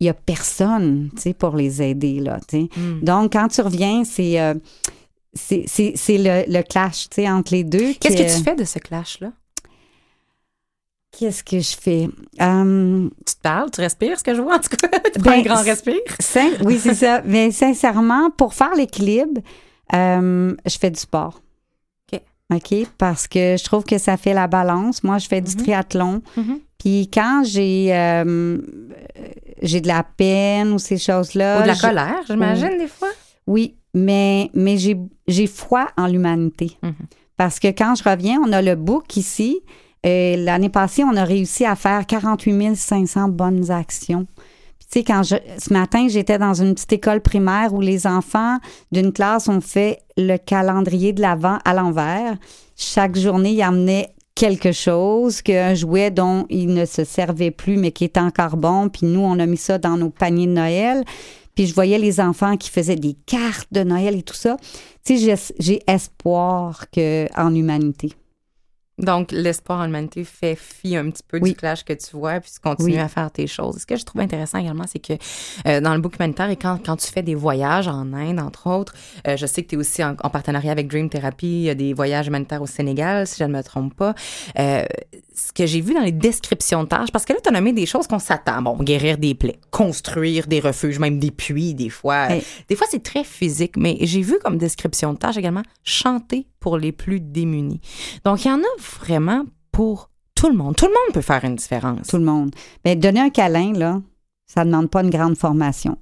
il 0.00 0.06
y 0.06 0.08
a 0.08 0.14
personne, 0.14 1.10
tu 1.14 1.22
sais, 1.22 1.34
pour 1.34 1.54
les 1.56 1.82
aider, 1.82 2.20
là, 2.20 2.38
tu 2.48 2.68
sais. 2.72 2.80
Mm. 2.80 3.00
Donc, 3.02 3.32
quand 3.34 3.48
tu 3.48 3.60
reviens, 3.60 4.04
c'est 4.04 4.40
euh, 4.40 4.54
c'est 5.34 5.64
c'est- 5.66 5.92
c'est 5.94 6.18
le, 6.18 6.44
le 6.52 6.62
clash, 6.62 7.08
tu 7.10 7.16
sais, 7.22 7.28
entre 7.30 7.52
les 7.52 7.64
deux. 7.64 7.92
Qu'est-ce 8.00 8.16
que 8.16 8.36
tu 8.38 8.42
fais 8.42 8.56
de 8.56 8.64
ce 8.64 8.78
clash-là? 8.78 9.32
Qu'est-ce 11.12 11.42
que 11.42 11.58
je 11.58 11.76
fais? 11.76 12.08
Hum, 12.38 13.10
Tu 13.26 13.34
te 13.34 13.40
parles, 13.40 13.70
tu 13.72 13.80
respires, 13.80 14.16
ce 14.18 14.22
que 14.24 14.34
je 14.34 14.40
vois, 14.40 14.56
en 14.56 14.60
tout 14.60 14.68
cas. 14.76 14.88
tu 15.12 15.20
Ben, 15.20 15.22
prends 15.22 15.32
un 15.32 15.42
grand 15.42 15.62
respire. 15.62 15.96
oui, 16.64 16.78
c'est 16.78 16.94
ça. 16.94 17.20
Mais 17.24 17.50
sincèrement, 17.50 18.30
pour 18.30 18.54
faire 18.54 18.74
l'équilibre, 18.76 19.40
euh, 19.92 20.54
je 20.64 20.78
fais 20.78 20.90
du 20.90 21.00
sport. 21.00 21.42
OK. 22.12 22.20
OK? 22.54 22.86
Parce 22.96 23.26
que 23.26 23.56
je 23.58 23.64
trouve 23.64 23.82
que 23.84 23.98
ça 23.98 24.16
fait 24.16 24.34
la 24.34 24.46
balance. 24.46 25.02
Moi, 25.02 25.18
je 25.18 25.26
fais 25.26 25.40
du 25.40 25.50
Mhm. 25.56 25.62
triathlon. 25.62 26.22
Mhm. 26.36 26.60
Puis 26.80 27.10
quand 27.12 27.42
j'ai 27.44 27.94
euh, 27.94 28.58
j'ai 29.62 29.80
de 29.80 29.88
la 29.88 30.02
peine 30.02 30.72
ou 30.72 30.78
ces 30.78 30.98
choses-là. 30.98 31.60
Ou 31.60 31.62
de 31.62 31.68
la 31.68 31.76
colère, 31.76 32.22
j'imagine, 32.26 32.78
des 32.78 32.88
fois. 32.88 33.10
Oui, 33.46 33.76
mais, 33.94 34.50
mais 34.54 34.76
j'ai 34.76 34.96
j'ai 35.28 35.46
foi 35.46 35.88
en 35.96 36.06
l'humanité. 36.06 36.76
Mhm. 36.82 36.94
Parce 37.36 37.58
que 37.58 37.68
quand 37.68 37.94
je 37.94 38.08
reviens, 38.08 38.40
on 38.44 38.52
a 38.52 38.62
le 38.62 38.74
book 38.74 39.16
ici. 39.16 39.60
Euh, 40.06 40.36
L'année 40.36 40.68
passée, 40.70 41.04
on 41.04 41.16
a 41.16 41.24
réussi 41.24 41.64
à 41.64 41.76
faire 41.76 42.06
48 42.06 42.74
500 42.74 43.28
bonnes 43.28 43.70
actions. 43.70 44.26
Puis, 44.78 44.88
tu 44.90 44.98
sais, 44.98 45.04
quand 45.04 45.22
je, 45.22 45.36
ce 45.58 45.72
matin, 45.72 46.06
j'étais 46.08 46.38
dans 46.38 46.54
une 46.54 46.74
petite 46.74 46.94
école 46.94 47.20
primaire 47.20 47.74
où 47.74 47.80
les 47.80 48.06
enfants 48.06 48.58
d'une 48.92 49.12
classe 49.12 49.48
ont 49.48 49.60
fait 49.60 49.98
le 50.16 50.38
calendrier 50.38 51.12
de 51.12 51.20
l'Avent 51.20 51.58
à 51.64 51.74
l'envers. 51.74 52.36
Chaque 52.76 53.16
journée, 53.16 53.52
ils 53.52 53.62
amenaient 53.62 54.14
quelque 54.40 54.72
chose, 54.72 55.42
qu'un 55.42 55.74
jouet 55.74 56.10
dont 56.10 56.46
il 56.48 56.72
ne 56.72 56.86
se 56.86 57.04
servait 57.04 57.50
plus, 57.50 57.76
mais 57.76 57.92
qui 57.92 58.04
était 58.04 58.20
encore 58.20 58.56
bon. 58.56 58.88
Puis 58.88 59.06
nous, 59.06 59.20
on 59.20 59.38
a 59.38 59.44
mis 59.44 59.58
ça 59.58 59.76
dans 59.76 59.98
nos 59.98 60.08
paniers 60.08 60.46
de 60.46 60.52
Noël. 60.52 61.04
Puis 61.54 61.66
je 61.66 61.74
voyais 61.74 61.98
les 61.98 62.20
enfants 62.20 62.56
qui 62.56 62.70
faisaient 62.70 62.96
des 62.96 63.14
cartes 63.26 63.68
de 63.70 63.82
Noël 63.82 64.16
et 64.16 64.22
tout 64.22 64.34
ça. 64.34 64.56
Tu 65.04 65.18
sais, 65.18 65.36
j'ai 65.58 65.82
espoir 65.86 66.86
que 66.90 67.26
en 67.38 67.54
humanité. 67.54 68.14
Donc, 69.04 69.32
l'espoir 69.32 69.80
en 69.80 69.84
l'humanité 69.86 70.24
fait 70.24 70.54
fi 70.56 70.96
un 70.96 71.10
petit 71.10 71.22
peu 71.26 71.38
Oui. 71.40 71.50
du 71.50 71.56
clash 71.56 71.84
que 71.84 71.92
tu 71.92 72.16
vois, 72.16 72.40
puis 72.40 72.50
tu 72.52 72.60
continues 72.60 72.92
Oui. 72.94 72.98
à 72.98 73.08
faire 73.08 73.30
tes 73.30 73.46
choses. 73.46 73.78
Ce 73.78 73.86
que 73.86 73.96
je 73.96 74.04
trouve 74.04 74.20
intéressant 74.20 74.58
également, 74.58 74.84
c'est 74.86 74.98
que 74.98 75.14
euh, 75.66 75.80
dans 75.80 75.94
le 75.94 76.00
book 76.00 76.16
humanitaire, 76.16 76.50
et 76.50 76.56
quand, 76.56 76.78
quand 76.84 76.96
tu 76.96 77.06
fais 77.10 77.22
des 77.22 77.34
voyages 77.34 77.88
en 77.88 78.12
Inde, 78.12 78.40
entre 78.40 78.66
autres, 78.68 78.94
euh, 79.26 79.36
je 79.36 79.46
sais 79.46 79.62
que 79.62 79.68
tu 79.68 79.74
es 79.74 79.78
aussi 79.78 80.02
en, 80.04 80.16
en 80.22 80.30
partenariat 80.30 80.72
avec 80.72 80.88
Dream 80.88 81.08
Therapy, 81.08 81.46
il 81.46 81.62
y 81.62 81.70
a 81.70 81.74
des 81.74 81.92
voyages 81.94 82.26
humanitaires 82.28 82.62
au 82.62 82.66
Sénégal, 82.66 83.26
si 83.26 83.36
je 83.38 83.44
ne 83.44 83.52
me 83.52 83.62
trompe 83.62 83.94
pas. 83.94 84.14
Euh, 84.58 84.84
ce 85.46 85.52
que 85.52 85.66
j'ai 85.66 85.80
vu 85.80 85.94
dans 85.94 86.00
les 86.02 86.12
descriptions 86.12 86.84
de 86.84 86.88
tâches, 86.88 87.10
parce 87.12 87.24
que 87.24 87.32
là, 87.32 87.38
tu 87.42 87.48
as 87.48 87.52
nommé 87.52 87.72
des 87.72 87.86
choses 87.86 88.06
qu'on 88.06 88.18
s'attend. 88.18 88.62
Bon, 88.62 88.76
guérir 88.76 89.18
des 89.18 89.34
plaies, 89.34 89.58
construire 89.70 90.46
des 90.46 90.60
refuges, 90.60 90.98
même 90.98 91.18
des 91.18 91.30
puits, 91.30 91.74
des 91.74 91.88
fois. 91.88 92.30
Hey. 92.30 92.42
Des 92.68 92.76
fois, 92.76 92.86
c'est 92.90 93.02
très 93.02 93.24
physique, 93.24 93.76
mais 93.76 93.96
j'ai 94.00 94.22
vu 94.22 94.38
comme 94.42 94.58
description 94.58 95.12
de 95.12 95.18
tâches 95.18 95.36
également 95.36 95.62
chanter 95.84 96.46
pour 96.60 96.78
les 96.78 96.92
plus 96.92 97.20
démunis. 97.20 97.80
Donc, 98.24 98.44
il 98.44 98.48
y 98.48 98.50
en 98.50 98.58
a 98.58 98.82
vraiment 99.02 99.44
pour 99.72 100.10
tout 100.34 100.48
le 100.48 100.56
monde. 100.56 100.76
Tout 100.76 100.86
le 100.86 100.92
monde 100.92 101.14
peut 101.14 101.20
faire 101.20 101.44
une 101.44 101.56
différence. 101.56 102.06
Tout 102.06 102.18
le 102.18 102.24
monde. 102.24 102.54
Mais 102.84 102.96
donner 102.96 103.20
un 103.20 103.30
câlin, 103.30 103.72
là, 103.72 104.00
ça 104.46 104.64
ne 104.64 104.70
demande 104.70 104.90
pas 104.90 105.02
une 105.02 105.10
grande 105.10 105.36
formation. 105.36 105.96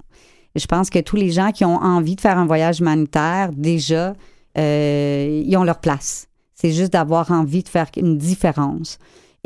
Je 0.54 0.66
pense 0.66 0.90
que 0.90 0.98
tous 0.98 1.16
les 1.16 1.30
gens 1.30 1.52
qui 1.52 1.64
ont 1.64 1.76
envie 1.76 2.16
de 2.16 2.20
faire 2.20 2.38
un 2.38 2.46
voyage 2.46 2.80
humanitaire, 2.80 3.50
déjà, 3.52 4.14
euh, 4.56 5.42
ils 5.44 5.56
ont 5.56 5.64
leur 5.64 5.80
place. 5.80 6.28
C'est 6.54 6.72
juste 6.72 6.92
d'avoir 6.92 7.30
envie 7.30 7.62
de 7.62 7.68
faire 7.68 7.86
une 7.96 8.18
différence. 8.18 8.98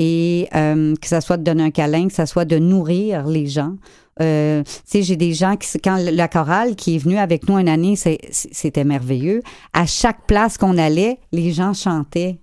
Et 0.05 0.49
euh, 0.57 0.97
que 0.97 1.07
ça 1.07 1.20
soit 1.20 1.37
de 1.37 1.45
donner 1.45 1.62
un 1.62 1.70
câlin, 1.70 2.09
que 2.09 2.12
ça 2.12 2.27
soit 2.27 2.45
de 2.45 2.59
nourrir 2.59 3.24
les 3.24 3.47
gens. 3.47 3.77
Euh, 4.20 4.65
tu 4.65 4.73
sais, 4.85 5.03
j'ai 5.03 5.15
des 5.15 5.33
gens 5.33 5.55
qui, 5.55 5.69
quand 5.79 5.97
la 5.97 6.27
chorale 6.27 6.74
qui 6.74 6.97
est 6.97 6.99
venue 6.99 7.19
avec 7.19 7.49
nous 7.49 7.57
une 7.57 7.69
année, 7.69 7.95
c'était 7.95 8.83
merveilleux. 8.83 9.43
À 9.73 9.87
chaque 9.87 10.27
place 10.27 10.59
qu'on 10.59 10.77
allait, 10.77 11.20
les 11.31 11.53
gens 11.53 11.73
chantaient. 11.73 12.41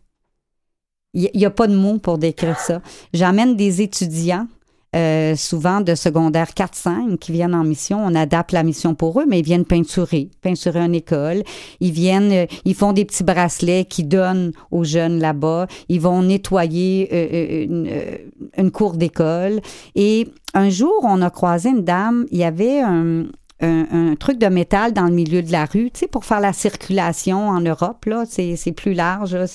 Il 1.13 1.29
n'y 1.35 1.45
a 1.45 1.49
pas 1.49 1.67
de 1.67 1.75
mots 1.75 1.99
pour 1.99 2.17
décrire 2.17 2.57
ça. 2.57 2.81
J'emmène 3.13 3.57
des 3.57 3.81
étudiants, 3.81 4.47
euh, 4.95 5.35
souvent 5.35 5.81
de 5.81 5.93
secondaire 5.93 6.49
4-5, 6.55 7.19
qui 7.19 7.31
viennent 7.31 7.53
en 7.53 7.63
mission. 7.63 8.03
On 8.03 8.15
adapte 8.15 8.51
la 8.51 8.63
mission 8.63 8.95
pour 8.95 9.21
eux, 9.21 9.25
mais 9.27 9.39
ils 9.39 9.45
viennent 9.45 9.65
peinturer, 9.65 10.31
peinturer 10.41 10.79
une 10.79 10.95
école. 10.95 11.43
Ils 11.79 11.91
viennent, 11.91 12.31
euh, 12.31 12.45
ils 12.65 12.73
font 12.73 12.91
des 12.91 13.05
petits 13.05 13.23
bracelets 13.23 13.85
qu'ils 13.85 14.07
donnent 14.07 14.51
aux 14.71 14.83
jeunes 14.83 15.19
là-bas. 15.19 15.67
Ils 15.89 16.01
vont 16.01 16.23
nettoyer 16.23 17.07
euh, 17.13 18.17
une, 18.57 18.71
cour 18.71 18.93
d'école. 18.93 19.61
Et 19.93 20.27
un 20.55 20.71
jour, 20.71 21.01
on 21.03 21.21
a 21.21 21.29
croisé 21.29 21.69
une 21.69 21.83
dame, 21.83 22.25
il 22.31 22.39
y 22.39 22.43
avait 22.43 22.79
un, 22.79 23.25
un, 23.61 24.15
truc 24.15 24.39
de 24.39 24.47
métal 24.47 24.93
dans 24.93 25.05
le 25.05 25.13
milieu 25.13 25.43
de 25.43 25.51
la 25.51 25.65
rue, 25.65 25.91
tu 25.91 25.99
sais, 25.99 26.07
pour 26.07 26.25
faire 26.25 26.39
la 26.39 26.53
circulation 26.53 27.49
en 27.49 27.61
Europe, 27.61 28.05
là, 28.05 28.23
c'est 28.27 28.71
plus 28.71 28.93
large, 28.93 29.35
là. 29.35 29.45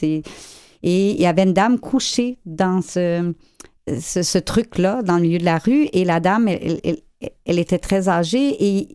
Et 0.86 1.10
il 1.12 1.20
y 1.20 1.26
avait 1.26 1.44
une 1.44 1.54
dame 1.54 1.78
couchée 1.78 2.38
dans 2.44 2.82
ce, 2.82 3.32
ce, 3.88 4.38
truc-là, 4.38 5.02
dans 5.02 5.16
le 5.16 5.22
milieu 5.22 5.38
de 5.38 5.44
la 5.44 5.58
rue, 5.58 5.88
et 5.92 6.04
la 6.04 6.20
dame, 6.20 6.48
elle, 6.48 6.80
elle- 6.84 6.98
elle- 7.20 7.30
elle 7.46 7.58
était 7.58 7.78
très 7.78 8.08
âgée 8.08 8.48
et 8.64 8.88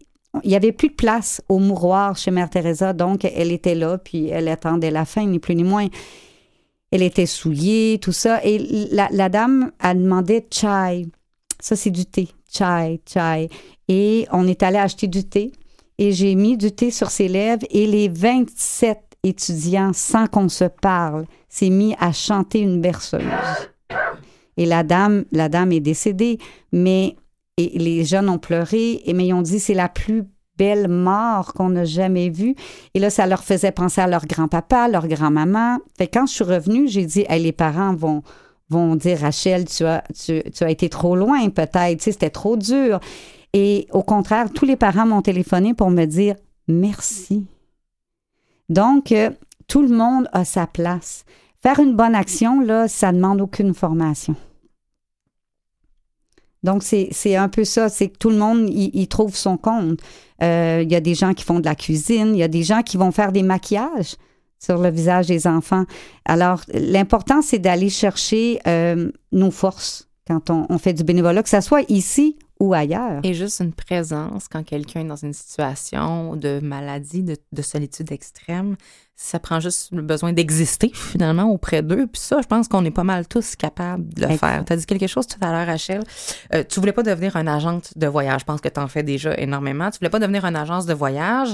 il 0.43 0.49
n'y 0.49 0.55
avait 0.55 0.71
plus 0.71 0.89
de 0.89 0.93
place 0.93 1.41
au 1.49 1.57
mouroir 1.57 2.15
chez 2.15 2.29
Mère 2.31 2.49
Teresa, 2.49 2.93
donc 2.93 3.25
elle 3.25 3.51
était 3.51 3.73
là, 3.75 3.97
puis 3.97 4.27
elle 4.27 4.47
attendait 4.47 4.91
la 4.91 5.05
fin, 5.05 5.25
ni 5.25 5.39
plus 5.39 5.55
ni 5.55 5.63
moins. 5.63 5.87
Elle 6.91 7.01
était 7.03 7.25
souillée, 7.25 7.99
tout 7.99 8.11
ça, 8.11 8.39
et 8.43 8.57
la, 8.91 9.07
la 9.11 9.29
dame 9.29 9.71
a 9.79 9.93
demandé 9.93 10.45
chai. 10.51 11.07
Ça, 11.59 11.75
c'est 11.75 11.89
du 11.91 12.05
thé. 12.05 12.29
Chai, 12.51 13.01
chai. 13.11 13.49
Et 13.87 14.27
on 14.31 14.47
est 14.47 14.63
allé 14.63 14.77
acheter 14.77 15.07
du 15.07 15.23
thé, 15.23 15.51
et 15.97 16.11
j'ai 16.11 16.33
mis 16.35 16.57
du 16.57 16.71
thé 16.71 16.89
sur 16.91 17.09
ses 17.11 17.27
lèvres, 17.27 17.65
et 17.71 17.85
les 17.87 18.07
27 18.07 18.99
étudiants, 19.23 19.91
sans 19.93 20.27
qu'on 20.27 20.49
se 20.49 20.65
parle, 20.65 21.25
s'est 21.47 21.69
mis 21.69 21.95
à 21.99 22.11
chanter 22.11 22.59
une 22.59 22.81
berceuse. 22.81 23.21
Et 24.59 24.65
la 24.65 24.83
dame, 24.83 25.23
la 25.31 25.47
dame 25.47 25.71
est 25.71 25.79
décédée, 25.79 26.37
mais 26.73 27.15
les 27.57 28.03
jeunes 28.03 28.29
ont 28.29 28.37
pleuré, 28.37 29.01
et 29.05 29.13
mais 29.13 29.27
ils 29.27 29.33
ont 29.33 29.41
dit 29.41 29.57
c'est 29.57 29.73
la 29.73 29.87
plus 29.87 30.25
belle 30.57 30.89
mort 30.89 31.53
qu'on 31.53 31.77
a 31.77 31.85
jamais 31.85 32.29
vue. 32.29 32.55
Et 32.93 32.99
là, 32.99 33.09
ça 33.09 33.25
leur 33.25 33.41
faisait 33.41 33.71
penser 33.71 34.01
à 34.01 34.07
leur 34.07 34.25
grand-papa, 34.25 34.89
leur 34.89 35.07
grand-maman. 35.07 35.77
Quand 35.97 36.25
je 36.25 36.33
suis 36.33 36.43
revenue, 36.43 36.89
j'ai 36.89 37.05
dit 37.05 37.25
Hey, 37.29 37.41
les 37.41 37.53
parents 37.53 37.95
vont 37.95 38.21
vont 38.69 38.95
dire 38.97 39.19
Rachel, 39.21 39.65
tu 39.65 39.85
as 39.85 40.03
tu, 40.13 40.43
as 40.61 40.69
été 40.69 40.89
trop 40.89 41.15
loin 41.15 41.49
peut-être, 41.49 42.01
tu 42.01 42.11
c'était 42.11 42.29
trop 42.29 42.57
dur. 42.57 42.99
Et 43.53 43.87
au 43.93 44.03
contraire, 44.03 44.51
tous 44.53 44.65
les 44.65 44.75
parents 44.75 45.07
m'ont 45.07 45.21
téléphoné 45.21 45.73
pour 45.73 45.89
me 45.89 46.03
dire 46.03 46.35
merci. 46.67 47.47
Donc, 48.67 49.13
euh, 49.13 49.31
tout 49.67 49.81
le 49.81 49.95
monde 49.95 50.27
a 50.33 50.43
sa 50.43 50.67
place. 50.67 51.23
Faire 51.63 51.79
une 51.79 51.95
bonne 51.95 52.13
action, 52.13 52.61
là, 52.61 52.87
ça 52.87 53.11
demande 53.11 53.41
aucune 53.41 53.73
formation. 53.73 54.35
Donc, 56.63 56.83
c'est 56.83 57.35
un 57.35 57.49
peu 57.49 57.63
ça, 57.63 57.89
c'est 57.89 58.09
que 58.09 58.17
tout 58.17 58.29
le 58.29 58.37
monde 58.37 58.69
y, 58.69 59.07
trouve 59.07 59.35
son 59.35 59.57
compte. 59.57 59.99
Euh, 60.41 60.81
Il 60.83 60.91
y 60.91 60.95
a 60.95 60.99
des 61.01 61.15
gens 61.15 61.33
qui 61.33 61.43
font 61.43 61.59
de 61.59 61.65
la 61.65 61.75
cuisine, 61.75 62.31
il 62.33 62.37
y 62.37 62.43
a 62.43 62.49
des 62.49 62.63
gens 62.63 62.81
qui 62.81 62.97
vont 62.97 63.11
faire 63.11 63.31
des 63.31 63.43
maquillages 63.43 64.15
sur 64.59 64.77
le 64.77 64.89
visage 64.89 65.27
des 65.27 65.47
enfants. 65.47 65.85
Alors, 66.25 66.61
l'important, 66.73 67.41
c'est 67.41 67.59
d'aller 67.59 67.89
chercher 67.89 68.59
euh, 68.67 69.09
nos 69.31 69.51
forces 69.51 70.09
quand 70.27 70.49
on, 70.49 70.77
fait 70.77 70.93
du 70.93 71.03
bénévolat, 71.03 71.41
que 71.41 71.49
ce 71.49 71.61
soit 71.61 71.89
ici 71.89 72.37
ou 72.59 72.73
ailleurs. 72.73 73.21
Et 73.23 73.33
juste 73.33 73.61
une 73.61 73.73
présence 73.73 74.47
quand 74.47 74.63
quelqu'un 74.63 75.01
est 75.01 75.05
dans 75.05 75.15
une 75.15 75.33
situation 75.33 76.35
de 76.35 76.59
maladie, 76.59 77.23
de 77.23 77.61
solitude 77.61 78.11
extrême, 78.11 78.75
ça 79.21 79.37
prend 79.37 79.59
juste 79.59 79.91
le 79.91 80.01
besoin 80.01 80.31
d'exister 80.31 80.91
finalement 80.93 81.51
auprès 81.51 81.81
d'eux. 81.81 82.07
Puis 82.07 82.21
ça, 82.21 82.39
je 82.41 82.47
pense 82.47 82.69
qu'on 82.69 82.85
est 82.85 82.91
pas 82.91 83.03
mal 83.03 83.27
tous 83.27 83.57
capables 83.57 84.07
de 84.13 84.25
le 84.25 84.37
faire. 84.37 84.63
Tu 84.65 84.71
as 84.71 84.77
dit 84.77 84.85
quelque 84.85 85.07
chose 85.07 85.27
tout 85.27 85.37
à 85.41 85.51
l'heure, 85.51 85.67
Rachel. 85.67 86.01
Euh, 86.53 86.63
tu 86.67 86.79
voulais 86.79 86.93
pas 86.93 87.03
devenir 87.03 87.35
une 87.35 87.49
agente 87.49 87.97
de 87.97 88.07
voyage. 88.07 88.41
Je 88.41 88.45
pense 88.45 88.61
que 88.61 88.69
tu 88.69 88.79
en 88.79 88.87
fais 88.87 89.03
déjà 89.03 89.37
énormément. 89.37 89.91
Tu 89.91 89.99
voulais 89.99 90.09
pas 90.09 90.19
devenir 90.19 90.45
une 90.45 90.55
agence 90.55 90.85
de 90.85 90.93
voyage. 90.93 91.49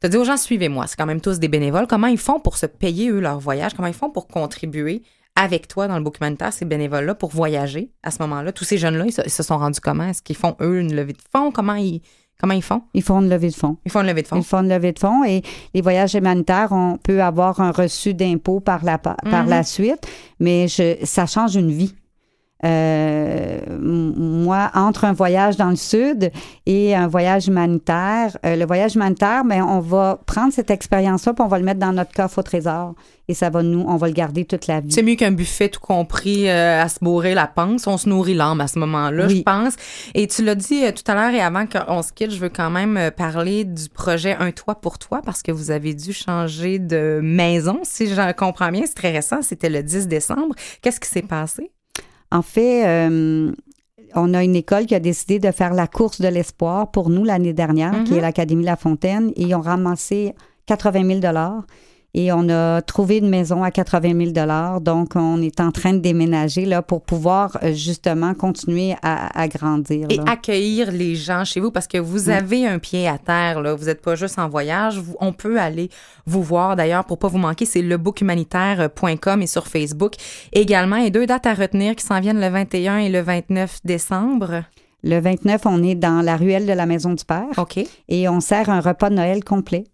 Tu 0.00 0.06
as 0.06 0.08
dit 0.08 0.16
aux 0.16 0.22
gens, 0.22 0.36
suivez-moi. 0.36 0.86
C'est 0.86 0.94
quand 0.94 1.06
même 1.06 1.20
tous 1.20 1.40
des 1.40 1.48
bénévoles. 1.48 1.88
Comment 1.88 2.06
ils 2.06 2.18
font 2.18 2.38
pour 2.38 2.56
se 2.56 2.66
payer, 2.66 3.10
eux, 3.10 3.18
leur 3.18 3.40
voyage? 3.40 3.74
Comment 3.74 3.88
ils 3.88 3.94
font 3.94 4.10
pour 4.10 4.28
contribuer 4.28 5.02
avec 5.34 5.66
toi 5.66 5.88
dans 5.88 5.98
le 5.98 6.04
documentaire, 6.04 6.52
ces 6.52 6.66
bénévoles-là, 6.66 7.16
pour 7.16 7.30
voyager 7.30 7.90
à 8.04 8.12
ce 8.12 8.22
moment-là? 8.22 8.52
Tous 8.52 8.64
ces 8.64 8.78
jeunes-là, 8.78 9.06
ils 9.06 9.30
se 9.30 9.42
sont 9.42 9.58
rendus 9.58 9.80
comment? 9.80 10.04
Est-ce 10.04 10.22
qu'ils 10.22 10.36
font, 10.36 10.56
eux, 10.60 10.78
une 10.78 10.94
levée 10.94 11.14
de 11.14 11.22
fonds? 11.32 11.50
Comment 11.50 11.74
ils, 11.74 12.00
comment 12.40 12.54
ils 12.54 12.62
font? 12.62 12.82
Ils 12.94 13.02
font 13.02 13.20
une 13.20 13.28
levée 13.28 13.48
de 13.50 13.54
fonds. 13.54 13.76
Ils 13.84 13.90
font 13.90 14.00
une 14.00 14.06
levée 14.06 14.22
de 14.22 14.28
fonds. 14.28 14.36
Ils 14.36 14.44
font 14.44 14.58
une 14.58 14.68
levée 14.68 14.92
de 14.92 14.98
fonds 14.98 15.24
et 15.24 15.42
les 15.74 15.80
voyages 15.80 16.14
humanitaires, 16.14 16.68
on 16.72 16.96
peut 16.96 17.22
avoir 17.22 17.60
un 17.60 17.70
reçu 17.72 18.14
d'impôt 18.14 18.60
par 18.60 18.84
la, 18.84 18.98
par 18.98 19.16
Mhm. 19.24 19.48
la 19.48 19.62
suite, 19.62 20.06
mais 20.40 20.68
je, 20.68 20.96
ça 21.04 21.26
change 21.26 21.56
une 21.56 21.70
vie. 21.70 21.94
Euh, 22.64 23.58
moi, 23.80 24.70
entre 24.74 25.04
un 25.04 25.12
voyage 25.12 25.56
dans 25.56 25.70
le 25.70 25.76
sud 25.76 26.32
et 26.66 26.94
un 26.94 27.06
voyage 27.06 27.46
humanitaire, 27.46 28.36
euh, 28.44 28.56
le 28.56 28.66
voyage 28.66 28.96
humanitaire, 28.96 29.44
ben, 29.44 29.62
on 29.62 29.78
va 29.80 30.18
prendre 30.26 30.52
cette 30.52 30.70
expérience-là 30.70 31.34
puis 31.34 31.44
on 31.44 31.48
va 31.48 31.58
le 31.58 31.64
mettre 31.64 31.78
dans 31.78 31.92
notre 31.92 32.12
coffre 32.12 32.38
au 32.38 32.42
trésor 32.42 32.94
et 33.28 33.34
ça 33.34 33.50
va 33.50 33.62
nous, 33.62 33.84
on 33.86 33.96
va 33.96 34.08
le 34.08 34.12
garder 34.12 34.44
toute 34.44 34.66
la 34.66 34.80
vie. 34.80 34.90
C'est 34.90 35.02
mieux 35.02 35.14
qu'un 35.14 35.30
buffet 35.30 35.68
tout 35.68 35.80
compris 35.80 36.48
euh, 36.48 36.82
à 36.82 36.88
se 36.88 36.98
bourrer 37.00 37.34
la 37.34 37.46
panse. 37.46 37.86
On 37.86 37.96
se 37.98 38.08
nourrit 38.08 38.34
l'âme 38.34 38.60
à 38.60 38.66
ce 38.68 38.78
moment-là, 38.80 39.26
Oui. 39.26 39.36
je 39.38 39.42
pense. 39.42 39.74
Et 40.14 40.26
tu 40.26 40.42
l'as 40.42 40.54
dit 40.56 40.82
tout 40.94 41.08
à 41.10 41.14
l'heure 41.14 41.34
et 41.34 41.40
avant 41.40 41.66
qu'on 41.66 42.02
se 42.02 42.12
quitte, 42.12 42.32
je 42.32 42.40
veux 42.40 42.48
quand 42.48 42.70
même 42.70 43.10
parler 43.16 43.64
du 43.64 43.88
projet 43.88 44.36
Un 44.40 44.50
toit 44.50 44.80
pour 44.80 44.98
toi 44.98 45.20
parce 45.24 45.42
que 45.42 45.52
vous 45.52 45.70
avez 45.70 45.94
dû 45.94 46.12
changer 46.12 46.78
de 46.78 47.20
maison. 47.22 47.78
Si 47.84 48.08
je 48.08 48.32
comprends 48.32 48.70
bien, 48.72 48.82
c'est 48.86 48.94
très 48.94 49.12
récent. 49.12 49.42
C'était 49.42 49.70
le 49.70 49.82
10 49.82 50.08
décembre. 50.08 50.54
Qu'est-ce 50.82 50.98
qui 50.98 51.08
s'est 51.08 51.22
passé? 51.22 51.70
En 52.30 52.42
fait, 52.42 52.86
euh, 52.86 53.52
on 54.14 54.34
a 54.34 54.42
une 54.44 54.56
école 54.56 54.86
qui 54.86 54.94
a 54.94 55.00
décidé 55.00 55.38
de 55.38 55.50
faire 55.50 55.74
la 55.74 55.86
course 55.86 56.20
de 56.20 56.28
l'espoir 56.28 56.90
pour 56.90 57.10
nous 57.10 57.24
l'année 57.24 57.52
dernière, 57.52 58.04
qui 58.04 58.12
Mhm. 58.12 58.18
est 58.18 58.22
l'Académie 58.22 58.64
La 58.64 58.76
Fontaine, 58.76 59.30
et 59.36 59.42
ils 59.42 59.54
ont 59.54 59.60
ramassé 59.60 60.34
80 60.66 61.20
000 61.20 61.20
et 62.14 62.32
on 62.32 62.48
a 62.48 62.80
trouvé 62.82 63.18
une 63.18 63.28
maison 63.28 63.62
à 63.62 63.70
80 63.70 64.32
000 64.34 64.80
Donc, 64.80 65.10
on 65.14 65.40
est 65.42 65.60
en 65.60 65.70
train 65.70 65.92
de 65.92 65.98
déménager 65.98 66.64
là, 66.64 66.80
pour 66.82 67.02
pouvoir 67.02 67.58
euh, 67.62 67.72
justement 67.74 68.32
continuer 68.34 68.94
à, 69.02 69.38
à 69.38 69.46
grandir. 69.46 70.06
Et 70.10 70.18
accueillir 70.26 70.90
les 70.90 71.14
gens 71.14 71.44
chez 71.44 71.60
vous 71.60 71.70
parce 71.70 71.86
que 71.86 71.98
vous 71.98 72.28
Oui. 72.28 72.32
avez 72.34 72.66
un 72.66 72.78
pied 72.78 73.06
à 73.06 73.18
terre. 73.18 73.60
Là. 73.60 73.74
Vous 73.74 73.84
n'êtes 73.84 74.00
pas 74.02 74.14
juste 74.14 74.38
en 74.38 74.48
voyage. 74.48 74.98
Vous- 74.98 75.16
on 75.20 75.32
peut 75.32 75.60
aller 75.60 75.90
vous 76.26 76.42
voir 76.42 76.76
d'ailleurs 76.76 77.04
pour 77.04 77.18
pas 77.18 77.28
vous 77.28 77.38
manquer. 77.38 77.66
C'est 77.66 77.82
lebookhumanitaire.com 77.82 79.42
et 79.42 79.46
sur 79.46 79.66
Facebook 79.66 80.14
également. 80.52 80.96
Et 80.96 81.10
deux 81.10 81.26
dates 81.26 81.46
à 81.46 81.54
retenir 81.54 81.94
qui 81.94 82.04
s'en 82.04 82.20
viennent 82.20 82.40
le 82.40 82.48
21 82.48 82.98
et 82.98 83.08
le 83.10 83.20
29 83.20 83.80
décembre. 83.84 84.64
Le 85.04 85.20
29, 85.20 85.62
on 85.66 85.82
est 85.82 85.94
dans 85.94 86.22
la 86.22 86.36
ruelle 86.36 86.66
de 86.66 86.72
la 86.72 86.84
Maison 86.86 87.12
du 87.12 87.24
Père 87.24 87.46
OK. 87.56 87.78
et 88.08 88.28
on 88.28 88.40
sert 88.40 88.68
un 88.68 88.80
repas 88.80 89.10
de 89.10 89.14
Noël 89.14 89.44
complet 89.44 89.84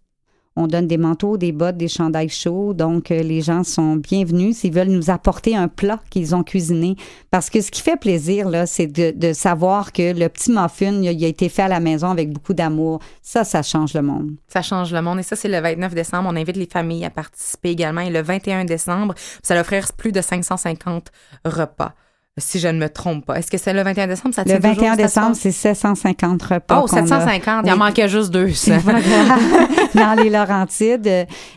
On 0.56 0.68
donne 0.68 0.86
des 0.86 0.98
manteaux, 0.98 1.36
des 1.36 1.51
bottes, 1.51 1.76
des 1.76 1.89
chandails 1.89 2.28
chauds. 2.28 2.74
Donc, 2.74 3.10
euh, 3.10 3.22
les 3.22 3.40
gens 3.40 3.64
sont 3.64 3.97
bienvenus 3.97 4.59
s'ils 4.59 4.72
veulent 4.72 4.89
nous 4.89 5.10
apporter 5.10 5.56
un 5.56 5.66
plat 5.66 6.01
qu'ils 6.10 6.35
ont 6.35 6.44
cuisiné. 6.44 6.97
Parce 7.31 7.51
que 7.51 7.60
ce 7.60 7.72
qui 7.72 7.82
fait 7.82 7.97
plaisir, 7.97 8.48
là, 8.48 8.66
c'est 8.66 8.86
de, 8.86 9.32
savoir 9.32 9.93
que 9.93 10.16
le 10.16 10.28
petit 10.28 10.52
muffin, 10.52 11.02
il 11.02 11.24
a 11.24 11.28
été 11.28 11.48
fait 11.48 11.62
à 11.62 11.68
la 11.68 11.81
maison 11.81 12.10
avec 12.10 12.32
beaucoup 12.32 12.55
d'amour. 12.55 13.01
Ça, 13.20 13.43
ça 13.43 13.62
change 13.62 13.94
le 13.94 14.02
monde. 14.02 14.31
Ça 14.47 14.62
change 14.62 14.93
le 14.93 15.02
monde. 15.02 15.18
Et 15.18 15.24
ça, 15.24 15.35
c'est 15.35 15.48
le 15.48 15.60
29 15.60 15.94
décembre. 15.94 16.28
On 16.32 16.36
invite 16.36 16.56
les 16.56 16.68
familles 16.70 17.05
à 17.05 17.10
participer 17.10 17.70
également. 17.70 18.02
Et 18.02 18.10
le 18.10 18.22
21 18.22 18.64
décembre, 18.64 19.14
ça 19.43 19.55
va 19.55 19.62
offrir 19.62 19.93
plus 19.97 20.12
de 20.12 20.20
550 20.20 21.10
repas. 21.44 21.94
Si 22.36 22.59
je 22.59 22.66
ne 22.66 22.78
me 22.81 22.89
trompe 22.89 23.27
pas. 23.27 23.39
Est-ce 23.39 23.48
que 23.48 23.59
c'est 23.59 23.73
le 23.73 23.82
21 23.85 24.09
décembre? 24.09 24.35
Ça 24.35 24.43
Le 24.43 24.48
tient 24.48 24.56
toujours, 24.59 24.74
21 24.74 24.90
cette 24.97 25.05
décembre, 25.05 25.36
c'est 25.36 25.52
750 25.52 26.43
repas. 26.43 26.81
Oh, 26.82 26.86
qu'on 26.89 26.97
a. 26.97 27.01
750. 27.06 27.62
Il 27.65 27.70
en 27.70 27.74
Oui. 27.74 27.78
manquait 27.78 28.09
juste 28.09 28.32
deux. 28.32 28.52
ça. 28.52 28.78
Voilà. 28.82 28.98
dans 29.94 30.20
les 30.20 30.31
Laurentides. 30.31 31.06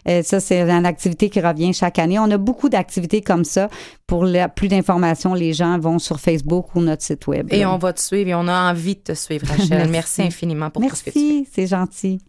Euh, 0.08 0.22
ça, 0.22 0.40
c'est 0.40 0.62
une 0.62 0.86
activité 0.86 1.32
qui 1.32 1.42
revient 1.42 1.74
chaque 1.74 1.98
année. 1.98 2.20
On 2.20 2.30
a 2.30 2.38
beaucoup 2.38 2.70
d'activités 2.70 3.22
comme 3.22 3.44
ça. 3.44 3.70
Pour 4.06 4.24
la- 4.26 4.50
plus 4.50 4.68
d'informations, 4.68 5.34
les 5.34 5.52
gens 5.54 5.80
vont 5.80 5.98
sur 5.98 6.20
Facebook 6.20 6.68
ou 6.76 6.82
notre 6.82 7.02
site 7.02 7.26
web. 7.26 7.48
Et 7.52 7.62
là. 7.62 7.74
on 7.74 7.80
va 7.80 7.92
te 7.94 8.00
suivre 8.00 8.30
et 8.30 8.36
on 8.36 8.48
a 8.48 8.70
envie 8.72 8.96
de 8.96 9.02
te 9.02 9.14
suivre, 9.16 9.48
Rachel. 9.48 9.68
Merci, 9.90 9.92
Merci. 9.92 10.22
infiniment 10.22 10.70
pour 10.70 10.84
tout 10.88 10.96
ce 10.96 11.04
que 11.04 11.10
tu 11.10 11.20
fais. 11.20 11.26
Merci, 11.26 11.48
c'est 11.56 11.66
gentil. 11.68 12.20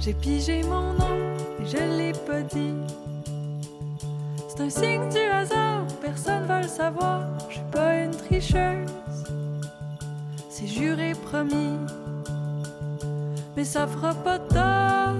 J'ai 0.00 0.14
pigé 0.14 0.62
mon 0.62 0.94
nom 0.94 1.18
et 1.60 1.66
je 1.66 1.76
l'ai 1.76 2.12
pas 2.12 2.40
dit. 2.40 2.74
C'est 4.48 4.62
un 4.62 4.70
signe 4.70 5.08
du 5.10 5.18
hasard, 5.18 5.84
personne 6.00 6.46
va 6.46 6.62
le 6.62 6.68
savoir. 6.68 7.22
Je 7.50 7.56
suis 7.56 7.70
pas 7.70 7.96
une 7.96 8.10
tricheuse, 8.10 8.88
c'est 10.48 10.66
juré 10.66 11.12
promis. 11.26 11.76
Mais 13.56 13.64
ça 13.64 13.86
fera 13.86 14.14
pas 14.14 14.38
tard 14.38 15.16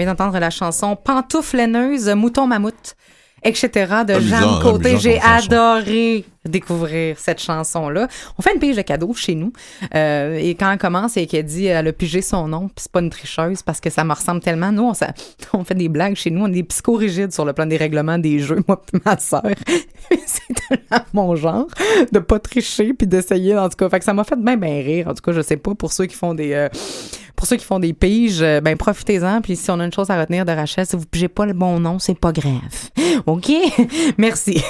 vient 0.00 0.12
d'entendre 0.14 0.38
la 0.38 0.50
chanson 0.50 0.96
Pantoufle 0.96 1.58
laineuse, 1.58 2.08
Mouton 2.08 2.46
mammouth, 2.46 2.96
etc. 3.42 3.68
de 4.06 4.14
Amusant, 4.14 4.36
Jeanne 4.36 4.62
Côté. 4.62 4.88
amusant 4.90 5.00
J'ai 5.00 5.20
adoré 5.20 6.24
découvrir 6.48 7.18
cette 7.18 7.40
chanson-là. 7.40 8.08
On 8.38 8.42
fait 8.42 8.54
une 8.54 8.60
pige 8.60 8.76
de 8.76 8.82
cadeaux 8.82 9.12
chez 9.12 9.34
nous. 9.34 9.52
Euh, 9.94 10.38
et 10.40 10.54
quand 10.54 10.72
elle 10.72 10.78
commence 10.78 11.16
et 11.18 11.26
qu'elle 11.26 11.44
dit 11.44 11.66
elle 11.66 11.88
a 11.88 11.92
pigé 11.92 12.22
son 12.22 12.48
nom, 12.48 12.68
puis 12.68 12.76
c'est 12.78 12.92
pas 12.92 13.00
une 13.00 13.10
tricheuse 13.10 13.62
parce 13.62 13.80
que 13.80 13.90
ça 13.90 14.04
me 14.04 14.14
ressemble 14.14 14.40
tellement. 14.40 14.72
Nous, 14.72 14.90
on, 15.52 15.64
fait 15.64 15.74
des 15.74 15.88
blagues 15.88 16.16
chez 16.16 16.30
nous. 16.30 16.44
On 16.44 16.48
est 16.48 16.52
des 16.52 16.62
psychorigides 16.62 17.32
sur 17.32 17.44
le 17.44 17.52
plan 17.52 17.66
des 17.66 17.76
règlements 17.76 18.18
des 18.18 18.38
jeux, 18.38 18.62
moi 18.66 18.80
puis 18.80 19.00
ma 19.04 19.18
sœur. 19.18 19.42
c'est 20.26 20.54
tellement 20.68 21.04
mon 21.12 21.36
genre 21.36 21.66
de 22.10 22.18
pas 22.18 22.38
tricher 22.38 22.94
puis 22.94 23.06
d'essayer, 23.06 23.56
en 23.56 23.68
tout 23.68 23.76
cas. 23.76 23.88
Fait 23.90 23.98
que 23.98 24.04
ça 24.04 24.14
m'a 24.14 24.24
fait 24.24 24.38
bien, 24.38 24.56
bien 24.56 24.82
rire. 24.82 25.08
En 25.08 25.14
tout 25.14 25.22
cas, 25.22 25.32
je 25.32 25.42
sais 25.42 25.58
pas, 25.58 25.74
pour 25.74 25.92
ceux 25.92 26.06
qui 26.06 26.16
font 26.16 26.34
des... 26.34 26.52
euh, 26.52 26.68
pour 27.40 27.46
ceux 27.46 27.56
qui 27.56 27.64
font 27.64 27.78
des 27.78 27.94
piges, 27.94 28.42
euh, 28.42 28.60
ben 28.60 28.76
profitez-en. 28.76 29.40
Puis 29.40 29.56
si 29.56 29.70
on 29.70 29.80
a 29.80 29.84
une 29.86 29.92
chose 29.94 30.10
à 30.10 30.20
retenir 30.20 30.44
de 30.44 30.52
Rachel, 30.52 30.84
si 30.84 30.94
vous 30.94 31.06
pigez 31.06 31.28
pas 31.28 31.46
le 31.46 31.54
bon 31.54 31.80
nom, 31.80 31.98
c'est 31.98 32.18
pas 32.18 32.32
grave. 32.32 32.90
OK? 33.26 33.50
Merci. 34.18 34.62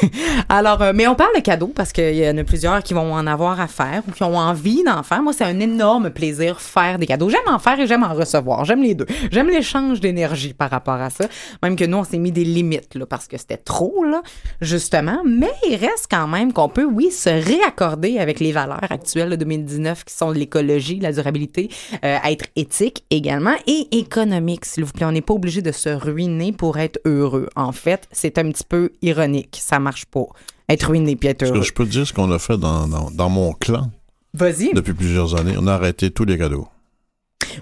Alors, 0.49 0.81
euh, 0.81 0.93
mais 0.95 1.09
on 1.09 1.17
parle 1.17 1.35
de 1.35 1.41
cadeaux 1.41 1.73
parce 1.75 1.91
qu'il 1.91 2.15
y 2.15 2.29
en 2.29 2.39
a 2.39 2.45
plusieurs 2.45 2.81
qui 2.85 2.95
vont 2.95 3.13
en 3.13 3.27
avoir 3.27 3.61
à 3.61 3.67
faire 3.67 4.05
ou 4.07 4.13
qui 4.13 4.23
ont 4.23 4.37
envie 4.37 4.85
d'en 4.85 5.03
faire. 5.03 5.21
Moi, 5.21 5.33
c'est 5.33 5.43
un 5.43 5.59
énorme 5.59 6.11
plaisir 6.11 6.61
faire 6.61 7.01
des 7.01 7.07
cadeaux. 7.07 7.29
J'aime 7.29 7.53
en 7.53 7.59
faire 7.59 7.81
et 7.81 7.89
j'aime 7.89 8.05
en 8.05 8.15
recevoir. 8.15 8.65
J'aime 8.65 8.85
les 8.85 8.95
deux. 8.95 9.07
J'aime 9.33 9.49
l'échange 9.49 9.99
d'énergie 9.99 10.55
par 10.55 10.71
rapport 10.71 10.95
à 10.95 11.11
ça. 11.11 11.25
Même 11.65 11.75
que 11.75 11.85
nous, 11.85 11.97
on 11.97 12.05
s'est 12.05 12.19
mis 12.19 12.31
des 12.31 12.45
limites 12.45 12.95
là, 12.95 13.05
parce 13.05 13.27
que 13.27 13.37
c'était 13.37 13.57
trop, 13.57 14.05
là, 14.05 14.23
justement. 14.61 15.23
Mais 15.27 15.51
il 15.69 15.75
reste 15.75 16.07
quand 16.09 16.29
même 16.29 16.53
qu'on 16.53 16.69
peut, 16.69 16.87
oui, 16.87 17.11
se 17.11 17.31
réaccorder 17.31 18.21
avec 18.21 18.39
les 18.39 18.53
valeurs 18.53 18.85
actuelles 18.91 19.31
de 19.31 19.37
2019 19.37 20.05
qui 20.05 20.15
sont 20.15 20.31
l'écologie, 20.31 21.01
la 21.01 21.11
durabilité, 21.11 21.69
euh, 22.05 22.17
être 22.25 22.45
éthique 22.61 23.05
également 23.11 23.55
et 23.67 23.89
économique, 23.93 24.65
s'il 24.65 24.85
vous 24.85 24.93
plaît. 24.93 25.07
On 25.07 25.13
n'est 25.13 25.23
pas 25.23 25.35
obligé 25.35 25.63
de 25.63 25.73
se 25.73 25.89
ruiner 25.89 26.53
pour 26.53 26.79
être 26.79 27.01
heureux. 27.05 27.49
En 27.57 27.73
fait, 27.73 28.07
c'est 28.13 28.39
un 28.39 28.51
petit 28.51 28.65
peu 28.69 28.91
ironique. 29.03 29.59
Ça 29.61 29.79
marche 29.79 30.05
pas. 30.07 30.27
Être 30.69 30.89
ruiné 30.89 31.17
puis 31.17 31.29
être 31.29 31.43
heureux. 31.43 31.61
que 31.61 31.67
je 31.67 31.73
peux 31.73 31.85
te 31.85 31.91
dire 31.91 32.07
ce 32.07 32.13
qu'on 32.13 32.31
a 32.31 32.39
fait 32.39 32.59
dans, 32.59 32.87
dans, 32.87 33.11
dans 33.11 33.29
mon 33.29 33.53
clan 33.53 33.91
Vas-y. 34.35 34.73
depuis 34.75 34.93
plusieurs 34.95 35.35
années? 35.35 35.55
On 35.59 35.67
a 35.67 35.73
arrêté 35.73 36.11
tous 36.11 36.25
les 36.25 36.39
cadeaux. 36.39 36.69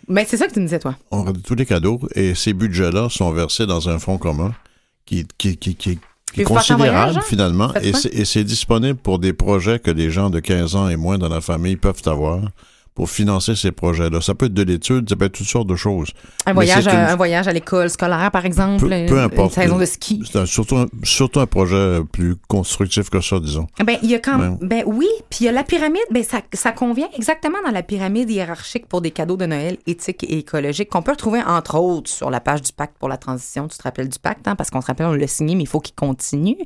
Mais 0.09 0.27
c'est 0.29 0.37
ça 0.37 0.47
que 0.47 0.53
tu 0.53 0.61
me 0.61 0.66
disais, 0.66 0.81
toi. 0.81 0.97
On 1.11 1.20
a 1.20 1.23
arrêté 1.23 1.41
tous 1.41 1.55
les 1.55 1.65
cadeaux 1.65 2.01
et 2.15 2.35
ces 2.35 2.53
budgets-là 2.53 3.09
sont 3.09 3.31
versés 3.33 3.66
dans 3.66 3.89
un 3.89 3.99
fonds 3.99 4.19
commun 4.19 4.53
qui, 5.07 5.27
qui, 5.39 5.57
qui, 5.57 5.99
est 6.37 6.43
considérable 6.45 7.12
voyage, 7.12 7.25
finalement, 7.25 7.73
et 7.81 8.25
c'est 8.27 8.45
disponible 8.45 8.99
pour 8.99 9.19
des 9.19 9.33
projets 9.33 9.79
que 9.79 9.91
les 9.91 10.11
gens 10.11 10.29
de 10.29 10.41
15 10.41 10.77
ans 10.77 10.89
et 10.91 10.97
moins 10.97 11.16
dans 11.16 11.31
la 11.31 11.41
famille 11.41 11.77
peuvent 11.77 12.03
avoir 12.05 12.43
pour 12.99 13.09
financer 13.09 13.55
ces 13.55 13.70
projets-là. 13.70 14.20
Ça 14.20 14.35
peut 14.35 14.47
être 14.47 14.55
de 14.55 14.62
l'étude, 14.65 15.09
ça 15.09 15.15
peut 15.15 15.27
être 15.27 15.33
toutes 15.39 15.47
sortes 15.47 15.69
de 15.69 15.77
choses. 15.77 16.09
Un 16.47 16.53
voyage, 16.53 16.85
une- 16.85 16.91
un 16.91 17.15
voyage 17.15 17.47
à 17.47 17.53
l'école 17.53 17.89
scolaire, 17.91 18.29
par 18.33 18.45
exemple, 18.45 18.89
peu, 19.07 19.20
importe. 19.20 19.57
une 19.57 19.62
saison 19.62 19.79
de 19.79 19.85
ski. 19.85 20.20
C'est 20.31 20.45
surtout, 20.47 20.77
un, 20.79 20.87
surtout 21.05 21.39
un 21.39 21.47
projet 21.47 22.01
plus 22.11 22.35
constructif 22.49 23.09
que 23.09 23.20
ça, 23.20 23.39
disons. 23.39 23.69
Ben, 23.87 23.99
il 24.03 24.11
y 24.11 24.16
a 24.16 24.19
quand 24.19 24.37
Ouais. 24.41 24.51
ben 24.62 24.83
oui, 24.87 25.07
puis 25.31 25.39
il 25.43 25.45
y 25.45 25.49
a 25.49 25.53
la 25.53 25.62
pyramide, 25.62 26.03
ben 26.11 26.25
ça, 26.25 26.41
ça 26.53 26.73
convient 26.73 27.09
exactement 27.16 27.59
dans 27.65 27.70
la 27.70 27.85
pyramide 27.85 28.29
hiérarchique 28.29 28.87
pour 28.89 29.01
des 29.01 29.12
cadeaux 29.12 29.37
de 29.37 29.47
Noël 29.47 29.77
éthiques 29.87 30.25
et 30.25 30.39
écologiques 30.39 30.89
qu'on 30.89 31.03
peut 31.03 31.12
retrouver 31.12 31.41
entre 31.47 31.77
autres 31.79 32.11
sur 32.11 32.31
la 32.31 32.41
page 32.41 32.62
du 32.62 32.73
pacte 32.73 32.97
pour 32.99 33.09
la 33.09 33.16
transition. 33.16 33.69
Tu 33.69 33.79
te 33.79 33.83
rappelles 33.85 34.09
du 34.09 34.19
pacte, 34.19 34.49
hein, 34.49 34.57
parce 34.57 34.70
qu'on 34.70 34.81
se 34.81 34.87
rappelle, 34.89 35.07
on 35.07 35.12
l'a 35.12 35.29
signé, 35.29 35.55
mais 35.55 35.62
il 35.62 35.69
faut 35.69 35.79
qu'il 35.79 35.95
continue. 35.95 36.57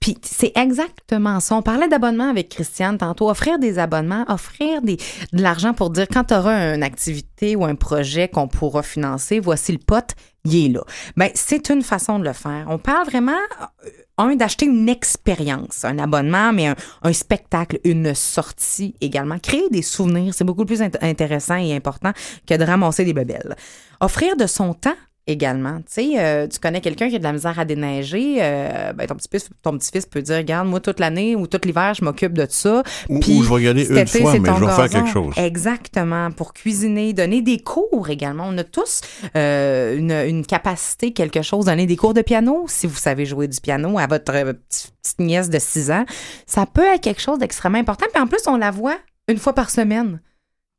Puis 0.00 0.16
c'est 0.22 0.52
exactement 0.56 1.40
ça. 1.40 1.56
On 1.56 1.62
parlait 1.62 1.88
d'abonnement 1.88 2.30
avec 2.30 2.50
Christiane 2.50 2.98
tantôt. 2.98 3.28
Offrir 3.28 3.58
des 3.58 3.78
abonnements, 3.78 4.24
offrir 4.28 4.80
de 4.82 4.96
l'argent 5.32 5.74
pour 5.74 5.90
dire 5.90 6.06
quand 6.10 6.24
tu 6.24 6.34
auras 6.34 6.74
une 6.74 6.82
activité 6.82 7.56
ou 7.56 7.64
un 7.64 7.74
projet 7.74 8.28
qu'on 8.28 8.48
pourra 8.48 8.82
financer, 8.82 9.40
voici 9.40 9.72
le 9.72 9.78
pot, 9.78 10.04
il 10.44 10.66
est 10.66 10.68
là. 10.68 10.82
Ben, 11.16 11.30
c'est 11.34 11.68
une 11.68 11.82
façon 11.82 12.18
de 12.18 12.24
le 12.24 12.32
faire. 12.32 12.66
On 12.68 12.78
parle 12.78 13.06
vraiment, 13.06 13.32
euh, 13.32 13.88
un, 14.18 14.34
d'acheter 14.36 14.66
une 14.66 14.88
expérience, 14.88 15.84
un 15.84 15.98
abonnement, 15.98 16.52
mais 16.52 16.72
un, 17.02 17.12
spectacle, 17.12 17.78
une 17.84 18.14
sortie 18.14 18.94
également. 19.00 19.38
Créer 19.38 19.68
des 19.70 19.82
souvenirs, 19.82 20.32
c'est 20.34 20.44
beaucoup 20.44 20.64
plus 20.64 20.80
int- 20.80 20.96
intéressant 21.02 21.56
et 21.56 21.74
important 21.74 22.12
que 22.46 22.54
de 22.54 22.64
ramasser 22.64 23.04
des 23.04 23.12
bebelles. 23.14 23.56
Offrir 24.00 24.36
de 24.36 24.46
son 24.46 24.74
temps 24.74 24.96
également. 25.28 25.76
Tu 25.78 25.84
sais, 25.88 26.08
euh, 26.18 26.48
tu 26.48 26.58
connais 26.58 26.80
quelqu'un 26.80 27.08
qui 27.08 27.14
a 27.16 27.18
de 27.18 27.22
la 27.24 27.32
misère 27.32 27.58
à 27.58 27.64
déneiger, 27.64 28.38
euh, 28.40 28.92
ben 28.94 29.06
ton 29.06 29.14
petit-fils 29.14 29.48
ton 29.62 29.78
petit-fils 29.78 30.06
peut 30.06 30.22
dire, 30.22 30.38
regarde, 30.38 30.66
moi, 30.66 30.80
toute 30.80 30.98
l'année 30.98 31.36
ou 31.36 31.46
tout 31.46 31.60
l'hiver, 31.64 31.94
je 31.94 32.04
m'occupe 32.04 32.32
de 32.32 32.46
ça. 32.48 32.82
Ou- 33.08 33.20
Puis 33.20 33.38
ou 33.38 33.42
je 33.44 33.54
vais 33.54 33.62
y 33.62 33.68
aller 33.68 33.86
une 33.88 33.98
été, 33.98 34.20
fois, 34.22 34.32
mais 34.38 34.48
je 34.54 34.64
vais 34.64 34.72
faire 34.72 34.88
quelque 34.88 35.10
chose. 35.10 35.34
Exactement. 35.36 36.30
Pour 36.32 36.52
cuisiner, 36.54 37.12
donner 37.12 37.42
des 37.42 37.58
cours 37.58 38.08
également. 38.10 38.44
On 38.48 38.58
a 38.58 38.64
tous 38.64 39.02
euh, 39.36 39.96
une, 39.96 40.10
une 40.12 40.46
capacité, 40.46 41.12
quelque 41.12 41.42
chose, 41.42 41.66
donner 41.66 41.86
des 41.86 41.96
cours 41.96 42.14
de 42.14 42.22
piano. 42.22 42.64
Si 42.68 42.86
vous 42.86 42.96
savez 42.96 43.26
jouer 43.26 43.46
du 43.48 43.60
piano 43.60 43.98
à 43.98 44.06
votre 44.06 44.34
euh, 44.34 44.52
petite 44.54 44.92
petite 45.02 45.20
nièce 45.20 45.48
de 45.48 45.58
6 45.58 45.90
ans, 45.90 46.04
ça 46.46 46.66
peut 46.66 46.84
être 46.84 47.00
quelque 47.02 47.20
chose 47.22 47.38
d'extrêmement 47.38 47.78
important. 47.78 48.06
Puis 48.12 48.22
en 48.22 48.26
plus, 48.26 48.42
on 48.46 48.56
la 48.56 48.70
voit 48.70 48.96
une 49.28 49.38
fois 49.38 49.52
par 49.54 49.70
semaine. 49.70 50.20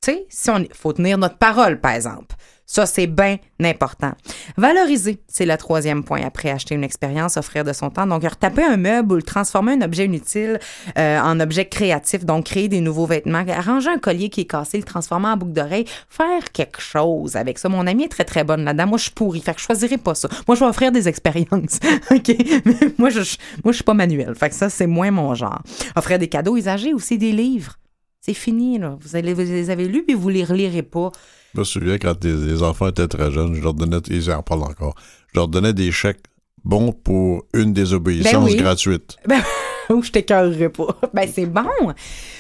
Tu 0.04 0.12
sais, 0.12 0.26
si 0.30 0.50
on 0.50 0.66
faut 0.74 0.94
tenir 0.94 1.18
notre 1.18 1.38
parole, 1.38 1.80
par 1.80 1.92
exemple. 1.94 2.36
Ça, 2.72 2.86
c'est 2.86 3.08
bien 3.08 3.38
important. 3.64 4.12
Valoriser, 4.56 5.24
c'est 5.28 5.48
le 5.48 5.58
troisième 5.58 6.04
point 6.04 6.22
après 6.24 6.52
acheter 6.52 6.76
une 6.76 6.84
expérience, 6.84 7.36
offrir 7.36 7.64
de 7.64 7.74
son 7.74 7.90
temps. 7.90 8.06
Donc, 8.06 8.24
retaper 8.24 8.64
un 8.64 8.78
meuble 8.78 9.16
ou 9.16 9.22
transformer 9.24 9.72
un 9.72 9.82
objet 9.82 10.06
inutile 10.06 10.60
euh, 10.96 11.20
en 11.20 11.40
objet 11.40 11.66
créatif. 11.66 12.26
Donc, 12.26 12.46
créer 12.46 12.68
des 12.68 12.80
nouveaux 12.80 13.08
vêtements, 13.08 13.44
arranger 13.50 13.90
un 13.90 13.98
collier 13.98 14.30
qui 14.30 14.42
est 14.42 14.46
cassé, 14.46 14.78
le 14.78 14.84
transformer 14.84 15.30
en 15.30 15.36
boucle 15.36 15.54
d'oreille, 15.54 15.86
faire 16.10 16.52
quelque 16.52 16.80
chose 16.80 17.36
avec 17.36 17.58
ça. 17.58 17.70
Mon 17.70 17.88
amie 17.88 18.04
est 18.04 18.10
très, 18.10 18.24
très 18.24 18.44
bonne 18.44 18.64
là-dedans. 18.64 18.86
Moi, 18.86 18.98
je 19.00 19.06
suis 19.06 19.14
pourrie. 19.14 19.42
Fait 19.42 19.56
que 19.56 19.60
je 19.60 19.66
choisirais 19.66 19.98
pas 19.98 20.14
ça. 20.14 20.30
Moi, 20.48 20.54
je 20.54 20.60
vais 20.60 20.70
offrir 20.70 20.92
des 20.92 21.08
expériences. 21.08 21.80
OK? 22.12 22.36
Mais 22.66 22.76
moi, 23.00 23.10
je, 23.10 23.22
moi, 23.64 23.72
je 23.72 23.78
suis 23.78 23.84
pas 23.84 23.96
manuel. 23.96 24.36
Fait 24.36 24.50
que 24.50 24.56
ça, 24.56 24.70
c'est 24.70 24.86
moins 24.86 25.10
mon 25.10 25.34
genre. 25.34 25.64
Offrir 25.96 26.20
des 26.20 26.28
cadeaux 26.28 26.56
usagés, 26.56 26.94
aussi 26.94 27.18
des 27.18 27.32
livres. 27.32 27.80
C'est 28.22 28.36
fini, 28.36 28.78
là. 28.78 28.96
Vous, 29.02 29.16
allez, 29.16 29.34
vous 29.34 29.42
les 29.42 29.72
avez 29.72 29.88
lus, 29.88 30.04
puis 30.04 30.14
vous 30.14 30.30
les 30.30 30.44
relirez 30.44 30.84
pas. 30.84 31.12
Je 31.54 31.60
me 31.60 31.64
souviens 31.64 31.98
quand 31.98 32.24
les, 32.24 32.34
les 32.34 32.64
enfants 32.64 32.88
étaient 32.88 33.08
très 33.08 33.32
jeunes, 33.32 33.56
je 33.56 33.62
leur 33.62 33.74
donnais, 33.74 33.98
ils 34.10 34.32
en 34.32 34.44
parlent 34.44 34.64
encore, 34.64 34.96
je 35.34 35.40
leur 35.40 35.48
donnais 35.48 35.74
des 35.74 35.92
chèques 35.92 36.24
bons 36.64 36.92
pour 36.92 37.44
une 37.54 37.74
désobéissance 37.74 38.46
Ben 38.46 38.52
oui. 38.52 38.56
gratuite. 38.58 39.18
Ben, 39.28 39.42
ou 39.94 40.02
je 40.04 40.12
t'écœurerai 40.12 40.70
pas. 40.70 40.88
Ben, 41.14 41.28
c'est 41.32 41.46
bon. 41.46 41.66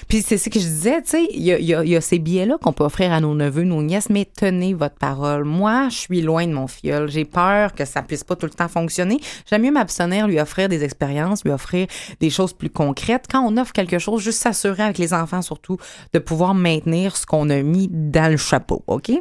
Puis 0.07 0.21
c'est 0.21 0.37
ce 0.37 0.49
que 0.49 0.59
je 0.59 0.65
disais, 0.65 1.01
tu 1.01 1.09
sais, 1.09 1.27
il 1.33 1.41
y 1.43 1.51
a, 1.51 1.59
y 1.59 1.73
a- 1.73 1.83
y 1.83 1.95
a 1.95 2.01
ces 2.01 2.19
billets-là 2.19 2.57
qu'on 2.61 2.71
peut 2.73 2.83
offrir 2.83 3.11
à 3.11 3.19
nos 3.19 3.33
neveux, 3.35 3.63
nos 3.63 3.81
nièces, 3.83 4.09
mais 4.09 4.25
tenez 4.25 4.73
votre 4.73 4.95
parole. 4.95 5.43
Moi, 5.43 5.89
je 5.89 5.95
suis 5.97 6.21
loin 6.21 6.45
de 6.47 6.53
mon 6.53 6.67
fiole. 6.67 7.09
J'ai 7.09 7.25
peur 7.25 7.73
que 7.73 7.85
ça 7.85 8.01
puisse 8.01 8.23
pas 8.23 8.35
tout 8.35 8.45
le 8.45 8.51
temps 8.51 8.67
fonctionner. 8.67 9.19
J'aime 9.49 9.63
mieux 9.63 9.71
m'abstenir, 9.71 10.27
lui 10.27 10.39
offrir 10.39 10.69
des 10.69 10.83
expériences, 10.83 11.43
lui 11.43 11.51
offrir 11.51 11.87
des 12.19 12.29
choses 12.29 12.53
plus 12.53 12.69
concrètes. 12.69 13.25
Quand 13.29 13.41
on 13.45 13.57
offre 13.57 13.73
quelque 13.73 13.99
chose, 13.99 14.21
juste 14.21 14.39
s'assurer 14.41 14.83
avec 14.83 14.97
les 14.97 15.13
enfants 15.13 15.41
surtout 15.41 15.77
de 16.13 16.19
pouvoir 16.19 16.53
maintenir 16.53 17.17
ce 17.17 17.25
qu'on 17.25 17.49
a 17.49 17.61
mis 17.61 17.89
dans 17.91 18.31
le 18.31 18.37
chapeau, 18.37 18.83
OK? 18.87 19.11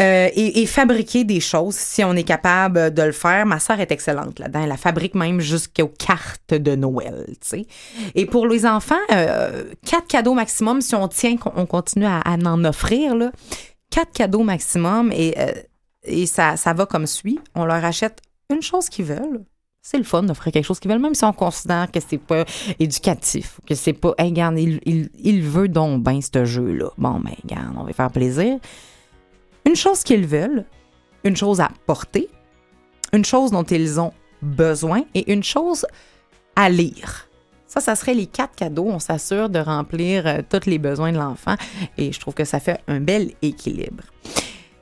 Euh, 0.00 0.28
et, 0.34 0.66
fabriquer 0.66 1.24
des 1.24 1.40
choses 1.40 1.74
si 1.74 2.04
on 2.04 2.14
est 2.14 2.24
capable 2.24 2.92
de 2.92 3.02
le 3.02 3.12
faire. 3.12 3.46
Ma 3.46 3.58
sœur 3.58 3.80
est 3.80 3.90
excellente 3.90 4.38
là-dedans. 4.38 4.62
Elle 4.62 4.68
la 4.68 4.76
fabrique 4.76 5.14
même 5.14 5.40
jusqu'aux 5.40 5.88
cartes 5.88 6.54
de 6.54 6.76
Noël, 6.76 7.24
tu 7.28 7.36
sais. 7.40 7.66
Et 8.14 8.26
pour 8.26 8.46
les 8.46 8.66
enfants, 8.66 8.94
euh, 9.12 9.64
quatre 9.84 10.06
cadeaux 10.06 10.34
maximum 10.34 10.80
si 10.80 10.94
on 10.94 11.08
tient 11.08 11.36
qu'on 11.36 11.52
on 11.56 11.66
continue 11.66 12.06
à, 12.06 12.22
en 12.26 12.64
offrir, 12.64 13.16
là. 13.16 13.32
Quatre 13.90 14.12
cadeaux 14.12 14.42
maximum 14.42 15.10
et, 15.12 15.34
euh, 15.38 15.52
et 16.04 16.26
ça, 16.26 16.56
ça 16.56 16.74
va 16.74 16.86
comme 16.86 17.06
suit. 17.06 17.40
On 17.54 17.64
leur 17.64 17.84
achète 17.84 18.20
une 18.50 18.62
chose 18.62 18.88
qu'ils 18.88 19.06
veulent. 19.06 19.42
C'est 19.80 19.98
le 19.98 20.04
fun 20.04 20.22
d'offrir 20.22 20.52
quelque 20.52 20.66
chose 20.66 20.80
qu'ils 20.80 20.90
veulent, 20.90 21.00
même 21.00 21.14
si 21.14 21.24
on 21.24 21.32
considère 21.32 21.90
que 21.90 21.98
c'est 22.06 22.18
pas 22.18 22.44
éducatif, 22.78 23.58
que 23.66 23.74
c'est 23.74 23.94
pas, 23.94 24.12
hey, 24.18 24.28
regarde, 24.28 24.58
il, 24.58 24.80
il, 24.84 25.08
il 25.18 25.42
veut 25.42 25.68
donc 25.68 26.04
bien 26.04 26.20
ce 26.20 26.44
jeu-là. 26.44 26.90
Bon, 26.98 27.20
ben, 27.20 27.32
regarde, 27.42 27.74
on 27.78 27.84
va 27.84 27.92
faire 27.94 28.10
plaisir 28.10 28.58
une 29.66 29.76
chose 29.76 30.02
qu'ils 30.02 30.26
veulent, 30.26 30.64
une 31.24 31.36
chose 31.36 31.60
à 31.60 31.68
porter, 31.86 32.28
une 33.12 33.24
chose 33.24 33.50
dont 33.50 33.62
ils 33.64 34.00
ont 34.00 34.12
besoin 34.42 35.02
et 35.14 35.32
une 35.32 35.42
chose 35.42 35.86
à 36.56 36.68
lire. 36.68 37.26
Ça, 37.66 37.80
ça 37.80 37.94
serait 37.96 38.14
les 38.14 38.26
quatre 38.26 38.54
cadeaux. 38.54 38.86
On 38.88 38.98
s'assure 38.98 39.48
de 39.50 39.58
remplir 39.58 40.26
euh, 40.26 40.38
tous 40.48 40.66
les 40.66 40.78
besoins 40.78 41.12
de 41.12 41.18
l'enfant 41.18 41.54
et 41.98 42.12
je 42.12 42.18
trouve 42.20 42.34
que 42.34 42.44
ça 42.44 42.60
fait 42.60 42.80
un 42.88 43.00
bel 43.00 43.32
équilibre. 43.42 44.04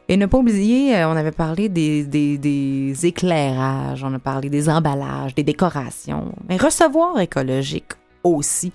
Et 0.08 0.16
ne 0.16 0.26
pas 0.26 0.38
oublier, 0.38 0.94
euh, 0.96 1.08
on 1.08 1.16
avait 1.16 1.32
parlé 1.32 1.68
des, 1.68 2.04
des- 2.04 2.38
des 2.38 3.06
éclairages, 3.06 4.04
on 4.04 4.14
a 4.14 4.20
parlé 4.20 4.48
des 4.50 4.68
emballages, 4.68 5.34
des 5.34 5.42
décorations, 5.42 6.32
mais 6.48 6.56
recevoir 6.58 7.18
écologique 7.18 7.92
aussi. 8.22 8.72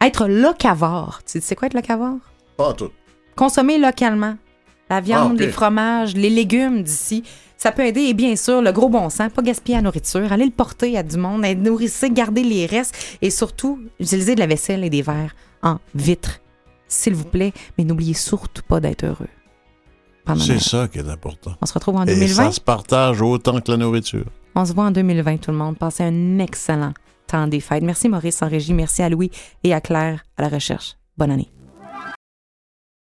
Être 0.00 0.26
locavore. 0.26 1.20
Tu 1.24 1.40
sais 1.40 1.54
quoi 1.54 1.66
être 1.66 1.74
locavore? 1.74 2.16
Pas 2.56 2.72
tout. 2.74 2.90
Consommer 3.36 3.78
localement. 3.78 4.36
La 4.90 5.00
viande, 5.00 5.36
Ah, 5.40 5.44
les 5.44 5.50
fromages, 5.50 6.14
les 6.14 6.30
légumes 6.30 6.82
d'ici. 6.82 7.22
Ça 7.56 7.72
peut 7.72 7.86
aider. 7.86 8.00
Et 8.02 8.14
bien 8.14 8.34
sûr, 8.36 8.60
le 8.60 8.72
gros 8.72 8.88
bon 8.88 9.08
sens, 9.08 9.30
pas 9.32 9.40
gaspiller 9.42 9.76
la 9.76 9.82
nourriture, 9.82 10.32
aller 10.32 10.44
le 10.44 10.50
porter 10.50 10.98
à 10.98 11.02
du 11.02 11.16
monde, 11.16 11.44
nourrissez, 11.58 12.10
garder 12.10 12.42
les 12.42 12.66
restes 12.66 13.18
et 13.22 13.30
surtout, 13.30 13.80
utiliser 14.00 14.34
de 14.34 14.40
la 14.40 14.46
vaisselle 14.46 14.84
et 14.84 14.90
des 14.90 15.02
verres 15.02 15.34
en 15.62 15.78
vitre. 15.94 16.40
S'il 16.88 17.14
vous 17.14 17.24
plaît, 17.24 17.52
mais 17.78 17.84
n'oubliez 17.84 18.14
surtout 18.14 18.62
pas 18.68 18.80
d'être 18.80 19.04
heureux. 19.04 19.28
C'est 20.38 20.60
ça 20.60 20.88
qui 20.88 20.98
est 20.98 21.08
important. 21.08 21.54
On 21.62 21.66
se 21.66 21.72
retrouve 21.72 21.96
en 21.96 22.02
Et 22.04 22.14
2020. 22.14 22.34
ça 22.34 22.52
se 22.52 22.60
partage 22.60 23.22
autant 23.22 23.60
que 23.60 23.70
la 23.72 23.76
nourriture. 23.78 24.26
On 24.54 24.64
se 24.64 24.72
voit 24.72 24.84
en 24.84 24.90
2020, 24.90 25.38
tout 25.38 25.50
le 25.52 25.56
monde. 25.56 25.78
Passez 25.78 26.02
un 26.04 26.38
excellent 26.38 26.92
temps 27.26 27.46
des 27.46 27.60
fêtes. 27.60 27.82
Merci 27.82 28.08
Maurice 28.08 28.42
en 28.42 28.48
régie. 28.48 28.74
Merci 28.74 29.02
à 29.02 29.08
Louis 29.08 29.30
et 29.64 29.72
à 29.72 29.80
Claire 29.80 30.22
à 30.36 30.42
la 30.42 30.48
recherche. 30.48 30.96
Bonne 31.16 31.30
année. 31.30 31.50